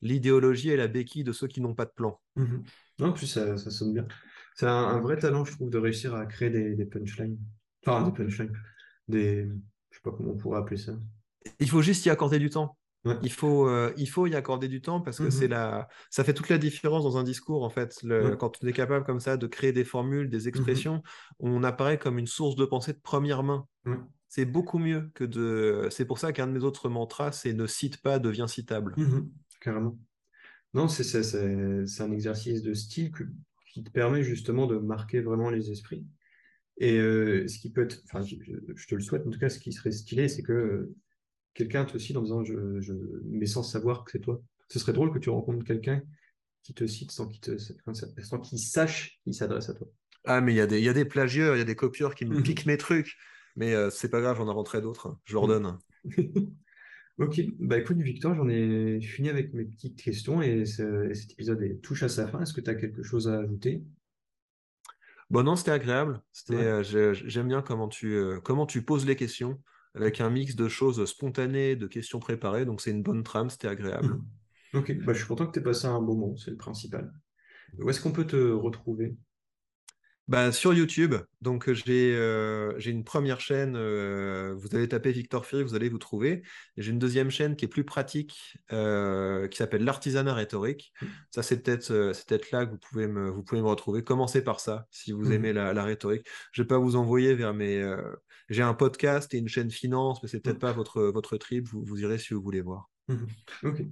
l'idéologie 0.00 0.70
et 0.70 0.76
la 0.76 0.86
béquille 0.86 1.24
de 1.24 1.32
ceux 1.32 1.48
qui 1.48 1.60
n'ont 1.60 1.74
pas 1.74 1.84
de 1.84 1.90
plan. 1.90 2.18
Mhm. 2.36 2.62
Non, 3.00 3.08
en 3.08 3.12
plus, 3.12 3.26
ça, 3.26 3.58
ça 3.58 3.70
sonne 3.70 3.92
bien. 3.92 4.06
C'est 4.58 4.66
un, 4.66 4.98
vrai 4.98 5.16
talent, 5.16 5.44
je 5.44 5.52
trouve, 5.52 5.70
de 5.70 5.78
réussir 5.78 6.16
à 6.16 6.26
créer 6.26 6.50
des, 6.50 6.74
des 6.74 6.84
punchlines. 6.84 7.38
Enfin, 7.86 8.08
des 8.08 8.12
punchlines. 8.12 8.52
Des... 9.06 9.48
Je 9.90 9.96
sais 9.96 10.02
pas 10.02 10.10
comment 10.10 10.32
on 10.32 10.36
pourrait 10.36 10.58
appeler 10.58 10.78
ça. 10.78 10.94
Il 11.60 11.70
faut 11.70 11.80
juste 11.80 12.04
y 12.06 12.10
accorder 12.10 12.40
du 12.40 12.50
temps. 12.50 12.76
Il, 13.22 13.30
faut, 13.30 13.68
euh, 13.68 13.92
il 13.96 14.08
faut 14.08 14.26
y 14.26 14.34
accorder 14.34 14.66
du 14.66 14.82
temps 14.82 15.00
parce 15.00 15.18
que 15.18 15.30
c'est 15.30 15.46
mmh 15.46 15.52
la... 15.52 15.88
ça 16.10 16.24
fait 16.24 16.34
toute 16.34 16.48
la 16.48 16.58
différence 16.58 17.04
dans 17.04 17.16
un 17.16 17.22
discours, 17.22 17.62
en 17.62 17.70
fait. 17.70 18.04
Quand 18.40 18.58
on 18.60 18.66
est 18.66 18.72
capable 18.72 19.04
comme 19.06 19.20
ça 19.20 19.36
de 19.36 19.46
créer 19.46 19.72
des 19.72 19.84
formules, 19.84 20.28
des 20.28 20.46
mmh 20.46 20.48
expressions, 20.48 21.02
on 21.38 21.62
apparaît 21.62 21.98
comme 21.98 22.18
une 22.18 22.26
source 22.26 22.56
de 22.56 22.64
pensée 22.64 22.92
de 22.92 23.00
première 23.00 23.44
main. 23.44 23.64
C'est 24.26 24.44
beaucoup 24.44 24.78
mieux 24.78 25.08
que 25.14 25.22
de... 25.22 25.86
C'est 25.92 26.04
pour 26.04 26.18
ça 26.18 26.32
qu'un 26.32 26.48
de 26.48 26.52
mes 26.52 26.64
autres 26.64 26.88
mantras, 26.88 27.30
c'est 27.30 27.52
ne 27.52 27.68
cite 27.68 28.02
pas, 28.02 28.18
devient 28.18 28.46
citable. 28.48 28.94
Mmh 28.96 29.20
carrément. 29.60 29.96
Non, 30.74 30.88
c'est 30.88 32.00
un 32.00 32.10
exercice 32.10 32.62
de 32.62 32.74
style 32.74 33.12
qui 33.72 33.84
te 33.84 33.90
permet 33.90 34.22
justement 34.22 34.66
de 34.66 34.78
marquer 34.78 35.20
vraiment 35.20 35.50
les 35.50 35.70
esprits. 35.70 36.06
Et 36.78 36.98
euh, 36.98 37.46
ce 37.48 37.58
qui 37.58 37.70
peut 37.70 37.82
être, 37.82 38.00
enfin, 38.04 38.22
je, 38.22 38.36
je, 38.74 38.86
te 38.86 38.94
le 38.94 39.00
souhaite, 39.00 39.26
en 39.26 39.30
tout 39.30 39.38
cas, 39.38 39.48
ce 39.48 39.58
qui 39.58 39.72
serait 39.72 39.90
stylé, 39.90 40.28
c'est 40.28 40.42
que 40.42 40.92
quelqu'un 41.54 41.84
te 41.84 41.98
cite 41.98 42.16
en 42.16 42.22
disant 42.22 42.44
je, 42.44 42.80
je, 42.80 42.92
mais 43.24 43.46
sans 43.46 43.62
savoir 43.62 44.04
que 44.04 44.12
c'est 44.12 44.20
toi. 44.20 44.40
Ce 44.68 44.78
serait 44.78 44.92
drôle 44.92 45.12
que 45.12 45.18
tu 45.18 45.30
rencontres 45.30 45.64
quelqu'un 45.64 46.02
qui 46.62 46.74
te 46.74 46.86
cite 46.86 47.10
sans 47.10 47.26
qu'il 47.26 48.58
sache 48.58 49.18
qu'il 49.24 49.34
s'adresse 49.34 49.70
à 49.70 49.74
toi. 49.74 49.88
Ah, 50.24 50.40
mais 50.40 50.52
il 50.52 50.56
y, 50.56 50.60
a 50.60 50.66
des, 50.66 50.80
y 50.80 50.88
a 50.88 50.92
des 50.92 51.04
plagieurs, 51.04 51.56
il 51.56 51.58
y 51.58 51.62
a 51.62 51.64
des 51.64 51.76
copieurs 51.76 52.14
qui 52.14 52.26
me 52.26 52.42
piquent 52.42 52.66
mes 52.66 52.76
trucs. 52.76 53.16
Mais 53.56 53.74
euh, 53.74 53.90
c'est 53.90 54.10
pas 54.10 54.20
grave, 54.20 54.36
j'en 54.36 54.48
inventerai 54.48 54.80
d'autres. 54.80 55.18
Je 55.24 55.34
leur 55.34 55.46
donne. 55.48 55.78
ok, 57.18 57.40
bah 57.58 57.78
écoute, 57.78 57.98
Victor, 57.98 58.34
j'en 58.34 58.48
ai 58.48 59.00
fini 59.00 59.28
avec 59.28 59.52
mes 59.52 59.64
petites 59.64 60.00
questions 60.00 60.42
et, 60.42 60.64
cet 60.64 61.32
épisode 61.32 61.62
est, 61.62 61.80
touche 61.82 62.02
à 62.02 62.08
sa 62.08 62.26
fin. 62.26 62.40
Est-ce 62.40 62.54
que 62.54 62.60
tu 62.60 62.70
as 62.70 62.74
quelque 62.74 63.02
chose 63.02 63.28
à 63.28 63.38
ajouter? 63.38 63.84
Bon, 65.30 65.42
non, 65.42 65.56
c'était 65.56 65.72
agréable. 65.72 66.22
Euh, 66.50 66.82
j'aime 66.82 67.48
bien 67.48 67.60
comment 67.60 67.88
tu, 67.88 68.14
euh, 68.14 68.40
comment 68.40 68.64
tu 68.64 68.82
poses 68.82 69.04
les 69.04 69.16
questions 69.16 69.60
avec 69.94 70.20
un 70.20 70.30
mix 70.30 70.54
de 70.54 70.68
choses 70.68 71.04
spontanées, 71.04 71.76
de 71.76 71.86
questions 71.86 72.18
préparées. 72.18 72.64
Donc 72.64 72.80
c'est 72.80 72.90
une 72.90 73.02
bonne 73.02 73.22
trame, 73.22 73.50
c'était 73.50 73.68
agréable. 73.68 74.20
Ok, 74.74 74.94
bah, 75.04 75.14
je 75.14 75.18
suis 75.18 75.26
content 75.26 75.46
que 75.46 75.52
tu 75.52 75.60
aies 75.60 75.62
passé 75.62 75.86
un 75.86 76.00
bon 76.00 76.14
moment, 76.14 76.36
c'est 76.36 76.50
le 76.50 76.58
principal. 76.58 77.10
Où 77.78 77.88
est-ce 77.88 78.00
qu'on 78.02 78.12
peut 78.12 78.26
te 78.26 78.36
retrouver? 78.36 79.16
Bah, 80.28 80.52
sur 80.52 80.74
YouTube, 80.74 81.14
donc 81.40 81.72
j'ai 81.72 82.14
euh, 82.14 82.78
j'ai 82.78 82.90
une 82.90 83.02
première 83.02 83.40
chaîne, 83.40 83.76
euh, 83.76 84.54
vous 84.58 84.76
allez 84.76 84.86
taper 84.86 85.10
Victor 85.10 85.46
Fury, 85.46 85.62
vous 85.62 85.74
allez 85.74 85.88
vous 85.88 85.98
trouver. 85.98 86.42
J'ai 86.76 86.90
une 86.92 86.98
deuxième 86.98 87.30
chaîne 87.30 87.56
qui 87.56 87.64
est 87.64 87.68
plus 87.68 87.84
pratique, 87.84 88.58
euh, 88.70 89.48
qui 89.48 89.56
s'appelle 89.56 89.84
l'artisanat 89.84 90.34
rhétorique. 90.34 90.92
Mmh. 91.00 91.06
Ça, 91.30 91.42
c'est 91.42 91.62
peut-être 91.62 92.50
là 92.50 92.66
que 92.66 92.72
vous 92.72 92.78
pouvez, 92.78 93.08
me, 93.08 93.30
vous 93.30 93.42
pouvez 93.42 93.62
me 93.62 93.66
retrouver. 93.66 94.04
Commencez 94.04 94.44
par 94.44 94.60
ça, 94.60 94.86
si 94.90 95.12
vous 95.12 95.30
mmh. 95.30 95.32
aimez 95.32 95.52
la, 95.54 95.72
la, 95.72 95.82
rhétorique. 95.82 96.26
Je 96.52 96.60
ne 96.60 96.64
vais 96.64 96.68
pas 96.68 96.78
vous 96.78 96.96
envoyer 96.96 97.34
vers 97.34 97.54
mes... 97.54 97.82
j'ai 98.50 98.62
un 98.62 98.74
podcast 98.74 99.32
et 99.32 99.38
une 99.38 99.48
chaîne 99.48 99.70
finance, 99.70 100.22
mais 100.22 100.28
c'est 100.28 100.40
peut-être 100.40 100.56
mmh. 100.56 100.60
pas 100.60 100.72
votre, 100.72 101.02
votre 101.04 101.38
trip, 101.38 101.66
vous, 101.68 101.82
vous 101.82 102.00
irez 102.02 102.18
si 102.18 102.34
vous 102.34 102.42
voulez 102.42 102.60
voir. 102.60 102.90
Ok. 103.62 103.82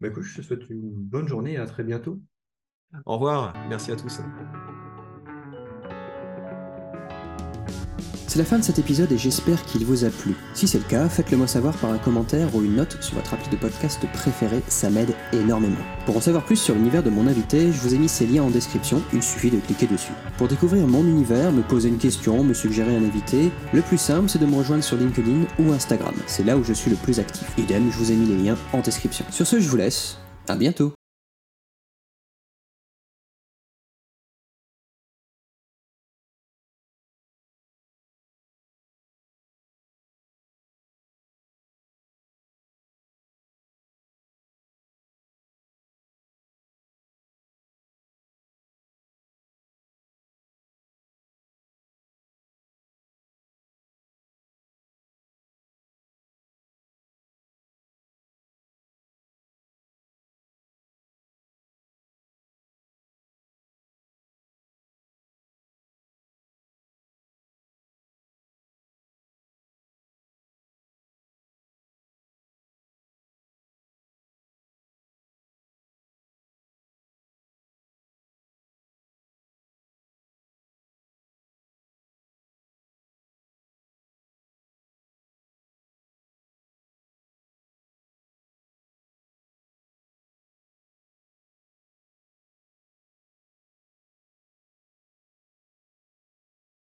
Bah 0.00 0.08
écoute, 0.08 0.22
je 0.22 0.36
te 0.36 0.42
souhaite 0.42 0.70
une 0.70 0.94
bonne 0.94 1.28
journée 1.28 1.54
et 1.54 1.58
à 1.58 1.66
très 1.66 1.84
bientôt. 1.84 2.22
Au 3.04 3.14
revoir, 3.14 3.52
merci 3.68 3.92
à 3.92 3.96
tous. 3.96 4.20
C'est 8.38 8.44
la 8.44 8.50
fin 8.50 8.58
de 8.60 8.64
cet 8.64 8.78
épisode 8.78 9.10
et 9.10 9.18
j'espère 9.18 9.64
qu'il 9.64 9.84
vous 9.84 10.04
a 10.04 10.10
plu. 10.10 10.36
Si 10.54 10.68
c'est 10.68 10.78
le 10.78 10.84
cas, 10.84 11.08
faites-le 11.08 11.36
moi 11.36 11.48
savoir 11.48 11.76
par 11.76 11.90
un 11.90 11.98
commentaire 11.98 12.54
ou 12.54 12.62
une 12.62 12.76
note 12.76 12.96
sur 13.00 13.16
votre 13.16 13.34
appli 13.34 13.48
de 13.50 13.56
podcast 13.56 14.00
préféré, 14.12 14.62
ça 14.68 14.90
m'aide 14.90 15.12
énormément. 15.32 15.74
Pour 16.06 16.16
en 16.16 16.20
savoir 16.20 16.44
plus 16.44 16.54
sur 16.54 16.76
l'univers 16.76 17.02
de 17.02 17.10
mon 17.10 17.26
invité, 17.26 17.72
je 17.72 17.80
vous 17.80 17.96
ai 17.96 17.98
mis 17.98 18.08
ces 18.08 18.28
liens 18.28 18.44
en 18.44 18.50
description, 18.50 19.02
il 19.12 19.24
suffit 19.24 19.50
de 19.50 19.58
cliquer 19.58 19.88
dessus. 19.88 20.12
Pour 20.36 20.46
découvrir 20.46 20.86
mon 20.86 21.02
univers, 21.02 21.50
me 21.50 21.62
poser 21.62 21.88
une 21.88 21.98
question, 21.98 22.44
me 22.44 22.54
suggérer 22.54 22.94
un 22.94 23.02
invité, 23.02 23.50
le 23.72 23.82
plus 23.82 23.98
simple 23.98 24.28
c'est 24.28 24.38
de 24.38 24.46
me 24.46 24.54
rejoindre 24.54 24.84
sur 24.84 24.96
LinkedIn 24.96 25.46
ou 25.58 25.72
Instagram, 25.72 26.14
c'est 26.28 26.44
là 26.44 26.56
où 26.56 26.62
je 26.62 26.74
suis 26.74 26.92
le 26.92 26.96
plus 26.96 27.18
actif. 27.18 27.48
Idem, 27.58 27.90
je 27.90 27.98
vous 27.98 28.12
ai 28.12 28.14
mis 28.14 28.26
les 28.26 28.40
liens 28.40 28.56
en 28.72 28.78
description. 28.82 29.24
Sur 29.32 29.48
ce, 29.48 29.58
je 29.58 29.68
vous 29.68 29.78
laisse, 29.78 30.16
à 30.46 30.54
bientôt 30.54 30.92